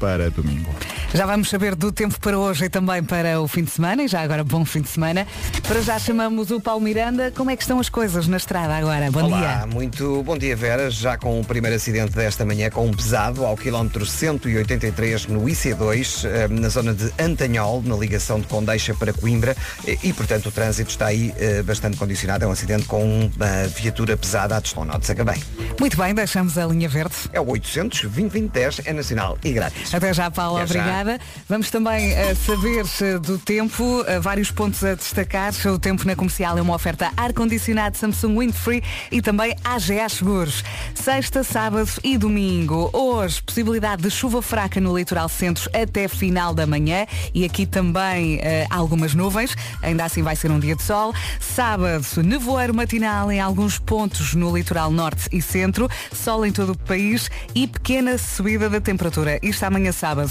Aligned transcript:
para 0.00 0.30
domingo. 0.30 0.74
Já 1.12 1.26
vamos 1.26 1.50
saber 1.50 1.74
do 1.74 1.90
tempo 1.90 2.20
para 2.20 2.38
hoje 2.38 2.66
e 2.66 2.68
também 2.68 3.02
para 3.02 3.40
o 3.40 3.48
fim 3.48 3.64
de 3.64 3.70
semana, 3.72 4.04
e 4.04 4.08
já 4.08 4.20
agora 4.20 4.44
bom 4.44 4.64
fim 4.64 4.80
de 4.80 4.88
semana. 4.88 5.26
Para 5.66 5.82
já 5.82 5.98
chamamos 5.98 6.52
o 6.52 6.60
Paulo 6.60 6.80
Miranda. 6.80 7.32
Como 7.32 7.50
é 7.50 7.56
que 7.56 7.62
estão 7.62 7.80
as 7.80 7.88
coisas 7.88 8.28
na 8.28 8.36
estrada 8.36 8.76
agora? 8.76 9.10
Bom 9.10 9.24
Olá, 9.24 9.56
dia. 9.56 9.66
muito 9.66 10.22
bom 10.22 10.38
dia 10.38 10.54
Vera, 10.54 10.88
já 10.88 11.18
com 11.18 11.40
o 11.40 11.44
primeiro 11.44 11.76
acidente 11.76 12.14
desta 12.14 12.44
manhã 12.44 12.70
com 12.70 12.86
um 12.86 12.92
pesado 12.92 13.44
ao 13.44 13.56
quilómetro 13.56 14.06
183 14.06 15.26
no 15.26 15.46
IC2, 15.46 16.24
eh, 16.24 16.46
na 16.48 16.68
zona 16.68 16.94
de 16.94 17.12
Antanhol, 17.18 17.82
na 17.84 17.96
ligação 17.96 18.38
de 18.38 18.46
Condeixa 18.46 18.94
para 18.94 19.12
Coimbra 19.12 19.56
e 19.84 20.12
portanto 20.12 20.46
o 20.46 20.52
trânsito 20.52 20.90
está 20.90 21.06
aí 21.06 21.34
eh, 21.38 21.62
bastante 21.64 21.96
condicionado, 21.96 22.44
é 22.44 22.46
um 22.48 22.52
acidente 22.52 22.84
com 22.84 23.02
uma 23.04 23.66
viatura 23.76 24.16
pesada 24.16 24.56
a 24.56 24.60
deslonote 24.60 25.12
bem. 25.24 25.42
Muito 25.78 25.96
bem, 25.96 26.14
deixamos 26.14 26.56
a 26.56 26.66
linha 26.66 26.88
verde. 26.88 27.14
É 27.32 27.40
o 27.40 27.50
800 27.50 28.02
2010 28.02 28.82
é 28.84 28.92
nacional 28.92 29.36
e 29.42 29.52
grátis. 29.52 29.92
Até 29.92 30.14
já, 30.14 30.30
Paulo, 30.30 30.58
Até 30.58 30.74
já. 30.74 30.99
Vamos 31.48 31.70
também 31.70 32.12
eh, 32.12 32.34
saber 32.34 32.84
eh, 33.00 33.18
do 33.18 33.38
tempo, 33.38 34.04
eh, 34.06 34.20
vários 34.20 34.50
pontos 34.50 34.84
a 34.84 34.94
destacar. 34.94 35.52
O 35.66 35.78
tempo 35.78 36.06
na 36.06 36.14
comercial 36.14 36.58
é 36.58 36.62
uma 36.62 36.74
oferta 36.74 37.10
ar-condicionado 37.16 37.96
Samsung 37.96 38.38
Windfree 38.38 38.82
e 39.10 39.22
também 39.22 39.54
AGA 39.64 40.08
Seguros. 40.08 40.62
Sexta, 40.94 41.42
sábado 41.42 41.90
e 42.04 42.18
domingo. 42.18 42.90
Hoje, 42.92 43.42
possibilidade 43.42 44.02
de 44.02 44.10
chuva 44.10 44.42
fraca 44.42 44.80
no 44.80 44.96
litoral 44.96 45.28
centro 45.28 45.70
até 45.74 46.06
final 46.08 46.52
da 46.52 46.66
manhã 46.66 47.06
e 47.34 47.44
aqui 47.44 47.66
também 47.66 48.40
algumas 48.68 49.14
nuvens. 49.14 49.56
Ainda 49.82 50.04
assim 50.04 50.22
vai 50.22 50.36
ser 50.36 50.50
um 50.50 50.58
dia 50.58 50.76
de 50.76 50.82
sol. 50.82 51.14
Sábado, 51.40 52.04
nevoeiro 52.22 52.74
matinal 52.74 53.32
em 53.32 53.40
alguns 53.40 53.78
pontos 53.78 54.34
no 54.34 54.54
litoral 54.54 54.90
norte 54.90 55.28
e 55.32 55.40
centro. 55.40 55.88
Sol 56.12 56.44
em 56.44 56.52
todo 56.52 56.72
o 56.72 56.78
país 56.78 57.30
e 57.54 57.66
pequena 57.66 58.18
subida 58.18 58.68
da 58.68 58.80
temperatura. 58.80 59.38
Isto 59.42 59.64
amanhã 59.64 59.92
sábado. 59.92 60.30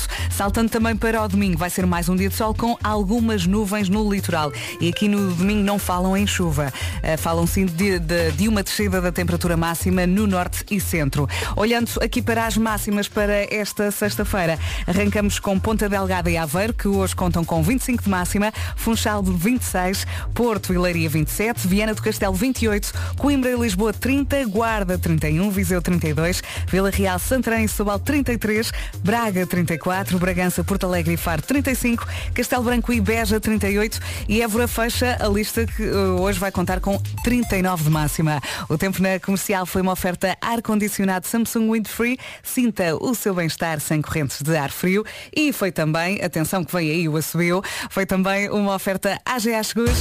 Saltando 0.60 0.72
também 0.74 0.96
para 0.98 1.24
o 1.24 1.28
domingo, 1.30 1.58
vai 1.58 1.70
ser 1.70 1.86
mais 1.86 2.10
um 2.10 2.18
dia 2.18 2.28
de 2.28 2.36
sol 2.36 2.54
com 2.54 2.78
algumas 2.84 3.46
nuvens 3.46 3.88
no 3.88 4.12
litoral. 4.12 4.52
E 4.82 4.90
aqui 4.90 5.08
no 5.08 5.32
domingo 5.34 5.64
não 5.64 5.80
falam 5.80 6.18
em 6.18 6.28
chuva. 6.28 6.74
Eh, 7.02 7.16
falam 7.16 7.48
sim 7.48 7.66
de, 7.66 7.98
de- 7.98 8.32
de 8.34 8.46
uma 8.46 8.62
descida 8.62 9.00
da 9.00 9.10
temperatura 9.10 9.56
máxima 9.56 10.06
no 10.06 10.28
norte 10.28 10.66
e 10.70 10.82
centro. 10.82 11.30
Olhando 11.56 11.90
aqui 12.02 12.22
para 12.22 12.46
as 12.46 12.58
máximas 12.58 13.08
para 13.08 13.46
esta 13.56 13.90
sexta-feira, 13.90 14.60
arrancamos 14.86 15.40
com 15.40 15.58
Ponta 15.58 15.88
Delgada 15.88 16.30
e 16.30 16.36
Aveiro, 16.36 16.74
que 16.74 16.90
hoje 16.90 17.16
contam 17.16 17.46
com 17.46 17.64
25 17.64 18.04
de 18.04 18.10
máxima, 18.10 18.52
Funchal 18.76 19.24
de 19.24 19.32
26, 19.32 20.06
Porto 20.34 20.74
e 20.74 20.78
Leiria 20.78 21.08
27, 21.08 21.70
Viana 21.70 21.94
do 21.94 22.02
Castelo 22.02 22.34
28, 22.34 22.92
Coimbra 23.18 23.50
e 23.52 23.56
Lisboa 23.56 23.94
30, 23.94 24.46
Guarda 24.48 24.98
31, 24.98 25.50
Viseu 25.52 25.82
32, 25.82 26.44
Vila 26.68 26.90
Real, 26.90 27.18
Santarém 27.18 27.64
e 27.64 27.68
Setúbal 27.70 27.98
33, 28.00 28.74
Braga 29.02 29.48
34, 29.48 30.20
Bragança, 30.20 30.49
Porto 30.66 30.86
Alegre 30.86 31.14
e 31.14 31.18
Faro 31.18 31.42
35, 31.42 32.06
Castelo 32.34 32.64
Branco 32.64 32.92
e 32.92 33.00
Beja 33.00 33.40
38 33.40 34.00
e 34.28 34.42
Évora 34.42 34.68
fecha 34.68 35.18
a 35.20 35.28
lista 35.28 35.66
que 35.66 35.84
eh, 35.84 35.94
hoje 35.94 36.40
vai 36.40 36.52
contar 36.52 36.80
com 36.80 37.00
39 37.24 37.84
de 37.84 37.90
máxima. 37.90 38.42
O 38.68 38.78
tempo 38.78 39.02
na 39.02 39.20
comercial 39.20 39.66
foi 39.66 39.82
uma 39.82 39.92
oferta 39.92 40.36
ar-condicionado 40.42 41.28
Samsung 41.28 41.72
Windfree, 41.72 42.18
sinta 42.42 42.96
o 42.96 43.14
seu 43.14 43.34
bem-estar 43.34 43.80
sem 43.80 44.02
correntes 44.02 44.42
de 44.42 44.58
ar 44.58 44.72
frio 44.72 45.06
e 45.36 45.54
foi 45.54 45.72
também, 45.72 46.22
atenção 46.22 46.64
que 46.64 46.74
vem 46.74 46.90
aí 46.90 47.08
o 47.08 47.16
assobio, 47.16 47.62
foi 47.90 48.06
também 48.06 48.50
uma 48.50 48.76
oferta 48.76 49.20
AGA 49.26 49.64
Seguros. 49.64 50.00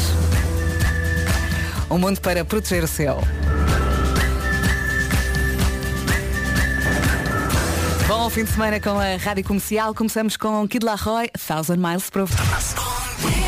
Um 1.90 1.98
mundo 1.98 2.20
para 2.20 2.44
proteger 2.44 2.84
o 2.84 2.88
seu. 2.88 3.47
Bom 8.08 8.30
fim 8.30 8.42
de 8.42 8.50
semana 8.50 8.80
com 8.80 8.98
a 8.98 9.16
Rádio 9.16 9.44
Comercial. 9.44 9.94
Começamos 9.94 10.34
com 10.34 10.66
Kid 10.66 10.82
Laroi, 10.82 11.28
Thousand 11.46 11.76
Miles 11.76 12.08
per 12.08 12.24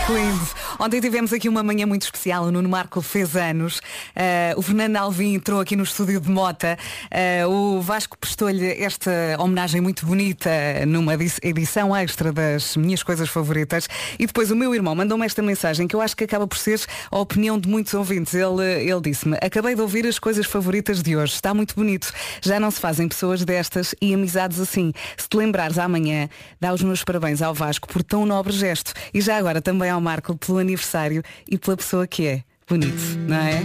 Lindo. 0.09 0.41
Ontem 0.81 1.01
tivemos 1.01 1.33
aqui 1.33 1.49
uma 1.49 1.63
manhã 1.63 1.87
muito 1.87 2.03
especial. 2.03 2.45
O 2.45 2.51
Nuno 2.51 2.69
Marco 2.69 3.01
fez 3.01 3.37
anos. 3.37 3.81
Eh, 4.17 4.53
o 4.57 4.63
Fernando 4.63 4.97
Alvim 4.97 5.35
entrou 5.35 5.61
aqui 5.61 5.77
no 5.77 5.85
estúdio 5.85 6.21
de 6.21 6.29
Mota. 6.29 6.77
Eh, 7.11 7.47
o 7.47 7.81
Vasco 7.81 8.19
prestou-lhe 8.19 8.83
esta 8.83 9.11
homenagem 9.39 9.81
muito 9.81 10.05
bonita 10.05 10.51
numa 10.87 11.15
edi- 11.15 11.35
edição 11.43 11.95
extra 11.95 12.33
das 12.33 12.77
minhas 12.77 13.03
coisas 13.05 13.29
favoritas. 13.29 13.89
E 14.19 14.27
depois 14.27 14.51
o 14.51 14.57
meu 14.57 14.75
irmão 14.75 14.95
mandou-me 14.97 15.25
esta 15.25 15.43
mensagem 15.43 15.87
que 15.87 15.95
eu 15.95 16.01
acho 16.01 16.17
que 16.17 16.25
acaba 16.25 16.47
por 16.47 16.59
ser 16.59 16.81
a 17.11 17.19
opinião 17.19 17.57
de 17.59 17.69
muitos 17.69 17.95
ouvintes. 17.95 18.35
Ele, 18.35 18.65
ele 18.91 19.01
disse-me, 19.03 19.37
acabei 19.41 19.77
de 19.77 19.83
ouvir 19.83 20.07
as 20.07 20.19
coisas 20.19 20.47
favoritas 20.47 21.03
de 21.03 21.17
hoje. 21.17 21.35
Está 21.35 21.55
muito 21.55 21.75
bonito. 21.77 22.11
Já 22.43 22.59
não 22.59 22.71
se 22.71 22.81
fazem 22.81 23.07
pessoas 23.07 23.45
destas 23.45 23.95
e 24.01 24.13
amizades 24.15 24.59
assim. 24.59 24.93
Se 25.17 25.29
te 25.29 25.37
lembrares 25.37 25.79
amanhã, 25.79 26.29
dá 26.61 26.73
os 26.75 26.83
meus 26.83 27.05
parabéns 27.05 27.43
ao 27.43 27.55
Vasco 27.55 27.87
por 27.87 28.03
tão 28.03 28.27
nobre 28.27 28.53
gesto. 28.53 28.93
E 29.15 29.21
já 29.21 29.37
agora 29.37 29.60
também 29.61 29.91
ao 29.91 30.01
Marco 30.01 30.37
pelo 30.37 30.59
aniversário 30.59 31.23
e 31.49 31.59
pela 31.59 31.77
pessoa 31.77 32.07
que 32.07 32.27
é. 32.27 32.43
Bonito, 32.69 33.03
não 33.27 33.37
é? 33.37 33.63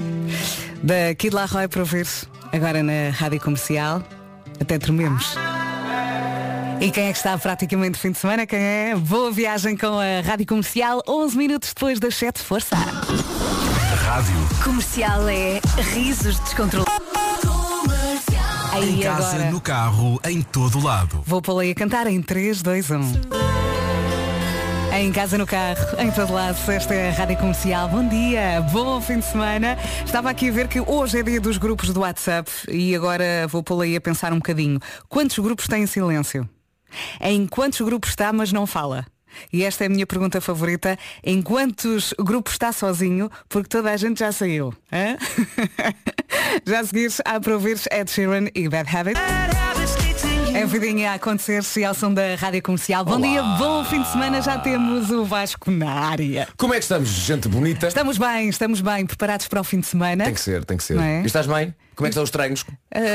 Da 0.81 1.13
Kid 1.15 1.35
Laroi 1.35 1.67
para 1.67 1.81
ouvir 1.81 2.07
agora 2.51 2.81
na 2.81 3.09
Rádio 3.11 3.39
Comercial. 3.39 4.03
Até 4.59 4.77
trememos. 4.79 5.35
E 6.81 6.91
quem 6.91 7.07
é 7.07 7.11
que 7.11 7.17
está 7.17 7.37
praticamente 7.37 7.97
fim 7.97 8.11
de 8.11 8.17
semana? 8.17 8.45
Quem 8.45 8.59
é? 8.59 8.95
Boa 8.95 9.31
viagem 9.31 9.77
com 9.77 9.97
a 9.99 10.21
Rádio 10.25 10.45
Comercial, 10.47 11.01
11 11.07 11.37
minutos 11.37 11.69
depois 11.73 11.99
das 11.99 12.15
7, 12.15 12.41
força! 12.41 12.75
Rádio. 12.75 14.35
Comercial 14.63 15.27
é 15.29 15.59
risos 15.93 16.39
descontrolados. 16.39 17.05
Em 18.73 18.77
Aí 18.77 19.03
casa, 19.03 19.35
agora 19.35 19.51
no 19.51 19.61
carro, 19.61 20.19
em 20.25 20.41
todo 20.41 20.81
lado. 20.83 21.23
vou 21.25 21.41
pô-la 21.41 21.61
aí 21.61 21.71
a 21.71 21.75
cantar 21.75 22.07
em 22.07 22.21
3, 22.21 22.61
2, 22.61 22.91
1. 22.91 23.74
Em 24.97 25.11
casa, 25.11 25.37
no 25.37 25.45
carro, 25.45 25.99
em 25.99 26.09
todo 26.09 26.31
lado, 26.31 26.57
esta 26.71 26.95
é 26.95 27.09
a 27.09 27.11
Rádio 27.11 27.35
Comercial. 27.35 27.89
Bom 27.89 28.07
dia, 28.07 28.61
bom 28.71 29.01
fim 29.01 29.19
de 29.19 29.25
semana. 29.25 29.77
Estava 30.05 30.29
aqui 30.29 30.47
a 30.47 30.51
ver 30.53 30.69
que 30.69 30.79
hoje 30.79 31.19
é 31.19 31.23
dia 31.23 31.41
dos 31.41 31.57
grupos 31.57 31.89
do 31.89 31.99
WhatsApp 31.99 32.49
e 32.69 32.95
agora 32.95 33.45
vou 33.49 33.61
pô-la 33.61 33.83
aí 33.83 33.97
a 33.97 33.99
pensar 33.99 34.31
um 34.31 34.37
bocadinho. 34.37 34.79
Quantos 35.09 35.37
grupos 35.37 35.67
têm 35.67 35.85
silêncio? 35.85 36.49
Em 37.19 37.45
quantos 37.45 37.81
grupos 37.81 38.11
está, 38.11 38.31
mas 38.31 38.53
não 38.53 38.65
fala? 38.65 39.05
E 39.51 39.65
esta 39.65 39.83
é 39.83 39.87
a 39.87 39.89
minha 39.89 40.07
pergunta 40.07 40.39
favorita. 40.39 40.97
Em 41.21 41.41
quantos 41.41 42.13
grupos 42.17 42.53
está 42.53 42.71
sozinho? 42.71 43.29
Porque 43.49 43.67
toda 43.67 43.91
a 43.91 43.97
gente 43.97 44.19
já 44.19 44.31
saiu. 44.31 44.73
já 46.65 46.79
a 46.79 46.85
seguir, 46.85 47.11
há 47.25 47.37
para 47.37 47.53
ouvir 47.53 47.77
Ed 47.91 48.09
Sheeran 48.09 48.45
e 48.55 48.69
Bad 48.69 48.95
Habit. 48.95 49.19
É 50.55 50.65
vidinha 50.65 51.11
a 51.11 51.15
acontecer 51.15 51.61
e 51.75 51.83
ao 51.83 51.93
som 51.93 52.13
da 52.13 52.33
Rádio 52.35 52.61
Comercial. 52.63 53.03
Bom 53.03 53.19
dia, 53.19 53.43
bom 53.43 53.83
fim 53.83 54.01
de 54.01 54.07
semana. 54.07 54.41
Já 54.41 54.57
temos 54.57 55.11
o 55.11 55.25
Vasco 55.25 55.69
na 55.69 55.91
área. 55.91 56.47
Como 56.55 56.73
é 56.73 56.77
que 56.77 56.83
estamos, 56.83 57.09
gente 57.09 57.49
bonita? 57.49 57.89
Estamos 57.89 58.17
bem, 58.17 58.47
estamos 58.47 58.79
bem. 58.79 59.05
Preparados 59.05 59.49
para 59.49 59.59
o 59.59 59.65
fim 59.65 59.81
de 59.81 59.87
semana? 59.87 60.23
Tem 60.23 60.33
que 60.33 60.39
ser, 60.39 60.63
tem 60.63 60.77
que 60.77 60.83
ser. 60.85 60.97
É? 60.97 61.23
E 61.23 61.25
estás 61.25 61.45
bem? 61.45 61.75
Como 61.93 62.07
é 62.07 62.09
que 62.09 62.13
estão 62.13 62.23
os 62.23 62.29
treinos? 62.29 62.65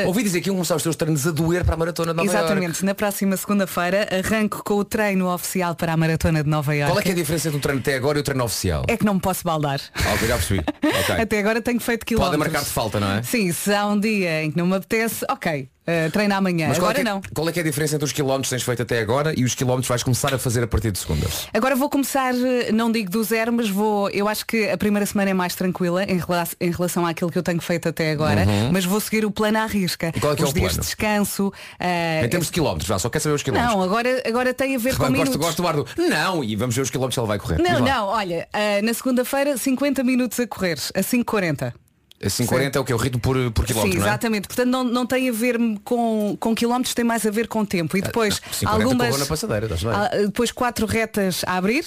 Ouvi 0.06 0.22
dizer 0.22 0.42
que 0.42 0.48
iam 0.48 0.54
começar 0.54 0.76
os 0.76 0.82
teus 0.82 0.96
treinos 0.96 1.26
a 1.26 1.30
doer 1.30 1.64
para 1.64 1.74
a 1.74 1.76
maratona 1.78 2.12
de 2.12 2.16
Nova 2.18 2.30
Exatamente, 2.30 2.66
Iorque. 2.66 2.84
na 2.84 2.94
próxima 2.94 3.36
segunda-feira 3.36 4.08
arranco 4.10 4.62
com 4.62 4.74
o 4.74 4.84
treino 4.84 5.32
oficial 5.32 5.74
para 5.74 5.94
a 5.94 5.96
Maratona 5.96 6.42
de 6.42 6.48
Nova 6.48 6.74
Iorque. 6.74 6.92
Qual 6.94 7.02
é 7.04 7.08
é 7.08 7.12
a 7.12 7.14
diferença 7.14 7.48
entre 7.48 7.58
o 7.58 7.60
treino 7.62 7.80
até 7.80 7.94
agora 7.94 8.18
e 8.18 8.20
o 8.20 8.24
treino 8.24 8.44
oficial? 8.44 8.84
É 8.88 8.96
que 8.96 9.04
não 9.04 9.14
me 9.14 9.20
posso 9.20 9.44
baldar. 9.44 9.80
Ah, 9.94 10.14
ok, 10.14 10.28
já 10.28 10.36
percebi. 10.36 10.64
Ok. 11.00 11.14
Até 11.14 11.38
agora 11.38 11.62
tenho 11.62 11.80
feito 11.80 12.04
quilómetros. 12.04 12.36
Podem 12.38 12.52
marcar 12.52 12.66
de 12.66 12.74
falta, 12.74 13.00
não 13.00 13.10
é? 13.10 13.22
Sim, 13.22 13.50
se 13.52 13.72
há 13.72 13.86
um 13.86 13.98
dia 13.98 14.44
em 14.44 14.50
que 14.50 14.58
não 14.58 14.66
me 14.66 14.76
apetece, 14.76 15.24
ok, 15.30 15.68
eh, 15.86 16.08
treino 16.10 16.34
amanhã. 16.34 16.68
Mas 16.68 16.78
qual 16.78 16.90
é, 16.90 16.94
agora 17.00 17.02
que, 17.04 17.08
é- 17.08 17.12
não. 17.12 17.20
qual 17.34 17.48
é 17.48 17.52
que 17.52 17.58
é 17.58 17.62
a 17.62 17.64
diferença 17.64 17.94
entre 17.96 18.04
os 18.04 18.12
quilómetros 18.12 18.48
que 18.48 18.54
tens 18.56 18.62
feito 18.62 18.82
até 18.82 19.00
agora 19.00 19.32
e 19.38 19.44
os 19.44 19.54
quilómetros 19.54 19.86
que 19.86 19.90
vais 19.90 20.02
começar 20.02 20.32
a 20.34 20.38
fazer 20.38 20.62
a 20.62 20.66
partir 20.66 20.90
de 20.92 20.98
segunda? 20.98 21.26
Agora 21.52 21.74
vou 21.76 21.88
começar, 21.90 22.34
eh, 22.34 22.70
não 22.72 22.90
digo 22.92 23.10
do 23.10 23.22
zero, 23.24 23.52
mas 23.52 23.68
vou. 23.68 24.08
Eu 24.10 24.28
acho 24.28 24.44
que 24.46 24.68
a 24.70 24.76
primeira 24.78 25.04
semana 25.06 25.30
é 25.30 25.34
mais 25.34 25.54
tranquila 25.54 26.04
em, 26.04 26.18
rela- 26.18 26.46
em 26.60 26.70
relação 26.70 27.04
àquilo 27.06 27.30
que 27.30 27.38
eu 27.38 27.42
tenho 27.42 27.60
feito 27.60 27.88
até 27.88 28.10
agora, 28.12 28.44
mas 28.72 28.84
vou 28.84 29.00
seguir 29.00 29.24
o 29.24 29.30
plano 29.30 29.58
à 29.58 29.66
risca. 29.66 30.12
E 30.14 30.20
qual 30.20 30.32
é 30.32 30.36
que 30.36 30.42
é 30.42 30.44
Os 30.44 30.50
o 30.50 30.54
dias 30.54 30.66
plano? 30.72 30.80
de 30.82 30.86
descanso. 30.86 31.52
eh, 31.78 32.22
Em 32.24 32.28
termos 32.28 32.46
de 32.46 32.52
quilómetros, 32.52 32.88
vá, 32.88 32.98
só 32.98 33.08
quer 33.08 33.18
saber 33.20 33.34
os 33.34 33.42
quilómetros. 33.42 33.74
não, 33.74 33.82
agora, 33.82 34.22
agora 34.26 34.54
tem 34.54 34.74
a 34.76 34.78
ver 34.78 34.92
com 34.96 34.98
Gosto, 34.98 35.12
minutos. 35.12 35.36
gosto 35.36 35.62
do 35.62 35.68
ar 35.68 35.74
do. 35.76 35.86
Não, 35.96 36.44
e 36.44 36.54
vamos 36.56 36.74
ver 36.76 36.82
os 36.82 36.90
quilómetros 36.90 37.14
que 37.14 37.18
ela 37.20 37.28
vai 37.28 37.38
correr. 37.38 37.58
Não, 37.60 37.80
não, 37.80 38.06
olha, 38.08 38.46
eh, 38.52 38.82
na 38.82 38.92
segunda-feira 38.94 39.56
50 39.56 40.04
minutos 40.04 40.38
a 40.40 40.46
correr, 40.46 40.78
a 40.94 41.00
5,40. 41.02 41.72
Assim 42.22 42.44
40 42.44 42.78
é 42.78 42.80
o 42.80 42.84
que? 42.84 42.92
O 42.92 42.96
ritmo 42.98 43.18
por, 43.18 43.36
por 43.52 43.64
quilómetro, 43.64 43.98
Sim, 43.98 44.04
é? 44.04 44.08
exatamente. 44.08 44.46
Portanto, 44.46 44.68
não, 44.68 44.84
não 44.84 45.06
tem 45.06 45.28
a 45.28 45.32
ver 45.32 45.58
com, 45.82 46.36
com 46.38 46.54
quilómetros, 46.54 46.94
tem 46.94 47.04
mais 47.04 47.24
a 47.24 47.30
ver 47.30 47.48
com 47.48 47.64
tempo. 47.64 47.96
E 47.96 48.02
depois, 48.02 48.42
50 48.52 48.84
algumas. 48.84 49.26
passadeira, 49.26 49.68
ah, 49.86 50.10
depois 50.26 50.52
quatro 50.52 50.84
retas 50.84 51.42
a 51.46 51.56
abrir, 51.56 51.86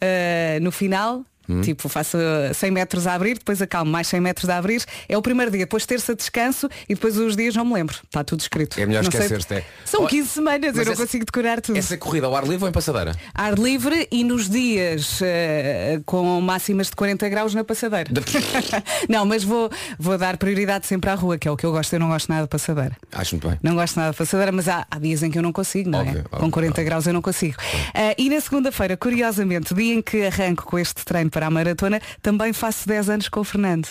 ah, 0.00 0.58
no 0.62 0.72
final, 0.72 1.24
Tipo, 1.62 1.88
faço 1.88 2.16
100 2.54 2.70
metros 2.70 3.06
a 3.06 3.14
abrir, 3.14 3.34
depois 3.38 3.60
acalmo 3.60 3.90
mais 3.90 4.06
100 4.08 4.20
metros 4.20 4.48
a 4.48 4.56
abrir. 4.56 4.82
É 5.08 5.16
o 5.16 5.22
primeiro 5.22 5.50
dia, 5.50 5.60
depois 5.60 5.84
terça 5.86 6.14
descanso 6.14 6.68
e 6.88 6.94
depois 6.94 7.16
os 7.18 7.36
dias 7.36 7.54
não 7.54 7.64
me 7.64 7.74
lembro. 7.74 7.96
Está 8.04 8.24
tudo 8.24 8.40
escrito. 8.40 8.80
É 8.80 8.86
melhor 8.86 9.02
esquecer-te, 9.02 9.54
é. 9.54 9.64
São 9.84 10.04
Ó, 10.04 10.06
15 10.06 10.28
semanas, 10.28 10.76
eu 10.76 10.84
não 10.84 10.92
essa- 10.92 11.02
consigo 11.02 11.24
decorar 11.24 11.60
tudo. 11.60 11.76
Essa 11.78 11.96
corrida 11.98 12.26
ao 12.26 12.34
ar 12.34 12.44
livre 12.44 12.64
ou 12.64 12.68
em 12.68 12.72
passadeira? 12.72 13.14
Ar 13.34 13.54
livre 13.58 14.08
e 14.10 14.24
nos 14.24 14.48
dias 14.48 15.20
eh, 15.22 16.00
com 16.06 16.40
máximas 16.40 16.86
de 16.88 16.96
40 16.96 17.28
graus 17.28 17.54
na 17.54 17.62
passadeira. 17.64 18.10
não, 19.08 19.24
mas 19.26 19.44
vou, 19.44 19.70
vou 19.98 20.16
dar 20.18 20.36
prioridade 20.36 20.86
sempre 20.86 21.10
à 21.10 21.14
rua, 21.14 21.38
que 21.38 21.46
é 21.48 21.50
o 21.50 21.56
que 21.56 21.64
eu 21.66 21.72
gosto. 21.72 21.92
Eu 21.92 22.00
não 22.00 22.08
gosto 22.08 22.28
nada 22.28 22.42
de 22.42 22.48
passadeira. 22.48 22.96
Acho 23.12 23.34
muito 23.34 23.48
bem. 23.48 23.58
Não 23.62 23.74
gosto 23.74 23.96
nada 23.96 24.12
de 24.12 24.16
passadeira, 24.16 24.52
mas 24.52 24.68
há, 24.68 24.86
há 24.90 24.98
dias 24.98 25.22
em 25.22 25.30
que 25.30 25.38
eu 25.38 25.42
não 25.42 25.52
consigo, 25.52 25.90
não 25.90 26.00
Óbvio, 26.00 26.18
é? 26.18 26.20
óbvio, 26.20 26.38
com 26.40 26.50
40 26.50 26.72
óbvio. 26.72 26.84
graus 26.84 27.06
eu 27.06 27.12
não 27.12 27.22
consigo. 27.22 27.56
Ah, 27.94 28.14
e 28.18 28.28
na 28.28 28.40
segunda-feira, 28.40 28.96
curiosamente, 28.96 29.74
dia 29.74 29.94
em 29.94 30.02
que 30.02 30.24
arranco 30.26 30.64
com 30.64 30.78
este 30.78 31.04
treino 31.04 31.30
para 31.34 31.48
a 31.48 31.50
maratona, 31.50 32.00
também 32.22 32.52
faço 32.52 32.86
10 32.86 33.10
anos 33.10 33.28
com 33.28 33.40
o 33.40 33.44
Fernando. 33.44 33.88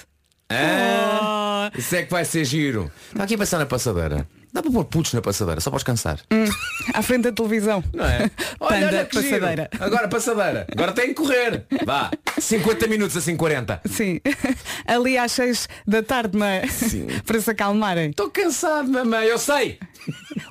Ah, 0.49 1.69
isso 1.77 1.93
é 1.93 2.03
que 2.03 2.11
vai 2.11 2.23
ser 2.23 2.45
giro. 2.45 2.89
Está 3.11 3.25
aqui 3.25 3.35
a 3.35 3.37
pensar 3.37 3.59
na 3.59 3.65
passadeira. 3.65 4.25
Dá 4.53 4.61
para 4.61 4.71
pôr 4.71 4.85
putos 4.85 5.13
na 5.13 5.21
passadeira, 5.21 5.59
só 5.59 5.69
para 5.71 5.77
descansar. 5.77 6.19
À 6.93 7.01
frente 7.01 7.23
da 7.23 7.31
televisão. 7.31 7.83
Não 7.93 8.05
é? 8.05 8.29
Panda, 8.59 8.87
olha 8.87 9.05
que 9.05 9.19
giro. 9.21 9.39
passadeira. 9.39 9.69
Agora 9.79 10.07
passadeira. 10.07 10.67
Agora 10.71 10.91
tem 10.93 11.07
que 11.07 11.15
correr. 11.15 11.65
Vá. 11.85 12.11
50 12.39 12.87
minutos 12.87 13.17
assim 13.17 13.35
40. 13.35 13.81
Sim. 13.85 14.21
Ali 14.87 15.17
às 15.17 15.31
6 15.33 15.67
da 15.87 16.01
tarde, 16.03 16.37
mas 16.37 16.95
para 17.25 17.41
se 17.41 17.49
acalmarem. 17.49 18.11
Estou 18.11 18.29
cansado, 18.29 18.89
mamãe, 18.89 19.25
eu 19.27 19.37
sei. 19.39 19.79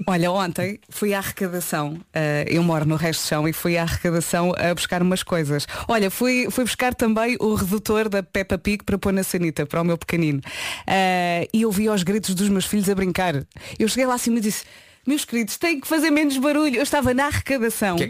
Olha, 0.06 0.31
ontem 0.31 0.78
fui 0.88 1.14
à 1.14 1.19
arrecadação. 1.19 2.00
ah, 2.14 2.44
eu 2.46 2.62
moro 2.62 2.84
no 2.84 2.96
resto 2.96 3.22
de 3.22 3.28
chão 3.28 3.49
e 3.49 3.52
fui 3.52 3.76
à 3.76 3.82
arrecadação 3.82 4.52
a 4.56 4.75
buscar 4.75 5.02
umas 5.02 5.22
coisas. 5.22 5.66
Olha, 5.88 6.10
fui, 6.10 6.49
fui 6.50 6.64
buscar 6.64 6.94
também 6.94 7.37
o 7.40 7.54
redutor 7.54 8.08
da 8.08 8.22
Peppa 8.22 8.58
Pig 8.58 8.84
para 8.84 8.99
pôr 8.99 9.12
na 9.12 9.22
sanita, 9.22 9.66
para 9.66 9.81
o 9.81 9.84
meu 9.84 9.99
pequenino. 9.99 10.40
Ah, 10.87 11.46
e 11.52 11.62
eu 11.62 11.70
vi 11.70 11.88
aos 11.88 12.02
gritos 12.02 12.34
dos 12.34 12.49
meus 12.49 12.66
filhos 12.66 12.88
a 12.88 12.94
brincar. 12.94 13.34
Eu 13.78 13.88
cheguei 13.88 14.06
lá 14.06 14.14
acima 14.14 14.38
e 14.38 14.40
disse, 14.40 14.64
meus 15.06 15.25
queridos, 15.25 15.56
têm 15.56 15.81
que 15.81 15.88
fazer 15.88 16.10
menos 16.10 16.37
barulho. 16.38 16.76
Eu 16.76 16.82
estava 16.82 17.12
na 17.12 17.26
arrecadação. 17.26 17.96
Que 17.96 18.04
é 18.04 18.08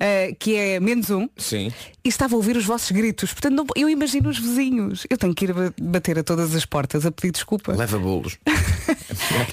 ah, 0.00 0.34
que 0.38 0.56
é 0.56 0.80
menos 0.80 1.10
um. 1.10 1.28
Sim. 1.36 1.72
E 2.04 2.08
estava 2.08 2.34
a 2.34 2.36
ouvir 2.36 2.56
os 2.56 2.64
vossos 2.64 2.90
gritos. 2.90 3.32
Portanto, 3.32 3.54
não- 3.54 3.66
eu 3.74 3.88
imagino 3.88 4.28
os 4.30 4.38
vizinhos. 4.38 5.06
Eu 5.10 5.16
tenho 5.18 5.34
que 5.34 5.44
ir 5.46 5.52
ba- 5.52 5.72
bater 5.80 6.18
a 6.18 6.22
todas 6.24 6.54
as 6.54 6.64
portas 6.64 7.04
a 7.06 7.10
pedir 7.10 7.32
desculpa. 7.32 7.72
Leva 7.72 7.98
bolos. 7.98 8.38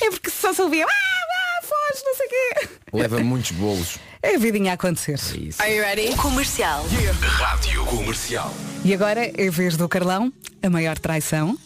É 0.02 0.10
porque 0.10 0.30
só 0.30 0.54
se 0.54 0.62
ouvia. 0.62 0.86
Ah, 0.86 0.90
ah, 0.90 1.62
foge, 1.64 2.04
não 2.06 2.16
sei 2.16 2.26
o 2.26 2.30
quê. 2.30 2.70
Leva 2.94 3.20
muitos 3.24 3.52
bolos. 3.52 3.98
É 4.22 4.36
a 4.36 4.38
vidinha 4.38 4.72
a 4.72 4.74
acontecer. 4.76 5.20
Isso. 5.38 5.62
Are 5.62 5.74
you 5.74 5.82
ready? 5.82 6.16
Comercial. 6.16 6.86
Rádio 7.22 7.86
Comercial. 7.86 8.54
E 8.84 8.94
agora, 8.94 9.26
em 9.42 9.50
vez 9.50 9.78
do 9.78 9.88
Carlão, 9.88 10.32
a 10.62 10.70
maior 10.70 10.98
traição. 11.00 11.58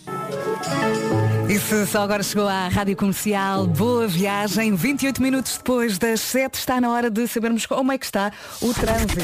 E 1.49 1.59
se 1.59 1.85
só 1.88 2.01
agora 2.01 2.21
chegou 2.23 2.45
à 2.45 2.67
Rádio 2.67 2.95
Comercial, 2.97 3.65
boa 3.65 4.05
viagem. 4.05 4.75
28 4.75 5.21
minutos 5.21 5.57
depois 5.57 5.97
das 5.97 6.19
7 6.19 6.55
está 6.55 6.81
na 6.81 6.91
hora 6.91 7.09
de 7.09 7.25
sabermos 7.25 7.65
como 7.65 7.89
é 7.91 7.97
que 7.97 8.05
está 8.05 8.33
o 8.61 8.73
trânsito. 8.73 9.21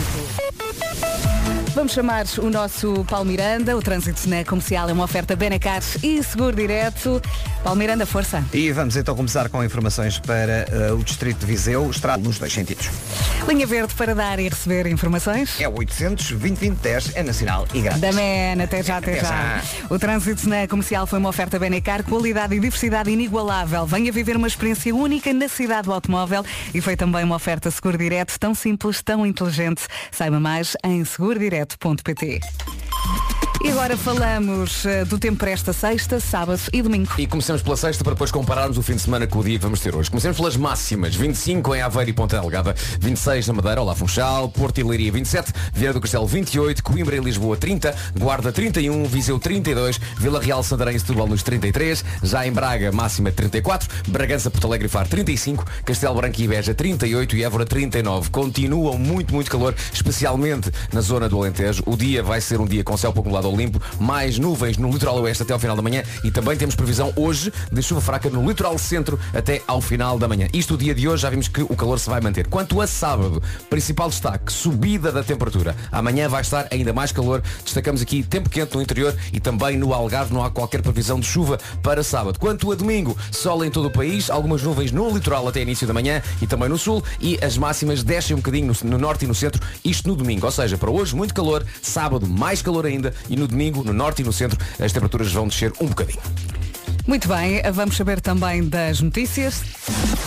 Vamos 1.75 1.93
chamar 1.93 2.25
o 2.37 2.51
nosso 2.51 3.03
Paulo 3.05 3.25
Miranda. 3.25 3.75
O 3.75 3.81
trânsito 3.81 4.29
na 4.29 4.45
comercial 4.45 4.87
é 4.89 4.93
uma 4.93 5.03
oferta 5.05 5.35
Benacar 5.35 5.81
e 6.03 6.21
Seguro 6.21 6.55
Direto. 6.55 7.19
Paulo 7.63 7.79
Miranda, 7.79 8.05
força. 8.05 8.43
E 8.53 8.71
vamos 8.71 8.95
então 8.95 9.15
começar 9.15 9.49
com 9.49 9.63
informações 9.63 10.19
para 10.19 10.67
eh, 10.69 10.91
o 10.91 11.03
Distrito 11.03 11.39
de 11.39 11.45
Viseu, 11.47 11.89
estrada 11.89 12.21
nos 12.21 12.37
dois 12.37 12.53
sentidos. 12.53 12.89
Linha 13.47 13.65
verde 13.65 13.95
para 13.95 14.13
dar 14.13 14.37
e 14.39 14.49
receber 14.49 14.85
informações. 14.85 15.59
É 15.59 15.67
o 15.67 15.75
800 15.79 16.33
2010 16.33 17.15
é 17.15 17.23
nacional 17.23 17.65
e 17.73 17.81
grátis. 17.81 18.01
Da 18.01 18.11
Man, 18.11 18.63
até 18.63 18.83
já, 18.83 18.97
até 18.97 19.13
Até 19.13 19.21
já. 19.21 19.27
já. 19.27 19.61
O 19.89 19.97
trânsito 19.97 20.47
na 20.47 20.67
comercial 20.67 21.07
foi 21.07 21.17
uma 21.17 21.29
oferta 21.29 21.57
Benecar, 21.57 22.03
qualidade 22.03 22.53
e 22.55 22.59
diversidade 22.59 23.09
inigualável. 23.09 23.85
Venha 23.87 24.11
viver 24.11 24.35
uma 24.37 24.47
experiência 24.47 24.93
única 24.93 25.33
na 25.33 25.47
cidade 25.47 25.87
do 25.87 25.93
automóvel 25.93 26.45
e 26.73 26.81
foi 26.81 26.95
também 26.95 27.23
uma 27.23 27.35
oferta 27.35 27.71
Seguro 27.71 27.97
Direto, 27.97 28.37
tão 28.39 28.53
simples, 28.53 29.01
tão 29.01 29.25
inteligente. 29.25 29.87
Saiba 30.11 30.39
mais 30.39 30.77
em 30.83 31.03
segurodireto.pt. 31.63 33.43
E 33.61 33.69
agora 33.69 33.95
falamos 33.95 34.85
eh, 34.85 35.05
do 35.05 35.17
tempo 35.17 35.38
para 35.38 35.51
esta 35.51 35.71
sexta, 35.71 36.19
sábado 36.19 36.61
e 36.73 36.81
domingo. 36.81 37.09
E 37.17 37.25
começamos 37.25 37.61
pela 37.61 37.77
sexta 37.77 38.03
para 38.03 38.13
depois 38.13 38.31
compararmos 38.31 38.77
o 38.77 38.81
fim 38.81 38.95
de 38.95 39.01
semana 39.01 39.25
com 39.25 39.39
o 39.39 39.44
dia 39.44 39.57
que 39.57 39.63
vamos 39.63 39.79
ter 39.79 39.95
hoje. 39.95 40.09
Começamos 40.09 40.38
pelas 40.38 40.57
máximas. 40.57 41.15
25 41.15 41.75
em 41.75 41.81
Aveiro 41.81 42.09
e 42.09 42.13
Ponta 42.13 42.39
Delgada, 42.39 42.75
26 43.00 43.47
na 43.47 43.53
Madeira, 43.53 43.81
Olá 43.81 43.95
Funchal, 43.95 44.50
Porto 44.50 44.79
e 44.79 44.83
Leiria 44.83 45.11
27, 45.11 45.53
Vieira 45.71 45.94
do 45.94 46.01
Castelo 46.01 46.27
28, 46.27 46.83
Coimbra 46.83 47.15
e 47.15 47.19
Lisboa 47.19 47.55
30, 47.55 47.95
Guarda 48.19 48.51
31, 48.51 49.05
Viseu 49.05 49.39
32, 49.39 49.99
Vila 50.17 50.41
Real, 50.41 50.61
Santarém 50.61 50.95
e 50.95 50.99
Setúbal 50.99 51.27
nos 51.27 51.44
33, 51.44 52.03
já 52.21 52.45
em 52.45 52.51
Braga 52.51 52.91
máxima 52.91 53.31
34, 53.31 53.88
Bragança, 54.09 54.51
Porto 54.51 54.67
Alegre 54.67 54.88
e 54.88 54.89
Faro 54.89 55.07
35, 55.07 55.65
Castelo 55.85 56.15
Branco 56.15 56.41
e 56.41 56.47
Beja 56.47 56.73
38 56.73 57.35
e 57.38 57.44
Évora 57.44 57.65
39. 57.65 58.29
Continuam 58.29 58.97
muito, 58.97 59.33
muito 59.33 59.49
calor, 59.49 59.73
especialmente 59.94 60.69
na 60.91 60.99
zona 60.99 61.29
do 61.29 61.38
Alentejo. 61.38 61.81
O 61.85 61.95
dia 61.95 62.21
vai 62.21 62.41
ser 62.41 62.59
um 62.59 62.65
dia 62.65 62.83
com 62.83 62.97
céu 62.97 63.13
pouco 63.13 63.29
nublado 63.29 63.43
ao 63.45 63.56
limpo, 63.56 63.81
mais 64.00 64.38
nuvens 64.38 64.78
no 64.78 64.92
litoral 64.92 65.19
oeste 65.22 65.44
até 65.44 65.54
ao 65.54 65.60
final 65.60 65.75
da 65.75 65.81
manhã 65.81 66.04
e 66.24 66.31
também 66.31 66.57
temos 66.57 66.75
previsão 66.75 67.13
hoje 67.16 67.51
de 67.72 67.81
chuva 67.81 68.01
fraca 68.01 68.30
no 68.30 68.48
litoral 68.48 68.78
centro 68.78 69.19
até 69.34 69.62
ao 69.68 69.81
final 69.81 70.18
da 70.18 70.28
manhã. 70.28 70.48
Isto 70.54 70.75
o 70.75 70.78
dia 70.78 70.94
de 70.94 71.07
hoje, 71.07 71.24
já 71.24 71.30
vimos 71.30 71.48
que 71.48 71.62
o 71.62 71.75
calor 71.75 72.00
se 72.00 72.10
vai 72.10 72.22
manter. 72.22 72.48
Quanto 72.48 72.81
a 72.81 72.88
sábado, 72.88 73.42
principal 73.69 74.10
destaque, 74.10 74.51
subida 74.51 75.12
da 75.12 75.24
temperatura. 75.24 75.75
Amanhã 75.92 76.28
vai 76.28 76.42
estar 76.42 76.68
ainda 76.72 76.94
mais 76.94 77.12
calor. 77.12 77.42
Destacamos 77.63 78.01
aqui 78.01 78.24
tempo 78.24 78.50
quente 78.50 78.75
no 78.75 78.81
interior 78.81 79.16
e 79.31 79.40
também 79.40 79.78
no 79.78 79.94
Algarve 79.94 80.34
não 80.34 80.44
há 80.44 80.50
qualquer 80.50 80.81
previsão 80.81 81.19
de 81.19 81.25
chuva 81.25 81.60
para 81.81 82.04
sábado. 82.04 82.40
Quanto 82.40 82.72
a 82.72 82.75
domingo, 82.75 83.18
sol 83.31 83.63
em 83.63 83.72
todo 83.72 83.88
o 83.88 83.92
país, 83.92 84.30
algumas 84.30 84.62
nuvens 84.62 84.92
no 84.92 85.10
litoral 85.10 85.48
até 85.48 85.62
início 85.62 85.88
da 85.88 85.94
manhã 85.94 86.22
e 86.42 86.48
também 86.48 86.69
no 86.69 86.78
sul 86.78 87.04
e 87.19 87.38
as 87.42 87.57
máximas 87.57 88.04
descem 88.04 88.36
um 88.36 88.40
bocadinho 88.40 88.68
no, 88.68 88.90
no 88.90 88.98
norte 88.98 89.25
e 89.25 89.28
no 89.28 89.36
centro, 89.36 89.62
isto 89.84 90.07
no 90.07 90.16
domingo. 90.16 90.45
Ou 90.45 90.51
seja, 90.51 90.78
para 90.78 90.92
hoje 90.92 91.16
muito 91.16 91.34
calor, 91.34 91.66
sábado 91.81 92.28
mais 92.28 92.62
calor 92.62 92.86
ainda 92.86 93.13
e 93.33 93.35
no 93.35 93.47
domingo, 93.47 93.83
no 93.83 93.94
norte 93.94 94.21
e 94.21 94.25
no 94.25 94.31
centro, 94.31 94.57
as 94.80 94.91
temperaturas 94.91 95.31
vão 95.31 95.47
descer 95.47 95.74
um 95.81 95.88
bocadinho. 95.88 96.21
Muito 97.06 97.27
bem, 97.27 97.62
vamos 97.74 97.97
saber 97.97 98.21
também 98.21 98.63
das 98.69 99.01
notícias. 99.01 99.62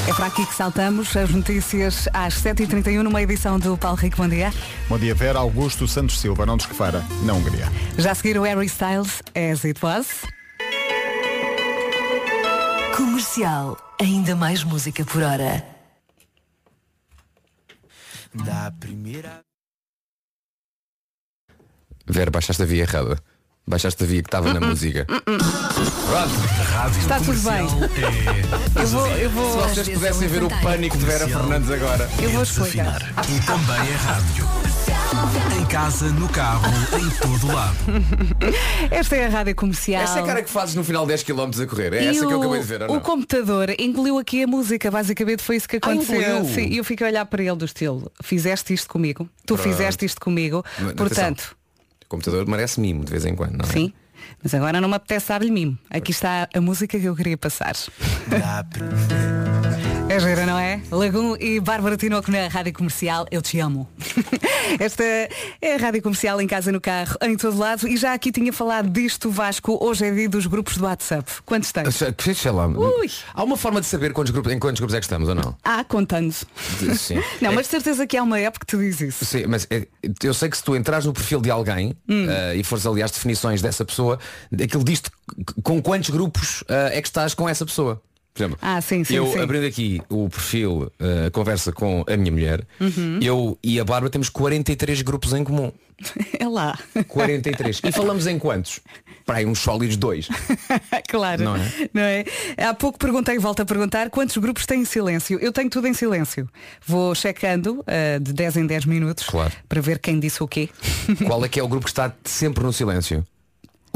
É 0.06 0.12
para 0.12 0.26
aqui 0.26 0.44
que 0.44 0.54
saltamos 0.54 1.16
as 1.16 1.30
notícias 1.30 2.08
às 2.12 2.34
7h31 2.34 3.02
numa 3.02 3.22
edição 3.22 3.58
do 3.58 3.78
Paulo 3.78 3.96
Rico. 3.96 4.16
Bom 4.18 4.28
dia. 4.28 4.52
Bom 4.88 4.98
dia, 4.98 5.14
Vera 5.14 5.38
Augusto 5.38 5.88
Santos 5.88 6.20
Silva, 6.20 6.44
não 6.44 6.56
desquefara, 6.56 7.02
na 7.22 7.32
Hungria. 7.32 7.72
Já 7.96 8.10
a 8.10 8.14
seguir 8.14 8.38
o 8.38 8.42
Harry 8.42 8.66
Styles, 8.66 9.22
As 9.34 9.64
It 9.64 9.80
Was. 9.82 10.22
Comercial. 12.94 13.78
Ainda 14.00 14.36
mais 14.36 14.62
música 14.62 15.04
por 15.04 15.22
hora. 15.22 15.64
Vera, 22.06 22.30
baixaste 22.30 22.62
a 22.62 22.66
via 22.66 22.82
errada. 22.82 23.18
Baixaste 23.68 24.04
a 24.04 24.06
via 24.06 24.22
que 24.22 24.28
estava 24.28 24.54
na 24.54 24.60
música. 24.64 25.04
Pronto. 25.06 26.34
Rádio 26.72 27.00
Está 27.00 27.18
tudo 27.18 27.40
bem. 27.40 27.66
É... 28.76 28.82
Eu 28.82 28.86
vou, 28.86 29.06
eu 29.08 29.28
Se 29.28 29.34
vou, 29.34 29.52
vocês 29.68 29.88
pudessem 29.88 30.28
ver 30.28 30.44
o 30.44 30.48
pânico 30.60 30.96
de 30.96 31.04
Vera. 31.04 31.26
Fernandes 31.26 31.70
agora. 31.72 32.08
eu 32.22 32.30
vou 32.30 32.42
explicar. 32.44 33.02
E 33.28 33.40
também 33.44 33.92
é 33.92 33.96
rádio. 33.96 34.46
Em 35.60 35.64
casa, 35.66 36.06
no 36.10 36.28
carro, 36.28 36.64
em 36.96 37.10
todo 37.20 37.52
lado. 37.52 37.76
Esta 38.90 39.16
é 39.16 39.26
a 39.26 39.28
rádio 39.30 39.54
comercial. 39.56 40.02
Essa 40.02 40.20
é 40.20 40.22
a 40.22 40.26
cara 40.26 40.42
que 40.42 40.50
fazes 40.50 40.74
no 40.76 40.84
final 40.84 41.04
10 41.04 41.22
km 41.24 41.50
a 41.62 41.66
correr. 41.66 41.92
É 41.94 42.04
E 42.04 42.06
essa 42.08 42.20
que 42.26 42.32
eu 42.32 42.38
o- 42.38 42.42
acabei 42.42 42.60
de 42.60 42.66
ver, 42.66 42.82
ou 42.82 42.90
O 42.90 42.94
não? 42.94 43.00
computador 43.00 43.70
engoliu 43.80 44.18
aqui 44.18 44.44
a 44.44 44.46
música, 44.46 44.90
basicamente 44.92 45.42
foi 45.42 45.56
isso 45.56 45.68
que 45.68 45.76
aconteceu. 45.76 46.20
engoliu? 46.22 46.54
Sim, 46.54 46.68
e 46.68 46.76
eu 46.76 46.84
fiquei 46.84 47.04
a 47.06 47.10
olhar 47.10 47.26
para 47.26 47.42
ele 47.42 47.56
do 47.56 47.64
estilo. 47.64 48.12
Fizeste 48.22 48.72
isto 48.74 48.88
comigo, 48.88 49.28
tu 49.44 49.54
Pronto. 49.54 49.62
fizeste 49.68 50.04
isto 50.04 50.20
comigo, 50.20 50.64
Mas, 50.78 50.92
portanto, 50.94 51.55
O 52.06 52.08
computador 52.08 52.46
merece 52.46 52.80
mimo 52.80 53.04
de 53.04 53.10
vez 53.10 53.24
em 53.24 53.34
quando, 53.34 53.56
não 53.58 53.64
é? 53.64 53.68
sim. 53.72 53.92
Mas 54.42 54.54
agora 54.54 54.80
não 54.80 54.88
me 54.88 54.94
apetece 54.94 55.28
dar-lhe 55.28 55.50
mimo. 55.50 55.78
Aqui 55.90 56.10
está 56.10 56.48
a 56.54 56.60
música 56.60 56.98
que 56.98 57.04
eu 57.04 57.14
queria 57.14 57.36
passar. 57.36 57.74
É 60.16 60.20
gira, 60.20 60.46
não 60.46 60.58
é? 60.58 60.80
Lagum 60.90 61.36
e 61.38 61.60
Bárbara 61.60 61.94
Tinoco 61.94 62.30
na 62.30 62.48
Rádio 62.48 62.72
Comercial, 62.72 63.26
eu 63.30 63.42
te 63.42 63.60
amo. 63.60 63.86
Esta 64.80 65.04
é 65.04 65.74
a 65.74 65.76
Rádio 65.76 66.00
Comercial 66.00 66.40
em 66.40 66.46
casa, 66.46 66.72
no 66.72 66.80
carro, 66.80 67.16
em 67.20 67.36
todo 67.36 67.58
lado. 67.58 67.86
E 67.86 67.98
já 67.98 68.14
aqui 68.14 68.32
tinha 68.32 68.50
falado 68.50 68.88
disto, 68.88 69.30
Vasco. 69.30 69.76
Hoje 69.78 70.06
é 70.06 70.10
dia 70.10 70.26
dos 70.28 70.46
grupos 70.46 70.78
do 70.78 70.84
WhatsApp. 70.84 71.30
Quantos 71.44 71.70
tens? 71.70 71.94
Sei- 71.94 72.34
Sei 72.34 72.50
lá. 72.50 72.66
Ui. 72.66 73.10
Há 73.34 73.44
uma 73.44 73.58
forma 73.58 73.78
de 73.80 73.86
saber 73.86 74.12
quantos 74.14 74.30
grupos, 74.32 74.52
em 74.52 74.58
quantos 74.58 74.80
grupos 74.80 74.94
é 74.94 75.00
que 75.00 75.04
estamos 75.04 75.28
ou 75.28 75.34
não? 75.34 75.54
Ah, 75.62 75.84
contando. 75.84 76.32
Sim. 76.32 77.22
Não, 77.42 77.52
mas 77.52 77.66
de 77.66 77.72
certeza 77.72 78.06
que 78.06 78.16
há 78.16 78.22
uma 78.22 78.40
época 78.40 78.64
que 78.64 78.74
te 78.76 78.80
diz 78.82 79.00
isso. 79.02 79.24
Sim, 79.24 79.44
mas 79.46 79.66
é, 79.70 79.86
eu 80.22 80.32
sei 80.32 80.48
que 80.48 80.56
se 80.56 80.64
tu 80.64 80.74
entras 80.74 81.04
no 81.04 81.12
perfil 81.12 81.40
de 81.42 81.50
alguém 81.50 81.94
Hum. 82.08 82.26
eh, 82.28 82.56
e 82.56 82.64
fores 82.64 82.86
ali 82.86 83.02
às 83.02 83.10
definições 83.10 83.60
dessa 83.60 83.84
pessoa, 83.84 84.18
aquilo 84.62 84.82
diz-te 84.82 85.10
com 85.62 85.80
quantos 85.82 86.08
grupos 86.10 86.64
eh, 86.68 86.98
é 86.98 87.02
que 87.02 87.08
estás 87.08 87.34
com 87.34 87.46
essa 87.48 87.66
pessoa. 87.66 88.00
Por 88.36 88.42
exemplo, 88.42 88.58
Ah, 88.60 88.80
sim, 88.82 89.02
sim, 89.02 89.14
eu 89.14 89.26
sim. 89.32 89.38
abrindo 89.38 89.64
aqui 89.66 89.98
o 90.10 90.28
perfil, 90.28 90.92
eh, 91.00 91.26
a 91.28 91.30
conversa 91.30 91.72
com 91.72 92.04
a 92.06 92.16
minha 92.18 92.30
mulher, 92.30 92.62
Uhum. 92.78 93.18
eu 93.22 93.58
e 93.64 93.80
a 93.80 93.84
Bárbara 93.84 94.10
temos 94.10 94.28
43 94.28 95.00
grupos 95.00 95.32
em 95.32 95.42
comum. 95.42 95.72
É 96.38 96.46
lá. 96.46 96.78
43. 97.08 97.80
e 97.82 97.90
falamos 97.90 98.26
em 98.26 98.38
quantos? 98.38 98.80
Para 99.24 99.38
aí 99.38 99.46
uns 99.46 99.58
sólidos 99.58 99.96
dois. 99.96 100.28
claro. 101.08 101.42
Não 101.42 101.56
é? 101.56 101.72
Não 101.94 102.02
é? 102.02 102.24
Há 102.58 102.74
pouco 102.74 102.98
perguntei 102.98 103.38
volto 103.38 103.60
a 103.60 103.64
perguntar 103.64 104.10
quantos 104.10 104.36
grupos 104.36 104.66
têm 104.66 104.82
em 104.82 104.84
silêncio. 104.84 105.38
Eu 105.40 105.50
tenho 105.52 105.70
tudo 105.70 105.88
em 105.88 105.94
silêncio. 105.94 106.46
Vou 106.86 107.14
checando 107.14 107.82
ah, 107.86 108.18
de 108.20 108.32
10 108.34 108.58
em 108.58 108.66
10 108.66 108.84
minutos 108.84 109.24
Claro. 109.26 109.52
para 109.68 109.80
ver 109.80 109.98
quem 109.98 110.20
disse 110.20 110.42
o 110.42 110.46
quê. 110.46 110.68
Qual 111.26 111.42
é 111.44 111.48
que 111.48 111.58
é 111.58 111.62
o 111.62 111.66
grupo 111.68 111.84
que 111.86 111.90
está 111.90 112.12
sempre 112.24 112.62
no 112.62 112.72
silêncio? 112.72 113.24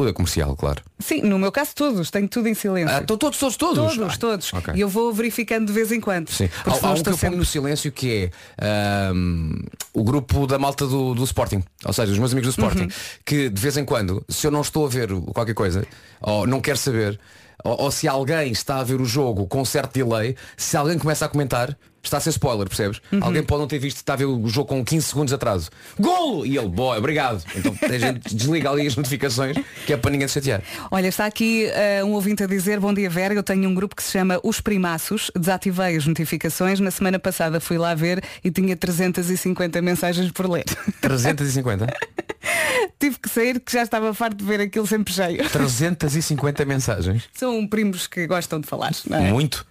Da 0.04 0.12
comercial, 0.12 0.56
claro. 0.56 0.82
Sim, 0.98 1.22
no 1.22 1.38
meu 1.38 1.50
caso 1.52 1.72
todos, 1.74 2.10
tenho 2.10 2.28
tudo 2.28 2.48
em 2.48 2.54
silêncio. 2.54 2.96
Ah, 2.96 3.00
todos, 3.02 3.38
todos, 3.38 3.56
todos. 3.56 3.96
Todos, 3.96 4.14
Ah, 4.14 4.18
todos. 4.18 4.52
ok. 4.54 4.74
E 4.74 4.80
eu 4.80 4.88
vou 4.88 5.12
verificando 5.12 5.66
de 5.66 5.72
vez 5.72 5.92
em 5.92 6.00
quando. 6.00 6.30
Sim. 6.30 6.48
Porque 6.48 6.70
Há, 6.70 6.74
senão 6.74 6.88
há 6.88 6.92
um 6.92 6.96
estou 6.96 7.04
que 7.12 7.16
eu 7.16 7.18
ponho 7.18 7.18
sempre- 7.18 7.36
no 7.38 7.44
silêncio 7.44 7.92
que 7.92 8.30
é 8.58 9.08
ahm, 9.10 9.54
o 9.92 10.02
grupo 10.04 10.46
da 10.46 10.58
malta 10.58 10.86
do, 10.86 11.14
do 11.14 11.24
Sporting, 11.24 11.62
ou 11.84 11.92
seja, 11.92 12.12
os 12.12 12.18
meus 12.18 12.32
amigos 12.32 12.48
do 12.54 12.58
Sporting, 12.62 12.84
Uhum. 12.84 12.88
que 13.24 13.48
de 13.50 13.60
vez 13.60 13.76
em 13.76 13.84
quando, 13.84 14.24
se 14.28 14.46
eu 14.46 14.50
não 14.50 14.60
estou 14.60 14.86
a 14.86 14.88
ver 14.88 15.12
o- 15.12 15.22
qualquer 15.22 15.54
coisa, 15.54 15.84
ou 16.20 16.46
não 16.46 16.60
quero 16.60 16.78
saber, 16.78 17.18
ou, 17.64 17.82
ou 17.82 17.90
se 17.90 18.08
alguém 18.08 18.52
está 18.52 18.76
a 18.80 18.84
ver 18.84 19.00
o 19.00 19.04
jogo 19.04 19.46
com 19.46 19.64
certo 19.64 19.92
delay, 19.94 20.36
se 20.56 20.76
alguém 20.76 20.98
começa 20.98 21.24
a 21.24 21.28
comentar, 21.28 21.76
está 22.02 22.16
a 22.16 22.20
ser 22.20 22.30
spoiler, 22.30 22.66
percebes? 22.66 23.00
Uhum. 23.12 23.20
Alguém 23.22 23.42
pode 23.42 23.60
não 23.60 23.68
ter 23.68 23.78
visto, 23.78 23.98
está 23.98 24.14
a 24.14 24.16
ver 24.16 24.24
o 24.26 24.48
jogo 24.48 24.68
com 24.68 24.84
15 24.84 25.06
segundos 25.06 25.32
atraso. 25.32 25.70
Golo! 25.98 26.46
E 26.46 26.56
ele, 26.56 26.68
boa, 26.68 26.96
obrigado. 26.98 27.42
Então 27.54 27.74
a 27.82 27.98
gente 27.98 28.34
desliga 28.34 28.70
ali 28.70 28.86
as 28.86 28.96
notificações, 28.96 29.56
que 29.86 29.92
é 29.92 29.96
para 29.96 30.10
ninguém 30.10 30.28
se 30.28 30.34
chatear. 30.34 30.62
Olha, 30.90 31.08
está 31.08 31.26
aqui 31.26 31.66
eh, 31.66 32.02
um 32.04 32.12
ouvinte 32.12 32.42
a 32.42 32.46
dizer 32.46 32.80
Bom 32.80 32.92
dia 32.92 33.08
Vera, 33.08 33.34
eu 33.34 33.42
tenho 33.42 33.68
um 33.68 33.74
grupo 33.74 33.94
que 33.94 34.02
se 34.02 34.12
chama 34.12 34.40
Os 34.42 34.60
Primaços 34.60 35.30
Desativei 35.36 35.96
as 35.96 36.06
notificações 36.06 36.80
Na 36.80 36.90
semana 36.90 37.18
passada 37.18 37.60
fui 37.60 37.78
lá 37.78 37.94
ver 37.94 38.22
e 38.42 38.50
tinha 38.50 38.76
350 38.76 39.82
mensagens 39.82 40.30
por 40.30 40.48
ler 40.48 40.64
350? 41.00 41.86
Tive 42.98 43.18
que 43.18 43.28
sair 43.28 43.60
que 43.60 43.72
já 43.72 43.82
estava 43.82 44.12
farto 44.12 44.36
de 44.36 44.44
ver 44.44 44.60
aquilo 44.60 44.86
sempre 44.86 45.12
cheio 45.12 45.48
350 45.48 46.64
mensagens. 46.64 47.24
São 47.32 47.66
primos 47.66 48.06
que 48.06 48.26
gostam 48.26 48.60
de 48.60 48.66
falar 48.66 48.92
não 49.08 49.18
é? 49.18 49.30
Muito. 49.30 49.66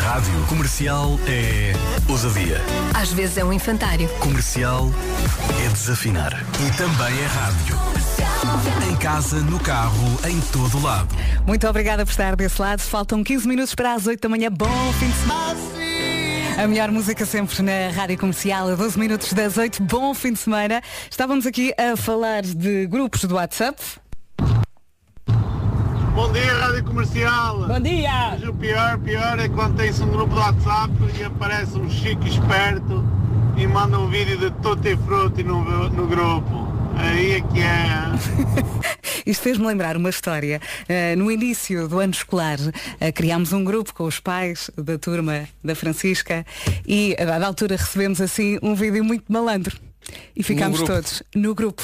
Rádio 0.00 0.46
comercial 0.48 1.20
é 1.28 1.72
ousadia. 2.08 2.60
Às 2.94 3.12
vezes 3.12 3.36
é 3.36 3.44
um 3.44 3.52
infantário. 3.52 4.08
Comercial 4.18 4.90
é 5.64 5.68
desafinar. 5.68 6.32
E 6.32 6.76
também 6.76 7.22
é 7.22 7.26
rádio. 7.26 7.78
Em 8.90 8.96
casa, 8.96 9.36
no 9.40 9.60
carro, 9.60 10.18
em 10.26 10.40
todo 10.52 10.82
lado. 10.82 11.14
Muito 11.46 11.68
obrigada 11.68 12.04
por 12.04 12.10
estar 12.10 12.34
desse 12.34 12.60
lado 12.60 12.80
Faltam 12.80 13.22
15 13.22 13.46
minutos 13.46 13.74
para 13.74 13.92
as 13.92 14.06
8 14.06 14.20
da 14.20 14.28
manhã 14.28 14.50
Bom 14.50 14.92
fim 14.98 15.08
de 15.08 15.16
semana 15.16 15.60
A 16.62 16.66
melhor 16.66 16.90
música 16.90 17.26
sempre 17.26 17.62
na 17.62 17.90
Rádio 17.94 18.18
Comercial 18.18 18.68
A 18.68 18.74
12 18.74 18.98
minutos 18.98 19.32
das 19.32 19.58
8 19.58 19.82
Bom 19.82 20.14
fim 20.14 20.32
de 20.32 20.38
semana 20.38 20.82
Estávamos 21.10 21.46
aqui 21.46 21.74
a 21.76 21.96
falar 21.96 22.42
de 22.42 22.86
grupos 22.86 23.24
do 23.24 23.34
WhatsApp 23.34 23.78
Bom 26.14 26.32
dia, 26.32 26.52
Rádio 26.52 26.84
Comercial. 26.84 27.66
Bom 27.68 27.80
dia! 27.80 28.30
Mas 28.32 28.42
o 28.42 28.52
pior, 28.52 28.98
pior 28.98 29.38
é 29.38 29.48
quando 29.48 29.76
tem-se 29.76 30.02
um 30.02 30.10
grupo 30.10 30.34
de 30.34 30.40
WhatsApp 30.40 30.92
e 31.18 31.22
aparece 31.22 31.78
um 31.78 31.88
chico 31.88 32.26
esperto 32.26 33.04
e 33.56 33.66
manda 33.66 33.98
um 33.98 34.08
vídeo 34.08 34.36
de 34.36 34.50
Tutti 34.60 34.96
Frutti 34.96 35.44
no, 35.44 35.88
no 35.88 36.06
grupo. 36.08 36.68
Aí 36.96 37.32
é 37.32 37.40
que 37.40 37.60
é. 37.60 38.10
Isto 39.24 39.42
fez-me 39.42 39.66
lembrar 39.66 39.96
uma 39.96 40.10
história. 40.10 40.60
Uh, 40.82 41.16
no 41.16 41.30
início 41.30 41.86
do 41.86 42.00
ano 42.00 42.12
escolar, 42.12 42.58
uh, 42.58 43.12
criámos 43.14 43.52
um 43.52 43.62
grupo 43.62 43.94
com 43.94 44.04
os 44.04 44.18
pais 44.18 44.68
da 44.76 44.98
turma 44.98 45.48
da 45.62 45.76
Francisca 45.76 46.44
e 46.86 47.16
a 47.18 47.24
dada 47.24 47.46
altura 47.46 47.76
recebemos 47.76 48.20
assim 48.20 48.58
um 48.62 48.74
vídeo 48.74 49.04
muito 49.04 49.24
malandro. 49.32 49.89
E 50.36 50.42
ficámos 50.42 50.80
todos 50.82 51.22
no 51.34 51.54
grupo. 51.54 51.82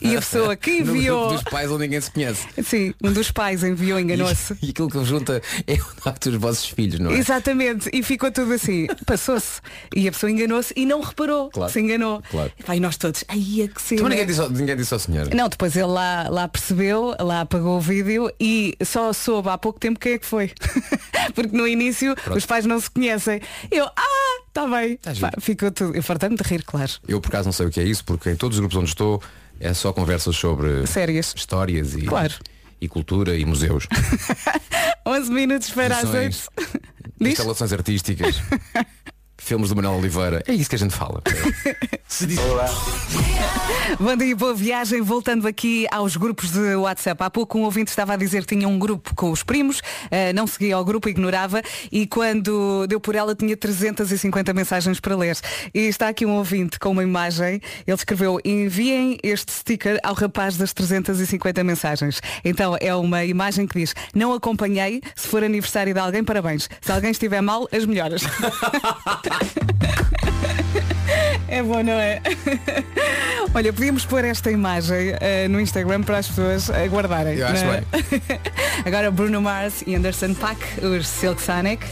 E 0.00 0.16
a 0.16 0.20
pessoa 0.20 0.56
que 0.56 0.78
enviou. 0.80 1.32
dos 1.32 1.42
pais 1.44 1.70
onde 1.70 1.84
ninguém 1.84 2.00
se 2.00 2.10
conhece. 2.10 2.46
Sim, 2.64 2.94
um 3.02 3.12
dos 3.12 3.30
pais 3.30 3.62
enviou, 3.62 3.98
enganou-se. 4.00 4.54
E, 4.62 4.66
e 4.66 4.70
aquilo 4.70 4.88
que 4.90 5.04
junta 5.04 5.42
é 5.66 5.74
o 5.74 5.78
facto 6.00 6.30
dos 6.30 6.40
vossos 6.40 6.66
filhos, 6.68 6.98
não 6.98 7.10
é? 7.10 7.18
Exatamente, 7.18 7.90
e 7.92 8.02
ficou 8.02 8.30
tudo 8.30 8.52
assim, 8.52 8.86
passou-se. 9.04 9.60
E 9.94 10.08
a 10.08 10.12
pessoa 10.12 10.30
enganou-se 10.30 10.72
e 10.76 10.86
não 10.86 11.00
reparou, 11.00 11.50
Claro, 11.50 11.72
se 11.72 11.80
enganou. 11.80 12.22
claro. 12.30 12.50
E 12.58 12.62
vai 12.62 12.80
nós 12.80 12.96
todos, 12.96 13.24
aí 13.28 13.62
é 13.62 13.68
que 13.68 13.80
se. 13.82 13.94
Então 13.96 14.08
ninguém 14.08 14.26
disse, 14.26 14.40
ao- 14.40 14.50
ninguém 14.50 14.76
disse 14.76 14.92
ao 14.94 15.00
senhor. 15.00 15.32
Não, 15.34 15.48
depois 15.48 15.76
ele 15.76 15.86
lá, 15.86 16.28
lá 16.30 16.48
percebeu, 16.48 17.14
lá 17.20 17.42
apagou 17.42 17.76
o 17.76 17.80
vídeo 17.80 18.30
e 18.40 18.74
só 18.84 19.12
soube 19.12 19.48
há 19.48 19.58
pouco 19.58 19.78
tempo 19.78 19.98
quem 19.98 20.12
é 20.14 20.18
que 20.18 20.26
foi. 20.26 20.50
Porque 21.34 21.56
no 21.56 21.66
início 21.66 22.14
os 22.34 22.46
pais 22.46 22.64
não 22.64 22.80
se 22.80 22.90
conhecem. 22.90 23.40
Eu, 23.70 23.84
ah, 23.86 24.40
está 24.60 24.66
bem. 24.66 24.96
Tá 24.96 25.12
Pá, 25.20 25.32
ficou 25.40 25.70
tudo. 25.70 25.94
Eu 25.94 26.02
fartei-me 26.02 26.36
de 26.36 26.42
rir, 26.42 26.62
claro. 26.64 26.90
Eu 27.06 27.20
por 27.20 27.28
acaso 27.28 27.46
não 27.46 27.52
sei 27.52 27.66
o 27.66 27.70
que 27.70 27.80
é 27.80 27.84
isso, 27.84 28.04
porque 28.04 28.30
em 28.30 28.36
todos 28.36 28.56
os 28.56 28.60
grupos 28.60 28.76
onde 28.78 28.88
estou 28.88 29.22
é 29.60 29.72
só 29.74 29.92
conversas 29.92 30.34
sobre 30.36 30.86
Sérias. 30.86 31.32
histórias 31.36 31.94
e, 31.94 32.02
Claro. 32.02 32.34
e 32.80 32.88
cultura 32.88 33.36
e 33.36 33.44
museus. 33.44 33.86
11 35.06 35.30
minutos 35.30 35.70
para 35.70 35.96
as 35.98 36.04
8. 36.04 36.30
Exposições, 36.30 36.48
Diz? 37.20 37.30
instalações 37.32 37.72
artísticas, 37.72 38.36
filmes 39.38 39.68
do 39.70 39.76
Manuel 39.76 39.98
Oliveira. 39.98 40.42
É 40.46 40.52
isso 40.52 40.68
que 40.68 40.76
a 40.76 40.78
gente 40.78 40.94
fala. 40.94 41.22
Se 42.08 42.26
diz- 42.26 42.38
Bom 44.00 44.16
dia, 44.16 44.34
boa 44.36 44.54
viagem. 44.54 45.00
Voltando 45.00 45.46
aqui 45.46 45.86
aos 45.90 46.16
grupos 46.16 46.50
de 46.50 46.74
WhatsApp. 46.76 47.22
Há 47.22 47.30
pouco 47.30 47.58
um 47.58 47.62
ouvinte 47.62 47.90
estava 47.90 48.14
a 48.14 48.16
dizer 48.16 48.44
que 48.44 48.54
tinha 48.54 48.68
um 48.68 48.78
grupo 48.78 49.14
com 49.14 49.30
os 49.30 49.42
primos, 49.42 49.80
eh, 50.10 50.32
não 50.32 50.46
seguia 50.46 50.76
ao 50.76 50.84
grupo, 50.84 51.08
ignorava, 51.08 51.62
e 51.90 52.06
quando 52.06 52.86
deu 52.86 53.00
por 53.00 53.14
ela 53.14 53.34
tinha 53.34 53.56
350 53.56 54.52
mensagens 54.52 55.00
para 55.00 55.16
ler. 55.16 55.36
E 55.74 55.80
está 55.80 56.08
aqui 56.08 56.26
um 56.26 56.36
ouvinte 56.36 56.78
com 56.78 56.90
uma 56.90 57.02
imagem, 57.02 57.60
ele 57.86 57.96
escreveu, 57.96 58.38
enviem 58.44 59.18
este 59.22 59.52
sticker 59.52 59.98
ao 60.02 60.14
rapaz 60.14 60.56
das 60.56 60.72
350 60.72 61.64
mensagens. 61.64 62.20
Então 62.44 62.76
é 62.80 62.94
uma 62.94 63.24
imagem 63.24 63.66
que 63.66 63.78
diz, 63.78 63.94
não 64.14 64.32
acompanhei, 64.32 65.00
se 65.14 65.28
for 65.28 65.42
aniversário 65.42 65.92
de 65.92 66.00
alguém, 66.00 66.24
parabéns. 66.24 66.68
Se 66.80 66.92
alguém 66.92 67.10
estiver 67.10 67.40
mal, 67.40 67.68
as 67.72 67.84
melhoras. 67.84 68.22
É 71.48 71.62
bom, 71.62 71.82
não 71.82 71.92
é? 71.92 72.20
Olha, 73.54 73.72
podíamos 73.72 74.04
pôr 74.04 74.24
esta 74.24 74.50
imagem 74.50 75.14
eh, 75.20 75.48
no 75.48 75.60
Instagram 75.60 76.02
para 76.02 76.18
as 76.18 76.28
pessoas 76.28 76.70
aguardarem. 76.70 77.38
Eu 77.38 77.46
acho 77.46 77.64
é? 77.64 77.82
Agora 78.84 79.10
Bruno 79.10 79.40
Mars 79.40 79.82
e 79.86 79.94
Anderson 79.94 80.34
Paak, 80.34 80.60
os 80.84 81.06
Silk 81.06 81.40
Sonic. 81.42 81.86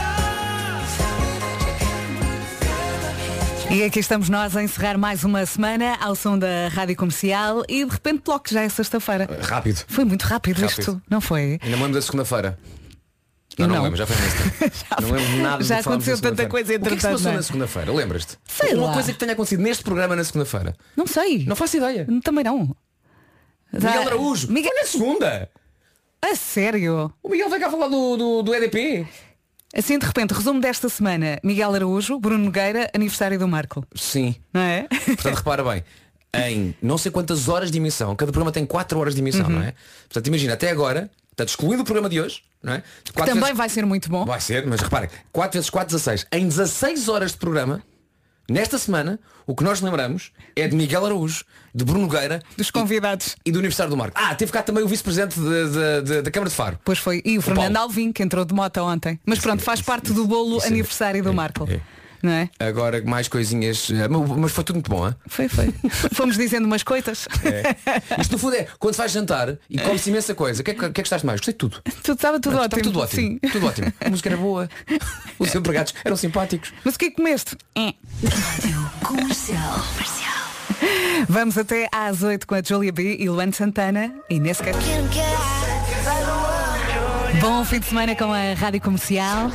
E 3.69 3.83
aqui 3.83 3.99
estamos 3.99 4.29
nós 4.29 4.55
a 4.55 4.63
encerrar 4.63 4.97
mais 4.97 5.23
uma 5.23 5.45
semana 5.45 5.97
ao 5.99 6.15
som 6.15 6.37
da 6.37 6.69
Rádio 6.71 6.95
Comercial 6.95 7.63
e 7.67 7.83
de 7.83 7.91
repente 7.91 8.21
bloco 8.23 8.47
já 8.49 8.61
é 8.61 8.69
sexta-feira. 8.69 9.27
Rápido. 9.41 9.83
Foi 9.87 10.05
muito 10.05 10.21
rápido, 10.23 10.61
Rápido. 10.61 10.79
isto, 10.79 11.01
não 11.09 11.19
foi? 11.19 11.59
Ainda 11.61 11.75
me 11.75 11.83
lembro 11.83 11.93
da 11.93 12.01
segunda-feira. 12.01 12.57
Não, 13.59 13.67
não 13.67 13.75
não. 13.75 13.83
lembro, 13.83 13.97
já 13.97 14.05
foi 14.05 14.15
nesse 14.17 14.37
tempo. 14.37 14.75
Não 15.01 15.11
lembro 15.11 15.37
nada 15.43 15.63
Já 15.63 15.79
aconteceu 15.79 16.15
na 16.15 16.21
tanta 16.21 16.45
coisa 16.47 16.75
O 16.75 16.79
que 16.79 16.87
é 16.87 16.95
que 16.95 17.01
se 17.01 17.07
passou 17.07 17.21
não 17.21 17.31
é? 17.31 17.35
na 17.35 17.41
segunda-feira? 17.41 17.93
Lembras-te? 17.93 18.37
Sei 18.47 18.73
Uma 18.73 18.87
lá. 18.87 18.93
coisa 18.93 19.13
que 19.13 19.19
tenha 19.19 19.31
acontecido 19.33 19.61
neste 19.61 19.83
programa 19.83 20.15
na 20.15 20.23
segunda-feira. 20.23 20.75
Não 20.95 21.07
sei. 21.07 21.45
Não 21.45 21.55
faço 21.55 21.77
ideia. 21.77 22.05
Também 22.23 22.43
não. 22.43 22.75
Miguel 23.73 24.01
Araújo. 24.01 24.51
Miguel... 24.51 24.71
Foi 24.71 24.81
na 24.81 24.87
segunda. 24.87 25.49
A 26.21 26.35
sério? 26.35 27.13
O 27.21 27.29
Miguel 27.29 27.49
veio 27.49 27.61
cá 27.61 27.69
falar 27.69 27.87
do, 27.87 28.17
do, 28.17 28.41
do 28.43 28.53
EDP. 28.55 29.07
Assim 29.75 29.99
de 29.99 30.05
repente, 30.05 30.33
resumo 30.33 30.59
desta 30.61 30.87
semana. 30.89 31.39
Miguel 31.43 31.73
Araújo, 31.75 32.17
Bruno 32.19 32.45
Nogueira, 32.45 32.89
aniversário 32.95 33.37
do 33.37 33.47
Marco. 33.47 33.85
Sim. 33.95 34.35
Não 34.53 34.61
é? 34.61 34.87
Portanto, 35.05 35.35
repara 35.35 35.63
bem. 35.63 35.83
Em 36.33 36.75
não 36.81 36.97
sei 36.97 37.11
quantas 37.11 37.47
horas 37.47 37.71
de 37.71 37.77
emissão, 37.77 38.13
cada 38.15 38.31
programa 38.31 38.51
tem 38.51 38.65
4 38.65 38.99
horas 38.99 39.15
de 39.15 39.21
emissão, 39.21 39.45
Uhum. 39.45 39.51
não 39.53 39.61
é? 39.61 39.73
Portanto, 40.09 40.27
imagina, 40.27 40.53
até 40.53 40.69
agora, 40.69 41.09
portanto, 41.35 41.49
excluindo 41.49 41.81
o 41.81 41.85
programa 41.85 42.09
de 42.09 42.19
hoje, 42.21 42.41
não 42.63 42.73
é? 42.73 42.83
Quatro 43.13 43.33
Também 43.33 43.43
vezes- 43.43 43.57
vai 43.57 43.69
ser 43.69 43.85
muito 43.85 44.09
bom. 44.09 44.25
Vai 44.25 44.39
ser, 44.41 44.65
mas 44.65 44.79
reparem, 44.81 45.09
4 45.31 45.57
vezes 45.59 45.69
4, 45.69 45.95
16. 45.95 46.25
Em 46.31 46.47
16 46.47 47.09
horas 47.09 47.31
de 47.31 47.37
programa, 47.37 47.83
nesta 48.49 48.77
semana, 48.77 49.19
o 49.47 49.55
que 49.55 49.63
nós 49.63 49.81
lembramos 49.81 50.31
é 50.55 50.67
de 50.67 50.75
Miguel 50.75 51.05
Araújo, 51.05 51.43
de 51.73 51.83
Bruno 51.83 52.01
Nogueira 52.01 52.41
Dos 52.57 52.71
convidados. 52.71 53.35
e 53.45 53.51
do 53.51 53.59
Aniversário 53.59 53.89
do 53.91 53.97
Marco. 53.97 54.17
Ah, 54.19 54.33
teve 54.33 54.51
cá 54.51 54.63
também 54.63 54.83
o 54.83 54.87
vice-presidente 54.87 55.39
de- 55.39 55.43
de- 55.69 56.01
de- 56.03 56.21
da 56.21 56.31
Câmara 56.31 56.49
de 56.49 56.55
Faro. 56.55 56.79
Pois 56.85 56.97
foi. 56.97 57.21
E 57.25 57.37
o 57.37 57.41
Fernando 57.41 57.73
Paulo. 57.73 57.77
Alvim, 57.89 58.11
que 58.11 58.23
entrou 58.23 58.45
de 58.45 58.53
moto 58.53 58.77
ontem. 58.81 59.19
Mas 59.25 59.39
pronto, 59.39 59.61
faz 59.61 59.81
parte 59.81 60.13
do 60.13 60.25
bolo 60.25 60.61
é- 60.63 60.67
aniversário 60.67 61.21
do 61.21 61.29
é- 61.29 61.33
Marco. 61.33 61.67
é. 61.69 61.81
Não 62.25 62.31
é? 62.31 62.49
Agora 62.59 63.03
mais 63.05 63.27
coisinhas. 63.27 63.87
eh, 63.91 64.07
Mas 64.07 64.51
foi 64.51 64.63
tudo 64.63 64.77
muito 64.77 64.89
bom, 64.89 65.07
hein? 65.07 65.13
Foi, 65.27 65.47
foi. 65.47 65.71
Fomos 66.11 66.35
dizendo 66.37 66.65
umas 66.65 66.81
coisas. 66.81 67.27
Isto 68.19 68.31
no 68.33 68.39
fundo 68.39 68.55
é 68.55 68.67
quando 68.79 68.95
vais 68.95 69.11
jantar 69.11 69.55
e 69.69 69.77
comes 69.77 70.07
imensa 70.07 70.33
coisa. 70.33 70.61
O 70.61 70.65
que 70.65 70.71
é 70.71 70.73
que, 70.73 70.85
é 70.85 70.89
que 70.89 71.01
gostaste 71.01 71.23
mais? 71.23 71.39
Gostei 71.39 71.53
de 71.53 71.57
tudo. 71.59 71.81
Tudo 72.01 72.15
estava 72.15 72.39
tudo 72.39 72.53
Estava 72.55 72.65
ótimo. 72.65 72.81
tudo 72.81 72.99
ótimo. 72.99 73.21
Sim. 73.21 73.39
Tudo 73.51 73.67
ótimo. 73.67 73.93
A 74.03 74.09
música 74.09 74.29
era 74.29 74.37
boa. 74.37 74.67
Os 75.37 75.53
empregados 75.53 75.93
eram 76.03 76.15
simpáticos. 76.17 76.73
Mas 76.83 76.95
o 76.95 76.97
que 76.99 77.05
é 77.05 77.09
que 77.11 77.15
comeste? 77.17 77.55
É. 77.75 77.93
Comercial. 79.03 79.85
Vamos 81.29 81.59
até 81.59 81.87
às 81.91 82.23
8 82.23 82.47
com 82.47 82.55
a 82.55 82.61
Julia 82.63 82.91
B 82.91 83.17
e 83.19 83.29
Luan 83.29 83.51
Santana 83.51 84.11
e 84.31 84.39
nesse 84.39 84.63
Bom 87.39 87.63
fim 87.63 87.79
de 87.79 87.85
semana 87.85 88.15
com 88.15 88.33
a 88.33 88.53
Rádio 88.55 88.81
Comercial. 88.81 89.51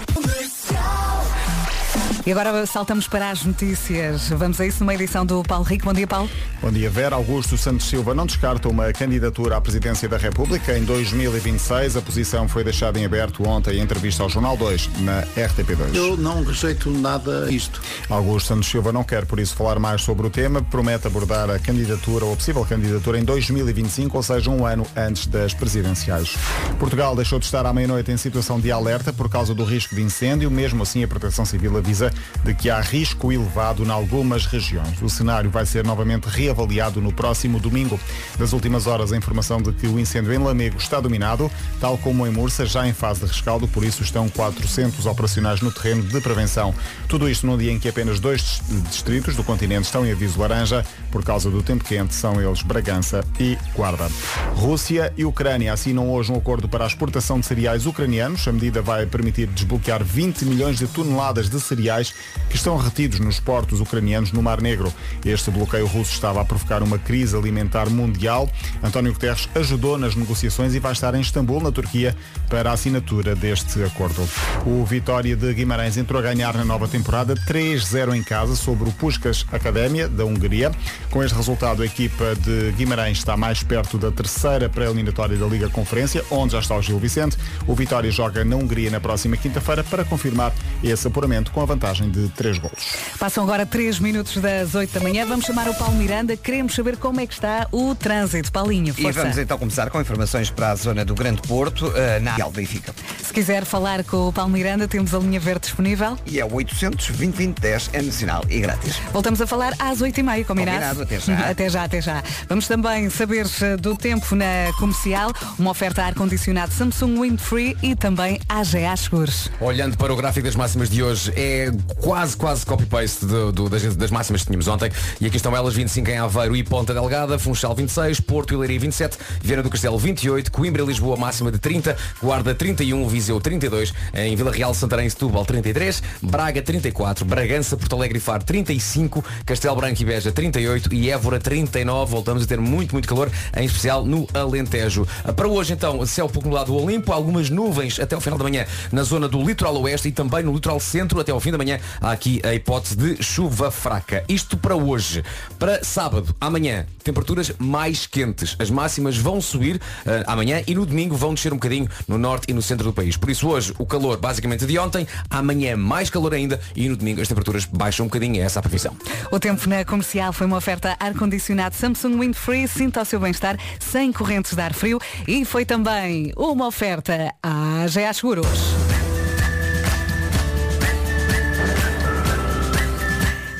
E 2.27 2.33
agora 2.33 2.67
saltamos 2.67 3.09
para 3.09 3.31
as 3.31 3.45
notícias. 3.45 4.29
Vamos 4.29 4.61
a 4.61 4.67
isso 4.67 4.81
numa 4.81 4.95
edição 4.95 5.25
do 5.25 5.43
Paulo 5.43 5.65
Rico. 5.65 5.87
Bom 5.87 5.93
dia, 5.95 6.07
Paulo. 6.07 6.29
Bom 6.61 6.71
dia, 6.71 6.91
Vera. 6.91 7.17
Augusto 7.17 7.57
Santos 7.57 7.89
Silva 7.89 8.15
não 8.15 8.27
descarta 8.27 8.69
uma 8.69 8.93
candidatura 8.93 9.57
à 9.57 9.61
presidência 9.61 10.07
da 10.07 10.19
República 10.19 10.77
em 10.77 10.85
2026. 10.85 11.97
A 11.97 12.03
posição 12.03 12.47
foi 12.47 12.63
deixada 12.63 12.99
em 12.99 13.07
aberto 13.07 13.49
ontem 13.49 13.79
em 13.79 13.81
entrevista 13.81 14.23
ao 14.23 14.29
Jornal 14.29 14.55
2, 14.55 15.01
na 15.01 15.23
RTP2. 15.35 15.95
Eu 15.95 16.15
não 16.19 16.45
rejeito 16.45 16.91
nada 16.91 17.51
isto. 17.51 17.81
Augusto 18.11 18.49
Santos 18.49 18.69
Silva 18.69 18.93
não 18.93 19.03
quer, 19.03 19.25
por 19.25 19.41
isso, 19.41 19.57
falar 19.57 19.79
mais 19.79 20.03
sobre 20.03 20.27
o 20.27 20.31
tema. 20.31 20.63
Promete 20.63 21.07
abordar 21.07 21.49
a 21.49 21.59
candidatura 21.59 22.27
ou 22.27 22.35
a 22.35 22.37
possível 22.37 22.65
candidatura 22.67 23.19
em 23.19 23.25
2025, 23.25 24.15
ou 24.15 24.23
seja, 24.23 24.51
um 24.51 24.67
ano 24.67 24.87
antes 24.95 25.27
das 25.27 25.55
presidenciais. 25.55 26.37
Portugal 26.79 27.17
deixou 27.17 27.39
de 27.39 27.47
estar 27.47 27.65
à 27.65 27.73
meia-noite 27.73 28.13
em 28.13 28.19
situação 28.19 28.61
de 28.61 28.71
alerta 28.71 29.11
por 29.11 29.31
causa 29.31 29.55
do 29.55 29.65
risco 29.65 29.95
de 29.95 30.03
incêndio. 30.03 30.51
Mesmo 30.51 30.83
assim, 30.83 31.03
a 31.03 31.09
Proteção 31.09 31.47
Civil 31.47 31.79
avisa 31.79 32.10
de 32.45 32.55
que 32.55 32.71
há 32.71 32.81
risco 32.81 33.33
elevado 33.33 33.85
em 33.85 33.91
algumas 33.91 34.47
regiões. 34.47 35.01
O 35.03 35.09
cenário 35.09 35.51
vai 35.51 35.67
ser 35.67 35.85
novamente 35.85 36.25
reavaliado 36.25 37.01
no 37.01 37.13
próximo 37.13 37.59
domingo. 37.59 37.99
Das 38.39 38.53
últimas 38.53 38.87
horas, 38.87 39.13
a 39.13 39.17
informação 39.17 39.61
de 39.61 39.73
que 39.73 39.87
o 39.87 39.99
incêndio 39.99 40.33
em 40.33 40.39
Lamego 40.39 40.79
está 40.79 41.01
dominado, 41.01 41.51
tal 41.81 41.99
como 41.99 42.27
em 42.27 42.31
Mursa, 42.31 42.67
já 42.67 42.87
em 42.87 42.93
fase 42.93 43.21
de 43.21 43.27
rescaldo, 43.27 43.69
por 43.69 43.85
isso 43.85 44.03
estão 44.03 44.29
400 44.29 45.07
operacionais 45.07 45.61
no 45.61 45.71
terreno 45.71 46.03
de 46.03 46.21
prevenção. 46.21 46.75
Tudo 47.09 47.29
isto 47.29 47.47
num 47.47 47.57
dia 47.57 47.73
em 47.73 47.79
que 47.79 47.89
apenas 47.89 48.21
dois 48.21 48.61
distritos 48.89 49.37
do 49.37 49.45
continente 49.45 49.85
estão 49.85 50.07
em 50.07 50.13
aviso 50.13 50.41
laranja 50.41 50.85
por 51.11 51.25
causa 51.25 51.51
do 51.51 51.63
tempo 51.63 51.85
quente, 51.85 52.15
são 52.15 52.41
eles 52.41 52.63
Bragança 52.63 53.25
e 53.39 53.59
Guarda. 53.75 54.09
Rússia 54.55 55.13
e 55.17 55.25
Ucrânia 55.25 55.73
assinam 55.73 56.11
hoje 56.11 56.33
um 56.33 56.37
acordo 56.37 56.69
para 56.69 56.85
a 56.85 56.87
exportação 56.87 57.41
de 57.41 57.47
cereais 57.47 57.87
ucranianos. 57.87 58.47
A 58.47 58.53
medida 58.53 58.81
vai 58.81 59.07
permitir 59.07 59.47
desbloquear 59.49 60.03
20 60.05 60.45
milhões 60.45 60.79
de 60.79 60.87
toneladas 60.87 61.49
de 61.49 61.61
cereais 61.61 62.00
que 62.49 62.57
estão 62.57 62.77
retidos 62.77 63.21
nos 63.21 63.39
portos 63.39 63.81
ucranianos 63.81 64.33
no 64.33 64.43
Mar 64.43 64.61
Negro. 64.61 64.93
Este 65.25 65.51
bloqueio 65.51 65.87
russo 65.87 66.13
estava 66.13 66.41
a 66.41 66.45
provocar 66.45 66.83
uma 66.83 66.99
crise 66.99 67.37
alimentar 67.37 67.91
mundial. 67.91 68.49
António 68.83 69.13
Guterres 69.13 69.49
ajudou 69.55 69.99
nas 69.99 70.15
negociações 70.15 70.75
e 70.75 70.81
vai 70.81 70.93
estar 70.93 71.15
em 71.15 71.21
Istambul, 71.21 71.61
na 71.61 71.71
Turquia, 71.71 72.17
para 72.49 72.71
a 72.71 72.73
assinatura 72.73 73.35
deste 73.35 73.83
acordo. 73.83 74.27
O 74.67 74.85
Vitória 74.85 75.37
de 75.37 75.53
Guimarães 75.53 75.97
entrou 75.97 76.21
a 76.21 76.23
ganhar 76.23 76.55
na 76.55 76.65
nova 76.65 76.89
temporada 76.89 77.35
3-0 77.35 78.15
em 78.15 78.23
casa 78.23 78.57
sobre 78.57 78.89
o 78.89 78.93
Puskas 78.93 79.45
Académia 79.53 80.09
da 80.09 80.25
Hungria. 80.25 80.71
Com 81.11 81.23
este 81.23 81.37
resultado, 81.37 81.83
a 81.83 81.87
equipa 81.87 82.35
de 82.37 82.73
Guimarães 82.73 83.19
está 83.19 83.37
mais 83.37 83.63
perto 83.63 83.99
da 83.99 84.11
terceira 84.11 84.69
pré-eliminatória 84.69 85.37
da 85.37 85.47
Liga 85.47 85.69
Conferência, 85.69 86.25
onde 86.31 86.53
já 86.53 86.61
está 86.61 86.77
o 86.77 86.83
Gil 86.83 86.99
Vicente. 86.99 87.37
O 87.67 87.75
Vitória 87.75 88.11
joga 88.11 88.45
na 88.45 88.57
Hungria 88.57 88.91
na 88.91 89.01
próxima 89.01 89.37
quinta-feira 89.37 89.83
para 89.83 90.05
confirmar 90.05 90.53
esse 90.83 91.07
apuramento 91.07 91.51
com 91.51 91.61
a 91.61 91.65
vantagem 91.65 91.90
de 91.99 92.29
3 92.31 92.59
golos. 92.59 92.79
Passam 93.19 93.43
agora 93.45 93.67
3 93.67 93.99
minutos 93.99 94.37
das 94.37 94.75
8 94.75 94.93
da 94.93 95.01
manhã. 95.01 95.27
Vamos 95.27 95.45
chamar 95.47 95.69
o 95.69 95.75
Paulo 95.75 95.95
Miranda. 95.97 96.37
Queremos 96.37 96.75
saber 96.75 96.97
como 96.97 97.21
é 97.21 97.27
que 97.27 97.33
está 97.35 97.67
o 97.73 97.95
trânsito. 97.95 98.53
Paulinho, 98.53 98.95
E 98.97 99.03
força. 99.03 99.21
vamos 99.23 99.39
então 99.39 99.59
começar 99.59 99.91
com 99.91 100.01
informações 100.01 100.51
para 100.51 100.71
a 100.71 100.75
zona 100.75 101.05
do 101.05 101.15
Grande 101.15 101.43
Porto, 101.43 101.93
eh, 101.97 102.21
na 102.21 102.35
Real 102.37 102.51
Benfica. 102.51 102.95
Se 103.23 103.33
quiser 103.33 103.65
falar 103.65 104.05
com 104.05 104.29
o 104.29 104.33
Paulo 104.33 104.51
Miranda, 104.53 104.87
temos 104.87 105.15
a 105.15 105.19
linha 105.19 105.41
verde 105.41 105.63
disponível. 105.63 106.17
E 106.27 106.39
é 106.41 106.45
o 106.45 106.53
800 106.55 107.07
2010 107.09 107.91
é 107.93 108.03
nacional 108.03 108.45
e 108.49 108.61
grátis. 108.61 108.97
Voltamos 109.13 109.41
a 109.41 109.47
falar 109.47 109.75
às 109.79 110.01
8h30, 110.01 110.45
combinado? 110.45 110.97
Combinado, 110.97 111.03
até 111.03 111.19
já. 111.21 111.39
até 111.51 111.69
já, 111.69 111.85
até 111.85 112.01
já. 112.01 112.23
Vamos 112.49 112.67
também 112.69 113.09
saber 113.11 113.47
eh, 113.63 113.77
do 113.77 113.97
tempo 113.97 114.35
na 114.35 114.73
comercial, 114.79 115.33
uma 115.59 115.71
oferta 115.71 116.03
a 116.03 116.07
ar-condicionado 116.07 116.73
Samsung 116.73 117.21
Windfree 117.21 117.77
e 117.83 117.95
também 117.95 118.41
AGA 118.49 118.97
Seguros. 118.97 119.51
Olhando 119.61 119.97
para 119.97 120.13
o 120.13 120.17
gráfico 120.17 120.47
das 120.47 120.57
máximas 120.57 120.91
de 120.91 121.03
hoje, 121.03 121.33
é 121.37 121.71
quase, 122.01 122.37
quase 122.37 122.65
copy-paste 122.65 123.27
das, 123.27 123.97
das 123.97 124.11
máximas 124.11 124.43
que 124.43 124.47
tínhamos 124.47 124.69
ontem. 124.69 124.91
E 125.21 125.27
aqui 125.27 125.37
estão 125.37 125.55
elas, 125.57 125.75
25 125.75 126.11
em 126.11 126.19
Aveiro 126.19 126.57
e 126.57 126.63
Ponta 126.63 126.95
Delgada, 126.95 127.39
Funchal 127.39 127.75
26, 127.75 128.21
Porto 128.21 128.55
e 128.55 128.57
Leiria 128.57 128.81
27, 128.81 129.19
Viana 129.43 129.63
do 129.63 129.71
Castelo 129.71 129.99
28, 129.99 130.51
Coimbra 130.51 130.83
e 130.83 130.87
Lisboa 130.87 131.17
máxima 131.17 131.51
de 131.51 131.59
30, 131.59 131.97
Guarda 132.23 132.55
31, 132.55 133.07
Viseu 133.09 133.41
32, 133.41 133.93
em 134.15 134.37
Vila 134.37 134.51
Real, 134.51 134.75
Santarém 134.75 135.07
e 135.07 135.11
Setúbal 135.11 135.45
33, 135.45 136.03
Braga 136.23 136.63
34, 136.63 137.25
Bragança, 137.25 137.77
Porto 137.77 137.97
Alegre 137.97 138.19
e 138.19 138.21
Faro 138.21 138.45
35, 138.45 139.25
Castelo 139.45 139.77
Branco 139.77 140.01
e 140.01 140.05
Beja 140.05 140.33
38 140.33 140.95
e 140.95 141.11
Évora 141.11 141.39
39. 141.39 142.11
Voltamos 142.11 142.43
a 142.43 142.47
ter 142.47 142.61
muito, 142.61 142.93
muito 142.93 143.09
calor, 143.09 143.31
em 143.57 143.65
especial 143.65 144.05
no 144.05 144.27
Alentejo. 144.35 145.07
Para 145.37 145.49
hoje, 145.49 145.73
então, 145.73 146.05
céu 146.07 146.29
pouco 146.29 146.49
nublado 146.49 146.73
do 146.73 146.77
Olimpo, 146.77 147.13
algumas 147.13 147.51
nuvens 147.51 148.01
até 148.01 148.15
ao 148.15 148.21
final 148.21 148.39
da 148.39 148.45
manhã 148.45 148.67
na 148.93 149.03
zona 149.03 149.29
do 149.29 149.43
litoral 149.43 149.77
oeste 149.83 150.09
e 150.09 150.13
também 150.13 150.43
no 150.43 150.53
litoral 150.53 150.81
centro 150.81 151.21
até 151.21 151.33
ao 151.33 151.41
fim 151.41 151.51
da 151.51 151.59
manhã. 151.59 151.70
Há 152.01 152.11
aqui 152.11 152.41
a 152.43 152.55
hipótese 152.55 152.97
de 152.97 153.23
chuva 153.23 153.71
fraca. 153.71 154.25
Isto 154.29 154.57
para 154.57 154.75
hoje. 154.75 155.23
Para 155.59 155.85
sábado, 155.85 156.35
amanhã, 156.41 156.87
temperaturas 157.05 157.53
mais 157.59 158.07
quentes. 158.07 158.57
As 158.59 158.71
máximas 158.71 159.17
vão 159.17 159.41
subir 159.41 159.81
ah, 160.07 160.33
amanhã 160.33 160.63
e 160.67 160.75
no 160.75 160.87
domingo 160.87 161.15
vão 161.15 161.35
descer 161.35 161.53
um 161.53 161.57
bocadinho 161.57 161.89
no 162.09 162.19
norte 162.19 162.47
e 162.49 162.53
no 162.53 162.63
centro 162.63 162.85
do 162.87 162.93
país. 162.93 163.17
Por 163.17 163.31
isso 163.31 163.49
hoje 163.49 163.75
o 163.79 163.87
calor 163.87 164.17
basicamente 164.17 164.67
de 164.67 164.79
ontem, 164.79 165.07
amanhã 165.29 165.77
mais 165.77 166.11
calor 166.11 166.35
ainda 166.35 166.61
e 166.75 166.89
no 166.89 166.97
domingo 166.97 167.21
as 167.21 167.29
temperaturas 167.29 167.65
baixam 167.65 168.07
um 168.07 168.09
bocadinho. 168.09 168.41
É 168.41 168.45
essa 168.45 168.61
a 168.61 168.63
previsão. 168.63 168.97
O 169.31 169.39
tempo 169.39 169.69
na 169.69 169.85
comercial 169.85 170.33
foi 170.33 170.47
uma 170.47 170.57
oferta 170.57 170.97
ar-condicionado 170.99 171.75
Samsung 171.75 172.19
Windfree, 172.19 172.67
sinta 172.67 173.03
o 173.03 173.05
seu 173.05 173.21
bem-estar 173.21 173.57
sem 173.79 174.13
correntes 174.13 174.55
de 174.55 174.61
ar 174.61 174.73
frio 174.73 174.99
e 175.27 175.45
foi 175.45 175.65
também 175.65 176.33
uma 176.37 176.67
oferta 176.67 177.35
à 177.43 177.83
AGA 177.85 178.13
Seguros. 178.13 179.00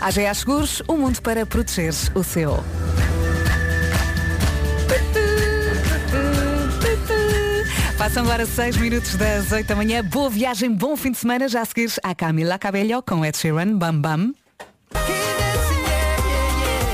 AGA 0.01 0.33
Seguros, 0.33 0.83
o 0.89 0.97
mundo 0.97 1.21
para 1.21 1.45
proteger 1.45 1.93
o 2.15 2.25
seu. 2.25 2.65
Passam 7.99 8.25
agora 8.25 8.47
6 8.47 8.79
minutos 8.79 9.15
das 9.17 9.53
8 9.53 9.67
da 9.67 9.77
manhã. 9.77 10.03
Boa 10.03 10.31
viagem, 10.31 10.73
bom 10.73 10.97
fim 10.97 11.13
de 11.13 11.19
semana. 11.19 11.49
Já 11.49 11.61
a 11.61 11.65
seguir 11.67 11.93
a 12.03 12.15
Camila 12.15 12.59
Cabello 12.59 13.03
com 13.03 13.23
Ed 13.23 13.37
Sheeran, 13.37 13.77
Bam 13.77 14.01
Bam. 14.01 14.35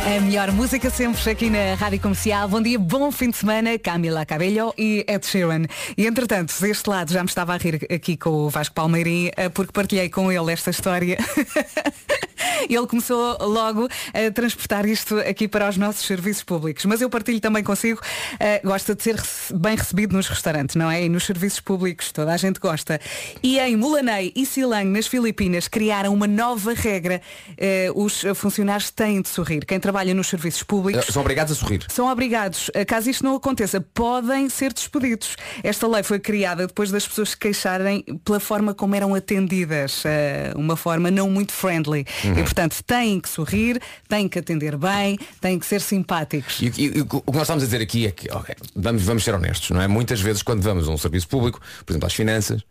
A 0.06 0.20
melhor 0.20 0.50
música 0.50 0.90
sempre 0.90 1.30
aqui 1.30 1.48
na 1.48 1.74
Rádio 1.74 2.00
Comercial. 2.00 2.48
Bom 2.48 2.60
dia, 2.60 2.78
bom 2.78 3.12
fim 3.12 3.30
de 3.30 3.36
semana, 3.36 3.78
Camila 3.78 4.26
Cabello 4.26 4.74
e 4.76 5.04
Ed 5.06 5.24
Sheeran. 5.24 5.66
E 5.96 6.06
entretanto, 6.08 6.52
deste 6.60 6.90
lado 6.90 7.12
já 7.12 7.22
me 7.22 7.28
estava 7.28 7.54
a 7.54 7.56
rir 7.56 7.86
aqui 7.88 8.16
com 8.16 8.30
o 8.30 8.50
Vasco 8.50 8.74
Palmeirim, 8.74 9.30
eh, 9.36 9.48
porque 9.48 9.72
partilhei 9.72 10.08
com 10.08 10.32
ele 10.32 10.52
esta 10.52 10.70
história. 10.70 11.18
Ele 12.68 12.86
começou 12.86 13.36
logo 13.40 13.88
a 14.14 14.30
transportar 14.30 14.86
isto 14.86 15.18
aqui 15.20 15.48
para 15.48 15.68
os 15.68 15.76
nossos 15.76 16.06
serviços 16.06 16.42
públicos. 16.42 16.84
Mas 16.84 17.00
eu 17.00 17.08
partilho 17.10 17.40
também 17.40 17.62
consigo, 17.62 18.00
eh, 18.38 18.60
gosta 18.64 18.94
de 18.94 19.02
ser 19.02 19.20
bem 19.54 19.76
recebido 19.76 20.14
nos 20.16 20.28
restaurantes, 20.28 20.76
não 20.76 20.90
é? 20.90 21.04
E 21.04 21.08
nos 21.08 21.24
serviços 21.24 21.60
públicos, 21.60 22.12
toda 22.12 22.32
a 22.32 22.36
gente 22.36 22.58
gosta. 22.60 23.00
E 23.42 23.58
em 23.58 23.76
Mulanei 23.76 24.32
e 24.34 24.44
Silang, 24.46 24.86
nas 24.90 25.06
Filipinas, 25.06 25.68
criaram 25.68 26.12
uma 26.12 26.26
nova 26.26 26.72
regra. 26.74 27.20
Eh, 27.56 27.90
os 27.94 28.24
funcionários 28.34 28.90
têm 28.90 29.22
de 29.22 29.28
sorrir. 29.28 29.64
Quem 29.64 29.78
trabalha 29.80 30.14
nos 30.14 30.26
serviços 30.28 30.62
públicos 30.62 31.08
Eh, 31.08 31.12
São 31.12 31.22
obrigados 31.22 31.52
a 31.52 31.56
sorrir. 31.56 31.84
são 31.88 32.10
obrigados, 32.10 32.70
caso 32.86 33.10
isto 33.10 33.24
não 33.24 33.34
aconteça, 33.36 33.80
podem 33.80 34.48
ser 34.48 34.72
despedidos. 34.72 35.36
Esta 35.62 35.86
lei 35.86 36.02
foi 36.02 36.18
criada 36.18 36.66
depois 36.66 36.90
das 36.90 37.06
pessoas 37.06 37.30
se 37.30 37.36
queixarem 37.36 38.02
pela 38.24 38.40
forma 38.40 38.74
como 38.74 38.94
eram 38.94 39.14
atendidas, 39.14 40.02
eh, 40.04 40.52
uma 40.56 40.76
forma 40.76 41.10
não 41.10 41.28
muito 41.30 41.52
friendly. 41.52 42.04
E 42.32 42.42
portanto 42.42 42.82
têm 42.84 43.20
que 43.20 43.28
sorrir, 43.28 43.80
têm 44.08 44.28
que 44.28 44.38
atender 44.38 44.76
bem, 44.76 45.18
têm 45.40 45.58
que 45.58 45.66
ser 45.66 45.80
simpáticos. 45.80 46.60
E, 46.60 46.66
e- 46.76 46.98
e 46.98 47.00
o 47.00 47.06
que 47.06 47.32
nós 47.32 47.42
estamos 47.42 47.62
a 47.62 47.66
dizer 47.66 47.80
aqui 47.82 48.06
é 48.06 48.10
que, 48.10 48.30
ok, 48.32 48.54
vamos, 48.74 49.02
vamos 49.02 49.24
ser 49.24 49.34
honestos, 49.34 49.70
não 49.70 49.80
é? 49.80 49.86
Muitas 49.88 50.20
vezes 50.20 50.42
quando 50.42 50.62
vamos 50.62 50.88
a 50.88 50.90
um 50.90 50.96
serviço 50.98 51.28
público, 51.28 51.60
por 51.84 51.92
exemplo 51.92 52.06
às 52.06 52.14
finanças, 52.14 52.62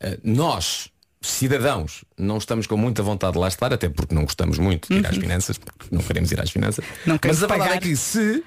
eh, 0.00 0.18
nós, 0.24 0.88
cidadãos, 1.20 2.04
não 2.18 2.38
estamos 2.38 2.66
com 2.66 2.76
muita 2.76 3.02
vontade 3.02 3.34
de 3.34 3.38
lá 3.38 3.48
estar, 3.48 3.72
até 3.72 3.88
porque 3.88 4.14
não 4.14 4.22
gostamos 4.24 4.58
muito 4.58 4.88
de 4.92 4.98
ir 5.00 5.06
às 5.06 5.16
finanças, 5.16 5.56
porque 5.58 5.94
não 5.94 6.02
queremos 6.02 6.32
ir 6.32 6.40
às 6.40 6.50
finanças. 6.50 6.84
Mas 7.06 7.42
a 7.42 7.46
verdade 7.46 7.60
pagar. 7.60 7.76
é 7.76 7.80
que 7.80 7.96
se 7.96 8.42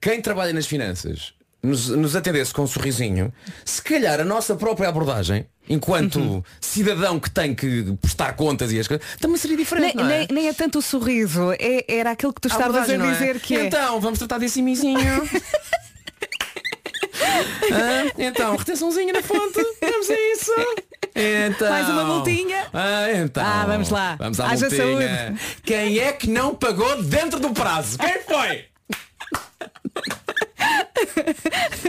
quem 0.00 0.20
trabalha 0.22 0.52
nas 0.52 0.66
finanças 0.66 1.34
nos, 1.62 1.88
nos 1.88 2.16
atendesse 2.16 2.52
com 2.52 2.62
um 2.62 2.66
sorrisinho, 2.66 3.32
se 3.64 3.80
calhar 3.82 4.18
a 4.20 4.24
nossa 4.24 4.56
própria 4.56 4.88
abordagem, 4.88 5.46
enquanto 5.68 6.44
cidadão 6.60 7.20
que 7.20 7.30
tem 7.30 7.54
que 7.54 7.96
prestar 8.00 8.32
contas 8.32 8.72
e 8.72 8.80
as 8.80 8.88
coisas, 8.88 9.06
também 9.20 9.36
seria 9.36 9.56
diferente. 9.56 9.96
Nem, 9.96 10.04
é? 10.04 10.08
nem- 10.18 10.26
nem 10.30 10.48
é 10.48 10.52
tanto 10.52 10.78
o 10.80 10.82
sorriso, 10.82 11.52
é- 11.58 11.84
era 11.88 12.10
aquilo 12.10 12.32
que 12.32 12.40
tu 12.40 12.48
A 12.48 12.50
estavas 12.52 12.90
a 12.90 12.96
não 12.98 13.06
é? 13.06 13.12
dizer 13.12 13.38
que 13.40 13.56
é. 13.56 13.66
Então, 13.66 14.00
vamos 14.00 14.18
tratar 14.18 14.38
desse 14.38 14.60
mizinho. 14.60 14.98
Ah, 17.72 18.12
então, 18.18 18.56
retençãozinha 18.56 19.12
na 19.12 19.22
fonte. 19.22 19.60
Vamos 19.80 20.10
a 20.10 20.14
isso. 20.14 20.52
Então. 21.14 21.70
Mais 21.70 21.88
uma 21.88 22.04
multinha. 22.04 22.66
Ah, 22.72 23.06
então. 23.14 23.44
Ah, 23.44 23.64
vamos 23.66 23.90
lá. 23.90 24.16
Vamos 24.16 24.40
à 24.40 24.46
Haja 24.48 24.68
multinha. 24.68 25.28
saúde. 25.28 25.40
Quem 25.62 25.98
é 25.98 26.12
que 26.12 26.28
não 26.28 26.54
pagou 26.54 27.02
dentro 27.02 27.38
do 27.38 27.50
prazo? 27.50 27.98
Quem 27.98 28.20
foi? 28.22 28.64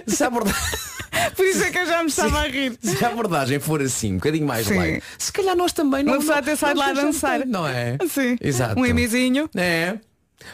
Se 0.08 0.24
a, 0.24 0.28
aborda- 0.28 0.54
Por 1.36 1.46
isso 1.46 1.64
é 1.64 1.70
que 1.72 1.78
eu 1.80 1.86
já 1.86 2.02
me 2.04 2.10
estava 2.10 2.40
a 2.40 2.48
rir. 2.48 2.78
Se 2.82 3.04
a 3.04 3.08
abordagem 3.10 3.60
for 3.60 3.82
assim, 3.82 4.14
um 4.14 4.16
bocadinho 4.16 4.46
mais 4.48 4.68
Sim. 4.68 4.78
light, 4.78 5.04
se 5.18 5.32
calhar 5.32 5.56
nós 5.56 5.72
também 5.74 6.04
não 6.04 6.14
Uma 6.14 6.20
pessoa 6.20 6.38
até 6.40 6.56
sai 6.56 6.74
de 6.74 6.80
lá 6.80 6.88
a 6.90 6.94
dançar. 6.94 7.40
tanto, 7.40 7.50
Não 7.52 7.68
é? 7.68 7.98
Sim. 8.10 8.38
Exato. 8.42 8.80
Um 8.80 8.86
emizinho. 8.86 9.50
É. 9.56 9.96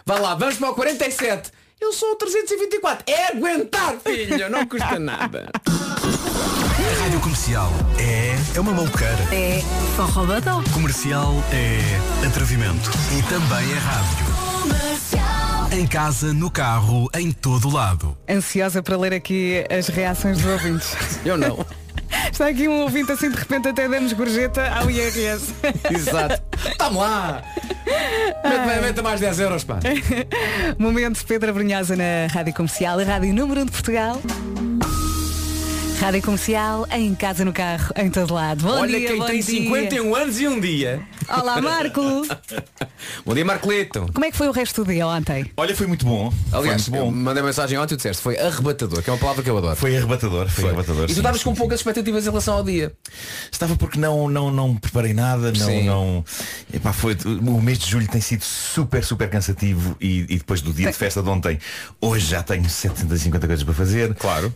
Vá 0.05 0.19
lá, 0.19 0.35
vamos 0.35 0.55
para 0.57 0.69
o 0.69 0.75
47. 0.75 1.51
Eu 1.81 1.93
sou 1.93 2.11
o 2.11 2.15
324. 2.15 3.03
É 3.07 3.27
aguentar, 3.27 3.95
filho, 4.05 4.49
não 4.49 4.65
custa 4.67 4.99
nada. 4.99 5.49
A 5.65 7.03
Rádio 7.03 7.19
Comercial 7.21 7.71
é, 7.97 8.35
é 8.55 8.59
uma 8.59 8.73
maluqueira. 8.73 9.17
É 9.31 9.61
forró 9.95 10.25
badó. 10.25 10.61
Comercial 10.73 11.33
é 11.53 12.25
atrevimento. 12.27 12.91
E 13.17 13.21
também 13.23 13.71
é 13.71 13.77
rádio. 13.77 15.28
Em 15.71 15.85
casa, 15.85 16.33
no 16.33 16.49
carro, 16.49 17.07
em 17.13 17.31
todo 17.31 17.69
lado. 17.69 18.17
Ansiosa 18.27 18.81
para 18.81 18.97
ler 18.97 19.13
aqui 19.13 19.63
as 19.69 19.87
reações 19.87 20.39
dos 20.39 20.51
ouvintes. 20.51 20.95
Eu 21.23 21.37
não. 21.37 21.63
Está 22.31 22.47
aqui 22.47 22.67
um 22.67 22.81
ouvinte 22.81 23.11
assim 23.11 23.29
de 23.29 23.37
repente 23.37 23.67
até 23.67 23.87
damos 23.87 24.11
gorjeta 24.13 24.67
ao 24.71 24.89
IRS. 24.89 25.53
Exato. 25.93 26.41
Tamo 26.75 26.99
lá. 27.01 27.43
Mete, 28.43 28.81
mete 28.81 29.01
mais 29.03 29.19
10 29.19 29.39
euros, 29.41 29.63
pá. 29.63 29.79
Momento 30.79 31.23
Pedro 31.25 31.53
Brunhosa 31.53 31.95
na 31.95 32.27
Rádio 32.31 32.53
Comercial, 32.55 32.99
a 32.99 33.03
Rádio 33.03 33.31
Número 33.33 33.61
1 33.61 33.65
de 33.65 33.71
Portugal. 33.71 34.19
Rádio 35.99 36.21
Comercial, 36.21 36.87
em 36.93 37.13
casa, 37.13 37.43
no 37.43 37.51
carro, 37.51 37.91
em 37.97 38.09
todo 38.09 38.33
lado. 38.33 38.63
Bom 38.63 38.69
Olha 38.69 38.97
dia, 38.97 39.09
quem 39.09 39.19
bom 39.19 39.25
tem 39.25 39.41
dia. 39.41 39.61
51 39.61 40.15
anos 40.15 40.39
e 40.39 40.47
um 40.47 40.57
dia. 40.57 41.01
Olá, 41.27 41.61
Marco. 41.61 42.01
Bom 43.25 43.33
dia, 43.33 43.45
Marcolito. 43.45 44.09
Como 44.13 44.25
é 44.25 44.31
que 44.31 44.37
foi 44.37 44.47
o 44.47 44.51
resto 44.51 44.83
do 44.83 44.91
dia 44.91 45.05
ontem? 45.07 45.45
Olha, 45.55 45.75
foi 45.75 45.87
muito 45.87 46.05
bom. 46.05 46.33
Aliás, 46.51 46.85
foi 46.85 46.99
muito 46.99 47.13
bom. 47.13 47.21
mandei 47.21 47.43
mensagem 47.43 47.77
ontem 47.77 47.93
e 47.93 47.97
disseste, 47.97 48.21
foi 48.21 48.37
arrebatador, 48.37 49.01
que 49.01 49.09
é 49.09 49.13
uma 49.13 49.19
palavra 49.19 49.43
que 49.43 49.49
eu 49.49 49.57
adoro. 49.57 49.75
Foi 49.75 49.95
arrebatador, 49.95 50.49
foi, 50.49 50.65
arrebatador. 50.65 51.03
E 51.03 51.13
tu 51.13 51.17
estavas 51.17 51.43
com 51.43 51.53
poucas 51.53 51.79
expectativas 51.79 52.25
em 52.25 52.29
relação 52.29 52.55
ao 52.55 52.63
dia. 52.63 52.91
Estava 53.51 53.75
porque 53.75 53.99
não, 53.99 54.27
não, 54.29 54.51
não 54.51 54.75
preparei 54.75 55.13
nada, 55.13 55.51
não, 55.51 55.65
Sim. 55.65 55.85
não. 55.85 56.25
Epá, 56.73 56.91
foi, 56.91 57.15
o 57.25 57.61
mês 57.61 57.77
de 57.77 57.89
julho 57.89 58.07
tem 58.07 58.21
sido 58.21 58.43
super, 58.43 59.03
super 59.03 59.29
cansativo 59.29 59.95
e, 60.01 60.21
e 60.21 60.37
depois 60.37 60.61
do 60.61 60.73
dia 60.73 60.91
de 60.91 60.97
festa 60.97 61.21
de 61.21 61.29
ontem, 61.29 61.59
hoje 62.01 62.25
já 62.25 62.41
tenho 62.41 62.67
750 62.67 63.47
coisas 63.47 63.63
para 63.63 63.73
fazer. 63.73 64.15
Claro. 64.15 64.53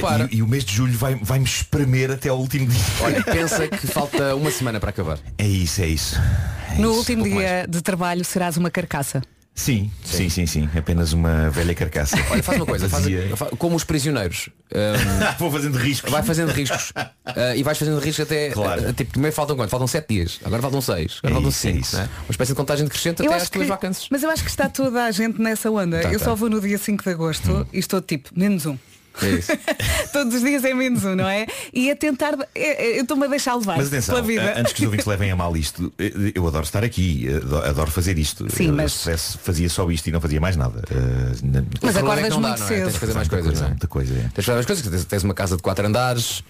Para. 0.00 0.28
E, 0.30 0.36
e 0.38 0.42
o 0.42 0.53
mês 0.54 0.64
de 0.64 0.72
julho 0.74 0.96
vai, 0.96 1.16
vai 1.16 1.38
me 1.40 1.44
espremer 1.44 2.10
até 2.12 2.28
ao 2.28 2.38
último 2.38 2.66
dia. 2.68 2.80
Olha, 3.00 3.22
pensa 3.24 3.66
que 3.66 3.86
falta 3.88 4.34
uma 4.36 4.50
semana 4.52 4.78
para 4.78 4.90
acabar. 4.90 5.18
É 5.36 5.46
isso, 5.46 5.82
é 5.82 5.86
isso. 5.86 6.16
É 6.70 6.78
No 6.78 6.90
isso. 6.90 6.98
último 7.00 7.22
pouco 7.24 7.38
dia 7.38 7.66
de 7.68 7.82
trabalho 7.82 8.24
serás 8.24 8.56
uma 8.56 8.70
carcaça. 8.70 9.20
Sim, 9.56 9.88
sim, 10.04 10.28
sim, 10.28 10.46
sim. 10.46 10.68
Apenas 10.76 11.12
uma 11.12 11.48
velha 11.48 11.72
carcaça. 11.76 12.16
Olha, 12.30 12.42
faz 12.42 12.58
uma 12.58 12.66
coisa, 12.66 12.88
faz, 12.88 13.04
como 13.58 13.74
os 13.76 13.84
prisioneiros. 13.84 14.48
Hum, 14.74 15.36
Vou 15.38 15.52
fazendo 15.52 15.78
riscos. 15.78 16.10
vai 16.10 16.20
fazendo 16.24 16.50
riscos. 16.50 16.92
Ah, 17.24 17.54
e 17.54 17.62
vais 17.62 17.78
fazendo 17.78 18.00
riscos 18.00 18.24
até. 18.24 18.50
Claro. 18.50 18.88
ah, 18.88 18.92
tipo, 18.92 19.12
primeiro 19.12 19.32
faltam 19.36 19.54
quanto? 19.54 19.70
Faltam 19.70 19.86
7 19.86 20.08
dias. 20.08 20.40
Agora 20.44 20.60
faltam 20.60 20.80
6. 20.80 21.18
Agora 21.22 21.30
É 21.30 21.34
faltam 21.34 21.48
isso, 21.50 21.68
é 21.68 21.72
5. 21.72 21.80
isso. 21.80 21.96
Uma 21.96 22.30
espécie 22.30 22.52
de 22.52 22.56
contagem 22.56 22.84
decrescente 22.84 23.20
Eu 23.22 23.26
até 23.26 23.36
acho 23.36 23.44
às 23.44 23.50
tuas 23.50 23.62
que- 23.66 23.68
vacances. 23.70 24.08
Mas 24.10 24.24
eu 24.24 24.30
acho 24.30 24.42
que 24.42 24.50
está 24.50 24.68
toda 24.68 25.04
a 25.04 25.10
gente 25.12 25.40
nessa 25.40 25.70
onda. 25.70 26.00
Tá, 26.00 26.12
eu 26.12 26.18
tá. 26.18 26.24
só 26.24 26.34
vou 26.34 26.50
no 26.50 26.60
dia 26.60 26.76
5 26.76 27.04
de 27.04 27.10
agosto 27.10 27.68
e 27.72 27.78
estou 27.78 28.00
tipo, 28.00 28.30
menos 28.36 28.66
um. 28.66 28.76
É 29.22 29.28
isso. 29.30 29.52
Todos 30.12 30.34
os 30.34 30.40
dias 30.42 30.64
é 30.64 30.74
menos 30.74 31.04
um, 31.04 31.14
não 31.14 31.28
é? 31.28 31.46
E 31.72 31.90
a 31.90 31.96
tentar. 31.96 32.34
é- 32.54 32.84
é- 32.94 32.98
Eu 32.98 33.02
estou-me 33.02 33.24
a 33.26 33.28
deixar 33.28 33.54
levar 33.54 33.76
Mas 33.76 33.88
atenção, 33.88 34.14
pela 34.16 34.26
vida. 34.26 34.42
eh, 34.42 34.60
antes 34.60 34.72
que 34.72 34.80
os 34.80 34.86
ouvintes 34.86 35.06
levem 35.06 35.30
a 35.30 35.36
mal 35.36 35.56
isto, 35.56 35.92
eh, 35.98 36.32
eu 36.34 36.46
adoro 36.46 36.64
estar 36.64 36.82
aqui, 36.84 37.26
eh, 37.28 37.68
adoro- 37.68 37.90
fazer 37.90 38.18
isto. 38.18 38.46
Sim, 38.50 38.68
Eu, 38.68 38.74
mas- 38.74 38.92
Se 38.92 39.04
pudesse, 39.04 39.38
fazia 39.38 39.68
só 39.68 39.90
isto 39.90 40.06
e 40.08 40.12
não 40.12 40.20
fazia 40.20 40.40
mais 40.40 40.56
nada. 40.56 40.82
Eh, 40.90 40.94
na- 41.44 41.64
Mas 41.82 41.96
é 41.96 41.98
acordas 42.00 42.24
que 42.24 42.30
não 42.30 42.40
dá, 42.40 42.48
muito 42.48 42.58
não 42.60 42.66
é? 42.66 42.68
cedo. 42.68 42.82
Tens 42.84 42.92
de 42.94 42.98
fazer 42.98 43.14
mais 43.14 43.28
coisas, 43.28 43.60
não 43.60 43.66
é? 43.66 43.70
muita 43.70 43.86
coisa. 43.86 44.12
é. 44.14 44.16
Tens 44.16 44.28
de 44.28 44.42
fazer 44.42 44.54
mais 44.54 44.66
coisas, 44.66 45.04
tens, 45.04 45.22
uma 45.24 45.34
casa 45.34 45.56
de 45.56 45.62
4 45.62 45.86
andares, 45.86 46.42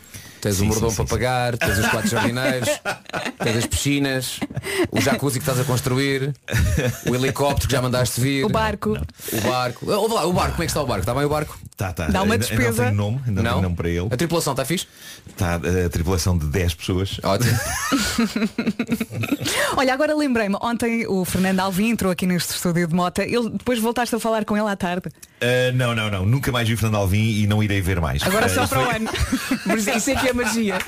tens 0.44 0.56
Sim, 0.56 0.64
o 0.64 0.66
mordomo 0.66 0.90
sim, 0.90 0.96
para 0.96 1.04
sim, 1.06 1.10
pagar, 1.10 1.56
tens 1.58 1.78
os 1.78 1.86
quatro 1.88 2.08
jardineiros, 2.10 2.68
tens 3.42 3.56
as 3.56 3.66
piscinas, 3.66 4.40
o 4.92 5.00
jacuzzi 5.00 5.38
que 5.40 5.48
estás 5.48 5.58
a 5.58 5.64
construir, 5.64 6.34
o 7.08 7.14
helicóptero 7.14 7.66
que 7.66 7.72
já 7.72 7.80
mandaste 7.80 8.20
vir, 8.20 8.44
O 8.44 8.48
barco. 8.50 8.90
o 9.32 9.40
barco. 9.40 9.90
Ouve 9.90 10.14
lá, 10.14 10.26
o 10.26 10.32
barco, 10.34 10.52
como 10.52 10.62
é 10.62 10.66
que 10.66 10.70
está 10.70 10.82
o 10.82 10.86
barco? 10.86 11.00
Está 11.00 11.14
bem 11.14 11.24
o 11.24 11.28
barco? 11.30 11.58
Tá, 11.76 11.92
tá. 11.92 12.06
Dá 12.08 12.22
uma 12.22 12.34
Ainda- 12.34 12.46
ainda 12.46 12.56
despesa. 12.56 12.82
Não 12.82 12.88
tem 12.90 12.96
nome, 12.96 13.20
ainda 13.26 13.42
não, 13.42 13.50
não? 13.50 13.54
tem 13.54 13.62
nome 13.62 13.76
para 13.76 13.88
ele. 13.88 14.08
A 14.10 14.16
tripulação 14.16 14.52
está 14.52 14.64
fixe? 14.66 14.86
Está 15.28 15.54
a 15.56 15.88
tripulação 15.90 16.36
de 16.36 16.46
10 16.46 16.74
pessoas. 16.74 17.18
Ótimo. 17.22 17.58
Olha, 19.76 19.94
agora 19.94 20.14
lembrei-me, 20.14 20.56
ontem 20.60 21.06
o 21.06 21.24
Fernando 21.24 21.60
Alvim 21.60 21.90
entrou 21.90 22.10
aqui 22.12 22.26
neste 22.26 22.54
estúdio 22.54 22.86
de 22.86 22.94
mota, 22.94 23.22
ele, 23.22 23.50
depois 23.50 23.78
voltaste 23.78 24.14
a 24.14 24.20
falar 24.20 24.44
com 24.44 24.56
ele 24.56 24.68
à 24.68 24.76
tarde. 24.76 25.08
Eh, 25.40 25.72
não, 25.72 25.94
não, 25.94 26.10
não. 26.10 26.26
Nunca 26.26 26.50
mais 26.52 26.68
vi 26.68 26.74
o 26.74 26.78
Fernando 26.78 27.00
Alvim 27.00 27.42
e 27.42 27.46
não 27.46 27.62
irei 27.62 27.80
ver 27.80 28.00
mais. 28.00 28.22
Agora 28.22 28.46
Eh, 28.46 28.48
só 28.48 28.66
para 28.66 28.80
o 28.80 28.84
foi- 28.84 28.94
ano. 28.96 29.10
Por 29.64 29.78
isso, 29.78 29.90
isso 29.90 30.10
é 30.10 30.14
que 30.16 30.28
é 30.28 30.32
magia. 30.34 30.78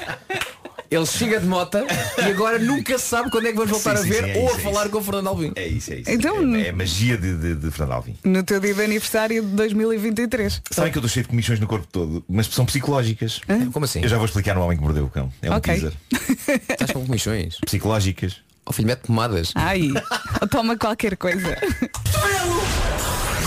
Ele 0.88 1.04
chega 1.04 1.40
de 1.40 1.46
mota 1.46 1.84
e 2.16 2.22
agora 2.30 2.60
nunca 2.60 2.96
sabe 2.96 3.28
quando 3.28 3.46
é 3.46 3.50
que 3.50 3.56
vamos 3.56 3.72
voltar 3.72 3.96
Sim, 3.96 4.02
a 4.02 4.04
sim, 4.04 4.08
ver 4.08 4.24
sim, 4.24 4.30
é 4.30 4.38
ou 4.38 4.46
isso, 4.46 4.54
a 4.54 4.58
é 4.58 4.62
falar 4.62 4.82
isso. 4.82 4.90
com 4.92 4.98
o 4.98 5.02
Fernando 5.02 5.26
Alvim. 5.26 5.52
É 5.56 5.66
isso, 5.66 5.92
é 5.92 5.96
isso. 5.96 6.10
Então- 6.12 6.54
é, 6.54 6.68
é 6.68 6.72
magia 6.72 7.18
de, 7.18 7.36
de, 7.36 7.54
de 7.56 7.70
Fernando 7.72 7.92
Alvim. 7.94 8.16
No 8.22 8.42
teu 8.44 8.60
dia 8.60 8.72
de 8.72 8.82
aniversário 8.84 9.42
de 9.42 9.48
2023. 9.48 10.62
Sabem 10.70 10.92
que 10.92 10.98
eu 10.98 11.00
estou 11.00 11.08
cheio 11.12 11.24
de 11.24 11.30
comissões 11.30 11.58
no 11.58 11.66
corpo 11.66 11.88
todo, 11.90 12.24
mas 12.28 12.46
são 12.46 12.64
psicológicas. 12.64 13.40
Como 13.72 13.84
assim? 13.84 14.00
Eu 14.00 14.08
já 14.08 14.16
vou 14.16 14.26
explicar 14.26 14.54
no 14.54 14.60
Homem 14.62 14.76
que 14.78 14.82
Mordeu 14.84 15.06
o 15.06 15.10
Cão. 15.10 15.32
É 15.42 15.50
um 15.50 15.54
Ok. 15.54 15.74
teaser. 15.74 15.92
Estás 16.70 16.92
com 16.92 17.04
comichões? 17.04 17.58
Psicológicas. 17.64 18.36
O 18.64 18.72
filho 18.72 18.86
mete 18.86 19.00
pomadas. 19.00 19.50
Ai, 19.56 19.90
toma 20.52 20.76
qualquer 20.76 21.16
coisa. 21.16 21.56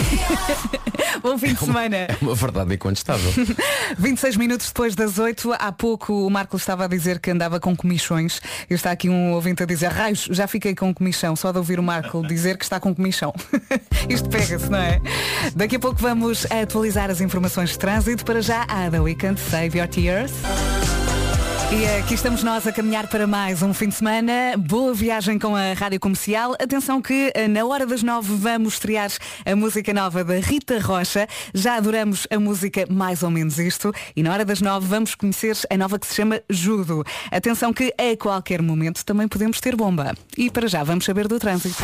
Bom 1.21 1.37
fim 1.37 1.53
de 1.53 1.59
semana. 1.59 1.95
É 1.95 2.17
uma 2.21 2.35
verdade 2.35 2.73
incontestável. 2.73 3.31
26 3.97 4.37
minutos 4.37 4.67
depois 4.67 4.95
das 4.95 5.17
8, 5.17 5.53
há 5.57 5.71
pouco 5.71 6.25
o 6.25 6.29
Marco 6.29 6.57
estava 6.57 6.85
a 6.85 6.87
dizer 6.87 7.19
que 7.19 7.31
andava 7.31 7.59
com 7.59 7.75
comichões. 7.75 8.41
E 8.69 8.73
está 8.73 8.91
aqui 8.91 9.09
um 9.09 9.33
ouvinte 9.33 9.63
a 9.63 9.65
dizer, 9.65 9.87
raios, 9.91 10.27
já 10.31 10.47
fiquei 10.47 10.75
com 10.75 10.93
comichão, 10.93 11.35
só 11.35 11.51
de 11.51 11.57
ouvir 11.57 11.79
o 11.79 11.83
Marco 11.83 12.25
dizer 12.27 12.57
que 12.57 12.63
está 12.63 12.79
com 12.79 12.93
comichão. 12.93 13.33
Isto 14.07 14.29
pega-se, 14.29 14.69
não 14.69 14.79
é? 14.79 15.01
Daqui 15.55 15.75
a 15.75 15.79
pouco 15.79 15.99
vamos 15.99 16.45
atualizar 16.51 17.09
as 17.09 17.21
informações 17.21 17.71
de 17.71 17.79
trânsito. 17.79 18.23
Para 18.25 18.41
já, 18.41 18.63
a 18.63 18.89
The 18.89 18.99
Weekend, 18.99 19.39
Save 19.39 19.77
Your 19.77 19.87
Tears. 19.87 20.31
E 21.71 21.85
aqui 21.99 22.15
estamos 22.15 22.41
nós 22.41 22.65
a 22.65 22.71
caminhar 22.71 23.07
para 23.07 23.27
mais 23.27 23.61
um 23.61 23.75
fim 23.75 23.89
de 23.89 23.93
semana. 23.93 24.57
Boa 24.57 24.91
viagem 24.91 25.37
com 25.37 25.55
a 25.55 25.73
Rádio 25.73 25.99
Comercial. 25.99 26.53
Atenção 26.53 26.99
que 26.99 27.31
eh, 27.35 27.47
na 27.47 27.63
hora 27.63 27.85
das 27.85 28.01
nove 28.01 28.33
vamos 28.35 28.73
estrear 28.73 29.11
a 29.45 29.55
música 29.55 29.93
nova 29.93 30.23
da 30.23 30.39
Rita 30.39 30.79
Rocha. 30.79 31.27
Já 31.53 31.75
adoramos 31.75 32.25
a 32.31 32.39
música 32.39 32.87
mais 32.89 33.21
ou 33.21 33.29
menos 33.29 33.59
isto. 33.59 33.93
E 34.15 34.23
na 34.23 34.33
hora 34.33 34.43
das 34.43 34.61
nove 34.61 34.87
vamos 34.87 35.13
conhecer 35.13 35.55
a 35.69 35.77
nova 35.77 35.99
que 35.99 36.07
se 36.07 36.15
chama 36.15 36.41
Judo. 36.49 37.03
Atenção 37.29 37.71
que 37.71 37.93
a 37.99 38.17
qualquer 38.17 38.63
momento 38.63 39.05
também 39.05 39.27
podemos 39.27 39.59
ter 39.59 39.75
bomba. 39.75 40.15
E 40.35 40.49
para 40.49 40.67
já 40.67 40.83
vamos 40.83 41.05
saber 41.05 41.27
do 41.27 41.37
trânsito. 41.37 41.83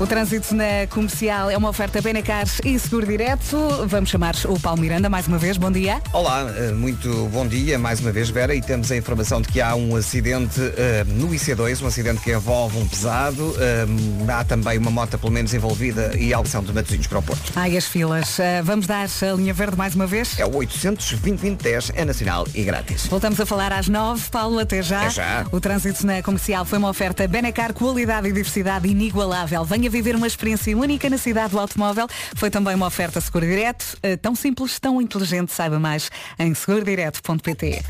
O 0.00 0.06
trânsito 0.06 0.52
na 0.54 0.86
comercial 0.90 1.48
é 1.48 1.56
uma 1.56 1.68
oferta 1.68 2.00
Benacar 2.02 2.44
e 2.64 2.76
Seguro 2.76 3.06
Direto. 3.06 3.56
Vamos 3.86 4.10
chamar 4.10 4.34
o 4.46 4.58
Paulo 4.58 4.80
Miranda 4.80 5.08
mais 5.08 5.28
uma 5.28 5.38
vez. 5.38 5.56
Bom 5.56 5.70
dia. 5.70 6.02
Olá, 6.12 6.50
eh, 6.56 6.72
muito 6.72 7.28
bom 7.32 7.46
dia 7.46 7.78
mais 7.78 8.00
uma 8.00 8.10
vez 8.10 8.28
Vera 8.28 8.52
e 8.52 8.60
temos 8.60 8.90
a 8.90 8.96
informação 8.96 9.40
de 9.40 9.46
que 9.48 9.60
há 9.60 9.76
um 9.76 9.94
acidente 9.94 10.60
eh, 10.76 11.04
no 11.06 11.28
IC2, 11.28 11.82
um 11.82 11.86
acidente 11.86 12.20
que 12.20 12.32
envolve 12.32 12.78
um 12.78 12.88
pesado, 12.88 13.54
Eh, 13.60 13.86
há 14.28 14.42
também 14.42 14.76
uma 14.78 14.90
moto 14.90 15.16
pelo 15.18 15.30
menos 15.32 15.54
envolvida 15.54 16.16
e 16.18 16.34
a 16.34 16.40
opção 16.40 16.64
de 16.64 16.72
Matosinhos 16.72 17.06
para 17.06 17.18
o 17.20 17.22
Porto. 17.22 17.52
Ai, 17.54 17.76
as 17.76 17.84
filas. 17.86 18.40
Ah, 18.40 18.60
vamos 18.64 18.86
dar 18.88 19.06
a 19.06 19.32
linha 19.34 19.54
verde 19.54 19.76
mais 19.76 19.94
uma 19.94 20.06
vez? 20.06 20.36
É 20.38 20.44
o 20.44 20.56
800 20.56 21.12
2010 21.20 21.92
é 21.94 22.04
nacional 22.04 22.46
e 22.54 22.64
grátis. 22.64 23.06
Voltamos 23.06 23.38
a 23.38 23.46
falar 23.46 23.72
às 23.72 23.88
nove. 23.88 24.22
Paulo, 24.30 24.58
até 24.58 24.82
já. 24.82 25.02
Até 25.02 25.10
já. 25.10 25.46
O 25.52 25.60
trânsito 25.60 26.04
na 26.04 26.22
comercial 26.22 26.64
foi 26.64 26.78
uma 26.78 26.88
oferta 26.88 27.28
Benacar, 27.28 27.72
qualidade 27.72 28.26
e 28.28 28.32
diversidade 28.32 28.88
inigualável. 28.88 29.64
Venha 29.64 29.91
viver 29.92 30.16
uma 30.16 30.26
experiência 30.26 30.76
única 30.76 31.08
na 31.10 31.18
cidade 31.18 31.50
do 31.50 31.60
automóvel. 31.60 32.08
Foi 32.34 32.50
também 32.50 32.74
uma 32.74 32.86
oferta 32.86 33.20
Seguro 33.20 33.46
Direto. 33.46 33.84
Ah, 34.02 34.16
Tão 34.20 34.34
simples, 34.34 34.80
tão 34.80 35.00
inteligente. 35.00 35.52
Saiba 35.52 35.78
mais 35.78 36.10
em 36.38 36.54
segurodireto.pt. 36.54 37.82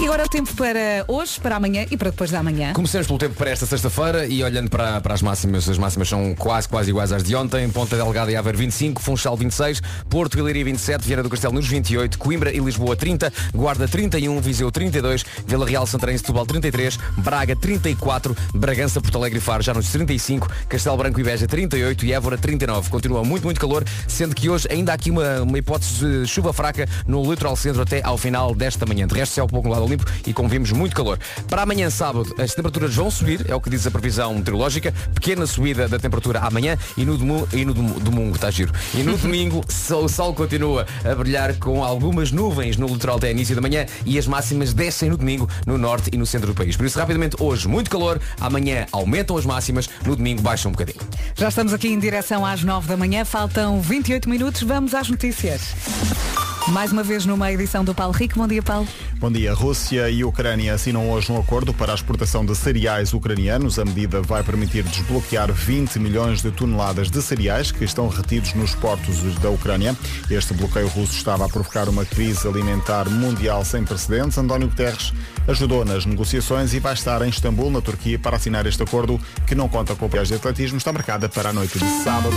E 0.00 0.04
agora 0.04 0.24
o 0.24 0.28
tempo 0.28 0.52
para 0.54 1.04
hoje, 1.06 1.38
para 1.38 1.56
amanhã 1.56 1.86
e 1.90 1.96
para 1.96 2.10
depois 2.10 2.30
da 2.30 2.42
manhã. 2.42 2.72
Começamos 2.72 3.06
pelo 3.06 3.18
tempo 3.18 3.34
para 3.34 3.50
esta 3.50 3.66
sexta-feira 3.66 4.26
e 4.26 4.42
olhando 4.42 4.70
para, 4.70 5.00
para 5.00 5.12
as 5.14 5.20
máximas, 5.20 5.68
as 5.68 5.76
máximas 5.76 6.08
são 6.08 6.34
quase, 6.34 6.68
quase 6.68 6.90
iguais 6.90 7.12
às 7.12 7.22
de 7.22 7.36
ontem. 7.36 7.68
Ponta 7.68 7.94
Delgada 7.96 8.32
e 8.32 8.36
Aveiro 8.36 8.56
25, 8.56 9.02
Funchal 9.02 9.36
26, 9.36 9.82
Porto 10.08 10.38
e 10.38 10.42
Leiria 10.42 10.64
27, 10.64 11.04
Vieira 11.04 11.22
do 11.22 11.28
Castelo 11.28 11.52
nos 11.52 11.68
28, 11.68 12.18
Coimbra 12.18 12.50
e 12.50 12.58
Lisboa 12.58 12.96
30, 12.96 13.30
Guarda 13.54 13.86
31, 13.86 14.40
Viseu 14.40 14.70
32, 14.72 15.24
Vila 15.46 15.66
Real, 15.66 15.86
Santarém 15.86 16.14
e 16.14 16.18
Setúbal 16.18 16.46
33, 16.46 16.98
Braga 17.18 17.54
34, 17.54 18.34
Bragança, 18.54 19.00
Porto 19.00 19.18
Alegre 19.18 19.38
e 19.38 19.42
Faro 19.42 19.62
já 19.62 19.74
nos 19.74 19.88
35 19.90 20.14
35, 20.14 20.48
Castelo 20.68 20.96
Branco 20.96 21.20
e 21.20 21.22
Beja 21.24 21.46
38 21.46 22.04
e 22.04 22.12
Évora 22.12 22.36
39. 22.36 22.90
Continua 22.90 23.24
muito, 23.24 23.44
muito 23.44 23.58
calor, 23.58 23.82
sendo 24.06 24.34
que 24.34 24.50
hoje 24.50 24.68
ainda 24.70 24.92
há 24.92 24.94
aqui 24.94 25.10
uma, 25.10 25.40
uma 25.42 25.58
hipótese 25.58 26.04
de 26.04 26.26
chuva 26.26 26.52
fraca 26.52 26.86
no 27.06 27.22
litoral 27.28 27.56
centro 27.56 27.80
até 27.80 28.02
ao 28.04 28.18
final 28.18 28.54
desta 28.54 28.84
manhã. 28.84 29.06
De 29.06 29.14
resto, 29.14 29.34
céu 29.34 29.46
pouco 29.46 29.68
lado 29.68 29.86
limpo 29.86 30.04
e 30.26 30.34
como 30.34 30.48
vimos, 30.48 30.70
muito 30.72 30.94
calor. 30.94 31.18
Para 31.48 31.62
amanhã, 31.62 31.88
sábado, 31.88 32.34
as 32.38 32.52
temperaturas 32.54 32.94
vão 32.94 33.10
subir, 33.10 33.46
é 33.48 33.54
o 33.54 33.60
que 33.60 33.70
diz 33.70 33.86
a 33.86 33.90
previsão 33.90 34.34
meteorológica. 34.34 34.92
Pequena 35.14 35.46
subida 35.46 35.88
da 35.88 35.98
temperatura 35.98 36.40
amanhã 36.40 36.76
e 36.96 37.04
no, 37.06 37.16
domu, 37.16 37.48
e 37.52 37.64
no 37.64 37.72
domingo, 37.72 38.34
está 38.34 38.50
giro. 38.50 38.72
E 38.94 39.02
no 39.02 39.16
domingo, 39.18 39.64
o 39.64 40.08
sol 40.08 40.34
continua 40.34 40.86
a 41.04 41.14
brilhar 41.14 41.54
com 41.54 41.82
algumas 41.82 42.30
nuvens 42.32 42.76
no 42.76 42.86
litoral 42.86 43.16
até 43.16 43.30
início 43.30 43.54
da 43.56 43.62
manhã 43.62 43.86
e 44.04 44.18
as 44.18 44.26
máximas 44.26 44.74
descem 44.74 45.08
no 45.08 45.16
domingo 45.16 45.48
no 45.66 45.78
norte 45.78 46.10
e 46.12 46.18
no 46.18 46.26
centro 46.26 46.48
do 46.48 46.54
país. 46.54 46.76
Por 46.76 46.84
isso, 46.84 46.98
rapidamente, 46.98 47.36
hoje, 47.40 47.66
muito 47.66 47.90
calor, 47.90 48.20
amanhã 48.38 48.86
aumentam 48.92 49.36
as 49.38 49.46
máximas, 49.46 49.88
no 50.04 50.14
domingo 50.14 50.42
baixam 50.42 50.68
um 50.70 50.72
bocadinho. 50.72 51.00
Já 51.34 51.48
estamos 51.48 51.72
aqui 51.72 51.88
em 51.88 51.98
direção 51.98 52.44
às 52.44 52.62
9 52.62 52.88
da 52.88 52.96
manhã, 52.96 53.24
faltam 53.24 53.80
28 53.80 54.28
minutos, 54.28 54.62
vamos 54.62 54.94
às 54.94 55.08
notícias. 55.08 56.53
Mais 56.68 56.90
uma 56.92 57.02
vez 57.02 57.26
numa 57.26 57.52
edição 57.52 57.84
do 57.84 57.94
Paulo 57.94 58.14
Rico. 58.14 58.38
Bom 58.38 58.48
dia, 58.48 58.62
Paulo. 58.62 58.88
Bom 59.18 59.30
dia. 59.30 59.52
Rússia 59.52 60.08
e 60.08 60.24
Ucrânia 60.24 60.72
assinam 60.72 61.10
hoje 61.10 61.30
um 61.30 61.38
acordo 61.38 61.74
para 61.74 61.92
a 61.92 61.94
exportação 61.94 62.44
de 62.44 62.56
cereais 62.56 63.12
ucranianos. 63.12 63.78
A 63.78 63.84
medida 63.84 64.22
vai 64.22 64.42
permitir 64.42 64.82
desbloquear 64.84 65.52
20 65.52 65.98
milhões 65.98 66.40
de 66.40 66.50
toneladas 66.50 67.10
de 67.10 67.20
cereais 67.20 67.70
que 67.70 67.84
estão 67.84 68.08
retidos 68.08 68.54
nos 68.54 68.74
portos 68.74 69.22
da 69.40 69.50
Ucrânia. 69.50 69.94
Este 70.30 70.54
bloqueio 70.54 70.88
russo 70.88 71.12
estava 71.12 71.44
a 71.44 71.48
provocar 71.50 71.86
uma 71.86 72.06
crise 72.06 72.48
alimentar 72.48 73.10
mundial 73.10 73.62
sem 73.62 73.84
precedentes. 73.84 74.38
António 74.38 74.68
Guterres 74.68 75.12
ajudou 75.46 75.84
nas 75.84 76.06
negociações 76.06 76.72
e 76.72 76.80
vai 76.80 76.94
estar 76.94 77.20
em 77.20 77.28
Istambul, 77.28 77.70
na 77.70 77.82
Turquia, 77.82 78.18
para 78.18 78.36
assinar 78.36 78.66
este 78.66 78.82
acordo 78.82 79.20
que 79.46 79.54
não 79.54 79.68
conta 79.68 79.94
com 79.94 80.06
o 80.06 80.08
de 80.08 80.34
atletismo. 80.34 80.78
Está 80.78 80.92
marcada 80.92 81.28
para 81.28 81.50
a 81.50 81.52
noite 81.52 81.78
de 81.78 82.02
sábado 82.02 82.34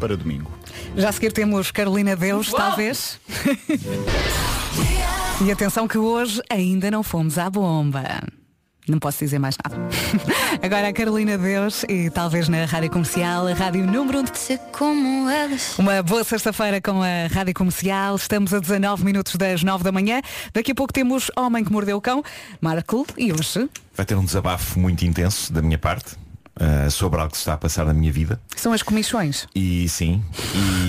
para 0.00 0.16
domingo. 0.16 0.50
Já 0.96 1.10
a 1.10 1.12
seguir 1.12 1.30
temos 1.30 1.70
Carolina 1.70 2.16
Deus, 2.16 2.50
talvez. 2.50 3.20
e 5.44 5.52
atenção 5.52 5.86
que 5.86 5.98
hoje 5.98 6.40
ainda 6.48 6.90
não 6.90 7.02
fomos 7.02 7.36
à 7.36 7.50
bomba. 7.50 8.02
Não 8.88 8.98
posso 8.98 9.18
dizer 9.18 9.38
mais 9.38 9.56
nada. 9.62 9.76
Agora 10.60 10.88
a 10.88 10.92
Carolina 10.92 11.36
Deus 11.36 11.84
e 11.88 12.10
talvez 12.10 12.48
na 12.48 12.64
Rádio 12.64 12.90
Comercial, 12.90 13.46
a 13.46 13.52
Rádio 13.52 13.86
Número 13.86 14.20
1 14.20 14.24
de 14.24 14.58
como 14.72 15.28
elas. 15.28 15.78
Uma 15.78 16.02
boa 16.02 16.24
sexta-feira 16.24 16.80
com 16.80 17.02
a 17.02 17.32
Rádio 17.32 17.54
Comercial. 17.54 18.16
Estamos 18.16 18.54
a 18.54 18.58
19 18.58 19.04
minutos 19.04 19.36
das 19.36 19.62
9 19.62 19.84
da 19.84 19.92
manhã. 19.92 20.22
Daqui 20.52 20.72
a 20.72 20.74
pouco 20.74 20.92
temos 20.92 21.30
Homem 21.36 21.62
que 21.62 21.70
Mordeu 21.70 21.98
o 21.98 22.00
Cão, 22.00 22.24
Marco, 22.60 23.06
e 23.16 23.32
hoje 23.32 23.68
Vai 23.94 24.06
ter 24.06 24.16
um 24.16 24.24
desabafo 24.24 24.80
muito 24.80 25.04
intenso 25.04 25.52
da 25.52 25.60
minha 25.60 25.78
parte 25.78 26.16
uh, 26.56 26.90
sobre 26.90 27.20
algo 27.20 27.30
que 27.32 27.36
se 27.36 27.42
está 27.42 27.54
a 27.54 27.56
passar 27.58 27.84
na 27.84 27.92
minha 27.94 28.12
vida. 28.12 28.40
são 28.56 28.72
as 28.72 28.82
comissões. 28.82 29.46
E 29.54 29.88
sim, 29.88 30.22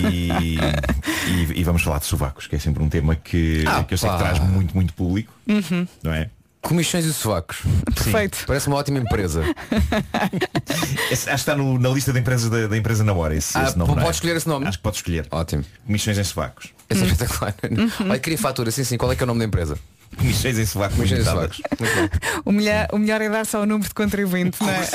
e, 0.09 0.29
e, 1.53 1.59
e 1.59 1.63
vamos 1.63 1.81
falar 1.83 1.99
de 1.99 2.05
sovacos, 2.05 2.47
que 2.47 2.55
é 2.55 2.59
sempre 2.59 2.81
um 2.83 2.89
tema 2.89 3.15
que, 3.15 3.63
Ah, 3.67 3.83
que 3.83 3.93
eu 3.93 3.97
sei 3.97 4.09
que 4.09 4.15
pá. 4.17 4.21
traz 4.23 4.39
muito, 4.39 4.73
muito 4.75 4.93
público, 4.93 5.31
Uhum. 5.47 5.87
não 6.03 6.13
é? 6.13 6.29
Comissões 6.61 7.05
e 7.05 7.13
sovacos. 7.13 7.57
Perfeito. 7.95 8.43
Parece 8.45 8.67
uma 8.67 8.75
ótima 8.77 8.99
empresa. 8.99 9.43
Esse- 11.09 11.29
acho 11.29 11.43
que 11.43 11.49
está 11.51 11.55
no- 11.55 11.79
na 11.79 11.89
lista 11.89 12.13
de 12.13 12.19
empresas 12.19 12.49
da, 12.49 12.67
da 12.67 12.77
empresa 12.77 13.03
Namora. 13.03 13.35
Esse, 13.35 13.57
Ah, 13.57 13.63
esse 13.63 13.77
nome, 13.77 13.89
po- 13.89 13.95
não 13.95 14.01
é? 14.01 14.05
pode 14.05 14.15
escolher 14.17 14.35
esse 14.37 14.47
nome? 14.47 14.67
Acho 14.67 14.77
que 14.77 14.83
pode 14.83 14.95
escolher. 14.97 15.27
Ótimo. 15.31 15.65
Comissões 15.87 16.17
em 16.19 16.23
sovacos. 16.23 16.69
Esse 16.89 17.01
é 17.03 17.05
espetacular. 17.07 17.55
Olha, 18.01 18.19
queria 18.19 18.37
fatura, 18.37 18.69
sim, 18.69 18.83
sim. 18.83 18.95
Qual 18.97 19.11
é 19.11 19.15
que 19.15 19.23
é 19.23 19.25
o 19.25 19.27
nome 19.27 19.39
da 19.39 19.45
empresa? 19.45 19.77
Comissões 20.17 20.59
em 20.59 20.65
sovacos. 20.65 20.95
Comissões 20.97 21.21
e 21.21 21.25
sovacos. 21.25 21.61
Bem. 21.79 22.09
O 22.45 22.51
melhor, 22.51 22.87
o 22.91 22.97
melhor 22.97 23.21
é 23.21 23.29
dar 23.29 23.45
só 23.45 23.61
o 23.61 23.65
número 23.65 23.87
de 23.87 23.93
contribuinte, 23.93 24.57
não 24.61 24.69
é? 24.69 24.87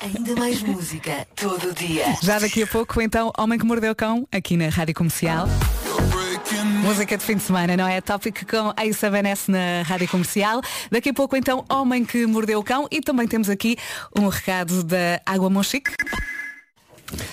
Ainda 0.00 0.34
mais 0.36 0.62
música 0.62 1.26
todo 1.36 1.72
dia. 1.72 2.04
Já 2.22 2.38
daqui 2.38 2.62
a 2.62 2.66
pouco, 2.66 3.00
então, 3.00 3.32
Homem 3.38 3.58
que 3.58 3.64
Mordeu 3.64 3.92
o 3.92 3.94
Cão, 3.94 4.26
aqui 4.32 4.56
na 4.56 4.68
Rádio 4.68 4.94
Comercial. 4.94 5.48
Música 6.82 7.16
de 7.16 7.24
fim 7.24 7.36
de 7.36 7.42
semana, 7.42 7.76
não 7.76 7.86
é? 7.86 8.00
Tópico 8.00 8.44
com 8.46 8.72
a 8.76 8.84
Isa 8.84 9.10
Vanessa 9.10 9.50
na 9.50 9.82
Rádio 9.82 10.08
Comercial. 10.08 10.60
Daqui 10.90 11.10
a 11.10 11.14
pouco, 11.14 11.36
então, 11.36 11.64
Homem 11.70 12.04
que 12.04 12.26
Mordeu 12.26 12.58
o 12.58 12.64
Cão. 12.64 12.86
E 12.90 13.00
também 13.00 13.26
temos 13.28 13.48
aqui 13.48 13.76
um 14.18 14.28
recado 14.28 14.82
da 14.82 15.20
Água 15.24 15.48
Monchique. 15.50 15.90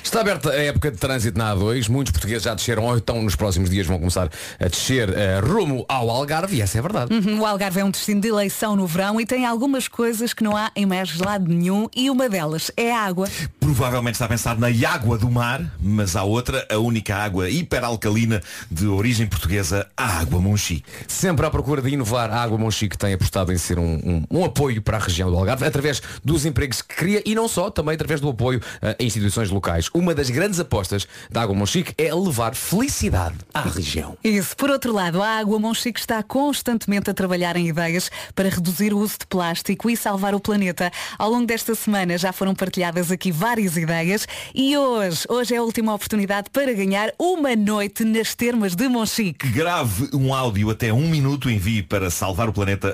Está 0.03 0.21
aberta 0.21 0.49
a 0.51 0.55
época 0.63 0.91
de 0.91 0.97
trânsito 0.97 1.38
na 1.38 1.53
A2. 1.55 1.89
Muitos 1.89 2.11
portugueses 2.11 2.43
já 2.43 2.53
desceram 2.53 2.83
ou 2.85 2.97
então 2.97 3.21
nos 3.21 3.35
próximos 3.35 3.69
dias 3.69 3.85
vão 3.88 3.97
começar 3.99 4.29
a 4.59 4.67
descer 4.67 5.09
eh, 5.09 5.39
rumo 5.39 5.85
ao 5.89 6.09
Algarve 6.09 6.57
e 6.57 6.61
essa 6.61 6.77
é 6.77 6.81
verdade. 6.81 7.13
Uhum, 7.13 7.41
O 7.41 7.45
Algarve 7.45 7.79
é 7.79 7.83
um 7.83 7.91
destino 7.91 8.21
de 8.21 8.27
eleição 8.27 8.75
no 8.75 8.88
verão 8.88 9.19
e 9.19 9.25
tem 9.25 9.45
algumas 9.45 9.88
coisas 9.88 10.33
que 10.33 10.43
não 10.43 10.55
há 10.55 10.71
em 10.75 10.85
mais 10.85 11.17
lado 11.17 11.47
nenhum 11.51 11.88
e 11.95 12.09
uma 12.09 12.29
delas 12.29 12.71
é 12.77 12.91
a 12.93 13.01
água. 13.01 13.27
Provavelmente 13.59 14.13
está 14.15 14.25
a 14.25 14.29
pensar 14.29 14.57
na 14.57 14.67
água 14.89 15.17
do 15.17 15.29
mar, 15.29 15.61
mas 15.81 16.15
há 16.15 16.23
outra, 16.23 16.65
a 16.71 16.77
única 16.77 17.15
água 17.15 17.49
hiperalcalina 17.49 18.41
de 18.69 18.88
origem 18.88 19.27
portuguesa, 19.27 19.88
a 19.97 20.19
água 20.19 20.39
Monchique. 20.39 20.83
Sempre 21.07 21.45
à 21.45 21.49
procura 21.49 21.81
de 21.81 21.89
inovar, 21.89 22.31
a 22.31 22.41
Água 22.41 22.57
Monchique 22.57 22.97
tem 22.97 23.13
apostado 23.13 23.51
em 23.51 23.57
ser 23.57 23.79
um, 23.79 23.95
um- 23.95 24.23
um 24.39 24.45
apoio 24.45 24.81
para 24.81 24.97
a 24.97 24.99
região 24.99 25.29
do 25.31 25.38
Algarve, 25.38 25.65
através 25.65 26.01
dos 26.23 26.45
empregos 26.45 26.81
que 26.81 26.95
cria 26.95 27.21
e 27.25 27.33
não 27.35 27.47
só, 27.47 27.69
também 27.69 27.95
através 27.95 28.21
do 28.21 28.29
apoio 28.29 28.61
eh, 28.81 28.95
a 28.99 29.03
instituições 29.03 29.49
locais. 29.49 29.64
Uma 29.93 30.13
das 30.13 30.30
grandes 30.30 30.60
apostas 30.60 31.08
da 31.30 31.41
Água 31.41 31.56
Monchique 31.56 31.93
é 31.97 32.13
levar 32.13 32.54
felicidade 32.54 33.36
à 33.54 33.62
região. 33.62 34.15
Isso. 34.23 34.56
Por 34.56 34.69
outro 34.69 34.93
lado, 34.93 35.21
a 35.23 35.39
Água 35.39 35.58
Monchique 35.58 35.99
está 35.99 36.21
constantemente 36.21 37.10
a 37.10 37.13
trabalhar 37.13 37.56
em 37.56 37.67
ideias 37.67 38.12
para 38.36 38.47
reduzir 38.47 38.93
o 38.93 38.99
uso 38.99 39.19
de 39.19 39.25
plástico 39.25 39.89
e 39.89 39.97
salvar 39.97 40.36
o 40.36 40.39
planeta. 40.39 40.91
Ao 41.17 41.30
longo 41.30 41.47
desta 41.47 41.73
semana 41.73 42.17
já 42.17 42.32
foram 42.32 42.54
partilhadas 42.54 43.12
aqui 43.12 43.32
várias 43.32 43.75
ideias 43.75 44.28
e 44.54 44.78
hoje, 44.78 45.25
hoje 45.28 45.56
é 45.56 45.58
a 45.58 45.63
última 45.63 45.93
oportunidade 45.93 46.49
para 46.51 46.71
ganhar 46.73 47.12
uma 47.17 47.56
noite 47.56 48.04
nas 48.04 48.36
termas 48.36 48.75
de 48.75 48.88
Monchique. 48.88 49.47
Grave 49.49 50.10
um 50.13 50.34
áudio 50.34 50.69
até 50.69 50.93
um 50.93 51.08
minuto, 51.10 51.49
envie 51.49 51.82
para 51.82 52.12
salvar 52.12 52.49
o 52.49 52.54
planeta. 52.54 52.93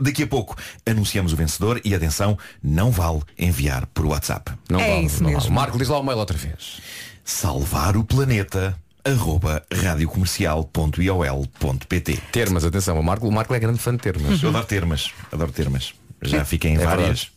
Daqui 0.00 0.22
a 0.22 0.26
pouco 0.26 0.56
anunciamos 0.84 1.32
o 1.32 1.36
vencedor 1.36 1.80
e 1.84 1.94
atenção, 1.94 2.36
não 2.62 2.90
vale 2.90 3.22
enviar 3.38 3.86
por 3.86 4.06
WhatsApp. 4.06 4.33
Não 4.70 4.80
É 4.80 4.90
vale, 4.94 5.06
isso 5.06 5.22
não 5.22 5.30
mesmo. 5.30 5.42
vale. 5.42 5.54
Marco, 5.54 5.78
diz 5.78 5.88
lá 5.88 5.98
o 5.98 6.02
mail 6.02 6.18
outra 6.18 6.36
vez. 6.36 6.80
Salvar 7.24 7.96
o 7.96 8.04
planeta 8.04 8.76
arroba 9.04 9.62
radiocomercial.iol.pt 9.72 12.16
Termas, 12.32 12.64
atenção, 12.64 12.98
o 12.98 13.02
Marco, 13.02 13.26
o 13.28 13.32
Marco 13.32 13.54
é 13.54 13.58
grande 13.58 13.78
fã 13.78 13.92
de 13.92 13.98
termas. 13.98 14.42
Eu 14.42 14.48
adoro 14.50 14.66
termas, 14.66 15.10
adoro 15.32 15.52
termas. 15.52 15.94
Já 16.22 16.44
fiquei 16.44 16.72
em 16.72 16.76
É 16.76 16.84
várias. 16.84 17.28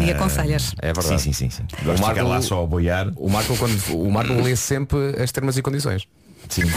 E 0.00 0.10
aconselhas. 0.10 0.74
É 0.80 0.90
verdade. 0.92 1.20
Sim, 1.20 1.32
sim, 1.32 1.50
sim. 1.50 1.52
sim. 1.58 1.64
Gosto 1.84 1.96
de 1.96 2.00
Marco- 2.02 2.16
ficar 2.16 2.28
lá 2.28 2.40
só 2.40 2.62
a 2.62 2.66
boiar. 2.66 3.12
O 3.16 3.28
Marco, 3.28 3.54
quando, 3.58 3.78
o 3.94 4.10
Marco 4.10 4.32
lê 4.32 4.56
sempre 4.56 4.98
as 5.22 5.30
termas 5.30 5.56
e 5.58 5.62
condições. 5.62 6.06
Sim. 6.48 6.62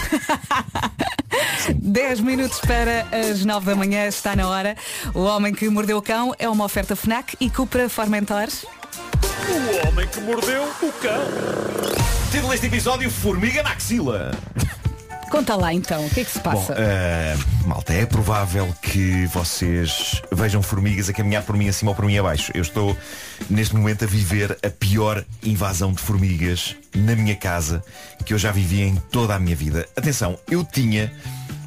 10 1.73 2.19
minutos 2.19 2.59
para 2.59 3.07
as 3.11 3.43
9 3.43 3.65
da 3.65 3.75
manhã, 3.75 4.05
está 4.05 4.35
na 4.35 4.47
hora. 4.47 4.75
O 5.13 5.21
Homem 5.21 5.53
que 5.53 5.67
Mordeu 5.69 5.97
o 5.97 6.01
Cão 6.01 6.33
é 6.37 6.47
uma 6.49 6.65
oferta 6.65 6.95
FNAC 6.95 7.35
e 7.39 7.49
Cupra 7.49 7.89
Formentor. 9.45 10.41
Título 12.31 12.51
deste 12.51 12.65
episódio, 12.65 13.09
Formiga 13.11 13.61
na 13.61 13.71
Axila. 13.71 14.31
Conta 15.29 15.55
lá 15.55 15.73
então, 15.73 16.05
o 16.05 16.09
que 16.09 16.21
é 16.21 16.23
que 16.23 16.31
se 16.31 16.39
Bom, 16.39 16.51
passa? 16.51 16.73
eh, 16.77 17.35
malta, 17.65 17.93
é 17.93 18.05
provável 18.05 18.73
que 18.81 19.25
vocês 19.27 20.21
vejam 20.31 20.61
formigas 20.61 21.09
a 21.09 21.13
caminhar 21.13 21.43
por 21.43 21.57
mim 21.57 21.67
acima 21.67 21.91
ou 21.91 21.95
por 21.95 22.05
mim 22.05 22.17
abaixo. 22.17 22.51
Eu 22.55 22.61
estou 22.61 22.95
neste 23.49 23.75
momento 23.75 24.03
a 24.05 24.07
viver 24.07 24.57
a 24.65 24.69
pior 24.69 25.23
invasão 25.43 25.91
de 25.93 26.01
formigas 26.01 26.75
na 26.95 27.15
minha 27.15 27.35
casa 27.35 27.83
que 28.25 28.33
eu 28.33 28.37
já 28.37 28.51
vivi 28.51 28.81
em 28.81 28.95
toda 29.11 29.35
a 29.35 29.39
minha 29.39 29.55
vida. 29.55 29.87
Atenção, 29.95 30.39
eu 30.49 30.63
tinha 30.63 31.11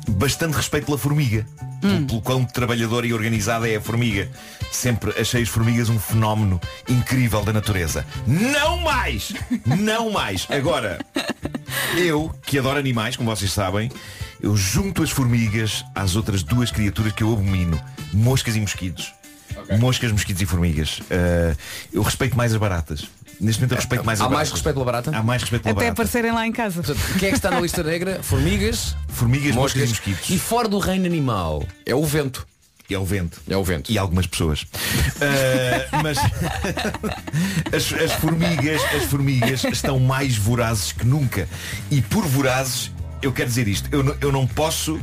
bastante 0.08 0.54
respeito 0.56 0.86
pela 0.86 0.98
formiga. 0.98 1.46
Pelo- 1.80 2.06
Pelo 2.06 2.22
quão 2.22 2.44
trabalhadora 2.44 3.06
e 3.06 3.12
organizada 3.12 3.68
é 3.68 3.76
a 3.76 3.80
formiga. 3.80 4.28
Sempre 4.72 5.12
achei 5.20 5.42
as 5.42 5.48
formigas 5.48 5.88
um 5.88 5.98
fenómeno 5.98 6.60
incrível 6.88 7.42
da 7.44 7.52
natureza. 7.52 8.04
Não 8.26 8.78
mais! 8.80 9.32
Não 9.64 10.10
mais! 10.10 10.46
Agora, 10.50 10.98
eu, 11.96 12.34
que 12.44 12.58
adoro 12.58 12.78
animais, 12.78 13.16
como 13.16 13.34
vocês 13.34 13.52
sabem, 13.52 13.90
eu 14.42 14.56
junto 14.56 15.02
as 15.02 15.10
formigas 15.10 15.84
às 15.94 16.16
outras 16.16 16.42
duas 16.42 16.70
criaturas 16.70 17.12
que 17.12 17.22
eu 17.22 17.32
abomino. 17.32 17.80
Moscas 18.12 18.56
e 18.56 18.60
mosquitos. 18.60 19.12
Moscas, 19.78 20.12
mosquitos 20.12 20.40
e 20.42 20.46
formigas. 20.46 20.98
Uh, 21.00 21.56
eu 21.92 22.02
respeito 22.02 22.36
mais 22.36 22.52
as 22.52 22.58
baratas. 22.58 23.06
Neste 23.40 23.60
momento 23.60 23.72
eu 23.72 23.76
respeito 23.76 24.04
mais 24.04 24.20
Há 24.20 24.24
mais 24.24 24.32
baratas. 24.32 24.52
respeito 24.52 24.74
pela 24.74 24.84
barata? 24.84 25.16
Há 25.16 25.22
mais 25.22 25.42
respeito 25.42 25.62
pela 25.62 25.72
Até 25.72 25.80
barata. 25.84 25.92
aparecerem 25.92 26.32
lá 26.32 26.46
em 26.46 26.52
casa. 26.52 26.82
Portanto, 26.82 27.18
quem 27.18 27.28
é 27.28 27.30
que 27.30 27.36
está 27.36 27.50
na 27.50 27.60
lista 27.60 27.82
negra? 27.82 28.20
Formigas, 28.22 28.96
Formigas, 29.08 29.54
moscas, 29.54 29.82
e 29.84 29.88
mosquitos. 29.88 30.30
E 30.30 30.38
fora 30.38 30.68
do 30.68 30.78
reino 30.78 31.06
animal 31.06 31.64
é 31.86 31.94
o 31.94 32.04
vento. 32.04 32.46
É 32.90 32.98
o 32.98 33.04
vento. 33.04 33.38
É 33.48 33.56
o 33.56 33.62
vento. 33.62 33.92
E 33.92 33.98
algumas 33.98 34.26
pessoas. 34.26 34.62
Uh, 34.62 36.02
mas 36.02 36.16
as, 37.72 37.92
as 37.92 38.12
formigas, 38.14 38.82
as 38.94 39.04
formigas 39.04 39.64
estão 39.64 39.98
mais 40.00 40.36
vorazes 40.36 40.92
que 40.92 41.06
nunca. 41.06 41.46
E 41.90 42.00
por 42.00 42.24
vorazes, 42.26 42.90
eu 43.20 43.30
quero 43.32 43.48
dizer 43.48 43.68
isto. 43.68 43.88
Eu, 43.92 44.16
eu 44.20 44.32
não 44.32 44.46
posso 44.46 44.98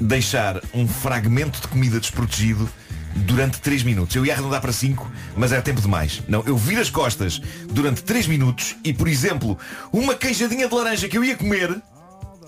deixar 0.00 0.60
um 0.74 0.86
fragmento 0.86 1.60
de 1.60 1.68
comida 1.68 1.98
desprotegido 1.98 2.68
durante 3.14 3.60
3 3.60 3.82
minutos. 3.82 4.14
Eu 4.16 4.24
ia 4.26 4.32
arredondar 4.32 4.60
para 4.60 4.72
5, 4.72 5.10
mas 5.36 5.52
era 5.52 5.62
tempo 5.62 5.80
demais. 5.80 6.22
Não, 6.28 6.42
eu 6.46 6.56
viro 6.56 6.80
as 6.80 6.90
costas 6.90 7.40
durante 7.70 8.02
3 8.02 8.26
minutos 8.26 8.76
e, 8.84 8.92
por 8.92 9.08
exemplo, 9.08 9.58
uma 9.92 10.14
queijadinha 10.14 10.68
de 10.68 10.74
laranja 10.74 11.08
que 11.08 11.16
eu 11.16 11.24
ia 11.24 11.36
comer, 11.36 11.80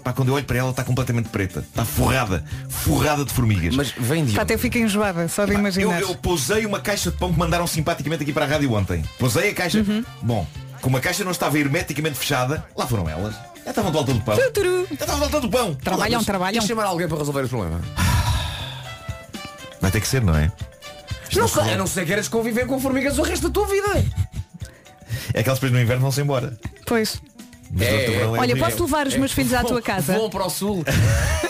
pá, 0.03 0.13
quando 0.13 0.29
eu 0.29 0.35
olho 0.35 0.45
para 0.45 0.59
ela 0.59 0.71
está 0.71 0.85
completamente 0.85 1.29
preta. 1.29 1.61
Está 1.61 1.85
forrada, 1.85 2.45
forrada 2.69 3.25
de 3.25 3.33
formigas. 3.33 3.75
Mas 3.75 3.91
vem 3.97 4.25
de 4.25 4.35
Pá, 4.35 4.43
Até 4.43 4.57
fica 4.57 4.79
enjoada, 4.79 5.29
só 5.29 5.45
de 5.45 5.53
Pá, 5.53 5.57
eu, 5.57 5.61
imaginar. 5.61 6.01
eu 6.01 6.15
pousei 6.17 6.65
uma 6.67 6.81
caixa 6.81 7.11
de 7.11 7.17
pão 7.17 7.33
que 7.33 7.39
mandaram 7.39 7.67
simpaticamente 7.67 8.23
aqui 8.23 8.33
para 8.33 8.45
a 8.45 8.49
rádio 8.49 8.73
ontem. 8.73 9.03
Pousei 9.19 9.51
a 9.51 9.55
caixa. 9.55 9.79
Uhum. 9.79 10.05
Bom, 10.23 10.47
como 10.81 10.97
a 10.97 11.01
caixa 11.01 11.25
não 11.25 11.33
estava 11.33 11.59
hermeticamente 11.59 12.17
fechada, 12.17 12.65
lá 12.77 12.87
foram 12.87 13.09
elas. 13.09 13.35
Já 13.65 13.71
estavam 13.71 13.91
de 13.91 13.97
volta 13.97 14.15
do 14.15 14.21
pão. 14.21 14.37
Já 14.37 14.47
estavam 14.47 15.15
de 15.15 15.21
volta 15.21 15.41
do 15.41 15.49
pão. 15.49 15.75
Trabalham, 15.75 16.23
trabalham. 16.23 16.65
Chamar 16.65 16.85
alguém 16.85 17.09
para 17.09 17.19
resolver 17.19 17.45
o 17.45 17.49
problema? 17.49 17.81
Vai 19.81 19.91
ter 19.91 20.01
que 20.01 20.09
ser, 20.09 20.23
não 20.23 20.37
é? 20.37 20.51
Não 21.35 21.49
sei, 21.49 21.75
a 21.75 21.77
não 21.77 21.87
ser 21.87 22.01
que 22.01 22.07
queres 22.07 22.29
conviver 22.29 22.67
com 22.67 22.81
formigas 22.81 23.19
o 23.19 23.23
resto 23.23 23.49
da 23.49 23.53
tua 23.53 23.67
vida. 23.67 24.05
É 25.35 25.43
que 25.43 25.49
elas 25.49 25.59
depois 25.59 25.73
no 25.73 25.81
inverno 25.81 26.03
vão-se 26.03 26.21
embora. 26.21 26.59
Pois. 26.87 27.21
É, 27.79 28.11
verão 28.11 28.33
Olha, 28.33 28.57
posso 28.57 28.83
levar 28.85 29.07
os 29.07 29.17
meus 29.17 29.33
filhos 29.33 29.53
à 29.53 29.63
tua 29.65 29.83
casa? 29.83 30.17
Vão 30.17 30.31
para 30.31 30.47
o 30.47 30.51
sul. 30.51 30.85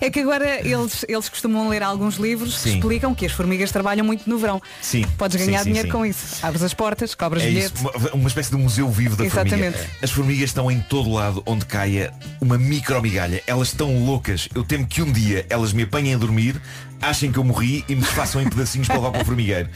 É 0.00 0.10
que 0.10 0.20
agora 0.20 0.60
eles, 0.66 1.04
eles 1.08 1.28
costumam 1.28 1.68
ler 1.68 1.82
alguns 1.84 2.16
livros 2.16 2.60
que 2.62 2.70
explicam 2.70 3.14
que 3.14 3.24
as 3.24 3.30
formigas 3.32 3.70
trabalham 3.70 4.04
muito 4.04 4.28
no 4.28 4.38
verão. 4.38 4.60
Sim. 4.82 5.04
Podes 5.16 5.36
ganhar 5.44 5.60
Sim, 5.60 5.66
dinheiro 5.66 5.86
sim. 5.88 5.92
com 5.92 6.04
isso. 6.04 6.44
Abres 6.44 6.62
as 6.64 6.74
portas, 6.74 7.14
cobras 7.14 7.42
É 7.44 7.48
isso, 7.48 7.72
bilhete. 7.74 7.98
uma, 7.98 8.10
uma 8.14 8.28
espécie 8.28 8.50
de 8.50 8.56
museu 8.56 8.88
vivo 8.90 9.14
da 9.16 9.24
Exatamente. 9.24 9.76
formiga. 9.78 9.98
As 10.02 10.10
formigas 10.10 10.44
estão 10.50 10.70
em 10.70 10.80
todo 10.80 11.12
lado 11.12 11.42
onde 11.46 11.64
caia 11.64 12.12
uma 12.40 12.58
micromigalha. 12.58 13.40
Elas 13.46 13.68
estão 13.68 14.04
loucas. 14.04 14.48
Eu 14.52 14.64
temo 14.64 14.86
que 14.86 15.00
um 15.00 15.12
dia 15.12 15.46
elas 15.48 15.72
me 15.72 15.84
apanhem 15.84 16.14
a 16.14 16.18
dormir, 16.18 16.60
achem 17.00 17.30
que 17.30 17.38
eu 17.38 17.44
morri 17.44 17.84
e 17.88 17.94
me 17.94 18.00
desfaçam 18.00 18.42
em 18.42 18.48
pedacinhos 18.48 18.88
para 18.88 18.96
levar 18.96 19.12
para 19.12 19.22
o 19.22 19.24
formigueiro. 19.24 19.68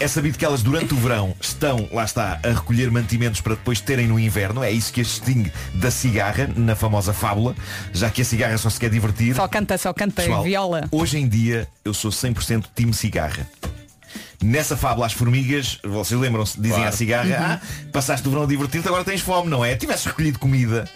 É 0.00 0.06
sabido 0.06 0.38
que 0.38 0.44
elas 0.44 0.62
durante 0.62 0.94
o 0.94 0.96
verão 0.96 1.34
estão, 1.40 1.88
lá 1.92 2.04
está, 2.04 2.38
a 2.44 2.48
recolher 2.50 2.88
mantimentos 2.88 3.40
para 3.40 3.54
depois 3.56 3.80
terem 3.80 4.06
no 4.06 4.18
inverno. 4.18 4.62
É 4.62 4.70
isso 4.70 4.92
que 4.92 5.00
as 5.00 5.08
distingue 5.08 5.52
da 5.74 5.90
cigarra, 5.90 6.48
na 6.56 6.76
famosa 6.76 7.12
fábula, 7.12 7.56
já 7.92 8.08
que 8.08 8.22
a 8.22 8.24
cigarra 8.24 8.56
só 8.58 8.70
se 8.70 8.78
quer 8.78 8.90
divertir. 8.90 9.34
Só 9.34 9.48
canta, 9.48 9.76
só 9.76 9.92
canta 9.92 10.22
Pessoal, 10.22 10.44
viola. 10.44 10.84
Hoje 10.92 11.18
em 11.18 11.28
dia 11.28 11.66
eu 11.84 11.92
sou 11.92 12.12
100% 12.12 12.66
time 12.76 12.94
cigarra. 12.94 13.44
Nessa 14.40 14.76
fábula 14.76 15.04
as 15.06 15.12
formigas, 15.12 15.80
vocês 15.82 16.18
lembram-se, 16.18 16.56
dizem 16.56 16.76
Claro. 16.76 16.88
à 16.88 16.92
cigarra, 16.92 17.60
ah, 17.60 17.88
passaste 17.92 18.26
o 18.28 18.30
verão 18.30 18.44
a 18.44 18.46
divertir-te, 18.46 18.86
agora 18.86 19.02
tens 19.02 19.20
fome, 19.20 19.50
não 19.50 19.64
é? 19.64 19.74
Tivesses 19.74 20.06
recolhido 20.06 20.38
comida. 20.38 20.88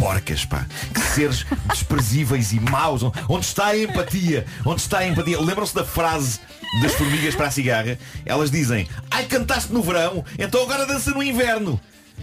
Que 0.00 0.06
porcas, 0.06 0.46
pá. 0.46 0.66
Que 0.94 1.00
seres 1.00 1.46
desprezíveis 1.68 2.52
e 2.52 2.60
maus. 2.60 3.02
Onde 3.28 3.44
está 3.44 3.66
a 3.66 3.78
empatia? 3.78 4.46
Onde 4.64 4.80
está 4.80 4.98
a 4.98 5.06
empatia? 5.06 5.38
Lembram-se 5.38 5.74
da 5.74 5.84
frase 5.84 6.40
das 6.80 6.94
formigas 6.94 7.34
para 7.34 7.48
a 7.48 7.50
cigarra? 7.50 7.98
Elas 8.24 8.50
dizem, 8.50 8.88
ai, 9.10 9.26
cantaste 9.26 9.70
no 9.72 9.82
verão, 9.82 10.24
então 10.38 10.62
agora 10.62 10.86
dança 10.86 11.10
no 11.10 11.22
inverno. 11.22 11.78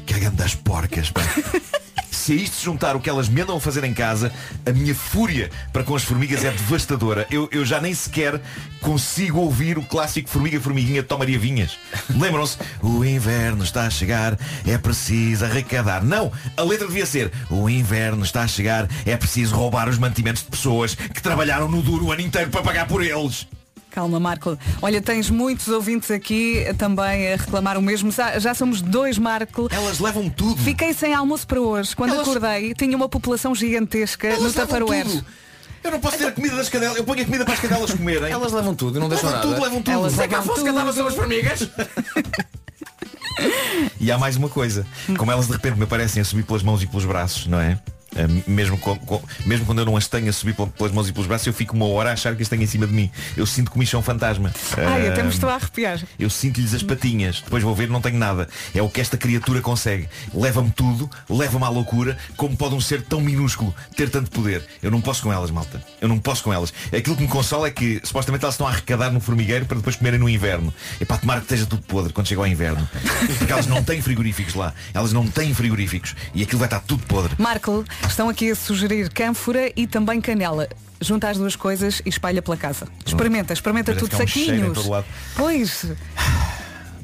Cagando 0.07 0.37
das 0.37 0.55
porcas, 0.55 1.11
pá. 1.11 1.21
Se 2.27 2.33
a 2.33 2.35
isto 2.35 2.61
juntar 2.61 2.93
o 2.93 2.99
que 2.99 3.09
elas 3.09 3.29
me 3.29 3.39
andam 3.39 3.55
a 3.55 3.61
fazer 3.61 3.85
em 3.85 3.93
casa, 3.93 4.33
a 4.65 4.73
minha 4.73 4.93
fúria 4.93 5.49
para 5.71 5.81
com 5.81 5.95
as 5.95 6.03
formigas 6.03 6.43
é 6.43 6.51
devastadora. 6.51 7.25
Eu, 7.31 7.47
eu 7.53 7.63
já 7.63 7.79
nem 7.79 7.93
sequer 7.93 8.41
consigo 8.81 9.39
ouvir 9.39 9.77
o 9.77 9.81
clássico 9.81 10.27
Formiga 10.27 10.59
Formiguinha 10.59 11.01
de 11.01 11.07
Tomaria 11.07 11.39
Vinhas. 11.39 11.77
Lembram-se? 12.09 12.57
O 12.83 13.05
inverno 13.05 13.63
está 13.63 13.83
a 13.83 13.89
chegar, 13.89 14.37
é 14.65 14.77
preciso 14.77 15.45
arrecadar. 15.45 16.03
Não, 16.03 16.29
a 16.57 16.63
letra 16.63 16.85
devia 16.85 17.05
ser 17.05 17.31
O 17.49 17.69
inverno 17.69 18.25
está 18.25 18.41
a 18.41 18.47
chegar, 18.47 18.89
é 19.05 19.15
preciso 19.15 19.55
roubar 19.55 19.87
os 19.87 19.97
mantimentos 19.97 20.43
de 20.43 20.49
pessoas 20.49 20.95
que 20.95 21.23
trabalharam 21.23 21.69
no 21.69 21.81
duro 21.81 22.07
o 22.07 22.11
ano 22.11 22.23
inteiro 22.23 22.49
para 22.49 22.61
pagar 22.61 22.89
por 22.89 23.01
eles. 23.01 23.47
Calma, 23.97 24.19
Marco. 24.19 24.55
Olha, 24.79 25.01
tens 25.01 25.27
muitos 25.27 25.69
ouvintes 25.69 26.11
aqui 26.11 26.63
também 26.77 27.33
a 27.33 27.35
reclamar 27.35 27.79
o 27.79 27.81
mesmo. 27.81 28.11
Já, 28.11 28.37
já 28.37 28.53
somos 28.53 28.79
dois, 28.79 29.17
Marco. 29.17 29.67
Elas 29.71 29.97
levam 29.99 30.29
tudo. 30.29 30.61
Fiquei 30.61 30.93
sem 30.93 31.15
almoço 31.15 31.47
para 31.47 31.59
hoje. 31.59 31.95
Quando 31.95 32.13
Elas- 32.13 32.27
acordei, 32.27 32.75
tinha 32.75 32.95
uma 32.95 33.09
população 33.09 33.55
gigantesca 33.55 34.27
Elas 34.27 34.53
no 34.53 34.85
tudo. 34.85 35.25
Eu 35.83 35.89
não 35.91 35.99
posso 35.99 36.15
ter 36.19 36.25
a 36.27 36.31
comida 36.31 36.55
das 36.55 36.69
cadelas. 36.69 36.95
Eu 36.95 37.03
ponho 37.05 37.23
a 37.23 37.25
comida 37.25 37.43
para 37.43 37.55
as 37.55 37.59
cadelas 37.59 37.91
comerem. 37.91 38.31
Elas 38.31 38.51
levam 38.53 38.75
tudo 38.75 38.97
e 38.97 38.99
não 38.99 39.09
deixam 39.09 39.29
levam 39.31 39.43
nada. 39.43 39.55
tudo, 39.55 39.63
levam 39.65 39.81
tudo. 39.81 39.93
Elas 39.95 40.13
Se 40.13 40.21
é 40.21 40.27
que 40.27 40.33
levam 40.35 40.45
fosse 40.47 40.59
tudo. 40.59 40.71
cantava 40.71 40.93
sobre 40.93 41.09
as 41.11 41.15
formigas. 41.17 41.69
E 43.99 44.11
há 44.11 44.17
mais 44.17 44.35
uma 44.35 44.49
coisa. 44.49 44.85
Como 45.17 45.31
elas 45.31 45.45
de 45.47 45.53
repente 45.53 45.77
me 45.77 45.83
aparecem 45.83 46.21
a 46.21 46.25
subir 46.25 46.43
pelas 46.43 46.63
mãos 46.63 46.81
e 46.81 46.87
pelos 46.87 47.05
braços, 47.05 47.45
não 47.47 47.59
é? 47.59 47.79
Ah, 48.17 48.27
Mesmo, 48.47 48.77
com- 48.77 48.97
com- 48.99 49.21
mesmo 49.45 49.65
quando 49.65 49.79
eu 49.79 49.85
não 49.85 49.95
as 49.97 50.07
tenho 50.07 50.29
a 50.29 50.33
subir 50.33 50.53
pel- 50.55 50.67
pelas 50.67 50.91
mãos 50.91 51.07
e 51.07 51.11
pelos 51.13 51.27
braços, 51.27 51.45
eu 51.47 51.53
fico 51.53 51.75
uma 51.75 51.85
hora 51.87 52.09
a 52.09 52.13
achar 52.13 52.35
que 52.35 52.41
as 52.43 52.49
tenho 52.49 52.63
em 52.63 52.67
cima 52.67 52.87
de 52.87 52.93
mim. 52.93 53.09
Eu 53.35 53.45
sinto 53.45 53.71
que 53.71 53.85
são 53.85 54.01
fantasma. 54.01 54.51
Ai, 54.77 55.07
até 55.09 55.23
me 55.23 55.29
estou 55.29 55.49
a 55.49 55.55
arrepiar. 55.55 56.01
Eu 56.19 56.29
sinto-lhes 56.29 56.73
as 56.73 56.83
patinhas. 56.83 57.41
Depois 57.41 57.63
vou 57.63 57.73
ver, 57.75 57.89
não 57.89 58.01
tenho 58.01 58.17
nada. 58.17 58.47
É 58.73 58.81
o 58.81 58.89
que 58.89 58.99
esta 58.99 59.17
criatura 59.17 59.61
consegue. 59.61 60.09
Leva-me 60.33 60.71
tudo, 60.71 61.09
leva-me 61.29 61.63
à 61.65 61.69
loucura. 61.69 62.17
Como 62.35 62.55
pode 62.57 62.75
um 62.75 62.81
ser 62.81 63.01
tão 63.03 63.21
minúsculo 63.21 63.73
ter 63.95 64.09
tanto 64.09 64.29
poder? 64.31 64.63
Eu 64.81 64.91
não 64.91 64.99
posso 65.01 65.21
com 65.23 65.31
elas, 65.31 65.51
malta. 65.51 65.81
Eu 66.01 66.07
não 66.07 66.17
posso 66.19 66.43
com 66.43 66.51
elas. 66.53 66.73
Aquilo 66.95 67.15
que 67.15 67.21
me 67.21 67.27
consola 67.27 67.67
é 67.67 67.71
que 67.71 68.01
supostamente 68.03 68.43
elas 68.43 68.55
estão 68.55 68.67
a 68.67 68.71
arrecadar 68.71 69.11
no 69.11 69.19
formigueiro 69.19 69.65
para 69.65 69.77
depois 69.77 69.95
comerem 69.95 70.19
no 70.19 70.27
inverno. 70.29 70.73
É 70.99 71.05
para 71.05 71.17
tomar 71.17 71.35
que 71.37 71.43
esteja 71.43 71.65
tudo 71.65 71.81
podre 71.83 72.11
quando 72.13 72.27
chega 72.27 72.41
ao 72.41 72.47
inverno. 72.47 72.87
Porque 73.37 73.51
elas 73.53 73.67
não 73.67 73.83
têm 73.83 74.01
frigoríficos 74.01 74.53
lá. 74.55 74.73
Elas 74.93 75.13
não 75.13 75.27
têm 75.27 75.53
frigoríficos. 75.53 76.15
E 76.33 76.43
aquilo 76.43 76.59
vai 76.59 76.67
estar 76.67 76.79
tudo 76.81 77.03
podre. 77.05 77.33
Marco, 77.37 77.85
estão 78.07 78.29
aqui 78.29 78.51
a 78.51 78.55
sugerir 78.55 79.09
cânfora 79.09 79.71
e 79.75 79.85
também 79.87 80.19
canela. 80.21 80.67
Junta 80.99 81.29
as 81.29 81.37
duas 81.37 81.55
coisas 81.55 82.01
e 82.05 82.09
espalha 82.09 82.41
pela 82.41 82.57
casa. 82.57 82.87
Experimenta, 83.05 83.53
experimenta 83.53 83.91
Parece 83.91 84.05
tudo 84.05 84.15
que 84.15 84.21
há 84.21 84.25
um 84.25 84.27
cheiro 84.27 84.53
em 84.53 84.57
saquinhos. 84.57 84.77
todo 84.77 84.89
lado. 84.91 85.05
Pois, 85.35 85.85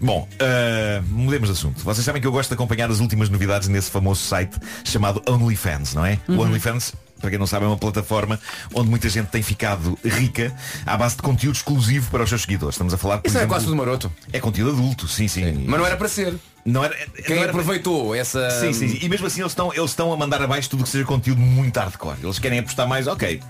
Bom, 0.01 0.27
uh, 0.33 1.03
mudemos 1.07 1.47
de 1.47 1.53
assunto. 1.53 1.81
Vocês 1.81 2.03
sabem 2.03 2.21
que 2.21 2.27
eu 2.27 2.31
gosto 2.31 2.49
de 2.49 2.55
acompanhar 2.55 2.91
as 2.91 2.99
últimas 2.99 3.29
novidades 3.29 3.69
nesse 3.69 3.89
famoso 3.89 4.21
site 4.21 4.57
chamado 4.83 5.21
OnlyFans, 5.29 5.93
não 5.93 6.05
é? 6.05 6.19
O 6.27 6.41
OnlyFans, 6.41 6.93
para 7.21 7.29
quem 7.29 7.39
não 7.39 7.47
sabe, 7.47 7.63
é 7.63 7.67
uma 7.69 7.77
plataforma 7.77 8.37
onde 8.73 8.89
muita 8.89 9.07
gente 9.07 9.27
tem 9.27 9.41
ficado 9.41 9.97
rica 10.03 10.53
à 10.85 10.97
base 10.97 11.15
de 11.15 11.21
conteúdo 11.21 11.55
exclusivo 11.55 12.11
para 12.11 12.23
os 12.23 12.27
seus 12.27 12.41
seguidores. 12.41 12.75
Estamos 12.75 12.93
a 12.93 12.97
falar, 12.97 13.19
por 13.19 13.27
Isso 13.27 13.37
é 13.37 13.41
exemplo, 13.41 13.55
quase 13.55 13.65
tudo 13.65 13.77
maroto. 13.77 14.11
É 14.33 14.41
conteúdo 14.41 14.71
adulto, 14.71 15.07
sim, 15.07 15.29
sim. 15.29 15.63
Mas 15.65 15.79
não 15.79 15.85
era 15.85 15.95
para 15.95 16.09
ser. 16.09 16.35
Não 16.65 16.83
era, 16.83 16.95
Quem 17.25 17.35
não 17.35 17.43
era- 17.43 17.51
aproveitou 17.51 18.15
essa. 18.15 18.49
Sim, 18.51 18.71
sim, 18.71 18.87
sim. 18.87 18.99
E 19.01 19.09
mesmo 19.09 19.27
assim 19.27 19.41
eles 19.41 19.51
estão, 19.51 19.73
eles 19.73 19.89
estão 19.91 20.13
a 20.13 20.17
mandar 20.17 20.41
abaixo 20.41 20.69
tudo 20.69 20.81
o 20.81 20.83
que 20.83 20.89
seja 20.89 21.03
conteúdo 21.03 21.41
muito 21.41 21.77
hardcore. 21.77 22.17
Eles 22.23 22.39
querem 22.39 22.59
apostar 22.59 22.87
mais, 22.87 23.05
ok. 23.05 23.41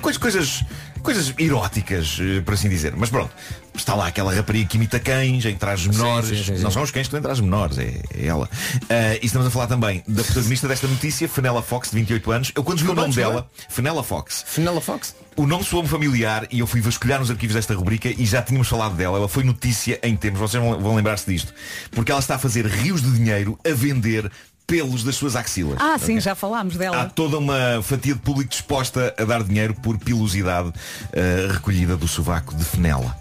Coisas, 0.00 0.18
coisas, 0.20 0.64
coisas 1.02 1.32
eróticas, 1.38 2.18
eh, 2.20 2.40
por 2.40 2.54
assim 2.54 2.68
dizer. 2.68 2.94
Mas 2.96 3.10
pronto, 3.10 3.30
está 3.76 3.94
lá 3.94 4.08
aquela 4.08 4.34
rapariga 4.34 4.68
que 4.68 4.76
imita 4.76 4.98
cães 4.98 5.44
em 5.44 5.54
trajes 5.54 5.86
menores. 5.86 6.30
sim, 6.30 6.42
sim, 6.42 6.56
sim. 6.56 6.62
Não 6.64 6.70
são 6.72 6.82
os 6.82 6.90
cães 6.90 7.06
que 7.06 7.20
trajes 7.20 7.40
menores, 7.40 7.78
é, 7.78 8.00
é 8.18 8.26
ela. 8.26 8.48
Ah, 8.90 9.14
e 9.22 9.26
estamos 9.26 9.46
a 9.46 9.50
falar 9.50 9.68
também 9.68 10.02
da 10.08 10.24
protagonista 10.24 10.66
desta 10.66 10.88
notícia, 10.88 11.28
Fenella 11.28 11.62
Fox, 11.62 11.90
de 11.90 11.96
28 11.96 12.30
anos. 12.32 12.52
Eu 12.56 12.64
quando 12.64 12.78
vi 12.80 12.88
o 12.88 12.94
nome 12.94 13.08
desculpa. 13.12 13.30
dela, 13.30 13.50
Fenella 13.68 14.02
Fox, 14.02 14.44
Fenella 14.48 14.80
Fox. 14.80 15.14
O 15.36 15.46
nome 15.46 15.64
soou-me 15.64 15.88
familiar 15.88 16.46
e 16.50 16.60
eu 16.60 16.66
fui 16.66 16.80
vasculhar 16.80 17.18
nos 17.20 17.30
arquivos 17.30 17.54
desta 17.54 17.74
rubrica 17.74 18.08
e 18.08 18.24
já 18.26 18.42
tínhamos 18.42 18.68
falado 18.68 18.94
dela. 18.94 19.18
Ela 19.18 19.28
foi 19.28 19.44
notícia 19.44 19.98
em 20.02 20.16
tempos, 20.16 20.40
vocês 20.40 20.62
vão, 20.62 20.94
lembrar-se 20.94 21.30
disto. 21.30 21.52
Porque 21.90 22.10
ela 22.10 22.20
está 22.20 22.34
a 22.34 22.38
fazer 22.38 22.66
rios 22.66 23.02
de 23.02 23.10
dinheiro 23.12 23.58
a 23.66 23.72
vender 23.72 24.30
pelos 24.66 25.02
das 25.04 25.16
suas 25.16 25.34
axilas. 25.36 25.78
ah, 25.80 25.98
sim, 25.98 26.12
Ok? 26.12 26.20
já 26.20 26.34
falámos 26.34 26.76
Há 26.76 26.78
dela. 26.78 27.04
toda 27.14 27.36
uma 27.38 27.82
fatia 27.82 28.14
de 28.14 28.20
público 28.20 28.50
disposta 28.50 29.14
a 29.18 29.24
dar 29.24 29.42
dinheiro 29.42 29.74
por 29.74 29.98
pilosidade 29.98 30.72
eh, 31.12 31.48
recolhida 31.50 31.96
do 31.96 32.06
sovaco 32.06 32.54
de 32.54 32.64
Fenella. 32.64 33.16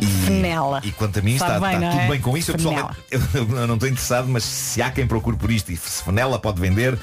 E, 0.00 0.06
Fenella. 0.06 0.80
e 0.82 0.90
quanto 0.92 1.18
a 1.18 1.22
mim 1.22 1.34
está, 1.34 1.60
bem, 1.60 1.74
está 1.74 1.90
tudo 1.90 2.00
é? 2.00 2.08
bem 2.08 2.20
com 2.20 2.36
isso. 2.36 2.52
Eu, 2.52 2.56
pessoalmente, 2.56 2.96
eu, 3.10 3.20
eu 3.58 3.66
não 3.66 3.74
estou 3.74 3.88
interessado, 3.88 4.28
mas 4.28 4.44
se 4.44 4.80
há 4.80 4.90
quem 4.90 5.06
procure 5.06 5.36
por 5.36 5.50
isto 5.50 5.70
e 5.70 5.76
se 5.76 6.02
Fenella 6.02 6.38
pode 6.38 6.60
vender, 6.60 6.98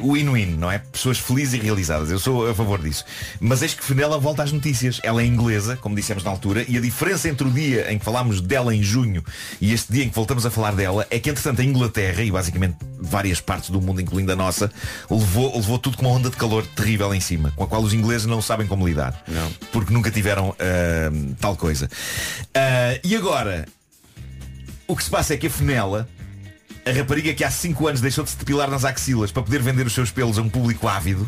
win-win, 0.00 0.56
não 0.56 0.70
é? 0.70 0.78
Pessoas 0.78 1.18
felizes 1.18 1.54
e 1.54 1.58
realizadas. 1.58 2.10
Eu 2.10 2.18
sou 2.18 2.48
a 2.48 2.54
favor 2.54 2.80
disso. 2.80 3.04
Mas 3.40 3.62
eis 3.62 3.74
que 3.74 3.84
Fenella 3.84 4.18
volta 4.18 4.42
às 4.42 4.52
notícias. 4.52 5.00
Ela 5.02 5.22
é 5.22 5.26
inglesa, 5.26 5.76
como 5.76 5.94
dissemos 5.94 6.24
na 6.24 6.30
altura, 6.30 6.64
e 6.68 6.76
a 6.76 6.80
diferença 6.80 7.28
entre 7.28 7.46
o 7.46 7.50
dia 7.50 7.92
em 7.92 7.98
que 7.98 8.04
falámos 8.04 8.40
dela 8.40 8.74
em 8.74 8.82
junho 8.82 9.24
e 9.60 9.72
este 9.72 9.92
dia 9.92 10.04
em 10.04 10.08
que 10.08 10.14
voltamos 10.14 10.44
a 10.46 10.50
falar 10.50 10.74
dela 10.74 11.06
é 11.10 11.18
que, 11.18 11.30
entretanto, 11.30 11.60
a 11.60 11.64
Inglaterra 11.64 12.22
e 12.22 12.30
basicamente 12.30 12.76
várias 12.98 13.40
partes 13.40 13.70
do 13.70 13.80
mundo, 13.80 14.00
incluindo 14.00 14.32
a 14.32 14.36
nossa, 14.36 14.70
levou, 15.10 15.54
levou 15.54 15.78
tudo 15.78 15.96
com 15.96 16.06
uma 16.06 16.14
onda 16.14 16.30
de 16.30 16.36
calor 16.36 16.66
terrível 16.66 17.14
em 17.14 17.20
cima, 17.20 17.52
com 17.54 17.64
a 17.64 17.66
qual 17.66 17.82
os 17.82 17.92
ingleses 17.92 18.26
não 18.26 18.40
sabem 18.40 18.66
como 18.66 18.86
lidar. 18.86 19.22
Não. 19.28 19.50
Porque 19.72 19.92
nunca 19.92 20.10
tiveram 20.10 20.54
ah, 20.58 21.34
tal 21.40 21.56
coisa. 21.56 21.88
Ah, 22.54 22.98
e 23.02 23.14
agora, 23.14 23.66
o 24.86 24.96
que 24.96 25.04
se 25.04 25.10
passa 25.10 25.34
é 25.34 25.36
que 25.36 25.46
a 25.46 25.50
Fenella 25.50 26.08
a 26.86 26.92
rapariga 26.92 27.32
que 27.32 27.44
há 27.44 27.50
5 27.50 27.88
anos 27.88 28.00
deixou 28.00 28.24
de 28.24 28.30
se 28.30 28.36
depilar 28.36 28.70
nas 28.70 28.84
axilas 28.84 29.32
para 29.32 29.42
poder 29.42 29.62
vender 29.62 29.86
os 29.86 29.92
seus 29.92 30.10
pelos 30.10 30.38
a 30.38 30.42
um 30.42 30.48
público 30.48 30.86
ávido 30.86 31.26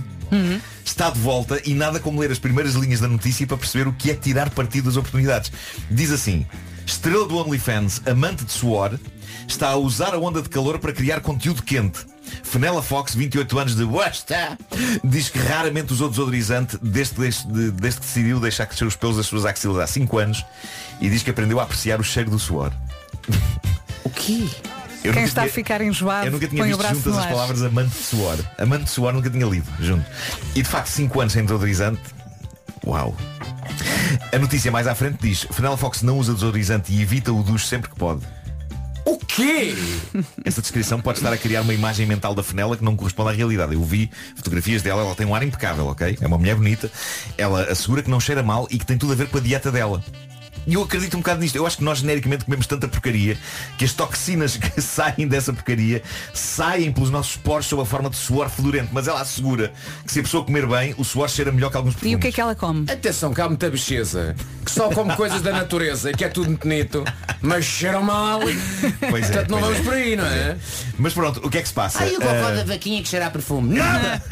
está 0.84 1.10
de 1.10 1.18
volta 1.18 1.60
e 1.64 1.74
nada 1.74 2.00
como 2.00 2.20
ler 2.20 2.30
as 2.30 2.38
primeiras 2.38 2.74
linhas 2.74 3.00
da 3.00 3.08
notícia 3.08 3.46
para 3.46 3.56
perceber 3.56 3.88
o 3.88 3.92
que 3.92 4.10
é 4.10 4.14
tirar 4.14 4.50
partido 4.50 4.86
das 4.86 4.96
oportunidades. 4.96 5.52
Diz 5.90 6.10
assim, 6.10 6.46
Estrela 6.86 7.26
do 7.26 7.36
OnlyFans, 7.36 8.02
amante 8.06 8.44
de 8.44 8.52
suor, 8.52 8.98
está 9.46 9.70
a 9.70 9.76
usar 9.76 10.14
a 10.14 10.18
onda 10.18 10.40
de 10.40 10.48
calor 10.48 10.78
para 10.78 10.92
criar 10.92 11.20
conteúdo 11.20 11.62
quente. 11.62 12.00
Fenella 12.42 12.82
Fox, 12.82 13.14
28 13.14 13.58
anos 13.58 13.76
de 13.76 13.84
Wasta, 13.84 14.58
diz 15.04 15.28
que 15.28 15.38
raramente 15.38 15.92
usou 15.92 16.08
desodorizante 16.08 16.78
desde, 16.82 17.14
desde, 17.16 17.70
desde 17.70 18.00
que 18.00 18.06
decidiu 18.06 18.40
deixar 18.40 18.66
crescer 18.66 18.84
os 18.84 18.96
pelos 18.96 19.16
das 19.16 19.26
suas 19.26 19.44
axilas 19.44 19.78
há 19.78 19.86
5 19.86 20.18
anos 20.18 20.44
e 21.00 21.08
diz 21.08 21.22
que 21.22 21.30
aprendeu 21.30 21.60
a 21.60 21.64
apreciar 21.64 22.00
o 22.00 22.04
cheiro 22.04 22.30
do 22.30 22.38
suor. 22.38 22.72
O 24.04 24.10
quê? 24.10 24.48
Eu 25.04 25.12
Quem 25.12 25.22
nunca 25.22 25.28
está 25.28 25.42
tinha- 25.42 25.50
a 25.50 25.54
ficar 25.54 25.80
enjoado, 25.80 26.26
Eu 26.26 26.32
nunca 26.32 26.48
tinha 26.48 26.64
visto 26.64 26.82
juntas 26.82 27.18
as 27.18 27.26
palavras 27.26 27.62
amante 27.62 27.90
de 27.96 28.02
suor. 28.02 28.36
Amante 28.58 28.84
de 28.84 28.90
suor 28.90 29.12
nunca 29.12 29.30
tinha 29.30 29.46
lido 29.46 29.66
junto. 29.80 30.04
E 30.54 30.62
de 30.62 30.68
facto 30.68 30.88
5 30.88 31.20
anos 31.20 31.32
sem 31.32 31.42
desodorizante. 31.44 32.00
Uau. 32.84 33.14
A 34.32 34.38
notícia 34.38 34.70
mais 34.70 34.86
à 34.86 34.94
frente 34.94 35.18
diz 35.20 35.46
Fenella 35.50 35.76
Fox 35.76 36.02
não 36.02 36.18
usa 36.18 36.32
desodorizante 36.34 36.92
e 36.92 37.02
evita 37.02 37.32
o 37.32 37.42
duche 37.42 37.66
sempre 37.66 37.90
que 37.90 37.96
pode. 37.96 38.22
O 39.04 39.18
quê? 39.18 39.74
Essa 40.44 40.60
descrição 40.60 41.00
pode 41.00 41.18
estar 41.18 41.32
a 41.32 41.36
criar 41.36 41.60
uma 41.62 41.72
imagem 41.74 42.06
mental 42.06 42.34
da 42.34 42.42
Fenella 42.42 42.76
que 42.76 42.82
não 42.84 42.96
corresponde 42.96 43.30
à 43.30 43.32
realidade. 43.32 43.74
Eu 43.74 43.84
vi 43.84 44.10
fotografias 44.34 44.82
dela, 44.82 45.02
ela 45.02 45.14
tem 45.14 45.24
um 45.26 45.34
ar 45.34 45.44
impecável, 45.44 45.86
ok? 45.86 46.18
É 46.20 46.26
uma 46.26 46.36
mulher 46.38 46.56
bonita. 46.56 46.90
Ela 47.38 47.64
assegura 47.70 48.02
que 48.02 48.10
não 48.10 48.18
cheira 48.18 48.42
mal 48.42 48.66
e 48.70 48.78
que 48.78 48.84
tem 48.86 48.98
tudo 48.98 49.12
a 49.12 49.16
ver 49.16 49.28
com 49.28 49.38
a 49.38 49.40
dieta 49.40 49.70
dela. 49.70 50.02
E 50.66 50.74
eu 50.74 50.82
acredito 50.82 51.14
um 51.16 51.20
bocado 51.20 51.40
nisto. 51.40 51.56
Eu 51.56 51.66
acho 51.66 51.76
que 51.78 51.84
nós 51.84 51.98
genericamente 51.98 52.44
comemos 52.44 52.66
tanta 52.66 52.88
porcaria 52.88 53.38
que 53.78 53.84
as 53.84 53.92
toxinas 53.92 54.56
que 54.58 54.80
saem 54.80 55.26
dessa 55.28 55.52
porcaria 55.52 56.02
saem 56.34 56.92
pelos 56.92 57.10
nossos 57.10 57.36
poros 57.36 57.66
sob 57.66 57.82
a 57.82 57.84
forma 57.84 58.10
de 58.10 58.16
suor 58.16 58.48
fedorento. 58.48 58.90
Mas 58.92 59.06
ela 59.08 59.20
assegura 59.20 59.72
que 60.04 60.12
se 60.12 60.20
a 60.20 60.22
pessoa 60.22 60.44
comer 60.44 60.66
bem, 60.66 60.94
o 60.98 61.04
suor 61.04 61.28
cheira 61.28 61.52
melhor 61.52 61.70
que 61.70 61.76
alguns 61.76 61.94
perfumes. 61.94 62.12
E 62.12 62.16
o 62.16 62.18
que 62.18 62.28
é 62.28 62.32
que 62.32 62.40
ela 62.40 62.54
come? 62.54 62.90
Atenção, 62.90 63.32
que 63.32 63.40
há 63.40 63.48
muita 63.48 63.70
bicheza 63.70 64.34
que 64.64 64.70
só 64.72 64.90
come 64.90 65.14
coisas 65.14 65.40
da 65.42 65.52
natureza 65.52 66.10
e 66.10 66.14
que 66.14 66.24
é 66.24 66.28
tudo 66.28 66.46
muito 66.48 66.62
bonito, 66.62 67.04
mas 67.40 67.64
cheiram 67.64 68.02
mal. 68.02 68.40
Pois 69.10 69.30
é, 69.30 69.32
Portanto, 69.32 69.50
não 69.50 69.60
pois 69.60 69.76
vamos 69.76 69.78
é. 69.78 69.82
por 69.84 69.92
aí, 69.94 70.16
não 70.16 70.26
é? 70.26 70.56
Mas 70.98 71.12
pronto, 71.12 71.40
o 71.46 71.48
que 71.50 71.58
é 71.58 71.62
que 71.62 71.68
se 71.68 71.74
passa? 71.74 72.00
Ai, 72.02 72.10
o 72.16 72.20
cocó 72.20 72.28
Ah, 72.28 72.50
da 72.50 72.64
vaquinha 72.64 73.00
que 73.02 73.08
cheira 73.08 73.26
a 73.26 73.30
perfume. 73.30 73.74
Nada! 73.78 74.22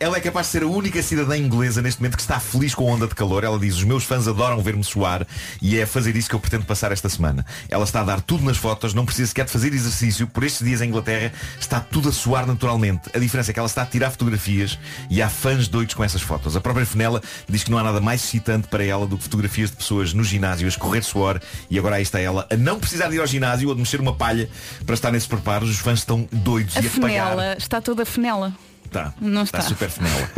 Ela 0.00 0.16
é 0.16 0.20
capaz 0.20 0.46
de 0.46 0.52
ser 0.52 0.62
a 0.64 0.66
única 0.66 1.00
cidadã 1.02 1.36
inglesa 1.36 1.80
neste 1.80 2.00
momento 2.00 2.16
que 2.16 2.22
está 2.22 2.40
feliz 2.40 2.74
com 2.74 2.90
a 2.90 2.94
onda 2.94 3.06
de 3.06 3.14
calor. 3.14 3.44
Ela 3.44 3.58
diz, 3.58 3.76
os 3.76 3.84
meus 3.84 4.02
fãs 4.04 4.26
adoram 4.26 4.60
ver-me 4.60 4.82
suar 4.82 5.24
e 5.62 5.78
é 5.78 5.82
a 5.82 5.86
fazer 5.86 6.16
isso 6.16 6.28
que 6.28 6.34
eu 6.34 6.40
pretendo 6.40 6.64
passar 6.64 6.92
esta 6.92 7.08
semana. 7.08 7.44
Ela 7.68 7.84
está 7.84 8.00
a 8.00 8.04
dar 8.04 8.20
tudo 8.20 8.44
nas 8.44 8.56
fotos, 8.56 8.94
não 8.94 9.04
precisa 9.04 9.28
sequer 9.28 9.44
de 9.44 9.50
fazer 9.52 9.72
exercício. 9.72 10.26
Por 10.26 10.44
estes 10.44 10.66
dias 10.66 10.80
em 10.80 10.88
Inglaterra 10.88 11.32
está 11.60 11.80
tudo 11.80 12.08
a 12.08 12.12
suar 12.12 12.46
naturalmente. 12.46 13.10
A 13.14 13.18
diferença 13.18 13.50
é 13.50 13.52
que 13.54 13.58
ela 13.58 13.66
está 13.68 13.82
a 13.82 13.86
tirar 13.86 14.10
fotografias 14.10 14.78
e 15.08 15.20
há 15.20 15.28
fãs 15.28 15.68
doidos 15.68 15.94
com 15.94 16.02
essas 16.04 16.22
fotos. 16.22 16.56
A 16.56 16.60
própria 16.60 16.86
Fenella 16.86 17.20
diz 17.48 17.62
que 17.64 17.70
não 17.70 17.78
há 17.78 17.82
nada 17.82 18.00
mais 18.00 18.22
excitante 18.24 18.68
para 18.68 18.84
ela 18.84 19.06
do 19.06 19.16
que 19.16 19.24
fotografias 19.24 19.70
de 19.70 19.76
pessoas 19.76 20.12
no 20.12 20.24
ginásio 20.24 20.66
a 20.66 20.68
escorrer 20.68 21.02
suor 21.04 21.40
e 21.68 21.78
agora 21.78 21.96
aí 21.96 22.02
está 22.02 22.18
ela 22.20 22.46
a 22.50 22.56
não 22.56 22.78
precisar 22.80 23.08
de 23.08 23.16
ir 23.16 23.20
ao 23.20 23.26
ginásio 23.26 23.68
ou 23.68 23.74
de 23.74 23.80
mexer 23.80 24.00
uma 24.00 24.14
palha 24.14 24.48
para 24.86 24.94
estar 24.94 25.10
nesses 25.10 25.28
preparos. 25.28 25.68
Os 25.70 25.78
fãs 25.78 25.98
estão 26.00 26.28
doidos 26.32 26.76
A 26.76 26.80
e 26.80 26.86
a 26.86 26.90
pagar. 26.90 27.00
fenela, 27.00 27.56
está 27.58 27.80
toda 27.80 28.04
fenela. 28.06 28.52
Tá, 28.90 29.14
Não 29.20 29.44
está. 29.44 29.58
está. 29.58 29.68
super 29.68 29.88
fenela. 29.88 30.28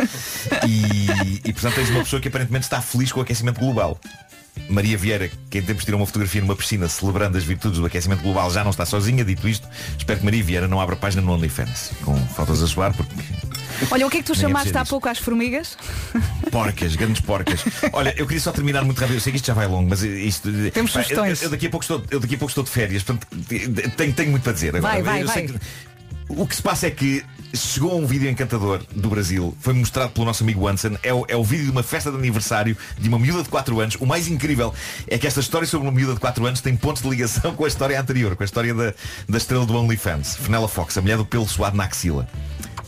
E, 0.66 1.41
e 1.49 1.53
portanto 1.53 1.75
tens 1.77 1.89
uma 1.91 2.01
pessoa 2.01 2.20
que 2.20 2.29
aparentemente 2.29 2.64
está 2.64 2.81
feliz 2.83 3.11
com 3.11 3.20
o 3.20 3.23
aquecimento 3.23 3.59
global. 3.59 3.99
Maria 4.68 4.96
Vieira, 4.96 5.30
que 5.50 5.59
em 5.59 5.62
tempos 5.62 5.84
tirou 5.84 6.00
uma 6.00 6.07
fotografia 6.07 6.40
numa 6.40 6.57
piscina 6.57 6.88
celebrando 6.88 7.36
as 7.36 7.44
virtudes 7.44 7.78
do 7.78 7.86
aquecimento 7.86 8.22
global, 8.22 8.50
já 8.50 8.62
não 8.62 8.70
está 8.70 8.86
sozinha. 8.86 9.24
Dito 9.24 9.48
isto, 9.48 9.68
espero 9.98 10.18
que 10.18 10.24
Maria 10.24 10.42
Vieira 10.42 10.68
não 10.68 10.80
abra 10.80 10.96
página 10.96 11.22
no 11.22 11.32
OnlyFans 11.32 11.92
com 12.05 12.16
fotos 12.28 12.62
a 12.62 12.66
suar, 12.66 12.94
porque 12.94 13.12
Olha, 13.90 14.07
o 14.07 14.11
que 14.11 14.18
é 14.18 14.20
que 14.20 14.26
tu 14.26 14.32
é 14.32 14.36
chamaste 14.36 14.76
há 14.76 14.84
pouco 14.84 15.09
às 15.09 15.18
formigas? 15.18 15.76
porcas, 16.50 16.94
grandes 16.94 17.20
porcas. 17.20 17.64
Olha, 17.92 18.14
eu 18.16 18.26
queria 18.26 18.40
só 18.40 18.53
terminar 18.53 18.84
muito 18.84 18.98
rápido. 18.98 19.16
Eu 19.16 19.20
sei 19.20 19.32
que 19.32 19.36
isto 19.36 19.46
já 19.46 19.55
vai 19.55 19.66
longo, 19.66 19.88
mas 19.88 20.03
isto. 20.03 20.50
Temos 20.72 20.92
Pá, 20.92 21.03
sugestões. 21.03 21.40
Eu, 21.40 21.46
eu 21.46 21.50
daqui 21.50 21.66
a 21.66 21.70
pouco 21.70 21.84
estou, 21.84 22.05
eu 22.11 22.20
daqui 22.20 22.34
a 22.34 22.38
pouco 22.38 22.50
estou 22.50 22.64
de 22.64 22.70
férias, 22.70 23.03
portanto 23.03 23.26
tenho, 23.96 24.12
tenho 24.12 24.30
muito 24.30 24.42
para 24.42 24.53
dizer 24.53 24.76
agora. 24.76 24.92
Vai, 24.94 25.03
vai, 25.03 25.22
Eu 25.22 25.26
vai. 25.26 25.48
O 26.29 26.47
que 26.47 26.57
se 26.57 26.62
passa 26.62 26.87
é 26.87 26.91
que 26.91 27.25
chegou 27.55 27.99
um 27.99 28.07
vídeo 28.07 28.29
encantador 28.29 28.81
do 28.95 29.09
Brasil, 29.09 29.55
foi 29.61 29.75
mostrado 29.75 30.12
pelo 30.12 30.25
nosso 30.25 30.43
amigo 30.43 30.62
Wanson, 30.62 30.97
é 31.03 31.12
o, 31.12 31.25
é 31.29 31.37
o 31.37 31.45
vídeo 31.45 31.66
de 31.66 31.70
uma 31.70 31.83
festa 31.83 32.11
de 32.11 32.16
aniversário 32.16 32.77
de 32.99 33.09
uma 33.09 33.18
miúda 33.18 33.43
de 33.43 33.49
4 33.49 33.79
anos. 33.81 33.97
O 34.01 34.07
mais 34.07 34.29
incrível 34.29 34.73
é 35.07 35.18
que 35.18 35.27
esta 35.27 35.41
história 35.41 35.66
sobre 35.66 35.87
uma 35.87 35.95
miúda 35.95 36.14
de 36.14 36.20
4 36.20 36.47
anos 36.47 36.61
tem 36.61 36.75
pontos 36.77 37.03
de 37.03 37.09
ligação 37.09 37.53
com 37.57 37.64
a 37.64 37.68
história 37.68 38.01
anterior, 38.01 38.37
com 38.37 38.43
a 38.43 38.47
história 38.47 38.75
da, 38.75 38.95
da 39.29 39.39
estrela 39.39 39.66
do 39.66 39.77
OnlyFans, 39.77 40.37
Fenella 40.37 40.68
Fox, 40.68 40.97
a 40.97 41.03
mulher 41.03 41.18
do 41.18 41.27
pelo 41.27 41.47
suado 41.47 41.77
na 41.77 41.85
axila. 41.85 42.27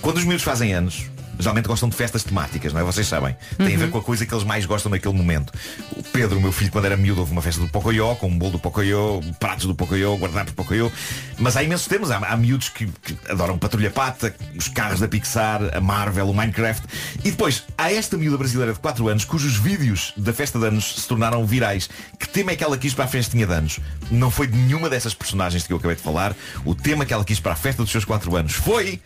Quando 0.01 0.19
os 0.19 0.25
miúdos 0.25 0.45
fazem 0.45 0.73
anos, 0.73 1.11
geralmente 1.39 1.67
gostam 1.67 1.89
de 1.89 1.97
festas 1.97 2.23
temáticas, 2.23 2.73
não 2.73 2.81
é? 2.81 2.85
Vocês 2.85 3.07
sabem. 3.07 3.37
Tem 3.57 3.75
a 3.75 3.79
ver 3.79 3.91
com 3.91 3.99
a 3.99 4.03
coisa 4.03 4.25
que 4.25 4.35
eles 4.35 4.45
mais 4.45 4.67
gostam 4.67 4.91
naquele 4.91 5.15
momento. 5.15 5.53
O 5.97 6.03
Pedro, 6.03 6.41
meu 6.41 6.53
filho, 6.53 6.71
quando 6.71 6.85
era 6.87 6.97
miúdo, 6.97 7.21
houve 7.21 7.33
uma 7.33 7.43
festa 7.43 7.61
do 7.61 7.69
Pocoyo, 7.69 8.15
com 8.17 8.29
um 8.29 8.39
bolo 8.39 8.53
do 8.53 8.59
Pocoyo, 8.59 9.21
pratos 9.39 9.67
do 9.67 9.75
Pocoyo, 9.75 10.17
guardanapos 10.17 10.53
do 10.53 10.57
Pocoyo. 10.57 10.93
Mas 11.39 11.57
há 11.57 11.63
imensos 11.63 11.87
temas. 11.87 12.11
Há, 12.11 12.19
há 12.19 12.37
miúdos 12.37 12.69
que, 12.69 12.87
que 12.87 13.17
adoram 13.29 13.59
Patrulha 13.59 13.91
Pata, 13.91 14.35
os 14.57 14.69
carros 14.69 15.01
da 15.01 15.09
Pixar, 15.09 15.61
a 15.75 15.81
Marvel, 15.81 16.29
o 16.29 16.35
Minecraft. 16.35 16.87
E 17.25 17.31
depois, 17.31 17.65
há 17.77 17.93
esta 17.93 18.17
miúda 18.17 18.39
brasileira 18.39 18.73
de 18.73 18.79
4 18.79 19.09
anos, 19.09 19.25
cujos 19.25 19.57
vídeos 19.57 20.13
da 20.17 20.33
festa 20.33 20.59
de 20.59 20.67
anos 20.67 20.95
se 21.03 21.09
tornaram 21.09 21.45
virais. 21.45 21.89
Que 22.19 22.29
tema 22.29 22.53
é 22.53 22.57
que 22.57 22.65
ela 22.65 22.79
quis 22.79 22.95
para 22.95 23.05
a 23.05 23.09
festinha 23.09 23.47
de 23.47 23.53
anos? 23.53 23.81
Não 24.11 24.31
foi 24.31 24.47
de 24.47 24.57
nenhuma 24.57 24.89
dessas 24.89 25.15
personagens 25.15 25.63
de 25.63 25.69
que 25.69 25.73
eu 25.73 25.79
acabei 25.79 25.97
de 25.97 26.03
falar. 26.03 26.35
O 26.65 26.75
tema 26.75 27.05
que 27.05 27.13
ela 27.13 27.25
quis 27.25 27.41
para 27.41 27.53
a 27.53 27.57
festa 27.57 27.83
dos 27.83 27.91
seus 27.91 28.05
4 28.05 28.37
anos 28.37 28.53
foi... 28.53 29.01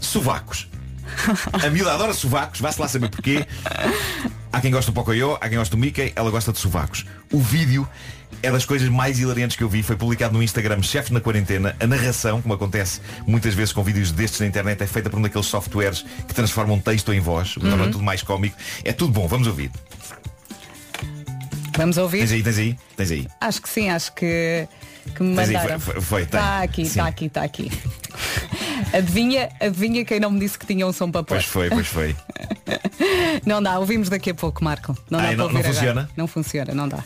Sovacos. 0.00 0.68
A 1.52 1.70
miúda 1.70 1.92
adora 1.92 2.12
sovacos, 2.14 2.60
vá-se 2.60 2.80
lá 2.80 2.88
saber 2.88 3.08
porquê. 3.08 3.46
Há 4.52 4.60
quem 4.60 4.70
gosta 4.70 4.90
do 4.90 4.94
Pocoyo, 4.94 5.36
há 5.40 5.48
quem 5.48 5.58
gosta 5.58 5.74
do 5.76 5.80
Mickey, 5.80 6.12
ela 6.16 6.30
gosta 6.30 6.52
de 6.52 6.58
sovacos. 6.58 7.04
O 7.32 7.38
vídeo 7.40 7.86
é 8.42 8.50
das 8.50 8.64
coisas 8.64 8.88
mais 8.88 9.18
hilariantes 9.18 9.56
que 9.56 9.62
eu 9.62 9.68
vi. 9.68 9.82
Foi 9.82 9.96
publicado 9.96 10.34
no 10.34 10.42
Instagram 10.42 10.82
Chefes 10.82 11.10
na 11.10 11.20
Quarentena. 11.20 11.76
A 11.80 11.86
narração, 11.86 12.40
como 12.40 12.54
acontece 12.54 13.00
muitas 13.26 13.54
vezes 13.54 13.72
com 13.72 13.82
vídeos 13.82 14.12
destes 14.12 14.40
na 14.40 14.46
internet, 14.46 14.82
é 14.82 14.86
feita 14.86 15.10
por 15.10 15.18
um 15.18 15.22
daqueles 15.22 15.46
softwares 15.46 16.04
que 16.26 16.34
transformam 16.34 16.78
texto 16.78 17.12
em 17.12 17.20
voz, 17.20 17.54
que 17.54 17.60
torna 17.60 17.84
Uhum. 17.84 17.90
tudo 17.90 18.04
mais 18.04 18.22
cómico. 18.22 18.56
É 18.84 18.92
tudo 18.92 19.12
bom, 19.12 19.26
vamos 19.26 19.46
ouvir. 19.46 19.70
Vamos 21.76 21.98
ouvir? 21.98 22.20
Tens 22.20 22.32
aí, 22.32 22.42
tens 22.42 22.58
aí, 22.58 22.78
tens 22.96 23.10
aí. 23.10 23.28
Acho 23.40 23.60
que 23.60 23.68
sim, 23.68 23.90
acho 23.90 24.12
que, 24.14 24.66
que 25.14 25.22
me 25.22 25.36
Tens 25.36 25.48
aí, 25.50 25.54
mandaram. 25.56 25.80
foi- 25.80 25.94
foi- 25.94 26.02
foi, 26.02 26.26
tem. 26.26 26.40
Está 26.40 26.62
aqui, 26.62 26.82
está 26.82 27.06
aqui, 27.06 27.24
está 27.26 27.42
aqui. 27.42 27.70
Adivinha, 28.92 29.48
adivinha 29.60 30.04
quem 30.04 30.18
não 30.20 30.30
me 30.30 30.40
disse 30.40 30.58
que 30.58 30.66
tinha 30.66 30.86
um 30.86 30.92
som 30.92 31.10
para 31.10 31.22
pôr. 31.22 31.34
Pois 31.36 31.44
foi, 31.44 31.68
pois 31.70 31.86
foi. 31.86 32.16
Não 33.46 33.62
dá, 33.62 33.78
ouvimos 33.78 34.08
daqui 34.08 34.30
a 34.30 34.34
pouco, 34.34 34.64
Marco. 34.64 34.96
Não 35.10 35.18
dá 35.20 35.26
para 35.26 35.36
não- 35.36 35.44
não 35.48 35.60
agora. 35.60 35.74
funciona? 35.74 36.10
Não 36.16 36.26
funciona, 36.26 36.74
não 36.74 36.88
dá. 36.88 37.04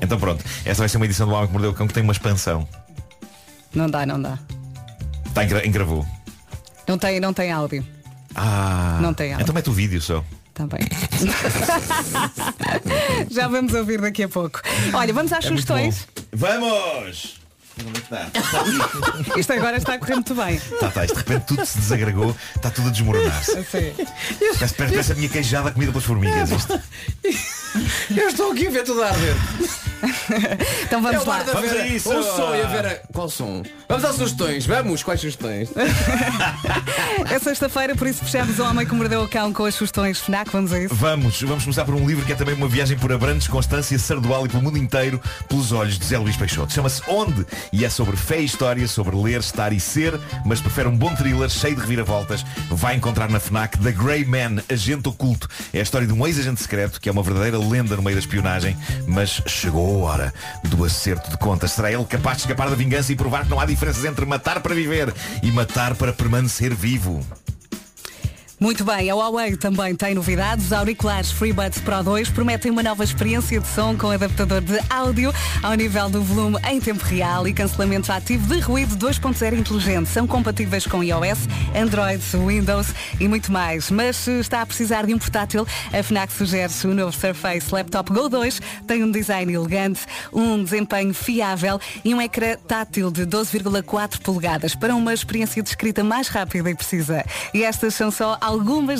Então 0.00 0.18
pronto, 0.18 0.42
esta 0.64 0.80
vai 0.82 0.88
ser 0.88 0.96
uma 0.96 1.04
edição 1.06 1.26
do 1.26 1.34
Homem 1.34 1.46
que 1.48 1.52
Mordeu 1.52 1.70
o 1.70 1.74
Cão 1.74 1.86
que 1.86 1.92
tem 1.94 2.02
uma 2.02 2.12
expansão. 2.12 2.66
Não 3.74 3.90
dá, 3.90 4.06
não 4.06 4.20
dá. 4.20 4.38
Está 5.26 5.44
em, 5.44 5.48
gra- 5.48 5.66
em 5.66 5.70
gravou. 5.70 6.06
Não 6.88 6.96
tem, 6.96 7.20
não 7.20 7.32
tem 7.34 7.50
áudio. 7.52 7.84
Ah, 8.34 8.98
Não 9.02 9.12
tem 9.12 9.32
áudio. 9.32 9.42
Então 9.44 9.54
mete 9.54 9.68
o 9.68 9.72
vídeo 9.72 10.00
só. 10.00 10.24
Também. 10.54 10.80
Já 13.30 13.48
vamos 13.48 13.74
ouvir 13.74 14.00
daqui 14.00 14.22
a 14.22 14.28
pouco. 14.28 14.60
Olha, 14.94 15.12
vamos 15.12 15.32
às 15.32 15.44
É 15.44 15.48
sugestões. 15.48 16.06
Vamos! 16.32 17.41
Está? 17.94 18.30
Isto 19.36 19.52
agora 19.54 19.76
está 19.76 19.94
a 19.94 19.98
correr 19.98 20.14
muito 20.14 20.34
bem. 20.34 20.60
Tá, 20.78 20.90
tá, 20.90 21.04
isto 21.04 21.14
de 21.14 21.20
repente 21.20 21.46
tudo 21.46 21.64
se 21.64 21.78
desagregou, 21.78 22.36
está 22.54 22.70
tudo 22.70 22.88
a 22.88 22.90
desmoronar-se. 22.90 23.52
Parece, 24.58 24.74
parece 24.74 25.12
a 25.12 25.14
minha 25.14 25.28
queijada 25.28 25.70
comida 25.70 25.90
pelas 25.90 26.04
formigas. 26.04 26.50
Isto. 26.50 26.80
Eu 28.16 28.28
estou 28.28 28.52
aqui 28.52 28.66
a 28.66 28.70
ver 28.70 28.84
tudo 28.84 29.02
a 29.02 29.08
arder. 29.08 29.34
Então 30.82 31.00
vamos 31.00 31.24
É 31.24 31.28
lá. 31.28 31.42
Vamos 31.44 31.70
Vera. 31.70 31.82
a 31.82 31.86
isso. 31.86 32.12
O 32.12 32.22
som 32.24 32.52
e 32.56 32.60
a 32.60 32.66
Vera. 32.66 33.00
Qual 33.12 33.30
som? 33.30 33.62
Vamos 33.88 34.04
às 34.04 34.16
sugestões. 34.16 34.66
Vamos, 34.66 35.00
quais 35.02 35.20
sugestões? 35.20 35.68
É 37.30 37.38
sexta-feira, 37.38 37.94
por 37.94 38.06
isso 38.06 38.24
fechamos 38.24 38.58
o 38.58 38.64
Homem 38.64 38.84
que 38.86 38.94
Mordeu 38.94 39.22
o 39.22 39.28
Cão 39.28 39.52
com 39.52 39.64
as 39.64 39.74
sugestões 39.74 40.18
FNAC. 40.18 40.50
Vamos 40.50 40.72
a 40.72 40.80
isso. 40.80 40.94
Vamos, 40.94 41.40
vamos 41.42 41.62
começar 41.62 41.84
por 41.84 41.94
um 41.94 42.06
livro 42.06 42.24
que 42.26 42.32
é 42.32 42.34
também 42.34 42.54
uma 42.54 42.66
viagem 42.68 42.98
por 42.98 43.12
Abrantes, 43.12 43.46
Constância, 43.46 43.96
Sardual 43.98 44.44
e 44.44 44.48
pelo 44.48 44.62
mundo 44.62 44.76
inteiro 44.76 45.20
pelos 45.48 45.70
olhos 45.72 45.98
de 45.98 46.04
Zé 46.04 46.18
Luís 46.18 46.36
Peixoto. 46.36 46.72
Chama-se 46.72 47.00
Onde? 47.06 47.46
E 47.72 47.84
é 47.84 47.88
sobre 47.88 48.16
fé 48.16 48.40
e 48.40 48.44
história, 48.44 48.86
sobre 48.88 49.14
ler, 49.16 49.40
estar 49.40 49.72
e 49.72 49.78
ser, 49.80 50.18
mas 50.44 50.60
prefere 50.60 50.88
um 50.88 50.96
bom 50.96 51.14
thriller 51.14 51.48
cheio 51.48 51.74
de 51.76 51.80
reviravoltas. 51.80 52.44
Vai 52.70 52.96
encontrar 52.96 53.30
na 53.30 53.38
FNAC 53.38 53.78
The 53.78 53.92
Grey 53.92 54.24
Man, 54.24 54.62
Agente 54.70 55.08
Oculto. 55.08 55.48
É 55.72 55.78
a 55.78 55.82
história 55.82 56.06
de 56.06 56.12
um 56.12 56.26
ex-agente 56.26 56.60
secreto 56.60 57.00
que 57.00 57.08
é 57.08 57.12
uma 57.12 57.22
verdadeira 57.22 57.58
lenda 57.68 57.96
no 57.96 58.02
meio 58.02 58.16
da 58.16 58.20
espionagem, 58.20 58.76
mas 59.06 59.42
chegou 59.46 60.06
a 60.06 60.10
hora 60.10 60.34
do 60.64 60.84
acerto 60.84 61.30
de 61.30 61.38
contas. 61.38 61.72
Será 61.72 61.92
ele 61.92 62.04
capaz 62.04 62.38
de 62.38 62.42
escapar 62.42 62.68
da 62.68 62.76
vingança 62.76 63.12
e 63.12 63.16
provar 63.16 63.44
que 63.44 63.50
não 63.50 63.60
há 63.60 63.64
diferenças 63.64 64.04
entre 64.04 64.24
matar 64.24 64.60
para 64.60 64.74
viver 64.74 65.12
e 65.42 65.50
matar 65.50 65.94
para 65.94 66.12
permanecer 66.12 66.74
vivo? 66.74 67.24
Muito 68.62 68.84
bem, 68.84 69.10
a 69.10 69.14
Huawei 69.16 69.56
também 69.56 69.92
tem 69.92 70.14
novidades. 70.14 70.66
Os 70.66 70.72
auriculares 70.72 71.32
FreeBuds 71.32 71.80
Pro 71.80 72.00
2 72.00 72.30
prometem 72.30 72.70
uma 72.70 72.80
nova 72.80 73.02
experiência 73.02 73.58
de 73.58 73.66
som 73.66 73.96
com 73.96 74.08
adaptador 74.08 74.60
de 74.60 74.78
áudio 74.88 75.34
ao 75.64 75.74
nível 75.74 76.08
do 76.08 76.22
volume 76.22 76.58
em 76.70 76.80
tempo 76.80 77.04
real 77.04 77.48
e 77.48 77.52
cancelamento 77.52 78.12
ativo 78.12 78.54
de 78.54 78.60
ruído 78.60 78.96
2.0 78.96 79.58
inteligente. 79.58 80.10
São 80.10 80.28
compatíveis 80.28 80.86
com 80.86 81.02
iOS, 81.02 81.48
Android, 81.74 82.22
Windows 82.46 82.94
e 83.18 83.26
muito 83.26 83.50
mais. 83.50 83.90
Mas 83.90 84.14
se 84.14 84.30
está 84.38 84.62
a 84.62 84.66
precisar 84.66 85.06
de 85.06 85.12
um 85.12 85.18
portátil, 85.18 85.66
a 85.92 86.00
FNAC 86.00 86.32
sugere 86.32 86.72
o 86.84 86.94
novo 86.94 87.10
Surface 87.10 87.66
Laptop 87.74 88.12
Go 88.12 88.28
2. 88.28 88.60
Tem 88.86 89.02
um 89.02 89.10
design 89.10 89.52
elegante, 89.52 90.02
um 90.32 90.62
desempenho 90.62 91.12
fiável 91.12 91.80
e 92.04 92.14
um 92.14 92.22
ecrã 92.22 92.54
tátil 92.68 93.10
de 93.10 93.26
12,4 93.26 94.20
polegadas 94.20 94.76
para 94.76 94.94
uma 94.94 95.12
experiência 95.12 95.60
de 95.64 95.68
escrita 95.68 96.04
mais 96.04 96.28
rápida 96.28 96.70
e 96.70 96.76
precisa. 96.76 97.24
E 97.52 97.64
estas 97.64 97.96
são 97.96 98.12
só 98.12 98.38
algumas 98.40 98.51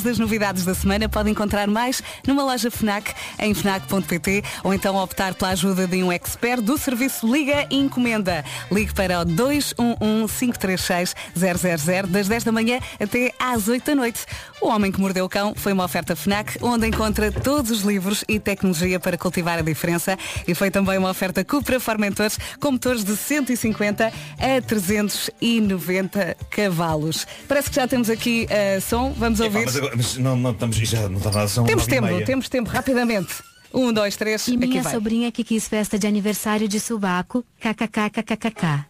das 0.02 0.18
novidades 0.18 0.64
da 0.64 0.74
semana. 0.74 1.08
Pode 1.08 1.30
encontrar 1.30 1.68
mais 1.68 2.02
numa 2.26 2.42
loja 2.42 2.68
FNAC 2.70 3.14
em 3.38 3.54
FNAC.pt 3.54 4.42
ou 4.64 4.72
então 4.72 4.96
optar 4.96 5.34
pela 5.34 5.50
ajuda 5.50 5.86
de 5.86 6.02
um 6.02 6.10
expert 6.10 6.62
do 6.62 6.78
serviço 6.78 7.30
Liga 7.30 7.66
e 7.70 7.76
Encomenda. 7.76 8.42
Ligue 8.70 8.94
para 8.94 9.20
o 9.20 9.26
211-536-000 9.26 12.06
das 12.06 12.28
10 12.28 12.44
da 12.44 12.52
manhã 12.52 12.78
até 13.00 13.34
às 13.38 13.68
8 13.68 13.84
da 13.84 13.94
noite. 13.94 14.24
O 14.62 14.68
Homem 14.68 14.92
que 14.92 15.00
Mordeu 15.00 15.24
o 15.24 15.28
Cão 15.28 15.54
foi 15.56 15.72
uma 15.72 15.84
oferta 15.84 16.14
FNAC 16.14 16.56
onde 16.62 16.86
encontra 16.86 17.32
todos 17.32 17.70
os 17.72 17.80
livros 17.80 18.24
e 18.28 18.38
tecnologia 18.38 19.00
para 19.00 19.18
cultivar 19.18 19.58
a 19.58 19.62
diferença 19.62 20.16
e 20.46 20.54
foi 20.54 20.70
também 20.70 20.96
uma 20.98 21.10
oferta 21.10 21.44
Cupra 21.44 21.80
Formentores 21.80 22.38
com 22.60 22.70
motores 22.70 23.02
de 23.02 23.16
150 23.16 24.06
a 24.06 24.60
390 24.62 26.36
cavalos. 26.48 27.26
Parece 27.48 27.70
que 27.70 27.76
já 27.76 27.88
temos 27.88 28.08
aqui 28.08 28.46
uh, 28.46 28.80
som. 28.80 29.12
Vamos 29.16 29.40
Epá, 29.40 29.46
ouvir. 29.46 29.64
mas 29.66 29.76
agora, 29.76 29.96
mas 29.96 30.16
não, 30.16 30.36
não 30.36 30.52
estamos, 30.52 30.76
já 30.76 31.08
não 31.08 31.18
está 31.18 31.30
nada, 31.32 31.48
são 31.48 31.64
Temos 31.64 31.86
tempo, 31.86 32.24
temos 32.24 32.48
tempo, 32.48 32.70
rapidamente. 32.70 33.34
Um, 33.74 33.92
dois, 33.92 34.16
três, 34.16 34.46
E 34.46 34.54
aqui 34.54 34.66
minha 34.66 34.82
vai. 34.82 34.92
sobrinha 34.92 35.32
que 35.32 35.42
quis 35.42 35.66
festa 35.66 35.98
de 35.98 36.06
aniversário 36.06 36.68
de 36.68 36.78
subaco, 36.78 37.44
kkkkkkk. 37.60 38.86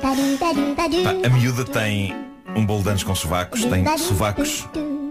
Pá, 0.00 0.12
a 1.24 1.28
miúda 1.28 1.64
tem 1.64 2.14
um 2.56 2.64
bolo 2.64 2.82
de 2.82 2.88
anos 2.88 3.04
com 3.04 3.14
sovacos, 3.14 3.64
tem 3.64 3.84
sovacos, 3.98 4.66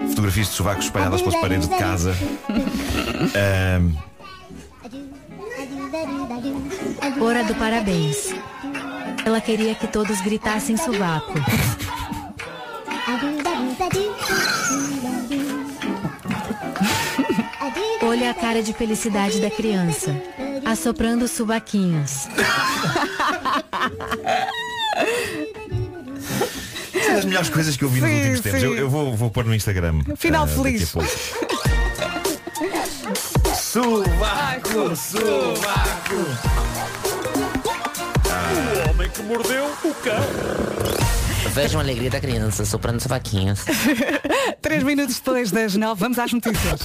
fotografias 0.10 0.48
de 0.48 0.54
sovacos 0.54 0.86
espalhadas 0.86 1.22
pelas 1.22 1.40
paredes 1.40 1.68
de 1.68 1.78
casa. 1.78 2.16
Ahm, 3.36 3.96
Hora 7.22 7.44
do 7.44 7.56
parabéns. 7.56 8.34
Ela 9.26 9.42
queria 9.42 9.76
que 9.76 9.88
todos 9.88 10.20
gritassem 10.22 10.78
subaco. 10.78 11.34
Olha 18.02 18.32
a 18.32 18.34
cara 18.34 18.64
de 18.64 18.74
felicidade 18.74 19.40
da 19.40 19.52
criança, 19.52 20.16
assoprando 20.66 21.26
os 21.26 21.32
subaquinhos. 21.32 22.28
É 26.94 27.14
das 27.16 27.26
melhores 27.26 27.50
coisas 27.50 27.76
que 27.78 27.84
eu 27.84 27.90
vi 27.90 28.02
nos 28.02 28.10
Sim, 28.10 28.16
últimos 28.18 28.40
tempos. 28.42 28.60
sim. 28.60 28.66
Eu, 28.66 28.76
eu 28.76 28.90
vou, 28.90 29.16
vou 29.16 29.30
pôr 29.32 29.46
no 29.46 29.56
Instagram. 29.56 30.02
Final 30.18 30.44
ah, 30.44 30.46
daqui 30.46 30.60
a 30.60 30.64
feliz. 30.64 30.92
pouco. 30.92 31.10
Sovaco, 33.56 34.96
sovaco. 34.96 36.16
Vejam 41.54 41.80
a 41.80 41.84
alegria 41.84 42.10
da 42.10 42.20
criança, 42.20 42.66
soprando 42.66 43.00
vaquinhas. 43.08 43.66
Três 44.62 44.84
minutos 44.84 45.16
depois 45.16 45.52
das 45.52 45.76
nove, 45.76 46.00
vamos 46.00 46.18
às 46.20 46.32
notícias. 46.32 46.82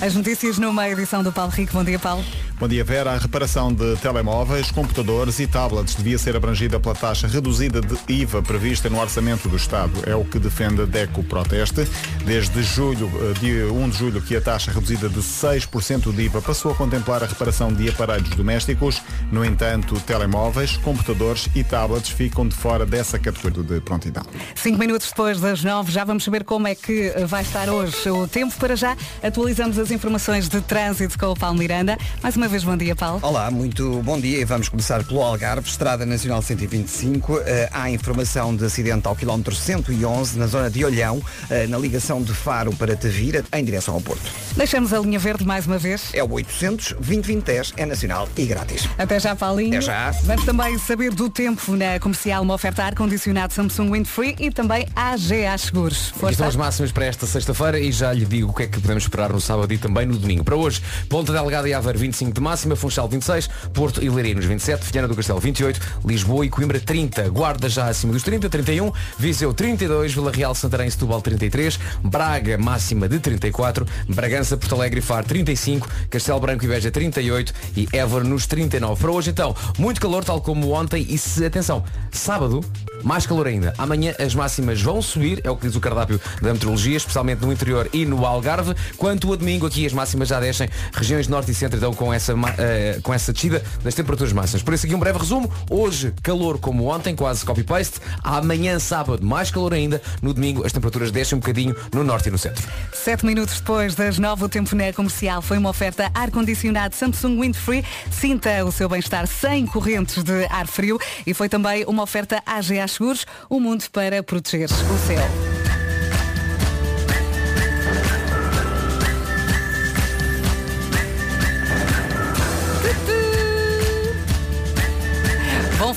As 0.00 0.14
notícias 0.14 0.58
numa 0.58 0.88
edição 0.88 1.22
do 1.22 1.32
Paulo 1.32 1.52
Rico. 1.52 1.72
Bom 1.72 1.84
dia, 1.84 1.98
Paulo. 1.98 2.24
Bom 2.60 2.68
dia, 2.68 2.84
Vera. 2.84 3.12
A 3.12 3.16
reparação 3.16 3.72
de 3.72 3.96
telemóveis, 4.02 4.70
computadores 4.70 5.38
e 5.38 5.46
tablets 5.46 5.94
devia 5.94 6.18
ser 6.18 6.36
abrangida 6.36 6.78
pela 6.78 6.94
taxa 6.94 7.26
reduzida 7.26 7.80
de 7.80 7.96
IVA 8.06 8.42
prevista 8.42 8.90
no 8.90 9.00
orçamento 9.00 9.48
do 9.48 9.56
Estado. 9.56 10.02
É 10.06 10.14
o 10.14 10.26
que 10.26 10.38
defende 10.38 10.82
a 10.82 10.84
DECO 10.84 11.24
Proteste. 11.24 11.88
Desde 12.22 12.62
julho, 12.62 13.10
eh, 13.14 13.38
dia 13.40 13.72
1 13.72 13.88
de 13.88 13.96
julho, 13.96 14.20
que 14.20 14.36
a 14.36 14.42
taxa 14.42 14.70
reduzida 14.72 15.08
de 15.08 15.22
6% 15.22 16.12
de 16.12 16.22
IVA 16.24 16.42
passou 16.42 16.72
a 16.72 16.74
contemplar 16.74 17.22
a 17.24 17.26
reparação 17.26 17.72
de 17.72 17.88
aparelhos 17.88 18.28
domésticos. 18.28 19.00
No 19.32 19.42
entanto, 19.42 19.98
telemóveis, 20.00 20.76
computadores 20.76 21.48
e 21.54 21.64
tablets 21.64 22.10
ficam 22.10 22.46
de 22.46 22.54
fora 22.54 22.84
dessa 22.84 23.18
categoria 23.18 23.62
de 23.62 23.80
prontidão. 23.80 24.26
Cinco 24.54 24.78
minutos 24.78 25.08
depois 25.08 25.40
das 25.40 25.64
nove, 25.64 25.90
já 25.90 26.04
vamos 26.04 26.24
saber 26.24 26.44
como 26.44 26.68
é 26.68 26.74
que 26.74 27.10
vai 27.26 27.40
estar 27.40 27.70
hoje 27.70 28.10
o 28.10 28.28
tempo. 28.28 28.54
Para 28.56 28.76
já, 28.76 28.94
atualizamos 29.22 29.78
as 29.78 29.90
informações 29.90 30.46
de 30.46 30.60
trânsito 30.60 31.18
com 31.18 31.28
o 31.28 31.34
Paulo 31.34 31.56
Miranda. 31.58 31.96
Mais 32.22 32.36
uma 32.36 32.49
vez, 32.50 32.64
bom 32.64 32.76
dia, 32.76 32.96
Paulo. 32.96 33.20
Olá, 33.22 33.48
muito 33.48 34.02
bom 34.02 34.18
dia 34.18 34.40
e 34.40 34.44
vamos 34.44 34.68
começar 34.68 35.04
pelo 35.04 35.22
Algarve, 35.22 35.68
Estrada 35.68 36.04
Nacional 36.04 36.42
125. 36.42 37.38
Eh, 37.46 37.68
há 37.72 37.88
informação 37.88 38.54
de 38.56 38.64
acidente 38.64 39.06
ao 39.06 39.14
quilómetro 39.14 39.54
111 39.54 40.36
na 40.36 40.48
zona 40.48 40.68
de 40.68 40.84
Olhão, 40.84 41.22
eh, 41.48 41.68
na 41.68 41.78
ligação 41.78 42.20
de 42.20 42.34
Faro 42.34 42.74
para 42.74 42.96
Tavira, 42.96 43.44
em 43.52 43.64
direção 43.64 43.94
ao 43.94 44.00
Porto. 44.00 44.32
Deixamos 44.56 44.92
a 44.92 44.98
linha 44.98 45.18
verde 45.18 45.44
mais 45.46 45.64
uma 45.64 45.78
vez. 45.78 46.10
É 46.12 46.24
o 46.24 46.32
800 46.32 46.94
2010 46.94 47.74
é 47.76 47.86
nacional 47.86 48.28
e 48.36 48.44
grátis. 48.44 48.88
Até 48.98 49.20
já, 49.20 49.36
Paulinho. 49.36 49.76
Até 49.76 49.82
já. 49.82 50.10
Vamos 50.24 50.44
também 50.44 50.76
saber 50.78 51.14
do 51.14 51.30
tempo 51.30 51.76
na 51.76 52.00
comercial, 52.00 52.42
uma 52.42 52.54
oferta 52.54 52.82
ar-condicionado 52.82 53.52
Samsung 53.54 53.92
Windfree 53.92 54.34
e 54.40 54.50
também 54.50 54.88
AGA 54.96 55.56
Seguros. 55.56 56.08
Aqui 56.08 56.18
Força. 56.18 56.32
estão 56.32 56.48
as 56.48 56.56
máximas 56.56 56.90
para 56.90 57.04
esta 57.06 57.26
sexta-feira 57.26 57.78
e 57.78 57.92
já 57.92 58.12
lhe 58.12 58.24
digo 58.24 58.50
o 58.50 58.54
que 58.54 58.64
é 58.64 58.66
que 58.66 58.80
podemos 58.80 59.04
esperar 59.04 59.32
no 59.32 59.40
sábado 59.40 59.72
e 59.72 59.78
também 59.78 60.04
no 60.04 60.18
domingo. 60.18 60.42
Para 60.42 60.56
hoje, 60.56 60.82
Ponta 61.08 61.32
Delgada 61.32 61.68
e 61.68 61.74
Aveiro 61.74 61.98
25 61.98 62.39
de 62.40 62.44
máxima, 62.44 62.74
Funchal 62.74 63.06
26, 63.06 63.48
Porto 63.72 64.02
e 64.02 64.08
Leiria 64.08 64.34
nos 64.34 64.46
27, 64.46 64.90
Viana 64.90 65.06
do 65.06 65.14
Castelo 65.14 65.38
28, 65.38 65.80
Lisboa 66.04 66.46
e 66.46 66.48
Coimbra 66.48 66.80
30, 66.80 67.28
Guarda 67.28 67.68
já 67.68 67.86
acima 67.86 68.14
dos 68.14 68.22
30, 68.22 68.48
31, 68.48 68.90
Viseu 69.18 69.52
32, 69.52 70.14
Vila 70.14 70.32
Real, 70.32 70.54
Santarém 70.54 70.90
Setúbal 70.90 71.20
33, 71.20 71.78
Braga 72.02 72.56
máxima 72.56 73.08
de 73.08 73.18
34, 73.18 73.86
Bragança, 74.08 74.56
Porto 74.56 74.74
Alegre 74.74 75.00
e 75.00 75.02
Faro 75.02 75.26
35, 75.26 75.88
Castelo 76.08 76.40
Branco 76.40 76.64
e 76.64 76.68
Beja 76.68 76.90
38 76.90 77.52
e 77.76 77.88
Évora 77.92 78.24
nos 78.24 78.46
39. 78.46 79.00
Para 79.00 79.12
hoje 79.12 79.30
então, 79.30 79.54
muito 79.78 80.00
calor 80.00 80.24
tal 80.24 80.40
como 80.40 80.72
ontem 80.72 81.06
e 81.08 81.18
se, 81.18 81.44
atenção, 81.44 81.84
sábado, 82.10 82.64
mais 83.02 83.26
calor 83.26 83.46
ainda. 83.46 83.74
Amanhã 83.76 84.14
as 84.18 84.34
máximas 84.34 84.80
vão 84.80 85.02
subir, 85.02 85.40
é 85.44 85.50
o 85.50 85.56
que 85.56 85.66
diz 85.66 85.76
o 85.76 85.80
cardápio 85.80 86.20
da 86.40 86.52
meteorologia, 86.52 86.96
especialmente 86.96 87.42
no 87.42 87.52
interior 87.52 87.88
e 87.92 88.06
no 88.06 88.24
Algarve. 88.24 88.74
Quanto 88.96 89.32
a 89.32 89.36
domingo, 89.36 89.66
aqui 89.66 89.84
as 89.84 89.92
máximas 89.92 90.28
já 90.28 90.40
descem. 90.40 90.68
Regiões 90.92 91.28
norte 91.28 91.50
e 91.50 91.54
centro 91.54 91.76
então 91.76 91.92
com 91.92 92.12
essa, 92.12 92.29
ma- 92.34 92.54
eh, 92.58 92.98
com 93.02 93.12
essa 93.12 93.32
descida 93.32 93.62
das 93.82 93.94
temperaturas 93.94 94.32
máximas. 94.32 94.62
Por 94.62 94.74
isso 94.74 94.86
aqui 94.86 94.94
um 94.94 94.98
breve 94.98 95.18
resumo. 95.18 95.50
Hoje, 95.70 96.12
calor 96.22 96.58
como 96.58 96.86
ontem, 96.86 97.14
quase 97.14 97.44
copy-paste. 97.44 98.00
Amanhã, 98.22 98.78
sábado, 98.78 99.24
mais 99.24 99.50
calor 99.50 99.72
ainda. 99.74 100.00
No 100.22 100.32
domingo, 100.34 100.64
as 100.66 100.72
temperaturas 100.72 101.10
descem 101.10 101.36
um 101.36 101.40
bocadinho 101.40 101.74
no 101.92 102.02
norte 102.04 102.28
e 102.28 102.32
no 102.32 102.38
centro. 102.38 102.66
Sete 102.92 103.24
minutos 103.26 103.58
depois 103.60 103.94
das 103.94 104.18
nove, 104.18 104.44
o 104.44 104.48
tempo 104.48 104.74
na 104.74 104.92
comercial 104.92 105.42
foi 105.42 105.58
uma 105.58 105.70
oferta 105.70 106.10
ar-condicionado 106.14 106.94
Samsung 106.94 107.40
Windfree. 107.40 107.84
Sinta 108.10 108.64
o 108.64 108.72
seu 108.72 108.88
bem-estar 108.88 109.26
sem 109.26 109.66
correntes 109.66 110.22
de 110.22 110.46
ar 110.50 110.66
frio 110.66 110.98
e 111.26 111.34
foi 111.34 111.48
também 111.48 111.84
uma 111.86 112.02
oferta 112.02 112.42
AGA 112.46 112.86
Seguros, 112.88 113.26
o 113.48 113.60
mundo 113.60 113.84
para 113.92 114.22
proteger 114.22 114.68
o 114.70 115.06
céu. 115.06 115.49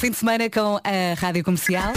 Fim 0.03 0.11
de 0.11 0.17
semana 0.17 0.49
com 0.49 0.75
a 0.83 1.17
Rádio 1.17 1.45
Comercial. 1.45 1.93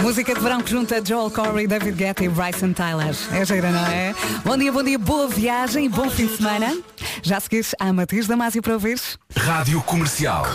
Música 0.00 0.34
de 0.34 0.40
verão 0.40 0.62
que 0.62 0.70
junta 0.70 1.04
Joel 1.04 1.30
Corey, 1.30 1.66
David 1.66 1.92
Guetta 1.92 2.24
e 2.24 2.30
Bryson 2.30 2.72
Tyler. 2.72 3.14
É 3.30 3.44
gira, 3.44 3.70
não 3.70 3.86
é? 3.86 4.14
Bom 4.42 4.56
dia, 4.56 4.72
bom 4.72 4.82
dia, 4.82 4.98
boa 4.98 5.28
viagem 5.28 5.84
e 5.84 5.88
bom 5.90 6.08
fim 6.08 6.26
de 6.26 6.38
semana. 6.38 6.74
Já 7.20 7.38
seguires 7.40 7.74
a 7.78 7.92
Matias 7.92 8.26
Damasio 8.26 8.62
para 8.62 8.72
ouvir? 8.72 8.98
Rádio 9.36 9.82
Comercial. 9.82 10.46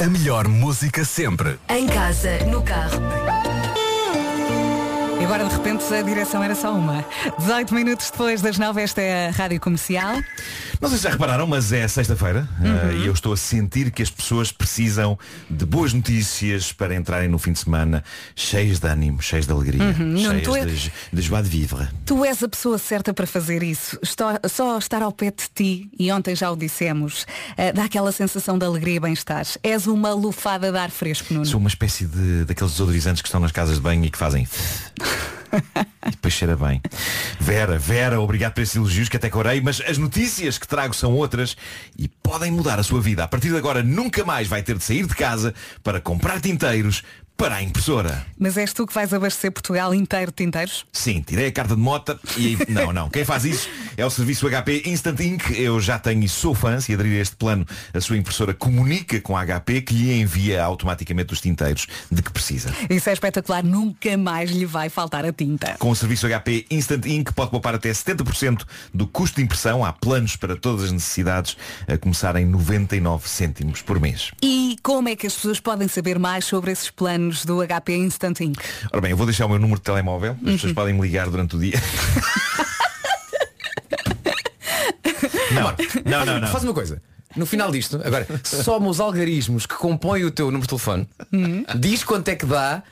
A 0.00 0.06
melhor 0.08 0.48
música 0.48 1.04
sempre. 1.04 1.56
Em 1.68 1.86
casa, 1.86 2.38
no 2.46 2.60
carro. 2.60 3.41
E 5.22 5.24
agora 5.24 5.44
de 5.44 5.54
repente 5.54 5.84
a 5.94 6.02
direção 6.02 6.42
era 6.42 6.52
só 6.52 6.74
uma. 6.74 7.04
18 7.38 7.72
minutos 7.72 8.10
depois 8.10 8.42
das 8.42 8.58
9, 8.58 8.82
esta 8.82 9.00
é 9.00 9.28
a 9.28 9.30
Rádio 9.30 9.60
Comercial. 9.60 10.16
Não 10.80 10.88
sei 10.88 10.98
se 10.98 11.04
já 11.04 11.10
repararam, 11.10 11.46
mas 11.46 11.70
é 11.72 11.86
sexta-feira 11.86 12.48
uh, 12.58 12.92
e 12.96 13.06
eu 13.06 13.12
estou 13.12 13.32
a 13.32 13.36
sentir 13.36 13.92
que 13.92 14.02
as 14.02 14.10
pessoas 14.10 14.50
precisam 14.50 15.16
de 15.48 15.64
boas 15.64 15.92
notícias 15.92 16.72
para 16.72 16.96
entrarem 16.96 17.28
no 17.28 17.38
fim 17.38 17.52
de 17.52 17.60
semana 17.60 18.02
cheios 18.34 18.80
de 18.80 18.88
ânimo, 18.88 19.22
cheios 19.22 19.46
de 19.46 19.52
alegria, 19.52 19.80
Uhum, 19.96 20.16
cheios 20.18 20.56
é- 20.56 20.64
de, 20.66 20.92
de 21.12 21.22
joie 21.22 21.40
de 21.44 21.48
vivre. 21.48 21.86
Tu 22.04 22.24
és 22.24 22.42
a 22.42 22.48
pessoa 22.48 22.76
certa 22.76 23.14
para 23.14 23.26
fazer 23.26 23.62
isso. 23.62 23.96
Estou- 24.02 24.26
só 24.48 24.76
estar 24.76 25.02
ao 25.02 25.12
pé 25.12 25.26
de 25.30 25.44
ti, 25.54 25.88
e 25.96 26.10
ontem 26.10 26.34
já 26.34 26.50
o 26.50 26.56
dissemos, 26.56 27.24
eh, 27.56 27.72
dá 27.72 27.84
aquela 27.84 28.10
sensação 28.10 28.58
de 28.58 28.66
alegria 28.66 28.96
e 28.96 29.00
bem-estar. 29.00 29.46
És 29.62 29.86
uma 29.86 30.12
lufada 30.12 30.72
de 30.72 30.78
ar 30.78 30.90
fresco, 30.90 31.32
Nuno. 31.32 31.46
Sou 31.46 31.60
uma 31.60 31.68
espécie 31.68 32.06
de 32.06 32.44
daqueles 32.44 32.72
desodorizantes 32.72 33.22
que 33.22 33.28
estão 33.28 33.38
nas 33.40 33.52
casas 33.52 33.76
de 33.76 33.80
banho 33.80 34.04
e 34.04 34.10
que 34.10 34.18
fazem 34.18 34.48
e 36.06 36.10
depois 36.10 36.34
cheira 36.34 36.56
bem. 36.56 36.80
Vera, 37.38 37.78
Vera, 37.78 38.20
obrigado 38.20 38.54
por 38.54 38.62
esses 38.62 38.76
elogios 38.76 39.08
que 39.08 39.16
até 39.16 39.28
corei, 39.28 39.60
mas 39.60 39.80
as 39.80 39.98
notícias 39.98 40.58
que 40.58 40.66
trago 40.66 40.94
são 40.94 41.12
outras 41.12 41.56
e 41.98 42.08
podem 42.08 42.50
mudar 42.50 42.78
a 42.78 42.82
sua 42.82 43.00
vida. 43.00 43.24
A 43.24 43.28
partir 43.28 43.48
de 43.48 43.56
agora 43.56 43.82
nunca 43.82 44.24
mais 44.24 44.48
vai 44.48 44.62
ter 44.62 44.76
de 44.76 44.84
sair 44.84 45.06
de 45.06 45.14
casa 45.14 45.54
para 45.82 46.00
comprar 46.00 46.40
tinteiros 46.40 47.02
para 47.42 47.56
a 47.56 47.62
impressora. 47.62 48.24
Mas 48.38 48.56
és 48.56 48.72
tu 48.72 48.86
que 48.86 48.94
vais 48.94 49.12
abastecer 49.12 49.50
Portugal 49.50 49.92
inteiro 49.92 50.26
de 50.26 50.36
tinteiros? 50.44 50.86
Sim, 50.92 51.22
tirei 51.22 51.48
a 51.48 51.52
carta 51.52 51.74
de 51.74 51.80
mota 51.80 52.16
e 52.36 52.56
não, 52.70 52.92
não. 52.92 53.10
Quem 53.10 53.24
faz 53.24 53.44
isso 53.44 53.68
é 53.96 54.06
o 54.06 54.10
serviço 54.10 54.48
HP 54.48 54.84
Instant 54.86 55.18
Ink. 55.18 55.60
Eu 55.60 55.80
já 55.80 55.98
tenho 55.98 56.22
e 56.22 56.28
sou 56.28 56.54
fã. 56.54 56.78
Se 56.78 56.94
aderir 56.94 57.18
a 57.18 57.20
este 57.20 57.34
plano, 57.34 57.66
a 57.92 58.00
sua 58.00 58.16
impressora 58.16 58.54
comunica 58.54 59.20
com 59.20 59.36
a 59.36 59.44
HP 59.44 59.82
que 59.82 59.92
lhe 59.92 60.20
envia 60.20 60.62
automaticamente 60.62 61.32
os 61.32 61.40
tinteiros 61.40 61.88
de 62.12 62.22
que 62.22 62.30
precisa. 62.30 62.72
Isso 62.88 63.10
é 63.10 63.12
espetacular, 63.12 63.64
nunca 63.64 64.16
mais 64.16 64.52
lhe 64.52 64.64
vai 64.64 64.88
faltar 64.88 65.24
a 65.24 65.32
tinta. 65.32 65.74
Com 65.80 65.90
o 65.90 65.96
serviço 65.96 66.28
HP 66.28 66.66
Instant 66.70 67.06
Ink 67.06 67.34
pode 67.34 67.50
poupar 67.50 67.74
até 67.74 67.90
70% 67.90 68.62
do 68.94 69.04
custo 69.04 69.40
de 69.40 69.42
impressão. 69.42 69.84
Há 69.84 69.92
planos 69.92 70.36
para 70.36 70.54
todas 70.54 70.84
as 70.84 70.92
necessidades, 70.92 71.56
a 71.88 71.98
começar 71.98 72.36
em 72.36 72.46
99 72.46 73.28
cêntimos 73.28 73.82
por 73.82 73.98
mês. 73.98 74.30
E 74.40 74.76
como 74.80 75.08
é 75.08 75.16
que 75.16 75.26
as 75.26 75.34
pessoas 75.34 75.58
podem 75.58 75.88
saber 75.88 76.20
mais 76.20 76.44
sobre 76.44 76.70
esses 76.70 76.88
planos 76.88 77.31
do 77.44 77.58
HP 77.66 77.96
Instant 77.96 78.40
Ink? 78.40 78.58
Ora 78.92 79.00
bem, 79.00 79.10
eu 79.12 79.16
vou 79.16 79.26
deixar 79.26 79.46
o 79.46 79.48
meu 79.48 79.58
número 79.58 79.78
de 79.80 79.84
telemóvel. 79.84 80.32
As 80.32 80.38
Uhum. 80.46 80.52
pessoas 80.52 80.72
podem 80.72 80.94
me 80.94 81.00
ligar 81.00 81.28
durante 81.30 81.56
o 81.56 81.58
dia. 81.58 81.74
não, 85.52 85.74
não, 86.04 86.26
não, 86.26 86.40
não. 86.40 86.48
Faz 86.48 86.64
uma 86.64 86.74
coisa. 86.74 87.00
No 87.34 87.46
final 87.46 87.70
disto, 87.70 88.00
agora, 88.04 88.26
soma 88.44 88.88
os 88.88 89.00
algarismos 89.00 89.64
que 89.64 89.74
compõem 89.74 90.24
o 90.24 90.30
teu 90.30 90.46
número 90.46 90.62
de 90.62 90.68
telefone, 90.68 91.08
diz 91.78 92.04
quanto 92.04 92.28
é 92.28 92.36
que 92.36 92.44
dá 92.44 92.82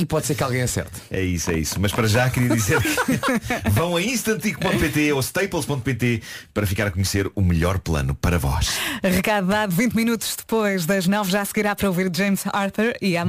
e 0.00 0.06
pode 0.06 0.26
ser 0.26 0.34
que 0.34 0.42
alguém 0.42 0.62
acerte. 0.62 0.90
É 1.10 1.22
isso, 1.22 1.50
é 1.50 1.58
isso. 1.58 1.80
Mas 1.80 1.92
para 1.92 2.08
já 2.08 2.28
queria 2.30 2.48
dizer 2.48 2.80
que 2.82 3.70
vão 3.70 3.96
a 3.96 4.02
instantic.pt 4.02 5.12
ou 5.12 5.20
staples.pt 5.20 6.22
para 6.54 6.66
ficar 6.66 6.86
a 6.86 6.90
conhecer 6.90 7.30
o 7.34 7.42
melhor 7.42 7.78
plano 7.78 8.14
para 8.14 8.38
vós. 8.38 8.78
Recado 9.02 9.46
dado 9.46 9.74
20 9.74 9.94
minutos 9.94 10.36
depois 10.36 10.86
das 10.86 11.06
9 11.06 11.30
já 11.30 11.44
seguirá 11.44 11.76
para 11.76 11.88
ouvir 11.88 12.10
James 12.14 12.44
Arthur 12.52 12.94
e 13.00 13.16
a 13.16 13.24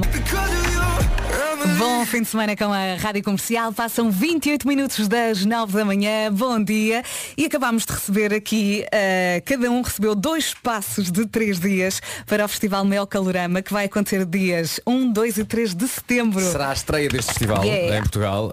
Bom 1.78 2.04
fim 2.04 2.22
de 2.22 2.28
semana 2.28 2.56
com 2.56 2.72
a 2.72 2.96
Rádio 2.96 3.22
Comercial. 3.22 3.72
Passam 3.72 4.10
28 4.10 4.66
minutos 4.66 5.06
das 5.06 5.44
9 5.44 5.72
da 5.72 5.84
manhã. 5.84 6.32
Bom 6.32 6.62
dia. 6.62 7.04
E 7.36 7.44
acabámos 7.46 7.86
de 7.86 7.92
receber 7.92 8.34
aqui, 8.34 8.84
eh, 8.90 9.40
cada 9.46 9.70
um 9.70 9.80
recebeu 9.80 10.14
dois 10.14 10.54
passos 10.54 11.10
de 11.10 11.24
três 11.26 11.60
dias 11.60 12.00
para 12.26 12.44
o 12.44 12.48
Festival 12.48 12.84
Mel 12.84 13.06
Calorama, 13.06 13.62
que 13.62 13.72
vai 13.72 13.84
acontecer 13.84 14.24
dias 14.26 14.80
1, 14.86 15.12
2 15.12 15.38
e 15.38 15.44
3 15.44 15.74
de 15.74 15.86
setembro. 15.86 16.40
Será 16.40 16.70
a 16.70 16.72
estreia 16.72 17.08
deste 17.08 17.28
festival 17.28 17.64
Yeah. 17.64 17.96
em 17.96 18.00
Portugal 18.00 18.52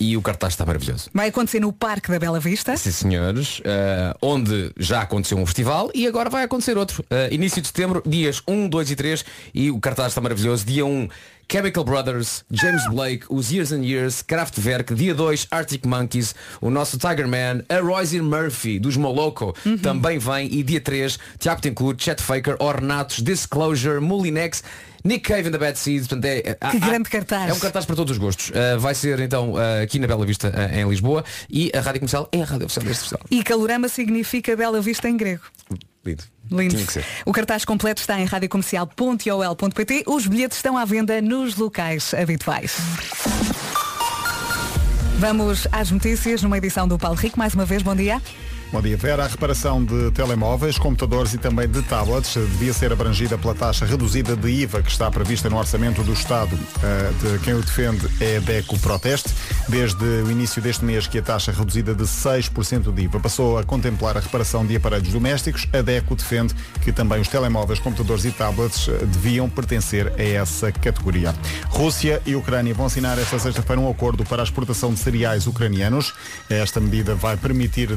e 0.00 0.16
o 0.16 0.22
cartaz 0.22 0.54
está 0.54 0.66
maravilhoso. 0.66 1.08
Vai 1.14 1.28
acontecer 1.28 1.60
no 1.60 1.72
Parque 1.72 2.10
da 2.10 2.18
Bela 2.18 2.40
Vista. 2.40 2.76
Sim 2.76 2.90
senhores, 2.90 3.60
ah, 3.64 4.16
onde 4.20 4.72
já 4.76 5.02
aconteceu 5.02 5.38
um 5.38 5.46
festival 5.46 5.90
e 5.94 6.06
agora 6.06 6.28
vai 6.28 6.44
acontecer 6.44 6.76
outro. 6.76 7.04
Ah, 7.10 7.28
início 7.32 7.62
de 7.62 7.68
setembro, 7.68 8.02
dias 8.04 8.42
1, 8.48 8.68
2 8.68 8.90
e 8.90 8.96
3 8.96 9.24
e 9.54 9.70
o 9.70 9.78
cartaz 9.78 10.08
está 10.08 10.20
maravilhoso. 10.20 10.64
Dia 10.66 10.84
1, 10.84 11.08
Chemical 11.50 11.84
Brothers, 11.84 12.44
James 12.50 12.82
Blake, 12.90 13.24
os 13.30 13.52
Years 13.52 13.70
and 13.72 13.82
Years, 13.84 14.20
Kraftwerk, 14.22 14.92
dia 14.94 15.14
2, 15.14 15.46
Arctic 15.50 15.86
Monkeys, 15.86 16.34
o 16.60 16.70
nosso 16.70 16.98
Tiger 16.98 17.28
Man, 17.28 17.62
a 17.68 17.78
Royce 17.80 18.20
Murphy, 18.20 18.78
dos 18.80 18.96
Moloko, 18.96 19.54
também 19.80 20.18
vem 20.18 20.52
e 20.52 20.62
dia 20.64 20.80
3, 20.80 21.18
Tiago 21.38 21.60
Tencourt, 21.60 22.02
Chet 22.02 22.20
Faker, 22.20 22.56
Ornatos, 22.58 23.22
Disclosure, 23.22 24.00
Mulinex, 24.00 24.64
Nick 25.04 25.20
Cave 25.28 25.48
and 25.48 25.52
the 25.52 25.58
Bad 25.58 25.78
Seeds, 25.78 26.08
portanto, 26.08 26.24
é, 26.24 26.40
Que 26.42 26.50
há- 26.60 26.68
há- 26.68 26.78
grande 26.90 27.08
cartaz. 27.08 27.48
É 27.48 27.52
um 27.52 27.58
cartaz 27.60 27.84
para 27.84 27.94
todos 27.94 28.10
os 28.10 28.18
gostos. 28.18 28.50
Uh, 28.50 28.80
vai 28.80 28.92
ser 28.92 29.20
então 29.20 29.52
uh, 29.52 29.82
aqui 29.84 30.00
na 30.00 30.08
Bela 30.08 30.26
Vista, 30.26 30.48
uh, 30.48 30.76
em 30.76 30.88
Lisboa, 30.88 31.24
e 31.48 31.70
a 31.72 31.80
Rádio 31.80 32.00
Comercial 32.00 32.28
é 32.32 32.42
a 32.42 32.44
rádio 32.44 32.64
oficial 32.66 32.84
deste 32.84 33.00
festival. 33.02 33.24
E 33.30 33.44
Calorama 33.44 33.88
significa 33.88 34.56
Bela 34.56 34.80
Vista 34.80 35.08
em 35.08 35.16
grego. 35.16 35.42
Lindo. 36.04 36.24
Lindo. 36.50 36.76
O 37.24 37.32
cartaz 37.32 37.64
completo 37.64 38.00
está 38.00 38.20
em 38.20 38.24
radiocomercial.ol.pt. 38.24 40.04
Os 40.06 40.26
bilhetes 40.26 40.58
estão 40.58 40.76
à 40.76 40.84
venda 40.84 41.20
nos 41.20 41.56
locais 41.56 42.14
habituais. 42.14 42.76
Vamos 45.18 45.66
às 45.72 45.90
notícias 45.90 46.42
numa 46.42 46.58
edição 46.58 46.86
do 46.86 46.98
Paulo 46.98 47.16
Rico. 47.16 47.38
Mais 47.38 47.54
uma 47.54 47.64
vez, 47.64 47.82
bom 47.82 47.94
dia. 47.94 48.20
Bom 48.72 48.82
dia, 48.82 48.96
Vera. 48.96 49.24
A 49.24 49.28
reparação 49.28 49.84
de 49.84 50.10
telemóveis, 50.10 50.76
computadores 50.76 51.32
e 51.32 51.38
também 51.38 51.68
de 51.68 51.80
tablets 51.82 52.34
devia 52.34 52.72
ser 52.72 52.92
abrangida 52.92 53.38
pela 53.38 53.54
taxa 53.54 53.86
reduzida 53.86 54.34
de 54.34 54.48
IVA 54.48 54.82
que 54.82 54.90
está 54.90 55.08
prevista 55.08 55.48
no 55.48 55.56
orçamento 55.56 56.02
do 56.02 56.12
Estado. 56.12 56.58
Eh, 56.82 57.12
de 57.22 57.38
quem 57.44 57.54
o 57.54 57.60
defende 57.60 58.08
é 58.20 58.38
a 58.38 58.40
DECO 58.40 58.76
Proteste. 58.80 59.30
Desde 59.68 60.04
o 60.04 60.30
início 60.32 60.60
deste 60.60 60.84
mês 60.84 61.06
que 61.06 61.18
a 61.18 61.22
taxa 61.22 61.52
reduzida 61.52 61.94
de 61.94 62.02
6% 62.02 62.92
de 62.92 63.02
IVA 63.02 63.20
passou 63.20 63.56
a 63.56 63.62
contemplar 63.62 64.16
a 64.16 64.20
reparação 64.20 64.66
de 64.66 64.74
aparelhos 64.74 65.12
domésticos, 65.12 65.68
a 65.72 65.80
DECO 65.80 66.16
defende 66.16 66.52
que 66.82 66.90
também 66.90 67.20
os 67.20 67.28
telemóveis, 67.28 67.78
computadores 67.78 68.24
e 68.24 68.32
tablets 68.32 68.88
eh, 68.88 68.98
deviam 69.06 69.48
pertencer 69.48 70.12
a 70.18 70.22
essa 70.22 70.72
categoria. 70.72 71.32
Rússia 71.68 72.20
e 72.26 72.34
Ucrânia 72.34 72.74
vão 72.74 72.86
assinar 72.86 73.16
esta 73.16 73.38
sexta-feira 73.38 73.80
um 73.80 73.88
acordo 73.88 74.24
para 74.24 74.42
a 74.42 74.44
exportação 74.44 74.92
de 74.92 74.98
cereais 74.98 75.46
ucranianos. 75.46 76.12
Esta 76.50 76.80
medida 76.80 77.14
vai 77.14 77.36
permitir 77.36 77.90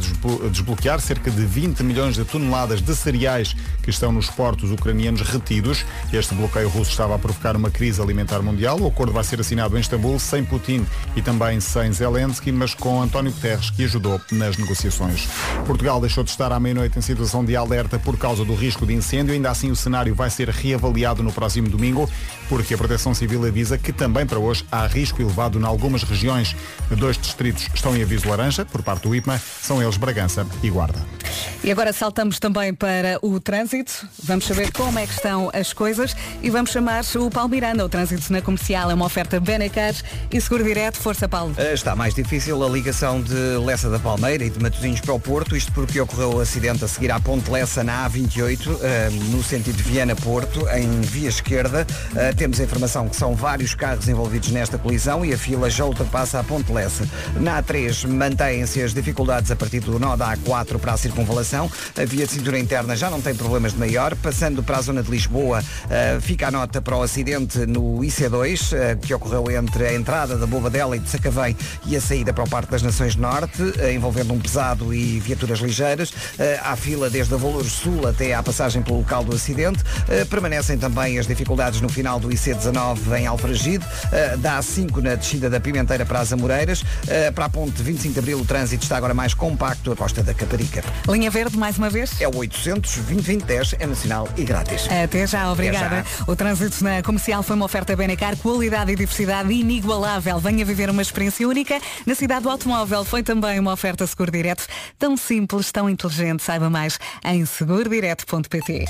desbloquear 0.59 0.99
cerca 0.99 1.31
de 1.31 1.45
20 1.45 1.83
milhões 1.83 2.15
de 2.15 2.25
toneladas 2.25 2.81
de 2.81 2.95
cereais 2.95 3.55
que 3.81 3.89
estão 3.89 4.11
nos 4.11 4.29
portos 4.29 4.71
ucranianos 4.71 5.21
retidos. 5.21 5.85
Este 6.11 6.35
bloqueio 6.35 6.67
russo 6.69 6.91
estava 6.91 7.15
a 7.15 7.19
provocar 7.19 7.55
uma 7.55 7.71
crise 7.71 8.01
alimentar 8.01 8.41
mundial. 8.41 8.79
O 8.79 8.87
acordo 8.87 9.13
vai 9.13 9.23
ser 9.23 9.39
assinado 9.39 9.77
em 9.77 9.79
Istambul 9.79 10.19
sem 10.19 10.43
Putin 10.43 10.85
e 11.15 11.21
também 11.21 11.59
sem 11.59 11.91
Zelensky, 11.91 12.51
mas 12.51 12.73
com 12.73 13.01
António 13.01 13.31
Guterres, 13.31 13.69
que 13.69 13.83
ajudou 13.85 14.19
nas 14.31 14.57
negociações. 14.57 15.27
Portugal 15.65 16.01
deixou 16.01 16.23
de 16.23 16.29
estar 16.29 16.51
à 16.51 16.59
meia-noite 16.59 16.99
em 16.99 17.01
situação 17.01 17.43
de 17.43 17.55
alerta 17.55 17.97
por 17.97 18.17
causa 18.17 18.43
do 18.43 18.53
risco 18.53 18.85
de 18.85 18.93
incêndio. 18.93 19.33
Ainda 19.33 19.49
assim, 19.49 19.71
o 19.71 19.75
cenário 19.75 20.13
vai 20.13 20.29
ser 20.29 20.49
reavaliado 20.49 21.23
no 21.23 21.31
próximo 21.31 21.69
domingo, 21.69 22.09
porque 22.49 22.73
a 22.73 22.77
Proteção 22.77 23.13
Civil 23.13 23.45
avisa 23.45 23.77
que 23.77 23.93
também 23.93 24.25
para 24.25 24.39
hoje 24.39 24.65
há 24.71 24.85
risco 24.85 25.21
elevado 25.21 25.59
em 25.59 25.63
algumas 25.63 26.03
regiões. 26.03 26.55
Dois 26.97 27.17
distritos 27.17 27.67
estão 27.73 27.95
em 27.95 28.01
aviso 28.01 28.27
laranja, 28.27 28.65
por 28.65 28.81
parte 28.81 29.07
do 29.07 29.15
IPMA, 29.15 29.39
são 29.61 29.81
eles 29.81 29.95
Bragança 29.95 30.48
e 30.63 30.69
Guarda. 30.69 31.19
E 31.63 31.71
agora 31.71 31.91
saltamos 31.91 32.39
também 32.39 32.73
para 32.73 33.19
o 33.21 33.39
trânsito. 33.39 34.07
Vamos 34.23 34.45
saber 34.45 34.71
como 34.71 34.97
é 34.97 35.05
que 35.05 35.13
estão 35.13 35.51
as 35.53 35.73
coisas 35.73 36.15
e 36.41 36.49
vamos 36.49 36.71
chamar 36.71 37.03
o 37.15 37.29
Paulo 37.29 37.49
Miranda. 37.49 37.85
O 37.85 37.89
trânsito 37.89 38.31
na 38.31 38.41
comercial 38.41 38.89
é 38.89 38.93
uma 38.93 39.05
oferta 39.05 39.39
Benacar 39.39 39.93
e 40.31 40.39
Seguro 40.39 40.63
Direto. 40.63 40.97
Força, 40.97 41.27
Paulo. 41.27 41.53
Uh, 41.57 41.73
Está 41.73 41.95
mais 41.95 42.13
difícil 42.13 42.63
a 42.63 42.69
ligação 42.69 43.21
de 43.21 43.33
Lessa 43.65 43.89
da 43.89 43.99
Palmeira 43.99 44.45
e 44.45 44.49
de 44.49 44.59
Matosinhos 44.61 45.01
para 45.01 45.13
o 45.13 45.19
Porto, 45.19 45.55
isto 45.55 45.71
porque 45.73 45.99
ocorreu 45.99 46.35
o 46.35 46.39
acidente 46.39 46.83
a 46.85 46.87
seguir 46.87 47.11
à 47.11 47.19
Ponte 47.19 47.51
Lessa 47.51 47.83
na 47.83 48.09
A28, 48.09 48.67
uh, 48.67 48.79
no 49.31 49.43
sentido 49.43 49.75
de 49.75 49.83
Viana-Porto, 49.83 50.67
em 50.69 51.01
via 51.01 51.29
esquerda. 51.29 51.85
Uh, 52.11 52.35
temos 52.35 52.59
a 52.59 52.63
informação 52.63 53.09
que 53.09 53.15
são 53.15 53.35
vários 53.35 53.75
carros 53.75 54.07
envolvidos 54.07 54.49
nesta 54.49 54.77
colisão 54.77 55.25
e 55.25 55.33
a 55.33 55.37
fila 55.37 55.69
já 55.69 55.83
ultrapassa 55.83 56.39
a 56.39 56.43
Ponte 56.43 56.71
Lessa. 56.71 57.07
Na 57.35 57.61
A3 57.61 58.07
mantêm-se 58.07 58.81
as 58.81 58.93
dificuldades 58.93 59.51
a 59.51 59.55
partir 59.57 59.81
do 59.81 59.99
nó 59.99 60.15
da 60.15 60.33
A4 60.39 60.77
para 60.79 60.93
a 60.93 60.97
circunvalação. 60.97 61.69
A 61.97 62.05
via 62.05 62.25
de 62.25 62.31
cintura 62.31 62.57
interna 62.59 62.95
já 62.95 63.09
não 63.09 63.21
tem 63.21 63.35
problemas 63.35 63.73
de 63.73 63.79
maior. 63.79 64.15
Passando 64.15 64.63
para 64.63 64.77
a 64.77 64.81
zona 64.81 65.03
de 65.03 65.11
Lisboa, 65.11 65.59
uh, 65.61 66.21
fica 66.21 66.47
a 66.47 66.51
nota 66.51 66.81
para 66.81 66.95
o 66.95 67.01
acidente 67.03 67.59
no 67.65 67.99
IC2, 67.99 68.71
uh, 68.73 68.97
que 68.99 69.13
ocorreu 69.13 69.49
entre 69.51 69.87
a 69.87 69.93
entrada 69.93 70.37
da 70.37 70.45
Bobadela 70.45 70.95
e 70.95 70.99
de 70.99 71.09
Sacavém 71.09 71.55
e 71.85 71.95
a 71.95 72.01
saída 72.01 72.33
para 72.33 72.43
o 72.43 72.49
Parque 72.49 72.71
das 72.71 72.81
Nações 72.81 73.15
Norte, 73.15 73.61
eh, 73.79 73.93
envolvendo 73.93 74.33
um 74.33 74.39
pesado 74.39 74.93
e 74.93 75.19
viaturas 75.19 75.59
ligeiras. 75.59 76.13
Eh, 76.37 76.59
Há 76.63 76.75
fila 76.75 77.09
desde 77.09 77.33
a 77.33 77.37
Valores 77.37 77.71
Sul 77.71 78.07
até 78.07 78.33
à 78.33 78.43
passagem 78.43 78.81
pelo 78.81 78.97
local 78.99 79.23
do 79.23 79.35
acidente. 79.35 79.83
Eh, 80.07 80.25
Permanecem 80.25 80.77
também 80.77 81.17
as 81.17 81.25
dificuldades 81.27 81.81
no 81.81 81.89
final 81.89 82.19
do 82.19 82.29
IC19 82.29 83.17
em 83.17 83.27
Alfragide, 83.27 83.85
eh, 84.11 84.37
da 84.37 84.59
A5 84.59 85.01
na 85.01 85.15
descida 85.15 85.49
da 85.49 85.59
Pimenteira 85.59 86.05
para 86.05 86.19
as 86.19 86.31
Amoreiras. 86.33 86.83
Eh, 87.07 87.31
Para 87.31 87.45
a 87.45 87.49
ponte 87.49 87.81
25 87.81 88.13
de 88.13 88.19
Abril 88.19 88.39
o 88.39 88.45
trânsito 88.45 88.83
está 88.83 88.97
agora 88.97 89.13
mais 89.13 89.33
compacto 89.33 89.91
a 89.91 89.95
costa 89.95 90.21
da 90.29 90.33
Caparica. 90.33 90.83
Linha 91.07 91.31
Verde 91.31 91.57
mais 91.57 91.77
uma 91.77 91.89
vez? 91.89 92.21
É 92.21 92.27
o 92.27 92.35
800 92.35 92.97
2010 92.97 93.75
é 93.79 93.87
nacional 93.87 94.29
e 94.37 94.43
grátis. 94.43 94.87
Até 94.87 95.25
já, 95.25 95.51
obrigada. 95.51 95.99
Até 95.99 96.09
já. 96.09 96.31
O 96.31 96.35
trânsito 96.35 96.83
na 96.83 97.01
comercial 97.01 97.41
foi 97.41 97.55
uma 97.55 97.65
oferta 97.65 97.95
Benecar, 97.95 98.37
qualidade 98.37 98.91
e 98.91 98.95
diversidade 98.95 99.51
inigualável. 99.51 100.37
Venha 100.37 100.63
viver 100.63 100.89
uma 100.89 101.01
experiência 101.01 101.47
única. 101.47 101.79
Na 102.05 102.13
cidade 102.13 102.43
do 102.43 102.49
automóvel 102.49 103.03
foi 103.03 103.23
também 103.23 103.59
uma 103.59 103.73
oferta 103.73 104.05
Seguro 104.05 104.31
Direto. 104.31 104.67
Tão 104.99 105.17
simples, 105.17 105.71
tão 105.71 105.89
inteligente. 105.89 106.43
Saiba 106.43 106.69
mais 106.69 106.99
em 107.25 107.43
segurodireto.pt. 107.43 108.85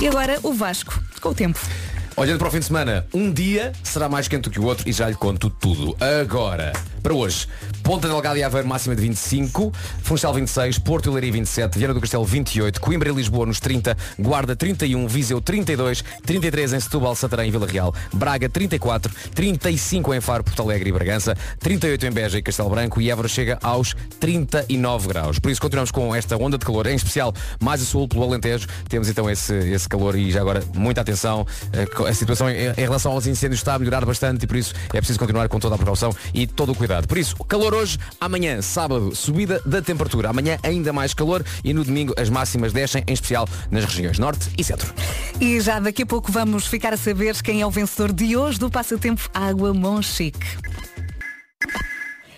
E 0.00 0.06
agora 0.06 0.38
o 0.44 0.52
Vasco, 0.52 1.02
com 1.20 1.30
o 1.30 1.34
tempo. 1.34 1.58
Olhando 2.16 2.38
para 2.38 2.46
o 2.46 2.50
fim 2.50 2.60
de 2.60 2.66
semana, 2.66 3.04
um 3.12 3.32
dia 3.32 3.72
será 3.82 4.08
mais 4.08 4.28
quente 4.28 4.42
do 4.42 4.50
que 4.50 4.60
o 4.60 4.64
outro 4.64 4.88
e 4.88 4.92
já 4.92 5.08
lhe 5.08 5.16
conto 5.16 5.50
tudo. 5.50 5.96
Agora, 6.20 6.72
para 7.04 7.14
hoje, 7.14 7.46
Ponta 7.82 8.08
Delgada 8.08 8.38
e 8.38 8.42
Aveiro 8.42 8.66
máxima 8.66 8.96
de 8.96 9.02
25, 9.02 9.70
Funchal 10.02 10.32
26, 10.32 10.78
Porto 10.78 11.10
e 11.10 11.12
Leiria 11.12 11.32
27, 11.32 11.78
Viana 11.78 11.92
do 11.92 12.00
Castelo 12.00 12.24
28, 12.24 12.80
Coimbra 12.80 13.10
e 13.10 13.12
Lisboa 13.12 13.44
nos 13.44 13.60
30, 13.60 13.94
Guarda 14.18 14.56
31, 14.56 15.06
Viseu 15.06 15.38
32, 15.38 16.02
33 16.24 16.72
em 16.72 16.80
Setúbal, 16.80 17.14
Santarém 17.14 17.48
e 17.48 17.50
Vila 17.50 17.66
Real, 17.66 17.94
Braga 18.10 18.48
34, 18.48 19.12
35 19.34 20.14
em 20.14 20.20
Faro, 20.22 20.42
Porto 20.42 20.62
Alegre 20.62 20.88
e 20.88 20.92
Bragança, 20.94 21.36
38 21.60 22.06
em 22.06 22.10
Beja 22.10 22.38
e 22.38 22.42
Castelo 22.42 22.70
Branco 22.70 22.98
e 23.02 23.10
Évora 23.10 23.28
chega 23.28 23.58
aos 23.62 23.94
39 24.18 25.06
graus. 25.08 25.38
Por 25.38 25.50
isso 25.50 25.60
continuamos 25.60 25.90
com 25.90 26.14
esta 26.14 26.38
onda 26.38 26.56
de 26.56 26.64
calor, 26.64 26.86
em 26.86 26.96
especial 26.96 27.34
mais 27.60 27.82
a 27.82 27.84
sul, 27.84 28.08
pelo 28.08 28.24
Alentejo. 28.24 28.66
Temos 28.88 29.10
então 29.10 29.28
esse, 29.28 29.52
esse 29.52 29.86
calor 29.86 30.16
e 30.16 30.30
já 30.30 30.40
agora 30.40 30.62
muita 30.74 31.02
atenção. 31.02 31.46
eh, 31.74 31.86
A 32.08 32.14
situação 32.14 32.48
em, 32.48 32.70
em 32.70 32.74
relação 32.80 33.12
aos 33.12 33.26
incêndios 33.26 33.60
está 33.60 33.74
a 33.74 33.78
melhorar 33.78 34.06
bastante 34.06 34.44
e 34.44 34.46
por 34.46 34.56
isso 34.56 34.72
é 34.88 34.96
preciso 34.96 35.18
continuar 35.18 35.50
com 35.50 35.60
toda 35.60 35.74
a 35.74 35.78
precaução 35.78 36.10
e 36.32 36.46
todo 36.46 36.72
o 36.72 36.74
cuidado. 36.74 36.93
Por 37.02 37.18
isso, 37.18 37.36
calor 37.44 37.74
hoje, 37.74 37.98
amanhã, 38.20 38.62
sábado, 38.62 39.14
subida 39.14 39.60
da 39.66 39.82
temperatura. 39.82 40.30
Amanhã 40.30 40.58
ainda 40.62 40.92
mais 40.92 41.12
calor 41.12 41.44
e 41.62 41.74
no 41.74 41.84
domingo 41.84 42.14
as 42.18 42.30
máximas 42.30 42.72
descem, 42.72 43.02
em 43.06 43.12
especial 43.12 43.48
nas 43.70 43.84
regiões 43.84 44.18
norte 44.18 44.50
e 44.56 44.64
centro. 44.64 44.92
E 45.40 45.60
já 45.60 45.78
daqui 45.78 46.02
a 46.02 46.06
pouco 46.06 46.30
vamos 46.30 46.66
ficar 46.66 46.92
a 46.92 46.96
saber 46.96 47.40
quem 47.42 47.60
é 47.60 47.66
o 47.66 47.70
vencedor 47.70 48.12
de 48.12 48.36
hoje 48.36 48.58
do 48.58 48.70
passatempo 48.70 49.28
Água 49.34 49.74
Monchique. 49.74 50.46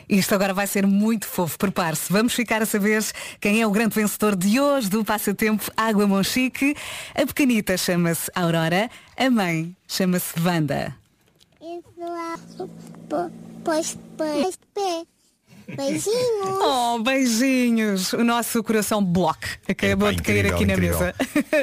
Isto 0.09 0.35
agora 0.37 0.55
vai 0.55 0.67
ser 0.67 0.87
muito 0.87 1.27
fofo, 1.27 1.59
prepare-se. 1.59 2.13
Vamos 2.13 2.33
ficar 2.33 2.63
a 2.63 2.67
saber 2.67 3.05
quem 3.41 3.61
é 3.61 3.67
o 3.67 3.71
grande 3.71 3.95
vencedor 3.95 4.37
de 4.37 4.61
hoje 4.61 4.89
do 4.89 5.05
passatempo 5.05 5.71
Água 5.77 6.07
Monchique. 6.07 6.77
A 7.15 7.27
pequenita 7.27 7.77
chama-se 7.77 8.31
Aurora, 8.35 8.89
a 9.17 9.31
mãe 9.31 9.77
chama-se 9.89 10.39
Wanda. 10.41 10.95
Pois, 13.67 13.99
pois, 14.17 14.59
Beijinhos. 15.67 16.07
Oh, 16.63 17.01
beijinhos! 17.01 18.13
O 18.13 18.23
nosso 18.23 18.63
coração 18.63 19.05
bloco 19.05 19.41
acabou 19.69 20.09
Epá, 20.09 20.17
de 20.17 20.23
cair 20.23 20.47
incrível, 20.47 20.55
aqui 20.55 20.65
na 20.65 20.73
incrível. 20.75 20.99
mesa. 21.01 21.15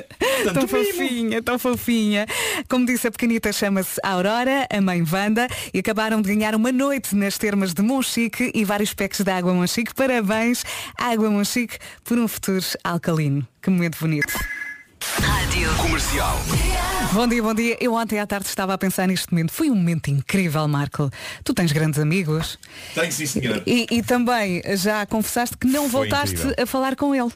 tão 0.53 0.67
fofinha, 0.67 1.41
tão 1.41 1.57
fofinha. 1.57 2.25
Como 2.69 2.85
disse 2.85 3.07
a 3.07 3.11
pequenita, 3.11 3.53
chama-se 3.53 3.99
Aurora, 4.03 4.67
a 4.69 4.81
mãe 4.81 5.01
Wanda, 5.09 5.47
e 5.73 5.79
acabaram 5.79 6.21
de 6.21 6.35
ganhar 6.35 6.53
uma 6.55 6.71
noite 6.73 7.15
nas 7.15 7.37
termas 7.37 7.73
de 7.73 7.81
Monchique 7.81 8.51
e 8.53 8.65
vários 8.65 8.93
packs 8.93 9.21
de 9.21 9.31
água 9.31 9.53
Monchique. 9.53 9.95
Parabéns, 9.95 10.65
Água 10.97 11.29
Monchique, 11.29 11.77
por 12.03 12.17
um 12.17 12.27
futuro 12.27 12.59
alcalino. 12.83 13.47
Que 13.61 13.69
momento 13.69 13.97
bonito. 13.99 14.33
Rádio 15.11 15.69
Comercial. 15.75 16.41
Bom 17.11 17.27
dia, 17.27 17.43
bom 17.43 17.53
dia. 17.53 17.77
Eu 17.79 17.93
ontem 17.93 18.19
à 18.19 18.25
tarde 18.25 18.47
estava 18.47 18.73
a 18.73 18.77
pensar 18.77 19.05
neste 19.05 19.29
momento. 19.31 19.51
Foi 19.51 19.69
um 19.69 19.75
momento 19.75 20.07
incrível, 20.09 20.65
Marco. 20.67 21.11
Tu 21.43 21.53
tens 21.53 21.71
grandes 21.73 21.99
amigos. 21.99 22.57
Tenho 22.95 23.11
sim, 23.11 23.25
senhor. 23.25 23.61
E, 23.67 23.85
e 23.91 24.01
também 24.01 24.61
já 24.77 25.05
confessaste 25.05 25.57
que 25.57 25.67
não 25.67 25.89
Foi 25.89 26.07
voltaste 26.07 26.35
incrível. 26.35 26.55
a 26.57 26.65
falar 26.65 26.95
com 26.95 27.13
ele. 27.13 27.29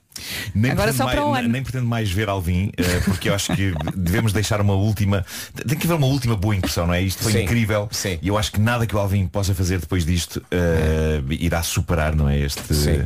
Nem 0.56 0.72
Agora 0.72 0.88
pretendo 0.92 1.10
só 1.10 1.14
para 1.16 1.26
o 1.26 1.32
mais, 1.32 1.44
ano. 1.44 1.54
Nem 1.54 1.62
pretendo 1.62 1.86
mais 1.86 2.10
ver 2.12 2.28
Alvin, 2.28 2.72
eh, 2.76 2.84
porque 3.06 3.30
eu 3.30 3.36
acho 3.36 3.54
que 3.56 3.72
devemos 3.96 4.34
deixar 4.34 4.60
uma 4.62 4.74
última. 4.74 5.24
Tem 5.68 5.78
que 5.78 5.86
haver 5.86 5.96
uma 5.96 6.08
última 6.08 6.36
boa 6.36 6.56
impressão, 6.56 6.88
não 6.88 6.94
é? 6.96 7.02
Isto 7.04 7.22
foi 7.22 7.34
Sim, 7.34 7.44
incrível. 7.44 7.88
sim. 7.92 8.18
E 8.20 8.28
eu 8.30 8.36
acho 8.38 8.52
que 8.52 8.60
nada 8.60 8.88
que 8.88 8.96
o 8.96 9.00
Alvin 9.00 9.28
possa 9.28 9.54
fazer 9.54 9.78
depois 9.80 10.04
disto 10.06 10.42
eh, 10.50 11.22
irá 11.30 11.62
superar, 11.62 12.16
não 12.16 12.28
é? 12.28 12.40
Este, 12.40 12.74
Sim. 12.74 13.04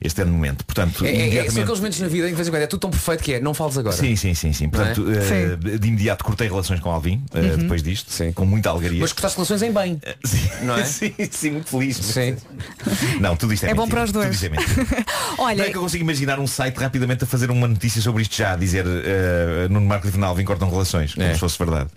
este 0.00 0.22
ano 0.22 0.32
momento. 0.32 0.64
Portanto, 0.64 1.04
É, 1.04 1.08
é, 1.08 1.10
é, 1.10 1.16
são 1.16 1.26
imediatamente- 1.26 1.60
aqueles 1.60 1.78
momentos 1.80 2.00
na 2.00 2.08
vida 2.08 2.26
em 2.28 2.30
que 2.30 2.30
de 2.30 2.36
vez 2.36 2.48
em 2.48 2.50
quando 2.50 2.62
é 2.62 2.66
tudo 2.66 2.80
tão 2.80 2.90
perfeito 2.90 3.22
que 3.22 3.34
é, 3.34 3.40
não 3.40 3.52
fales 3.52 3.76
agora. 3.76 3.94
Sim, 4.04 4.16
sim, 4.16 4.34
sim, 4.34 4.52
sim. 4.52 4.68
Portanto, 4.68 5.00
Não 5.02 5.12
é? 5.12 5.74
eh, 5.74 5.78
de 5.78 5.88
imediato 5.88 6.24
cortei 6.24 6.48
relações 6.48 6.80
com 6.80 6.90
Alvin 6.90 7.22
eh, 7.34 7.40
Uhum. 7.40 7.56
depois 7.58 7.82
disto, 7.82 8.10
Sim. 8.12 8.32
com 8.32 8.44
muita 8.44 8.70
alegria. 8.70 9.00
Mas 9.00 9.12
cortaste 9.12 9.36
relações 9.36 9.62
em 9.62 9.72
bem. 9.72 10.00
Sim, 10.24 10.48
Não 10.62 10.76
é? 10.76 10.84
sim, 10.84 11.12
sim, 11.30 11.50
muito 11.52 11.68
feliz. 11.68 11.96
Sim. 11.96 12.36
Não, 13.20 13.36
tudo 13.36 13.52
isto 13.54 13.64
é, 13.66 13.70
É 13.70 13.74
bom 13.74 13.88
para 13.88 14.04
os 14.04 14.12
dois. 14.12 14.38
Tudo 14.40 14.54
isto 14.56 14.94
é. 14.94 15.04
Olha, 15.38 15.56
Não 15.58 15.64
é 15.64 15.70
que 15.70 15.76
eu 15.76 15.80
consigo 15.82 16.04
imaginar 16.04 16.38
um 16.38 16.46
site 16.46 16.76
rapidamente 16.76 17.24
a 17.24 17.26
fazer 17.26 17.50
uma 17.50 17.66
notícia 17.66 18.00
sobre 18.02 18.22
isto 18.22 18.36
já, 18.36 18.52
a 18.52 18.56
dizer 18.56 18.84
uh, 18.86 19.68
Nuno 19.70 19.86
Marco 19.86 20.06
e 20.08 20.24
Alvin 20.24 20.44
cortam 20.44 20.70
relações, 20.70 21.14
como 21.14 21.26
É. 21.26 21.34
se 21.34 21.40
fosse 21.40 21.58
verdade. 21.58 21.90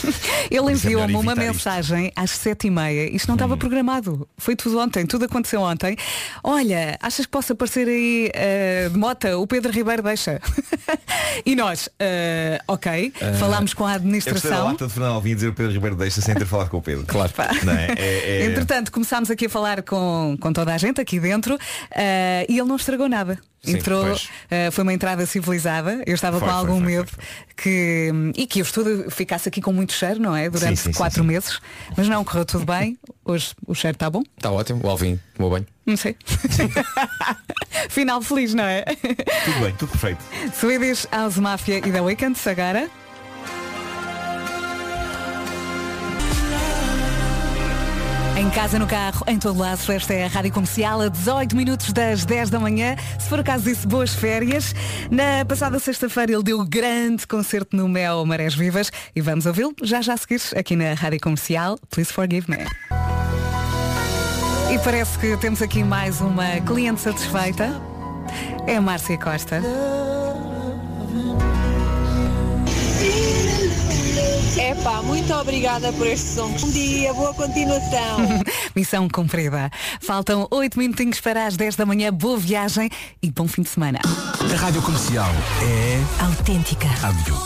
Ele 0.50 0.68
é 0.68 0.72
enviou-me 0.72 1.14
uma 1.14 1.32
evitar 1.32 1.42
isto. 1.42 1.52
mensagem 1.54 2.12
às 2.14 2.30
sete 2.30 2.66
e 2.66 2.70
meia. 2.70 3.08
Isto 3.14 3.28
não 3.28 3.34
Hum. 3.34 3.36
estava 3.36 3.56
programado. 3.56 4.28
Foi 4.38 4.54
tudo 4.56 4.78
ontem. 4.78 5.06
Tudo 5.06 5.24
aconteceu 5.24 5.60
ontem. 5.60 5.96
Olha, 6.42 6.96
achas 7.00 7.26
que 7.26 7.30
possa 7.32 7.52
aparecer 7.52 7.88
aí 7.88 8.30
eh, 8.34 8.88
de 8.90 8.98
mota? 8.98 9.36
O 9.38 9.46
Pedro 9.46 9.72
Ribeiro 9.72 10.02
deixa. 10.02 10.40
E 11.54 11.56
nós, 11.56 11.88
eh, 12.00 12.60
ok, 12.66 13.12
falámos 13.38 13.72
com 13.74 13.86
a 13.86 13.92
administração. 13.92 14.64
lata 14.66 14.86
de 14.88 14.92
Fernando 14.92 15.12
Alvim 15.14 15.34
dizer 15.36 15.48
o 15.48 15.54
Pedro 15.54 15.72
Ribeiro 15.72 15.94
deixa 15.94 16.20
sem 16.20 16.34
ter 16.34 16.44
falado 16.46 16.68
com 16.68 16.78
o 16.78 16.82
Pedro. 16.82 17.04
Claro. 17.14 17.32
É? 17.38 17.92
É- 17.96 18.42
é- 18.42 18.46
Entretanto, 18.46 18.90
começámos 18.90 19.30
aqui 19.30 19.46
a 19.46 19.48
falar 19.48 19.82
com, 19.82 20.36
com 20.40 20.52
toda 20.52 20.74
a 20.74 20.78
gente 20.78 21.00
aqui 21.00 21.20
dentro 21.20 21.56
eh, 21.94 22.44
e 22.48 22.58
ele 22.58 22.68
não 22.68 22.74
estragou 22.76 23.08
nada. 23.08 23.38
Sim, 23.62 23.76
Entrou, 23.76 24.04
eh, 24.50 24.70
foi 24.72 24.82
uma 24.82 24.92
entrada 24.92 25.24
civilizada. 25.26 26.02
Eu 26.06 26.14
estava 26.14 26.38
Foi, 26.40 26.48
com 26.48 26.54
algum 26.54 26.78
foi, 26.78 26.86
medo 26.86 27.08
foi, 27.08 27.24
que 27.56 28.12
e 28.36 28.46
que 28.46 28.60
o 28.60 28.62
estudo 28.64 29.10
ficasse 29.10 29.48
aqui 29.48 29.62
com 29.62 29.72
muito 29.72 29.92
cheiro, 29.92 30.20
não 30.20 30.36
é? 30.36 30.50
Durante 30.50 30.76
Sim, 30.80 30.92
sim, 30.92 30.98
quatro 30.98 31.22
meses. 31.24 31.60
Mas 31.96 32.08
não, 32.08 32.24
correu 32.24 32.44
tudo 32.44 32.66
bem. 32.66 32.98
Hoje 33.24 33.54
o 33.66 33.74
cheiro 33.74 33.94
está 33.94 34.10
bom. 34.10 34.22
Está 34.36 34.50
ótimo, 34.50 34.80
o 34.84 34.88
Alvin 34.90 35.18
tomou 35.34 35.50
banho. 35.50 35.66
Não 35.86 35.96
sei. 35.96 36.16
Final 37.90 38.22
feliz, 38.22 38.54
não 38.54 38.64
é? 38.64 38.82
Tudo 38.82 39.60
bem, 39.60 39.74
tudo 39.78 39.90
perfeito. 39.90 40.22
Swedish 40.58 41.06
House 41.12 41.36
Mafia 41.36 41.78
e 41.78 41.92
The 41.92 42.00
Weeknd, 42.00 42.38
agora. 42.48 42.90
Em 48.36 48.50
casa, 48.50 48.80
no 48.80 48.86
carro, 48.86 49.24
em 49.28 49.38
todo 49.38 49.60
lado, 49.60 49.80
esta 49.92 50.12
é 50.12 50.24
a 50.24 50.28
Rádio 50.28 50.52
Comercial, 50.52 51.00
a 51.02 51.08
18 51.08 51.54
minutos 51.54 51.92
das 51.92 52.24
10 52.24 52.50
da 52.50 52.58
manhã. 52.58 52.96
Se 53.16 53.28
for 53.28 53.38
acaso 53.38 53.64
disse 53.64 53.86
boas 53.86 54.12
férias. 54.12 54.74
Na 55.08 55.44
passada 55.44 55.78
sexta-feira 55.78 56.32
ele 56.32 56.42
deu 56.42 56.64
grande 56.64 57.28
concerto 57.28 57.76
no 57.76 57.88
Mel 57.88 58.26
Marés 58.26 58.54
Vivas 58.54 58.90
e 59.14 59.20
vamos 59.20 59.46
ouvi-lo 59.46 59.74
já 59.82 60.02
já 60.02 60.14
a 60.14 60.16
seguir 60.16 60.40
aqui 60.56 60.74
na 60.74 60.94
Rádio 60.94 61.20
Comercial. 61.20 61.78
Please 61.90 62.12
forgive 62.12 62.50
me. 62.50 62.58
E 64.74 64.78
parece 64.80 65.16
que 65.20 65.36
temos 65.36 65.62
aqui 65.62 65.84
mais 65.84 66.20
uma 66.20 66.60
cliente 66.62 67.00
satisfeita. 67.00 67.80
É 68.66 68.74
a 68.74 68.80
Márcia 68.80 69.16
Costa. 69.16 69.62
Epá, 74.58 75.00
muito 75.02 75.32
obrigada 75.32 75.92
por 75.92 76.08
este 76.08 76.26
som. 76.26 76.48
Bom 76.48 76.70
dia, 76.70 77.14
boa 77.14 77.32
continuação. 77.34 78.18
Missão 78.74 79.08
cumprida. 79.08 79.70
Faltam 80.00 80.48
8 80.50 80.76
minutinhos 80.76 81.20
para 81.20 81.46
as 81.46 81.56
10 81.56 81.76
da 81.76 81.86
manhã. 81.86 82.12
Boa 82.12 82.36
viagem 82.36 82.90
e 83.22 83.30
bom 83.30 83.46
fim 83.46 83.62
de 83.62 83.68
semana. 83.68 84.00
A 84.52 84.56
Rádio 84.56 84.82
Comercial 84.82 85.30
é 85.62 86.24
Autêntica. 86.24 86.88
rádio. 86.88 87.36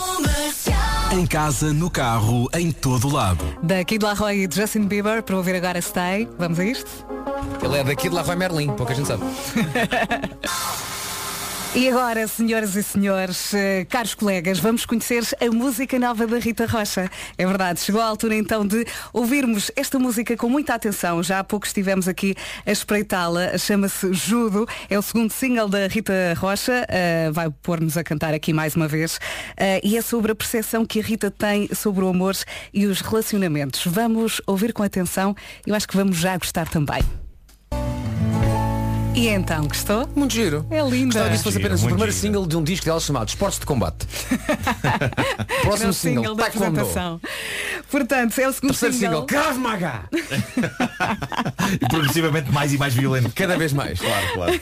Em 1.11 1.25
casa, 1.25 1.73
no 1.73 1.89
carro, 1.89 2.47
em 2.53 2.71
todo 2.71 3.09
lado. 3.09 3.43
Daqui 3.63 3.97
de 3.97 4.05
La 4.05 4.13
Roy 4.13 4.45
e 4.45 4.49
Justin 4.51 4.85
Bieber 4.85 5.23
para 5.23 5.35
ouvir 5.35 5.55
agora 5.55 5.81
Stay. 5.81 6.27
Vamos 6.37 6.59
a 6.59 6.65
isto? 6.65 6.89
Ele 7.63 7.77
é 7.77 7.83
daqui 7.83 8.09
de 8.09 8.15
lá 8.15 8.21
vai 8.21 8.35
Merlin, 8.35 8.71
pouca 8.73 8.93
gente 8.93 9.07
sabe. 9.07 9.23
E 11.75 11.87
agora, 11.87 12.27
senhoras 12.27 12.75
e 12.75 12.81
senhores, 12.81 13.53
eh, 13.53 13.85
caros 13.87 14.15
colegas, 14.15 14.57
vamos 14.57 14.87
conhecer 14.87 15.23
a 15.39 15.51
música 15.53 15.99
nova 15.99 16.25
da 16.25 16.39
Rita 16.39 16.65
Rocha. 16.65 17.07
É 17.37 17.45
verdade, 17.45 17.79
chegou 17.79 18.01
a 18.01 18.05
altura 18.05 18.35
então 18.35 18.65
de 18.65 18.83
ouvirmos 19.13 19.69
esta 19.75 19.99
música 19.99 20.35
com 20.35 20.49
muita 20.49 20.73
atenção. 20.73 21.21
Já 21.21 21.39
há 21.39 21.43
pouco 21.43 21.67
estivemos 21.67 22.07
aqui 22.07 22.33
a 22.65 22.71
espreitá-la, 22.71 23.55
chama-se 23.59 24.11
Judo, 24.13 24.67
é 24.89 24.97
o 24.97 25.01
segundo 25.03 25.31
single 25.31 25.69
da 25.69 25.85
Rita 25.85 26.33
Rocha, 26.37 26.87
eh, 26.89 27.29
vai 27.31 27.51
pôr-nos 27.61 27.97
a 27.97 28.03
cantar 28.03 28.33
aqui 28.33 28.51
mais 28.51 28.75
uma 28.75 28.87
vez, 28.87 29.19
eh, 29.55 29.79
e 29.83 29.95
é 29.95 30.01
sobre 30.01 30.31
a 30.31 30.35
percepção 30.35 30.83
que 30.83 30.99
a 30.99 31.03
Rita 31.03 31.29
tem 31.29 31.69
sobre 31.75 32.03
o 32.03 32.07
amor 32.07 32.35
e 32.73 32.87
os 32.87 32.99
relacionamentos. 32.99 33.83
Vamos 33.85 34.41
ouvir 34.47 34.73
com 34.73 34.81
atenção, 34.81 35.35
eu 35.67 35.75
acho 35.75 35.87
que 35.87 35.95
vamos 35.95 36.17
já 36.17 36.35
gostar 36.35 36.67
também. 36.67 37.28
E 39.15 39.27
então, 39.27 39.67
gostou? 39.67 40.07
Muito 40.15 40.33
giro. 40.33 40.65
É 40.69 40.81
linda. 40.81 41.05
Gostava 41.05 41.29
disso 41.29 41.43
fosse 41.43 41.57
Giro, 41.57 41.67
apenas 41.67 41.81
o 41.81 41.85
primeiro 41.87 42.11
giro. 42.11 42.21
single 42.21 42.47
de 42.47 42.55
um 42.55 42.63
disco 42.63 42.85
dela 42.85 42.99
chamado 42.99 43.27
Esportes 43.27 43.59
de 43.59 43.65
Combate. 43.65 44.07
Próximo 45.61 45.89
o 45.89 45.93
single, 45.93 46.23
single 46.23 46.35
da 46.35 46.45
apresentação. 46.45 47.21
Portanto, 47.91 48.39
é 48.39 48.47
o 48.47 48.53
segundo 48.53 48.69
Terceiro 48.69 48.95
single, 48.95 49.21
single. 49.21 49.25
Krav 49.25 49.57
Maga. 49.57 50.03
E 51.81 51.87
progressivamente 51.87 52.51
mais 52.51 52.73
e 52.73 52.77
mais 52.77 52.93
violento. 52.93 53.31
Cada 53.35 53.57
vez 53.57 53.73
mais. 53.73 53.99
Claro, 54.09 54.33
claro. 54.33 54.61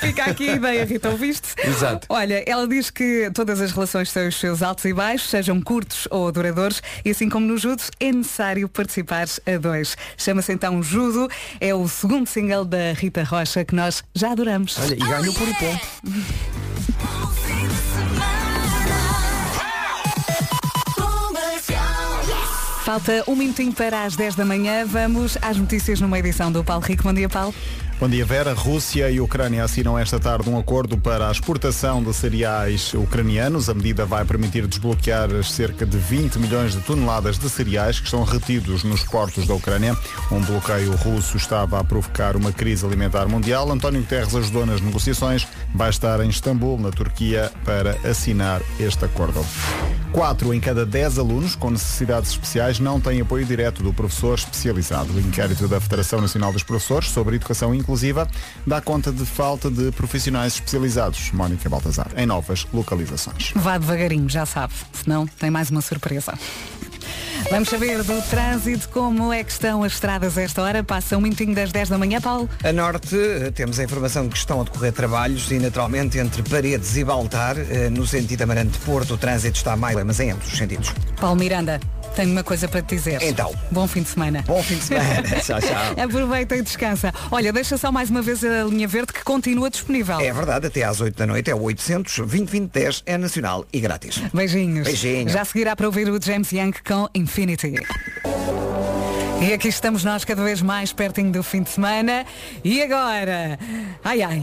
Fica 0.00 0.24
aqui 0.24 0.48
a 0.48 0.54
ideia, 0.54 0.84
Rita, 0.84 1.10
ouviste? 1.10 1.48
Exato. 1.62 2.06
Olha, 2.08 2.42
ela 2.46 2.66
diz 2.66 2.90
que 2.90 3.30
todas 3.34 3.60
as 3.60 3.70
relações 3.72 4.12
têm 4.12 4.28
os 4.28 4.36
seus 4.36 4.62
altos 4.62 4.84
e 4.86 4.94
baixos, 4.94 5.28
sejam 5.28 5.60
curtos 5.60 6.08
ou 6.10 6.30
duradouros, 6.32 6.80
e 7.04 7.10
assim 7.10 7.28
como 7.28 7.44
no 7.44 7.58
judo, 7.58 7.82
é 8.00 8.12
necessário 8.12 8.68
participar 8.68 9.26
a 9.46 9.58
dois. 9.58 9.96
Chama-se 10.16 10.52
então 10.52 10.82
Judo, 10.82 11.28
é 11.60 11.74
o 11.74 11.86
segundo 11.88 12.26
single 12.26 12.64
da 12.64 12.92
Rita 12.94 13.22
Rocha 13.24 13.64
que 13.64 13.74
nós 13.78 14.02
já 14.12 14.32
adoramos. 14.32 14.76
Olha, 14.78 14.94
e 14.94 14.96
ganhou 14.96 15.32
por 15.32 15.46
ponto. 15.54 15.86
Falta 22.84 23.22
um 23.28 23.36
minutinho 23.36 23.72
para 23.72 24.04
as 24.04 24.16
10 24.16 24.34
da 24.34 24.44
manhã. 24.44 24.84
Vamos 24.84 25.38
às 25.40 25.56
notícias 25.56 26.00
numa 26.00 26.18
edição 26.18 26.50
do 26.50 26.64
Paulo 26.64 26.84
Rico. 26.84 27.04
Bom 27.04 27.12
dia, 27.14 27.28
Paulo. 27.28 27.54
Bom 28.00 28.08
dia, 28.08 28.24
Vera. 28.24 28.54
Rússia 28.54 29.10
e 29.10 29.20
Ucrânia 29.20 29.64
assinam 29.64 29.98
esta 29.98 30.20
tarde 30.20 30.48
um 30.48 30.56
acordo 30.56 30.96
para 30.96 31.28
a 31.28 31.32
exportação 31.32 32.00
de 32.00 32.14
cereais 32.14 32.94
ucranianos. 32.94 33.68
A 33.68 33.74
medida 33.74 34.06
vai 34.06 34.24
permitir 34.24 34.68
desbloquear 34.68 35.28
cerca 35.42 35.84
de 35.84 35.98
20 35.98 36.38
milhões 36.38 36.74
de 36.74 36.80
toneladas 36.82 37.40
de 37.40 37.50
cereais 37.50 37.98
que 37.98 38.04
estão 38.04 38.22
retidos 38.22 38.84
nos 38.84 39.02
portos 39.02 39.48
da 39.48 39.54
Ucrânia. 39.54 39.96
Um 40.30 40.40
bloqueio 40.40 40.94
russo 40.94 41.36
estava 41.36 41.80
a 41.80 41.82
provocar 41.82 42.36
uma 42.36 42.52
crise 42.52 42.86
alimentar 42.86 43.26
mundial. 43.26 43.68
António 43.68 44.00
Guterres 44.02 44.32
ajudou 44.32 44.64
nas 44.64 44.80
negociações. 44.80 45.48
Vai 45.74 45.90
estar 45.90 46.20
em 46.20 46.28
Istambul, 46.28 46.78
na 46.78 46.90
Turquia, 46.90 47.50
para 47.64 47.98
assinar 48.08 48.62
este 48.78 49.04
acordo. 49.04 49.44
Quatro 50.12 50.54
em 50.54 50.60
cada 50.60 50.86
dez 50.86 51.18
alunos 51.18 51.54
com 51.54 51.70
necessidades 51.70 52.30
especiais 52.30 52.80
não 52.80 52.98
têm 52.98 53.20
apoio 53.20 53.44
direto 53.44 53.82
do 53.82 53.92
professor 53.92 54.38
especializado. 54.38 55.12
O 55.12 55.20
inquérito 55.20 55.68
da 55.68 55.80
Federação 55.80 56.20
Nacional 56.20 56.52
dos 56.52 56.62
Professores 56.62 57.10
sobre 57.10 57.36
Educação 57.36 57.74
Inclusiva 57.74 57.87
dá 58.66 58.80
conta 58.80 59.10
de 59.10 59.24
falta 59.24 59.70
de 59.70 59.90
profissionais 59.92 60.54
especializados, 60.54 61.30
Mónica 61.32 61.68
Baltazar, 61.68 62.10
em 62.16 62.26
novas 62.26 62.66
localizações. 62.72 63.52
Vá 63.54 63.78
devagarinho, 63.78 64.28
já 64.28 64.44
sabe. 64.44 64.74
Senão 64.92 65.26
tem 65.26 65.50
mais 65.50 65.70
uma 65.70 65.80
surpresa. 65.80 66.34
Vamos 67.50 67.68
saber 67.68 68.02
do 68.02 68.20
trânsito, 68.22 68.88
como 68.90 69.32
é 69.32 69.42
que 69.42 69.50
estão 69.50 69.82
as 69.82 69.92
estradas 69.92 70.36
a 70.36 70.42
esta 70.42 70.62
hora. 70.62 70.84
Passa 70.84 71.16
um 71.16 71.20
minutinho 71.20 71.54
das 71.54 71.72
10 71.72 71.88
da 71.88 71.98
manhã, 71.98 72.20
Paulo. 72.20 72.48
A 72.62 72.72
norte, 72.72 73.16
eh, 73.16 73.50
temos 73.50 73.78
a 73.78 73.84
informação 73.84 74.28
que 74.28 74.36
estão 74.36 74.60
a 74.60 74.64
decorrer 74.64 74.92
trabalhos 74.92 75.50
e, 75.50 75.58
naturalmente, 75.58 76.18
entre 76.18 76.42
Paredes 76.42 76.96
e 76.96 77.04
Baltar, 77.04 77.56
eh, 77.58 77.88
no 77.90 78.06
sentido 78.06 78.42
Amarante-Porto, 78.42 79.14
o 79.14 79.18
trânsito 79.18 79.56
está 79.56 79.76
mais, 79.76 79.96
mas 80.04 80.20
em 80.20 80.30
ambos 80.30 80.46
os 80.52 80.58
sentidos. 80.58 80.92
Paulo 81.20 81.36
Miranda, 81.36 81.80
tenho 82.18 82.32
uma 82.32 82.42
coisa 82.42 82.66
para 82.66 82.82
te 82.82 82.96
dizer. 82.96 83.22
Então. 83.22 83.54
Bom 83.70 83.86
fim 83.86 84.02
de 84.02 84.08
semana. 84.08 84.42
Bom 84.44 84.60
fim 84.60 84.76
de 84.76 84.82
semana. 84.82 85.22
tchau, 85.40 85.60
tchau. 85.60 86.04
Aproveita 86.04 86.56
e 86.56 86.62
descansa. 86.62 87.14
Olha, 87.30 87.52
deixa 87.52 87.78
só 87.78 87.92
mais 87.92 88.10
uma 88.10 88.20
vez 88.20 88.42
a 88.42 88.64
linha 88.64 88.88
verde 88.88 89.12
que 89.12 89.22
continua 89.22 89.70
disponível. 89.70 90.18
É 90.18 90.32
verdade, 90.32 90.66
até 90.66 90.82
às 90.82 91.00
8 91.00 91.16
da 91.16 91.26
noite 91.26 91.48
é 91.48 91.54
o 91.54 91.62
800 91.62 92.18
2010 92.18 93.04
é 93.06 93.16
nacional 93.16 93.64
e 93.72 93.78
grátis. 93.78 94.18
Beijinhos. 94.34 94.86
Beijinho. 94.86 95.28
Já 95.28 95.44
seguirá 95.44 95.76
para 95.76 95.86
ouvir 95.86 96.08
o 96.08 96.20
James 96.20 96.50
Young 96.50 96.72
com 96.84 96.97
Infinity. 97.14 97.74
E 99.40 99.52
aqui 99.52 99.68
estamos 99.68 100.02
nós 100.02 100.24
cada 100.24 100.42
vez 100.42 100.60
mais 100.60 100.92
pertinho 100.92 101.30
do 101.30 101.42
fim 101.42 101.62
de 101.62 101.70
semana. 101.70 102.26
E 102.64 102.82
agora? 102.82 103.58
Ai 104.02 104.22
ai. 104.22 104.42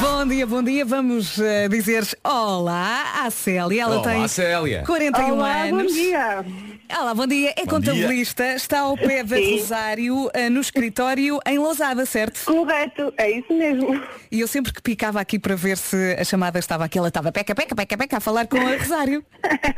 Bom 0.00 0.26
dia, 0.26 0.46
bom 0.46 0.62
dia. 0.62 0.84
Vamos 0.84 1.38
eh, 1.38 1.68
dizer 1.68 2.04
olá 2.24 3.24
à 3.24 3.30
Célia. 3.30 3.82
Ela 3.82 4.00
Olá, 4.00 4.02
tem 4.12 4.28
Célia. 4.28 4.82
41 4.86 5.32
Olá, 5.32 5.62
anos. 5.62 5.82
bom 5.82 5.92
dia. 5.92 6.44
Olá, 6.90 7.14
bom 7.14 7.26
dia. 7.26 7.52
É 7.56 7.64
Bom 7.64 7.72
contabilista, 7.72 8.54
está 8.54 8.80
ao 8.80 8.96
pé 8.96 9.22
da 9.22 9.36
Sim. 9.36 9.58
Rosário 9.58 10.30
eh, 10.32 10.48
no 10.48 10.60
escritório 10.60 11.38
em 11.46 11.58
Lousada, 11.58 12.04
certo? 12.06 12.44
Correto, 12.44 13.12
é 13.18 13.30
isso 13.38 13.52
mesmo. 13.52 14.00
E 14.30 14.40
eu 14.40 14.48
sempre 14.48 14.72
que 14.72 14.80
picava 14.82 15.20
aqui 15.20 15.38
para 15.38 15.54
ver 15.54 15.76
se 15.76 16.16
a 16.18 16.24
chamada 16.24 16.58
estava 16.58 16.84
aqui, 16.84 16.98
ela 16.98 17.08
estava 17.08 17.30
peca, 17.30 17.54
peca, 17.54 17.74
peca, 17.74 17.96
peca 17.98 18.16
a 18.16 18.20
falar 18.20 18.46
com 18.46 18.56
a 18.58 18.76
Rosário. 18.76 19.24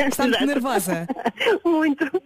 Está 0.09 0.27
muito 0.27 0.47
nervosa. 0.47 1.07
Muito. 1.65 2.23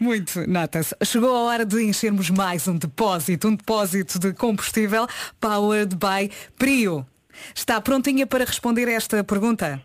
Muito, 0.00 0.46
nota-se. 0.48 0.94
Chegou 1.04 1.34
a 1.36 1.40
hora 1.40 1.64
de 1.66 1.82
enchermos 1.82 2.30
mais 2.30 2.66
um 2.68 2.76
depósito, 2.76 3.48
um 3.48 3.54
depósito 3.56 4.18
de 4.18 4.32
combustível 4.32 5.06
powered 5.40 5.94
by 5.96 6.30
Prio. 6.58 7.06
Está 7.54 7.80
prontinha 7.80 8.26
para 8.26 8.44
responder 8.44 8.88
esta 8.88 9.22
pergunta? 9.22 9.80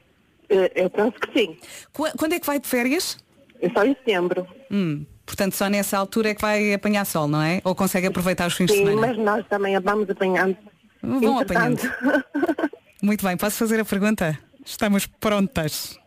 Eh, 0.50 0.72
Eu 0.76 0.90
penso 0.90 1.14
que 1.14 1.38
sim. 1.38 1.58
Qu- 1.92 2.12
Quando 2.18 2.34
é 2.34 2.40
que 2.40 2.46
vai 2.46 2.60
de 2.60 2.68
férias? 2.68 3.18
É 3.62 3.70
só 3.70 3.86
em 3.86 3.94
setembro. 3.96 4.48
Hum, 4.72 5.06
portanto, 5.26 5.54
só 5.56 5.68
nessa 5.70 5.98
altura 5.98 6.30
é 6.30 6.36
que 6.36 6.42
vai 6.42 6.74
apanhar 6.74 7.06
sol, 7.06 7.28
não 7.28 7.42
é? 7.42 7.62
Ou 7.64 7.76
consegue 7.76 8.08
aproveitar 8.08 8.48
os 8.48 8.54
fins 8.56 8.68
de 8.68 8.74
Sim, 8.74 8.86
semana? 8.88 9.08
mas 9.08 9.18
nós 9.18 9.46
também 9.48 9.80
vamos 9.80 10.10
apanhando. 10.10 10.58
Vão 11.02 11.40
apanhando. 11.40 11.80
Muito 13.02 13.26
bem, 13.26 13.38
posso 13.38 13.58
fazer 13.58 13.80
a 13.80 13.86
pergunta? 13.86 14.38
Estamos 14.66 15.06
prontas. 15.06 15.98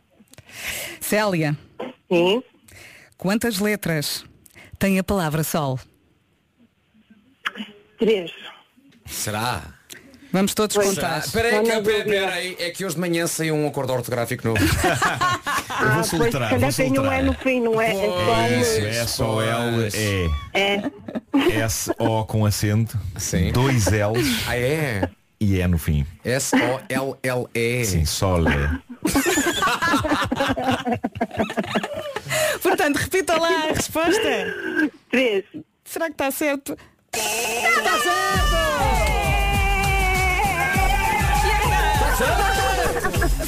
Célia. 1.00 1.56
Sim. 2.10 2.42
Quantas 3.16 3.58
letras 3.58 4.24
tem 4.78 4.98
a 4.98 5.04
palavra 5.04 5.42
sol? 5.42 5.78
Três. 7.98 8.30
Será? 9.06 9.62
Vamos 10.32 10.52
todos 10.54 10.74
Pois. 10.74 10.88
contar. 10.88 11.18
Espera 11.18 11.48
aí, 11.48 11.54
Não, 11.68 11.82
que- 11.82 11.90
espera 11.90 12.32
aí, 12.34 12.56
é 12.58 12.70
que 12.70 12.84
hoje 12.84 12.96
de 12.96 13.00
manhã 13.00 13.26
saiu 13.26 13.54
um 13.54 13.68
acordo 13.68 13.92
ortográfico 13.92 14.48
novo. 14.48 14.58
Eu 15.80 15.88
Ah, 15.88 15.94
vou 15.94 16.04
se 16.04 16.10
soltar, 16.10 16.30
vou 16.30 16.40
calhar 16.50 16.72
tem 16.74 16.92
um. 16.92 17.12
E 17.12 17.22
no 17.22 17.32
fim, 17.34 17.60
não 17.60 17.80
é? 17.80 17.92
É 17.92 17.94
só 17.94 18.48
Isso, 18.60 18.80
um- 18.80 18.86
S 18.86 19.22
O 19.22 19.40
L 19.42 19.88
E 19.94 20.30
É. 20.54 20.82
S 21.62 21.90
O 21.98 22.24
com 22.24 22.46
acento, 22.46 22.98
Sim. 23.16 23.50
dois 23.52 23.86
L's 23.86 24.44
Ah, 24.46 24.56
é? 24.56 25.08
e 25.40 25.60
E 25.60 25.66
no 25.68 25.78
fim. 25.78 26.06
S-O-L-L-E. 26.24 27.84
Sim, 27.84 28.04
sole. 28.04 28.50
Portanto, 32.62 32.96
repita 32.96 33.36
lá 33.38 33.48
a 33.48 33.72
resposta. 33.72 34.20
Três. 35.10 35.44
Será 35.84 36.06
que 36.06 36.12
está 36.12 36.30
certo? 36.30 36.76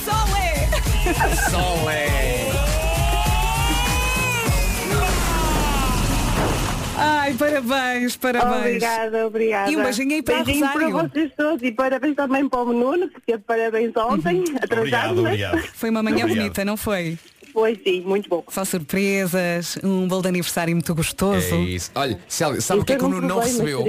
Sole! 0.05 0.26
Solé. 1.51 2.07
Ai, 6.99 7.35
parabéns, 7.35 8.17
parabéns. 8.17 8.61
Obrigada, 8.61 9.27
obrigada. 9.27 9.71
E 9.71 9.77
um 9.77 9.83
beijinho 9.83 10.15
aí 10.15 10.23
para 10.23 10.43
Beijinho 10.43 10.67
Rosário. 10.67 10.91
para 10.93 11.09
vocês 11.09 11.33
todos 11.37 11.63
e 11.63 11.73
parabéns 11.73 12.17
também 12.17 12.49
para 12.49 12.61
o 12.61 12.73
Nuno, 12.73 13.09
que 13.09 13.21
teve 13.21 13.43
parabéns 13.47 13.93
ontem, 13.97 14.45
atrasado, 14.57 14.79
Obrigado, 14.79 15.15
mas 15.17 15.19
obrigado. 15.19 15.59
Foi 15.75 15.91
uma 15.91 16.03
manhã 16.03 16.25
Obrigado. 16.25 16.39
bonita, 16.39 16.65
não 16.65 16.77
foi? 16.77 17.19
foi 17.53 17.81
sim, 17.83 18.03
muito 18.03 18.29
bom. 18.29 18.45
Só 18.49 18.67
surpresas, 18.67 19.79
um 19.83 20.07
bolo 20.07 20.21
de 20.23 20.29
aniversário 20.29 20.75
muito 20.75 20.95
gostoso. 20.95 21.55
É 21.55 21.59
isso. 21.61 21.91
Olha, 21.95 22.19
Célia, 22.29 22.61
sabe 22.61 22.81
o 22.81 22.85
que 22.85 22.93
é 22.93 22.97
que 22.97 23.05
o 23.05 23.09
Nuno 23.09 23.27
não 23.27 23.39
recebeu? 23.41 23.83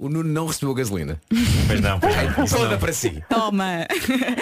O 0.00 0.08
Nuno 0.08 0.32
não 0.32 0.46
recebeu 0.46 0.72
gasolina. 0.72 1.20
Pois 1.66 1.78
não, 1.78 2.00
pois 2.00 2.16
não. 2.16 2.46
Toda 2.46 2.70
não. 2.70 2.78
para 2.78 2.90
si. 2.90 3.22
Toma! 3.28 3.86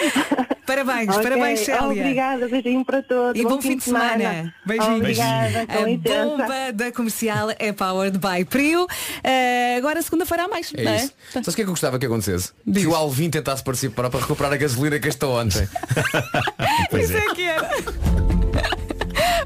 parabéns, 0.65 1.09
Ok, 1.09 1.21
parabéns, 1.23 1.59
Célia. 1.59 1.83
Obrigada, 1.83 2.47
beijinho 2.47 2.85
para 2.85 3.03
todos. 3.03 3.37
E 3.37 3.43
bom 3.43 3.61
fim 3.61 3.75
de 3.75 3.83
semana. 3.83 4.53
Beijinhos. 4.65 4.99
Obrigada, 4.99 5.67
com 5.67 5.83
A 5.83 5.97
bomba 5.97 6.71
da 6.73 6.91
comercial 6.93 7.49
é 7.59 7.73
powered 7.73 8.17
by 8.17 8.45
Prio. 8.45 8.87
Eh, 9.21 9.75
agora 9.77 10.01
segunda-feira 10.01 10.45
há 10.45 10.47
mais. 10.47 10.71
É 10.73 10.81
não 10.81 10.95
isso. 10.95 11.13
Sabes 11.29 11.49
o 11.49 11.55
que 11.55 11.61
é 11.61 11.65
que 11.65 11.69
eu 11.69 11.73
gostava 11.73 11.99
que 11.99 12.05
acontecesse? 12.05 12.53
Diz. 12.65 12.83
Que 12.83 12.89
o 12.89 12.95
Alvin 12.95 13.29
tentasse 13.29 13.61
participar 13.61 14.09
para 14.09 14.21
recuperar 14.21 14.53
a 14.53 14.57
gasolina 14.57 14.97
que 14.97 15.07
gastou 15.07 15.37
ontem. 15.37 15.67
Pois 16.89 17.03
Isso 17.11 17.17
é. 17.17 17.19
é 17.19 17.33
que 17.35 17.43
era. 17.43 17.69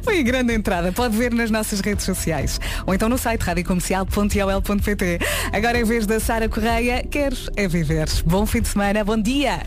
Foi 0.04 0.20
a 0.20 0.24
grande 0.24 0.54
entrada. 0.54 0.92
Pode 0.92 1.16
ver 1.18 1.34
nas 1.34 1.50
nossas 1.50 1.80
redes 1.80 2.04
sociais. 2.06 2.60
Ou 2.86 2.94
então 2.94 3.08
no 3.08 3.18
site 3.18 3.42
radiocomercial.ol.pt. 3.42 5.20
Agora 5.52 5.80
em 5.80 5.84
vez 5.84 6.06
da 6.06 6.20
Sara 6.20 6.50
Correia, 6.50 7.04
queres 7.10 7.50
é 7.56 7.68
viver. 7.68 8.08
Bom 8.26 8.46
fim 8.46 8.62
de 8.62 8.68
semana, 8.68 9.04
bom 9.04 9.18
dia. 9.18 9.62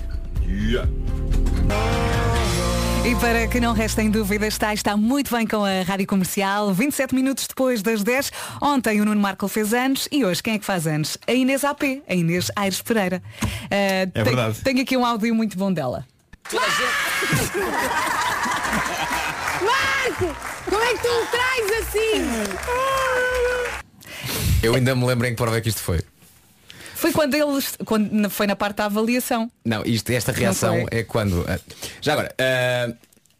E 3.04 3.14
para 3.20 3.46
que 3.46 3.60
não 3.60 3.72
restem 3.72 4.10
dúvidas, 4.10 4.54
está, 4.54 4.74
está 4.74 4.96
muito 4.96 5.34
bem 5.34 5.46
com 5.46 5.64
a 5.64 5.82
Rádio 5.86 6.06
Comercial. 6.06 6.72
27 6.74 7.14
minutos 7.14 7.46
depois 7.46 7.80
das 7.80 8.02
10. 8.02 8.32
Ontem 8.60 9.00
o 9.00 9.04
Nuno 9.04 9.20
Marco 9.20 9.46
fez 9.48 9.72
anos 9.72 10.08
e 10.10 10.24
hoje 10.24 10.42
quem 10.42 10.54
é 10.54 10.58
que 10.58 10.64
faz 10.64 10.86
anos? 10.86 11.16
A 11.26 11.32
Inês 11.32 11.64
AP, 11.64 11.82
a 12.08 12.14
Inês 12.14 12.50
Aires 12.56 12.82
Pereira. 12.82 13.22
Uh, 13.42 14.10
tem- 14.12 14.24
verdade. 14.24 14.60
Tenho 14.62 14.82
aqui 14.82 14.96
um 14.96 15.06
áudio 15.06 15.34
muito 15.34 15.56
bom 15.56 15.72
dela. 15.72 16.04
Marco, 16.52 16.82
como 17.52 17.66
é 20.86 20.94
que 20.94 21.02
tu 21.02 21.08
me 21.20 21.26
traz 21.26 21.72
assim? 21.80 22.22
Eu 24.62 24.74
ainda 24.74 24.94
me 24.94 25.04
lembro 25.04 25.26
em 25.26 25.30
que 25.30 25.36
prova 25.36 25.58
é 25.58 25.60
que 25.60 25.68
isto 25.68 25.80
foi. 25.80 26.00
Foi 26.94 27.12
quando 27.12 27.34
eles. 27.34 27.76
Quando 27.84 28.30
foi 28.30 28.46
na 28.46 28.56
parte 28.56 28.76
da 28.76 28.86
avaliação. 28.86 29.50
Não, 29.64 29.82
isto, 29.84 30.10
esta 30.10 30.32
reação 30.32 30.86
é 30.90 31.02
quando. 31.02 31.44
ah, 31.48 31.58
já 32.00 32.14
agora, 32.14 32.34
ah, 32.38 32.92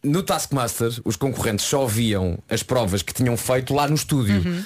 no 0.03 0.21
Taskmaster, 0.21 0.91
os 1.03 1.15
concorrentes 1.15 1.65
só 1.65 1.85
viam 1.85 2.37
as 2.49 2.61
provas 2.61 3.01
que 3.01 3.13
tinham 3.13 3.35
feito 3.35 3.73
lá 3.73 3.87
no 3.87 3.95
estúdio. 3.95 4.43
Uhum. 4.45 4.63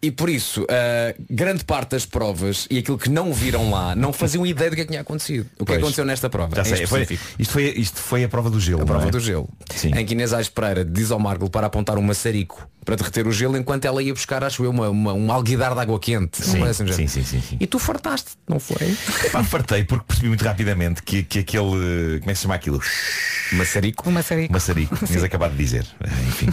E 0.00 0.12
por 0.12 0.30
isso, 0.30 0.64
ah, 0.70 1.12
grande 1.28 1.64
parte 1.64 1.90
das 1.90 2.06
provas 2.06 2.68
e 2.70 2.78
aquilo 2.78 2.96
que 2.96 3.10
não 3.10 3.32
viram 3.32 3.68
lá 3.70 3.96
não 3.96 4.12
faziam 4.12 4.46
ideia 4.46 4.70
do 4.70 4.76
que 4.76 4.82
é 4.82 4.84
que 4.84 4.90
tinha 4.90 5.00
acontecido. 5.00 5.46
O 5.58 5.64
que 5.64 5.72
é 5.72 5.74
Pois. 5.74 5.78
aconteceu 5.80 6.04
nesta 6.04 6.30
prova? 6.30 6.54
Já 6.54 6.64
sei, 6.64 6.86
foi, 6.86 7.02
isto, 7.36 7.50
foi, 7.52 7.64
isto 7.76 7.98
foi 8.00 8.22
a 8.22 8.28
prova 8.28 8.48
do 8.48 8.60
gelo. 8.60 8.82
A 8.82 8.86
prova 8.86 9.00
não 9.02 9.08
é? 9.08 9.10
do 9.10 9.18
gelo. 9.18 9.48
Em 9.96 10.06
que 10.06 10.14
Inês 10.14 10.32
Aires 10.32 10.48
Pereira 10.48 10.84
diz 10.84 11.10
ao 11.10 11.18
Marco 11.18 11.50
para 11.50 11.66
apontar 11.66 11.98
um 11.98 12.02
maçarico 12.02 12.68
para 12.84 12.94
derreter 12.94 13.26
o 13.26 13.32
gelo 13.32 13.56
enquanto 13.58 13.84
ela 13.86 14.00
ia 14.02 14.14
buscar, 14.14 14.42
acho 14.44 14.64
eu, 14.64 14.70
uma, 14.70 14.88
uma- 14.88 15.12
um 15.12 15.30
alguidar 15.32 15.74
de 15.74 15.80
água 15.80 15.98
quente. 15.98 16.42
Sim, 16.42 16.58
Não 16.60 16.66
é 16.66 16.70
assim, 16.70 16.86
sim, 16.92 17.06
sim, 17.08 17.24
sim, 17.24 17.42
sim. 17.42 17.56
E 17.60 17.66
tu 17.66 17.78
fartaste, 17.80 18.30
não 18.48 18.60
foi? 18.60 18.96
Pá, 19.32 19.42
fartei 19.42 19.82
porque 19.84 20.04
percebi 20.06 20.28
muito 20.28 20.44
rapidamente 20.44 21.02
que, 21.02 21.24
que 21.24 21.40
aquele. 21.40 21.64
Como 22.20 22.30
é 22.30 22.32
que 22.32 22.34
se 22.36 22.42
chama 22.42 22.54
aquilo? 22.54 22.80
Maçarico. 23.52 24.08
O 24.08 24.12
maçarico. 24.12 24.52
Maçarico, 24.52 25.06
tinhas 25.06 25.24
acabado 25.24 25.52
de 25.52 25.58
dizer. 25.58 25.84
Enfim. 26.28 26.48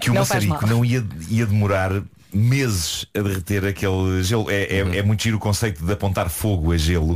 Que 0.00 0.10
o 0.10 0.14
Não 0.14 0.22
maçarico 0.22 0.66
não 0.66 0.84
ia, 0.84 1.04
ia 1.28 1.46
demorar 1.46 1.92
meses 2.32 3.06
a 3.16 3.20
derreter 3.20 3.64
aquele 3.64 4.22
gelo. 4.22 4.50
É, 4.50 4.62
é, 4.64 4.78
é 4.98 5.02
muito 5.02 5.22
giro 5.22 5.36
o 5.36 5.40
conceito 5.40 5.84
de 5.84 5.92
apontar 5.92 6.28
fogo 6.28 6.72
a 6.72 6.76
gelo, 6.76 7.14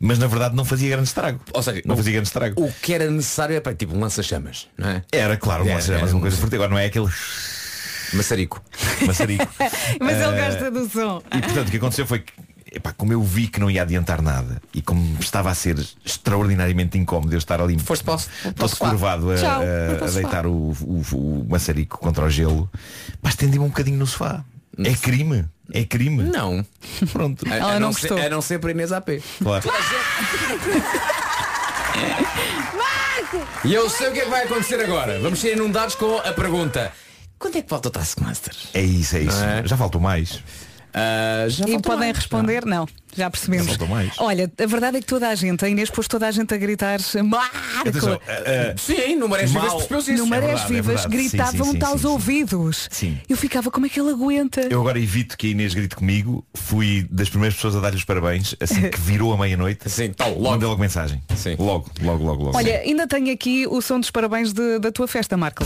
mas 0.00 0.18
na 0.18 0.26
verdade 0.26 0.54
não 0.56 0.64
fazia 0.64 0.88
grande 0.90 1.08
estrago. 1.08 1.40
Ou 1.52 1.62
seja, 1.62 1.82
não 1.84 1.94
o- 1.94 1.96
fazia 1.96 2.12
grande 2.12 2.28
estrago. 2.28 2.62
O 2.62 2.72
que 2.82 2.92
era 2.94 3.10
necessário 3.10 3.54
é 3.56 3.60
para 3.60 3.74
tipo 3.74 3.94
um 3.94 4.00
lança-chamas, 4.00 4.68
não 4.76 4.88
é? 4.88 5.02
Era, 5.12 5.36
claro, 5.36 5.62
um 5.64 5.66
Era, 5.66 5.74
lança-chamas, 5.76 6.02
era 6.02 6.10
uma 6.12 6.18
um- 6.18 6.20
coisa 6.22 6.36
forte. 6.36 6.54
Agora 6.54 6.70
não 6.70 6.78
é 6.78 6.86
aquele 6.86 7.08
maçarico. 8.12 8.62
maçarico. 9.06 9.46
Mas 10.00 10.20
ele 10.20 10.36
gosta 10.40 10.70
do 10.70 10.88
som. 10.88 11.22
E 11.34 11.40
portanto 11.40 11.68
o 11.68 11.70
que 11.70 11.76
aconteceu 11.76 12.06
foi 12.06 12.18
que 12.20 12.32
epá, 12.72 12.92
como 12.92 13.12
eu 13.12 13.22
vi 13.22 13.48
que 13.48 13.58
não 13.60 13.70
ia 13.70 13.82
adiantar 13.82 14.22
nada 14.22 14.60
e 14.72 14.80
como 14.80 15.18
estava 15.20 15.50
a 15.50 15.54
ser 15.54 15.78
extraordinariamente 16.04 16.96
incómodo 16.98 17.32
eu 17.34 17.38
estar 17.38 17.60
ali 17.60 17.78
Foste 17.78 18.04
para 18.04 18.14
o- 18.14 18.18
para 18.18 18.48
o 18.50 18.52
todo 18.54 18.68
sofá. 18.68 18.90
curvado 18.90 19.30
a, 19.30 19.36
Tchau, 19.36 19.60
a- 19.62 20.04
a 20.06 20.10
deitar 20.10 20.46
o, 20.46 20.52
o, 20.80 21.02
o 21.12 21.46
maçarico 21.48 21.98
contra 21.98 22.24
o 22.24 22.30
gelo 22.30 22.70
mas 23.22 23.32
estendi-me 23.32 23.64
um 23.64 23.68
bocadinho 23.68 23.98
no 23.98 24.06
sofá 24.06 24.44
é 24.78 24.94
crime 24.94 25.44
é 25.72 25.84
crime 25.84 26.22
não 26.24 26.64
pronto 27.12 27.44
A, 27.50 27.54
Ela 27.56 27.70
a 27.72 27.80
não 27.80 27.88
não 27.88 27.92
ser, 27.92 28.08
gostou. 28.08 28.26
a 28.26 28.30
não 28.30 28.40
ser 28.42 28.58
para 28.58 28.70
Inês 28.70 28.92
AP. 28.92 29.08
Claro. 29.42 29.70
E 33.64 33.74
eu 33.74 33.88
sei 33.90 34.08
o 34.08 34.12
que 34.12 34.20
é 34.20 34.24
que 34.24 34.30
vai 34.30 34.44
acontecer 34.44 34.80
agora. 34.80 35.18
Vamos 35.20 35.38
ser 35.40 35.52
inundados 35.54 35.94
com 35.94 36.16
a 36.18 36.32
pergunta. 36.32 36.92
Quando 37.38 37.56
é 37.58 37.62
que 37.62 37.68
volta 37.70 37.88
o 37.88 37.90
Taskmaster? 37.90 38.54
é 38.74 38.82
isso 38.82 39.16
é 39.16 39.20
isso 39.20 39.38
Não 39.38 39.46
é? 39.48 39.66
já 39.66 39.76
faltou 39.76 40.00
mais 40.00 40.42
Já 41.48 41.64
E 41.68 41.80
podem 41.80 41.98
mais, 42.08 42.16
responder? 42.16 42.64
Não. 42.64 42.88
Já 43.16 43.28
percebemos. 43.28 43.66
Já. 43.66 43.78
Olha, 44.18 44.48
a 44.62 44.66
verdade 44.66 44.98
é 44.98 45.00
que 45.00 45.06
toda 45.06 45.28
a 45.28 45.34
gente, 45.34 45.64
a 45.64 45.68
Inês 45.68 45.90
pôs 45.90 46.06
toda 46.06 46.28
a 46.28 46.30
gente 46.30 46.54
a 46.54 46.56
gritar 46.56 47.00
Marco! 47.24 47.56
Atenção, 47.80 48.20
eh, 48.24 48.42
eh, 48.46 48.74
Sim, 48.78 49.16
no 49.16 49.28
Marés 49.28 49.50
Vivas 49.50 49.72
percebeu-se 49.74 50.12
isso. 50.14 50.22
No 50.22 50.28
Marés 50.28 50.46
verdade, 50.50 50.72
é 50.72 50.76
Vivas 50.76 50.86
verdade. 51.02 51.16
Sim, 51.16 51.28
sim, 51.28 51.36
gritavam-te 51.36 51.84
aos 51.84 52.00
sim, 52.02 52.06
sim. 52.06 52.12
ouvidos. 52.12 52.88
Sim. 52.88 53.18
Eu 53.28 53.36
ficava, 53.36 53.68
como 53.68 53.86
é 53.86 53.88
que 53.88 53.98
ele 53.98 54.10
aguenta? 54.10 54.60
eu 54.70 54.80
agora 54.80 54.96
evito 55.00 55.36
que 55.36 55.48
a 55.48 55.50
Inês 55.50 55.74
grite 55.74 55.96
comigo 55.96 56.44
fui 56.54 57.04
das 57.10 57.28
primeiras 57.28 57.56
pessoas 57.56 57.74
a 57.74 57.80
dar-lhe 57.80 57.96
os 57.96 58.04
parabéns 58.04 58.54
assim 58.60 58.88
que 58.90 59.00
virou 59.00 59.32
a 59.32 59.36
meia-noite 59.36 59.90
Sim, 59.90 60.12
tal, 60.12 60.30
logo. 60.30 60.50
mandei 60.52 60.68
logo 60.68 60.80
mensagem 60.80 61.20
Sim. 61.34 61.56
logo 61.58 61.90
logo 62.00 62.24
logo 62.24 62.44
logo 62.44 62.56
Olha, 62.56 62.78
ainda 62.78 63.08
tenho 63.08 63.32
aqui 63.32 63.66
o 63.68 63.80
som 63.82 63.98
dos 63.98 64.10
parabéns 64.12 64.52
de- 64.52 64.78
da 64.78 64.92
tua 64.92 65.08
festa, 65.08 65.36
Marco. 65.36 65.64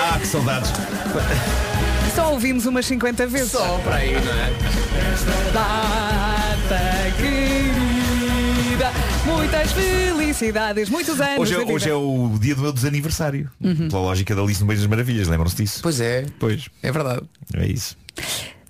ah 0.00 0.18
que 0.18 0.26
saudades 0.26 0.70
Só 2.14 2.32
ouvimos 2.32 2.66
umas 2.66 2.86
50 2.86 3.26
vezes. 3.26 3.52
Só 3.52 3.78
para 3.78 3.96
aí, 3.96 4.12
não 4.14 4.32
é? 4.32 4.50
Data 5.52 7.16
querida, 7.16 8.90
muitas 9.24 9.72
felicidades, 9.72 10.88
muitos 10.88 11.20
anos. 11.20 11.38
Hoje 11.38 11.54
é, 11.54 11.58
hoje 11.58 11.90
é 11.90 11.94
o 11.94 12.36
dia 12.40 12.54
do 12.54 12.62
meu 12.62 12.72
desaniversário. 12.72 13.50
Pela 13.60 14.02
lógica 14.02 14.34
da 14.34 14.42
Alice 14.42 14.60
no 14.60 14.66
Meio 14.66 14.78
das 14.80 14.88
Maravilhas, 14.88 15.28
lembram-se 15.28 15.56
disso? 15.56 15.80
Pois 15.82 16.00
é, 16.00 16.26
Pois, 16.38 16.68
é 16.82 16.90
verdade. 16.92 17.22
é 17.54 17.66
isso. 17.66 17.96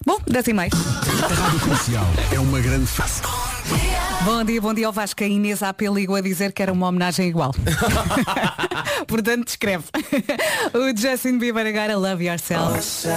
Bom, 0.05 0.19
10 0.27 0.47
e. 0.49 0.53
A 0.53 1.35
Rádio 1.35 1.61
Comercial 1.61 2.07
é 2.33 2.41
uma 2.41 2.61
grande 2.61 2.87
festa. 2.87 3.29
Bom 4.25 4.45
dia, 4.45 4.61
bom 4.61 4.75
dia 4.75 4.87
ao 4.87 4.93
Vasco. 4.93 5.25
A 5.25 5.27
Inês 5.27 5.63
AP 5.63 5.83
ligou 5.83 6.15
a 6.15 6.21
dizer 6.21 6.53
que 6.53 6.63
era 6.63 6.71
uma 6.73 6.87
homenagem 6.89 7.29
igual. 7.29 7.55
Portanto, 9.09 9.47
descreve. 9.47 9.85
o 10.75 10.97
Justin 10.97 11.39
Bieber 11.39 11.67
agora 11.67 11.97
Love 11.97 12.27
Yourself. 12.27 13.09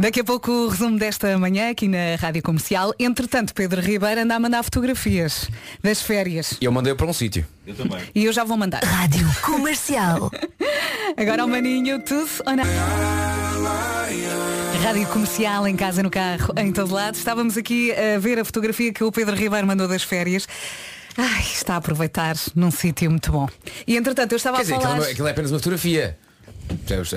Daqui 0.00 0.20
a 0.20 0.24
pouco 0.24 0.50
o 0.50 0.68
resumo 0.68 0.98
desta 0.98 1.36
manhã 1.36 1.70
aqui 1.70 1.86
na 1.88 2.16
Rádio 2.18 2.42
Comercial. 2.42 2.94
Entretanto, 2.98 3.54
Pedro 3.54 3.82
Ribeiro 3.82 4.22
anda 4.22 4.34
a 4.34 4.40
mandar 4.40 4.62
fotografias 4.62 5.50
das 5.82 6.00
férias. 6.00 6.56
E 6.58 6.64
eu 6.64 6.72
mandei 6.72 6.94
para 6.94 7.06
um 7.06 7.12
sítio. 7.12 7.46
Eu 7.66 7.74
também. 7.74 8.00
E 8.14 8.24
eu 8.24 8.32
já 8.32 8.44
vou 8.44 8.56
mandar. 8.56 8.82
Rádio 8.82 9.28
Comercial. 9.42 10.30
Agora 11.18 11.44
o 11.44 11.48
maninho, 11.48 12.02
tudo 12.02 12.30
ou 12.46 12.56
não? 12.56 13.93
Rádio 14.84 15.06
Comercial, 15.08 15.66
em 15.66 15.74
casa, 15.76 16.02
no 16.02 16.10
carro, 16.10 16.52
em 16.56 16.70
todo 16.70 16.92
lado. 16.92 17.14
Estávamos 17.14 17.56
aqui 17.56 17.90
a 17.92 18.18
ver 18.18 18.38
a 18.38 18.44
fotografia 18.44 18.92
que 18.92 19.02
o 19.02 19.10
Pedro 19.10 19.34
Ribeiro 19.34 19.66
mandou 19.66 19.88
das 19.88 20.02
férias. 20.02 20.46
Ai, 21.16 21.40
está 21.42 21.74
a 21.74 21.76
aproveitar 21.78 22.36
num 22.54 22.70
sítio 22.70 23.10
muito 23.10 23.32
bom. 23.32 23.48
E 23.86 23.96
entretanto, 23.96 24.32
eu 24.32 24.36
estava 24.36 24.56
Quer 24.58 24.60
a 24.60 24.64
dizer, 24.64 24.74
falar. 24.74 24.84
aquilo, 24.88 25.00
não 25.02 25.08
é- 25.08 25.12
aquilo 25.12 25.28
é 25.28 25.30
apenas 25.30 25.50
uma 25.50 25.58
fotografia. 25.58 26.18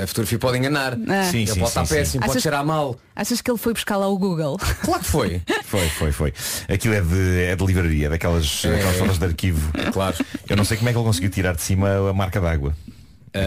A 0.01 0.07
fotografia 0.07 0.39
pode 0.39 0.57
enganar. 0.57 0.93
Ah. 1.07 1.23
Sim, 1.31 1.39
Ele 1.39 1.47
sim, 1.47 1.59
pode 1.59 1.69
estar 1.69 1.85
sim, 1.85 1.93
sim. 1.93 1.99
péssimo, 1.99 2.19
pode 2.21 2.31
Achas- 2.31 2.43
cheirar 2.43 2.65
mal. 2.65 2.97
Achas 3.15 3.41
que 3.41 3.49
ele 3.51 3.57
foi 3.57 3.73
buscar 3.73 3.97
lá 3.97 4.07
o 4.07 4.17
Google? 4.17 4.57
Claro 4.83 5.01
que 5.03 5.09
foi. 5.09 5.41
Foi, 5.65 5.89
foi, 5.89 6.11
foi. 6.11 6.33
Aquilo 6.69 6.93
é 6.93 7.01
de, 7.01 7.43
é 7.45 7.55
de 7.55 7.65
livraria, 7.65 8.09
daquelas, 8.09 8.61
daquelas 8.63 8.95
fotos 8.97 9.17
de 9.17 9.25
arquivo. 9.25 9.71
Claro. 9.91 10.15
Eu 10.49 10.55
não 10.57 10.63
sei 10.65 10.77
como 10.77 10.89
é 10.89 10.93
que 10.93 10.97
ele 10.97 11.05
conseguiu 11.05 11.29
tirar 11.29 11.55
de 11.55 11.61
cima 11.61 12.09
a 12.09 12.13
marca 12.13 12.39
d'água. 12.39 12.75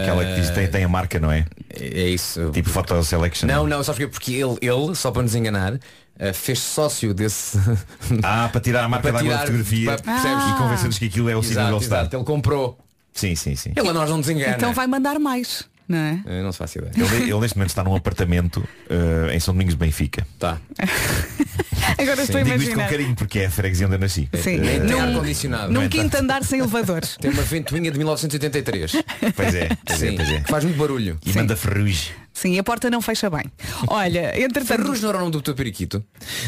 Aquela 0.01 0.25
que 0.25 0.35
diz, 0.41 0.49
tem, 0.51 0.67
tem 0.67 0.83
a 0.83 0.89
marca, 0.89 1.19
não 1.19 1.31
é? 1.31 1.45
É 1.69 2.07
isso. 2.09 2.49
Tipo 2.51 2.69
Photo 2.69 3.03
Selection. 3.03 3.47
Não, 3.47 3.67
não, 3.67 3.83
porquê? 3.83 4.07
Porque 4.07 4.33
ele, 4.33 4.57
ele, 4.61 4.95
só 4.95 5.11
para 5.11 5.21
nos 5.23 5.33
enganar, 5.35 5.79
eh, 6.19 6.33
fez 6.33 6.59
sócio 6.59 7.13
desse. 7.13 7.57
Ah, 8.23 8.49
para 8.51 8.61
tirar 8.61 8.83
a 8.83 8.89
marca 8.89 9.11
da 9.11 9.19
tirar- 9.19 9.39
fotografia 9.39 9.85
para- 9.97 10.01
percebes? 10.03 10.43
e 10.45 10.57
convencer-nos 10.57 10.99
que 10.99 11.05
aquilo 11.05 11.29
é 11.29 11.35
o 11.35 11.41
sítio 11.43 11.61
onde 11.63 11.85
exato, 11.85 12.15
ele 12.15 12.23
comprou. 12.23 12.77
Sim, 13.13 13.35
sim, 13.35 13.55
sim. 13.55 13.73
Ele 13.75 13.89
a 13.89 13.93
nós 13.93 14.09
não 14.09 14.17
nos 14.17 14.29
engana. 14.29 14.55
Então 14.55 14.73
vai 14.73 14.87
mandar 14.87 15.19
mais, 15.19 15.65
não 15.87 15.97
é? 15.97 16.21
Eh, 16.25 16.41
Não 16.43 16.51
se 16.51 16.57
faz 16.57 16.73
ideia. 16.75 16.91
Ele, 16.95 17.29
ele 17.31 17.39
neste 17.39 17.57
momento 17.57 17.69
está 17.69 17.83
num 17.83 17.95
apartamento 17.95 18.63
eh, 18.89 19.35
em 19.35 19.39
São 19.39 19.53
Domingos 19.53 19.73
de 19.73 19.79
Benfica. 19.79 20.25
Tá. 20.39 20.57
Agora 21.97 22.21
estou 22.23 22.39
a 22.39 22.43
Digo 22.43 22.55
isto 22.57 22.69
com 22.69 22.73
imaginar. 22.73 22.89
carinho 22.89 23.15
porque 23.15 23.39
é 23.39 23.45
a 23.45 23.51
freguesia 23.51 23.85
onde 23.87 23.95
eu 23.95 23.99
nasci. 23.99 24.29
Sim, 24.41 24.55
Eh, 24.61 24.79
Tem 24.79 24.79
num, 24.79 25.01
ar-condicionado. 25.01 25.71
num 25.73 25.87
quinto 25.89 26.17
andar 26.17 26.43
sem 26.43 26.59
elevadores. 26.59 27.17
Tem 27.21 27.31
uma 27.31 27.43
ventoinha 27.43 27.91
de 27.91 27.97
1983. 27.97 28.91
Pois 29.35 29.55
é, 29.55 29.69
pois 29.85 30.01
é, 30.03 30.09
Sim. 30.09 30.15
pois 30.15 30.29
é. 30.29 30.41
Faz 30.41 30.63
muito 30.63 30.77
barulho. 30.77 31.19
E 31.25 31.33
manda 31.33 31.55
ferrugem. 31.55 32.11
Sim, 32.33 32.57
a 32.57 32.63
porta 32.63 32.89
não 32.89 33.01
fecha 33.01 33.29
bem. 33.29 33.43
Olha, 33.87 34.33
entretanto. 34.41 34.81
Ferrugem 34.81 35.01
não 35.03 35.09
era 35.09 35.17
o 35.17 35.21
nome 35.21 35.31
do 35.33 35.41
teu 35.41 35.53
periquito? 35.53 36.03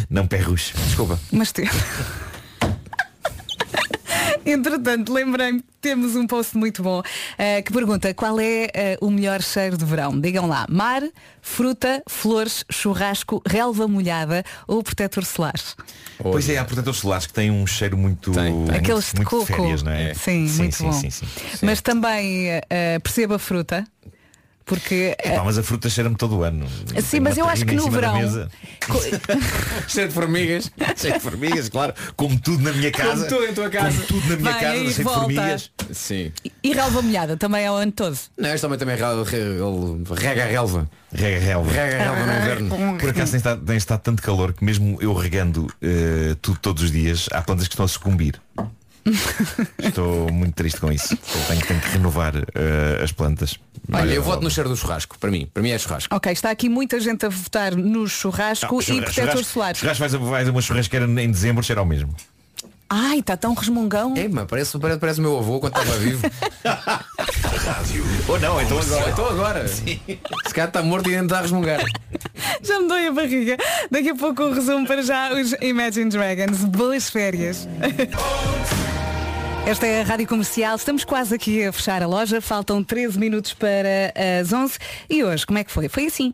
Não 0.09 0.25
perrus. 0.27 0.71
Desculpa. 0.87 1.19
Mas 1.31 1.51
te... 1.51 1.63
Entretanto, 4.45 5.13
lembrei-me 5.13 5.61
que 5.61 5.67
temos 5.81 6.15
um 6.15 6.25
post 6.27 6.57
muito 6.57 6.81
bom 6.83 7.01
eh, 7.37 7.61
que 7.61 7.71
pergunta 7.71 8.13
qual 8.13 8.39
é 8.39 8.69
eh, 8.73 8.97
o 9.01 9.09
melhor 9.09 9.41
cheiro 9.41 9.77
de 9.77 9.85
verão. 9.85 10.19
Digam 10.19 10.47
lá, 10.47 10.65
mar, 10.69 11.01
fruta, 11.41 12.03
flores, 12.07 12.65
churrasco, 12.71 13.41
relva 13.45 13.87
molhada 13.87 14.43
ou 14.67 14.81
protetor 14.83 15.25
solar. 15.25 15.53
Pois 16.21 16.47
é, 16.49 16.57
há 16.57 16.65
protetores 16.65 16.99
solares 16.99 17.25
que 17.27 17.33
têm 17.33 17.51
um 17.51 17.65
cheiro 17.67 17.97
muito, 17.97 18.31
Tem, 18.31 18.43
tem. 18.45 18.53
muito, 18.53 18.75
Aqueles 18.75 19.05
de 19.11 19.15
muito 19.17 19.29
coco. 19.29 19.45
férias, 19.45 19.83
não 19.83 19.91
é? 19.91 20.13
Sim, 20.13 20.47
muito 20.57 20.75
sim, 20.75 20.83
bom. 20.85 20.93
sim, 20.93 21.09
sim. 21.09 21.25
Mas 21.61 21.81
também 21.81 22.49
eh, 22.69 22.99
perceba 22.99 23.35
a 23.35 23.39
fruta, 23.39 23.85
porque 24.65 25.15
eh, 25.19 25.33
Epá, 25.33 25.43
mas 25.43 25.57
a 25.57 25.63
fruta 25.63 25.89
cheira-me 25.89 26.15
todo 26.15 26.37
o 26.37 26.43
ano. 26.43 26.65
Sim, 27.01 27.19
mas 27.19 27.37
eu 27.37 27.47
acho 27.47 27.65
que 27.65 27.75
no 27.75 27.89
verão-. 27.89 28.13
Cheio 29.87 30.07
de 30.07 30.13
formigas. 30.13 30.71
Cheio 30.95 31.13
de 31.15 31.19
formigas, 31.19 31.69
claro. 31.69 31.93
Como 32.15 32.39
tudo 32.39 32.63
na 32.63 32.71
minha 32.71 32.91
casa. 32.91 33.27
tudo 33.27 33.45
em 33.45 33.53
tua 33.53 33.69
casa. 33.69 33.91
Como 33.91 34.07
tudo 34.07 34.29
na 34.29 34.35
minha 34.37 34.51
Vai, 34.51 34.61
casa, 34.61 34.75
cheio 34.77 34.93
de 34.93 35.03
volta. 35.03 35.19
formigas. 35.19 35.71
Sim. 35.91 36.31
e 36.63 36.73
relva 36.73 37.01
molhada 37.01 37.37
também 37.37 37.65
é 37.65 37.71
o 37.71 37.75
ano 37.75 37.91
todo. 37.91 38.17
Não, 38.37 38.49
este 38.49 38.61
também 38.61 38.77
também 38.77 38.95
rega 38.95 39.07
a 39.07 39.23
relva. 40.45 40.89
Rega 41.11 41.39
relva. 41.39 41.71
Rega 41.71 41.97
a 41.97 42.03
relva 42.03 42.25
no 42.25 42.41
inverno. 42.41 42.97
Por 42.97 43.09
acaso 43.09 43.31
tem 43.31 43.37
estado, 43.37 43.65
tem 43.65 43.77
estado 43.77 43.99
tanto 44.01 44.21
calor 44.21 44.53
que 44.53 44.63
mesmo 44.63 44.97
eu 45.01 45.13
regando 45.13 45.67
eh, 45.81 46.35
tudo 46.41 46.59
todos 46.59 46.83
os 46.83 46.91
dias, 46.91 47.27
há 47.31 47.41
plantas 47.41 47.67
que 47.67 47.73
estão 47.73 47.85
a 47.85 47.87
sucumbir. 47.89 48.39
Estou 49.77 50.31
muito 50.31 50.55
triste 50.55 50.79
com 50.79 50.91
isso. 50.91 51.15
Tenho, 51.47 51.61
tenho 51.65 51.81
que 51.81 51.89
renovar 51.89 52.33
eh, 52.37 53.01
as 53.03 53.11
plantas. 53.11 53.59
Olha, 53.91 54.13
eu 54.13 54.23
voto 54.23 54.43
no 54.43 54.49
cheiro 54.49 54.69
do 54.69 54.75
churrasco. 54.77 55.17
Para 55.19 55.29
mim. 55.31 55.47
Para 55.53 55.61
mim 55.61 55.71
é 55.71 55.77
churrasco. 55.77 56.15
Ok, 56.15 56.31
está 56.31 56.49
aqui 56.51 56.69
muita 56.69 56.99
gente 56.99 57.25
a 57.25 57.29
votar 57.29 57.75
no 57.75 58.07
churrasco 58.07 58.73
Não, 58.73 58.81
e 58.81 58.83
churra- 58.83 59.01
protetor 59.03 59.23
churrasco- 59.29 59.43
solar. 59.53 59.75
Churrasco 59.75 59.99
vais 59.99 60.15
a, 60.15 60.17
vais 60.17 60.47
a 60.47 60.51
uma 60.51 60.61
churrasqueira 60.61 61.05
em 61.05 61.31
dezembro, 61.31 61.63
cheira 61.63 61.81
ao 61.81 61.85
mesmo. 61.85 62.15
Ai, 62.89 63.19
está 63.19 63.35
tão 63.35 63.53
resmungão. 63.55 64.13
É, 64.15 64.27
mas 64.27 64.45
parece, 64.45 64.77
parece, 64.77 64.99
parece 64.99 65.19
o 65.19 65.23
meu 65.23 65.37
avô 65.37 65.59
quando 65.59 65.75
estava 65.77 65.97
vivo. 65.97 66.21
Ou 68.27 68.39
não, 68.39 68.61
então 68.61 68.77
agora. 68.79 69.09
Então 69.09 69.29
agora. 69.29 69.67
Se 69.67 70.53
calhar 70.53 70.67
está 70.67 70.81
morto 70.83 71.09
e 71.09 71.13
ainda 71.15 71.25
está 71.25 71.39
a 71.39 71.41
resmungar. 71.41 71.83
Já 72.61 72.79
me 72.79 72.87
dói 72.87 73.07
a 73.07 73.11
barriga. 73.11 73.57
Daqui 73.89 74.09
a 74.09 74.15
pouco 74.15 74.43
o 74.43 74.53
resumo 74.53 74.85
para 74.87 75.01
já 75.01 75.33
os 75.33 75.53
Imagine 75.61 76.09
Dragons. 76.09 76.63
Boas 76.65 77.09
férias. 77.09 77.67
Esta 79.65 79.87
é 79.87 80.01
a 80.01 80.03
Rádio 80.03 80.27
Comercial. 80.27 80.75
Estamos 80.75 81.05
quase 81.05 81.33
aqui 81.33 81.63
a 81.63 81.71
fechar 81.71 82.03
a 82.03 82.07
loja. 82.07 82.41
Faltam 82.41 82.83
13 82.83 83.17
minutos 83.17 83.53
para 83.53 84.13
as 84.41 84.51
11. 84.51 84.77
E 85.09 85.23
hoje, 85.23 85.45
como 85.45 85.57
é 85.57 85.63
que 85.63 85.71
foi? 85.71 85.87
Foi 85.87 86.05
assim. 86.05 86.33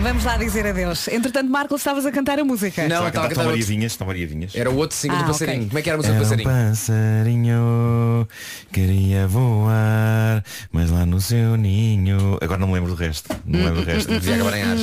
Vamos 0.00 0.24
lá 0.24 0.36
dizer 0.36 0.66
adeus. 0.66 1.08
Entretanto, 1.08 1.48
Marco, 1.50 1.74
estavas 1.76 2.04
a 2.04 2.12
cantar 2.12 2.38
a 2.38 2.44
música. 2.44 2.82
Não, 2.82 2.88
Estava 2.88 3.08
a 3.08 3.10
cantar 3.10 3.28
cantar 3.28 3.34
Tom 3.36 3.44
Maria 3.46 3.60
outro. 3.62 3.66
Vinhas, 3.74 3.96
Tom 3.96 4.04
Maria 4.04 4.26
Vinhas. 4.26 4.52
Era 4.54 4.70
o 4.70 4.76
outro 4.76 4.94
single 4.96 5.16
Ah, 5.18 5.22
do 5.22 5.26
passarinho. 5.28 5.56
ok. 5.60 5.68
Como 5.68 5.78
é 5.78 5.82
que 5.82 5.88
era 5.88 5.96
a 5.96 5.98
música 5.98 6.14
do 6.14 6.16
Era 6.20 6.26
um 6.26 6.44
passarinho? 6.44 6.70
passarinho 6.70 8.28
queria 8.70 9.26
voar, 9.26 10.44
mas 10.72 10.90
lá 10.90 11.06
no 11.06 11.20
seu 11.22 11.56
ninho. 11.56 12.38
Agora 12.42 12.58
não 12.60 12.66
me 12.68 12.74
lembro 12.74 12.90
do 12.90 12.96
resto. 12.96 13.34
Não 13.46 13.60
me 13.60 13.64
lembro 13.66 13.80
do 13.82 13.86
resto. 13.86 14.08
Devia 14.20 14.34
acabar 14.34 14.58
em 14.58 14.62
As. 14.62 14.80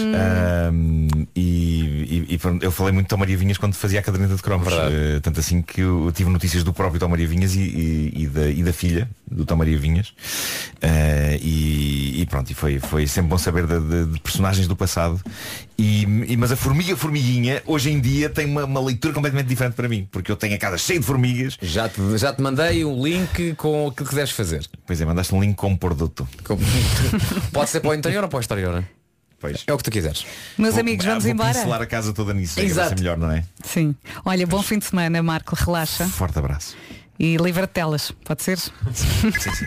E, 1.36 1.39
e- 1.39 2.26
e 2.30 2.38
pronto, 2.39 2.64
eu 2.64 2.72
falei 2.72 2.91
muito 2.93 3.05
de 3.05 3.09
Tom 3.09 3.18
Maria 3.18 3.38
Vinhas 3.38 3.57
quando 3.57 3.76
fazia 3.76 3.99
a 3.99 4.03
caderneta 4.03 4.36
de 4.36 4.41
cromos. 4.41 4.68
Verdade. 4.68 4.95
Eh, 4.95 5.20
tanto 5.22 5.39
assim 5.39 5.62
que 5.62 5.82
eu 5.82 6.12
tive 6.16 6.30
notícias 6.32 6.64
do 6.64 6.74
próprio 6.74 6.99
Tom 6.99 7.09
Maria 7.09 7.28
Vinhas 7.28 7.53
e, 7.53 7.59
e- 7.59 8.14
e 8.24 8.28
da, 8.28 8.49
e 8.49 8.64
da 8.64 8.74
filha 8.74 9.07
do 9.30 9.45
Tom 9.45 9.57
Maria 9.57 9.78
Vinhas. 9.78 10.14
Eh, 10.82 11.38
e, 11.41 12.22
e 12.22 12.26
pronto, 12.26 12.49
e 12.49 12.53
foi, 12.55 12.80
foi 12.80 13.05
sempre 13.07 13.30
bom 13.30 13.38
saber 13.38 13.68
de, 13.68 13.80
de- 13.80 14.05
de 14.14 14.20
personagens 14.22 14.68
do 14.68 14.76
passado. 14.76 15.01
E, 15.78 16.04
e- 16.28 16.38
mas 16.38 16.52
a 16.52 16.56
formiga 16.56 16.95
formiguinha 16.95 17.62
hoje 17.66 17.89
em 17.91 17.99
dia 17.99 18.30
tem 18.30 18.45
uma, 18.45 18.66
uma 18.66 18.80
leitura 18.82 19.14
completamente 19.14 19.47
diferente 19.47 19.74
para 19.74 19.88
mim, 19.89 20.08
porque 20.12 20.32
eu 20.32 20.36
tenho 20.36 20.54
a 20.56 20.58
casa 20.58 20.78
cheia 20.78 20.99
de 20.99 21.06
formigas. 21.06 21.58
Já 21.62 21.89
te, 21.89 21.99
já 22.18 22.34
te 22.34 22.41
mandei 22.41 22.86
um 22.86 23.04
link 23.04 23.56
com 23.56 23.88
aquilo 23.88 24.08
que 24.10 24.16
deves 24.16 24.32
fazer. 24.32 24.68
Pois 24.86 25.02
é, 25.02 25.06
mandaste 25.06 25.34
um 25.34 25.41
link 25.41 25.56
com 25.56 25.70
um 25.70 25.78
produto. 25.78 26.28
Com- 26.43 26.58
Pode 27.52 27.70
ser 27.70 27.80
para 27.80 27.89
o 27.89 27.93
interior 27.93 28.24
ou 28.24 28.30
para 28.30 28.38
o 28.38 28.39
exterior? 28.39 28.84
Pois. 29.39 29.64
É 29.66 29.74
o 29.74 29.78
que 29.78 29.84
tu 29.84 29.89
quiseres. 29.89 30.24
Meus 30.56 30.76
Vou- 30.76 30.82
amigos, 30.82 31.04
vamos 31.04 31.24
vou 31.24 31.32
embora? 31.34 31.54
pincelar 31.54 31.82
a 31.82 31.86
casa 31.88 32.14
toda 32.14 32.32
nisso. 32.32 32.60
é 32.60 32.64
Exato. 32.64 32.93
melhor, 32.95 33.18
não 33.18 33.32
é? 33.32 33.43
Sim. 33.64 33.95
Olha, 34.24 34.45
bom 34.45 34.62
fim 34.62 34.78
de 34.78 34.86
semana, 34.86 35.24
Marco. 35.24 35.56
Relaxa. 35.56 36.06
Forte 36.08 36.38
abraço. 36.38 36.78
E 37.20 37.38
livra-te 37.38 37.74
delas. 37.74 38.12
Pode 38.24 38.43
ser? 38.43 38.58
Sim, 38.60 38.72
sim. 39.32 39.66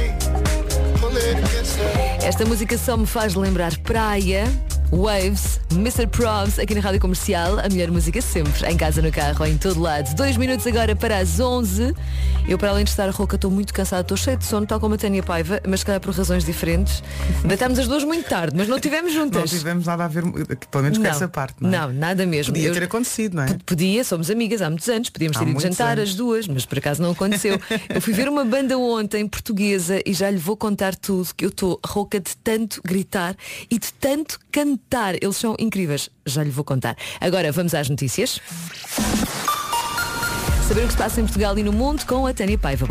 Esta 2.23 2.45
música 2.45 2.77
só 2.77 2.95
me 2.95 3.07
faz 3.07 3.33
lembrar 3.33 3.75
praia, 3.79 4.43
waves, 4.91 5.59
Mr. 5.71 6.05
Probs, 6.07 6.59
aqui 6.59 6.75
na 6.75 6.81
Rádio 6.81 6.99
Comercial, 6.99 7.59
a 7.59 7.69
melhor 7.69 7.89
música 7.91 8.21
sempre, 8.21 8.67
em 8.69 8.75
casa, 8.75 9.01
no 9.01 9.11
carro, 9.11 9.45
em 9.45 9.57
todo 9.57 9.79
lado. 9.79 10.13
Dois 10.15 10.35
minutos 10.35 10.67
agora 10.67 10.95
para 10.95 11.17
as 11.19 11.39
11. 11.39 11.95
Eu, 12.47 12.57
para 12.57 12.71
além 12.71 12.83
de 12.83 12.89
estar 12.89 13.09
rouca, 13.09 13.35
estou 13.35 13.49
muito 13.49 13.73
cansada, 13.73 14.01
estou 14.01 14.17
cheia 14.17 14.35
de 14.35 14.43
sono, 14.43 14.65
tal 14.65 14.79
como 14.79 14.95
a 14.95 14.97
Tânia 14.97 15.23
Paiva, 15.23 15.61
mas 15.67 15.79
se 15.81 15.85
calhar 15.85 16.01
por 16.01 16.13
razões 16.13 16.43
diferentes. 16.43 17.01
Deitámos 17.45 17.79
as 17.79 17.87
duas 17.87 18.03
muito 18.03 18.27
tarde, 18.27 18.55
mas 18.57 18.67
não 18.67 18.79
tivemos 18.79 19.13
Não 19.13 19.21
juntas. 19.23 19.49
tivemos 19.49 19.85
nada 19.85 20.03
a 20.05 20.07
ver, 20.07 20.23
pelo 20.69 20.83
menos 20.83 20.97
com 20.97 21.05
essa 21.07 21.27
parte, 21.27 21.55
não 21.61 21.69
é? 21.89 21.93
nada 21.93 22.25
mesmo. 22.25 22.53
Podia 22.53 22.67
Eu- 22.69 22.73
ter 22.73 22.83
acontecido, 22.83 23.35
não 23.35 23.43
é? 23.43 23.57
Podia, 23.65 24.03
somos 24.03 24.29
amigas 24.29 24.61
há 24.61 24.69
muitos 24.69 24.89
anos, 24.89 25.09
podíamos 25.09 25.37
ter 25.37 25.45
Há 25.45 25.49
ido 25.49 25.59
jantar 25.61 25.97
anos. 25.97 26.09
as 26.09 26.15
duas, 26.15 26.47
mas 26.47 26.65
por 26.65 26.77
acaso 26.79 27.01
não 27.01 27.11
aconteceu. 27.11 27.59
eu 27.93 28.01
fui 28.01 28.13
ver 28.13 28.27
uma 28.27 28.43
banda 28.43 28.77
ontem 28.77 29.25
portuguesa 29.27 30.01
e 30.05 30.13
já 30.13 30.29
lhe 30.29 30.37
vou 30.37 30.57
contar 30.57 30.95
tudo, 30.95 31.29
que 31.35 31.45
eu 31.45 31.49
estou 31.49 31.79
rouca 31.85 32.19
de 32.19 32.35
tanto 32.37 32.81
gritar 32.83 33.35
e 33.69 33.79
de 33.79 33.93
tanto 33.93 34.37
cantar. 34.51 34.80
Eles 35.21 35.37
são 35.37 35.55
incríveis, 35.59 36.09
já 36.25 36.43
lhe 36.43 36.49
vou 36.49 36.63
contar. 36.63 36.95
Agora 37.19 37.51
vamos 37.51 37.73
às 37.73 37.89
notícias. 37.89 38.39
Saber 40.67 40.83
o 40.83 40.87
que 40.87 40.93
se 40.93 40.97
passa 40.97 41.19
em 41.19 41.23
Portugal 41.23 41.57
e 41.57 41.63
no 41.63 41.73
mundo 41.73 42.05
com 42.05 42.25
a 42.25 42.33
Tânia 42.33 42.57
Paiva. 42.57 42.87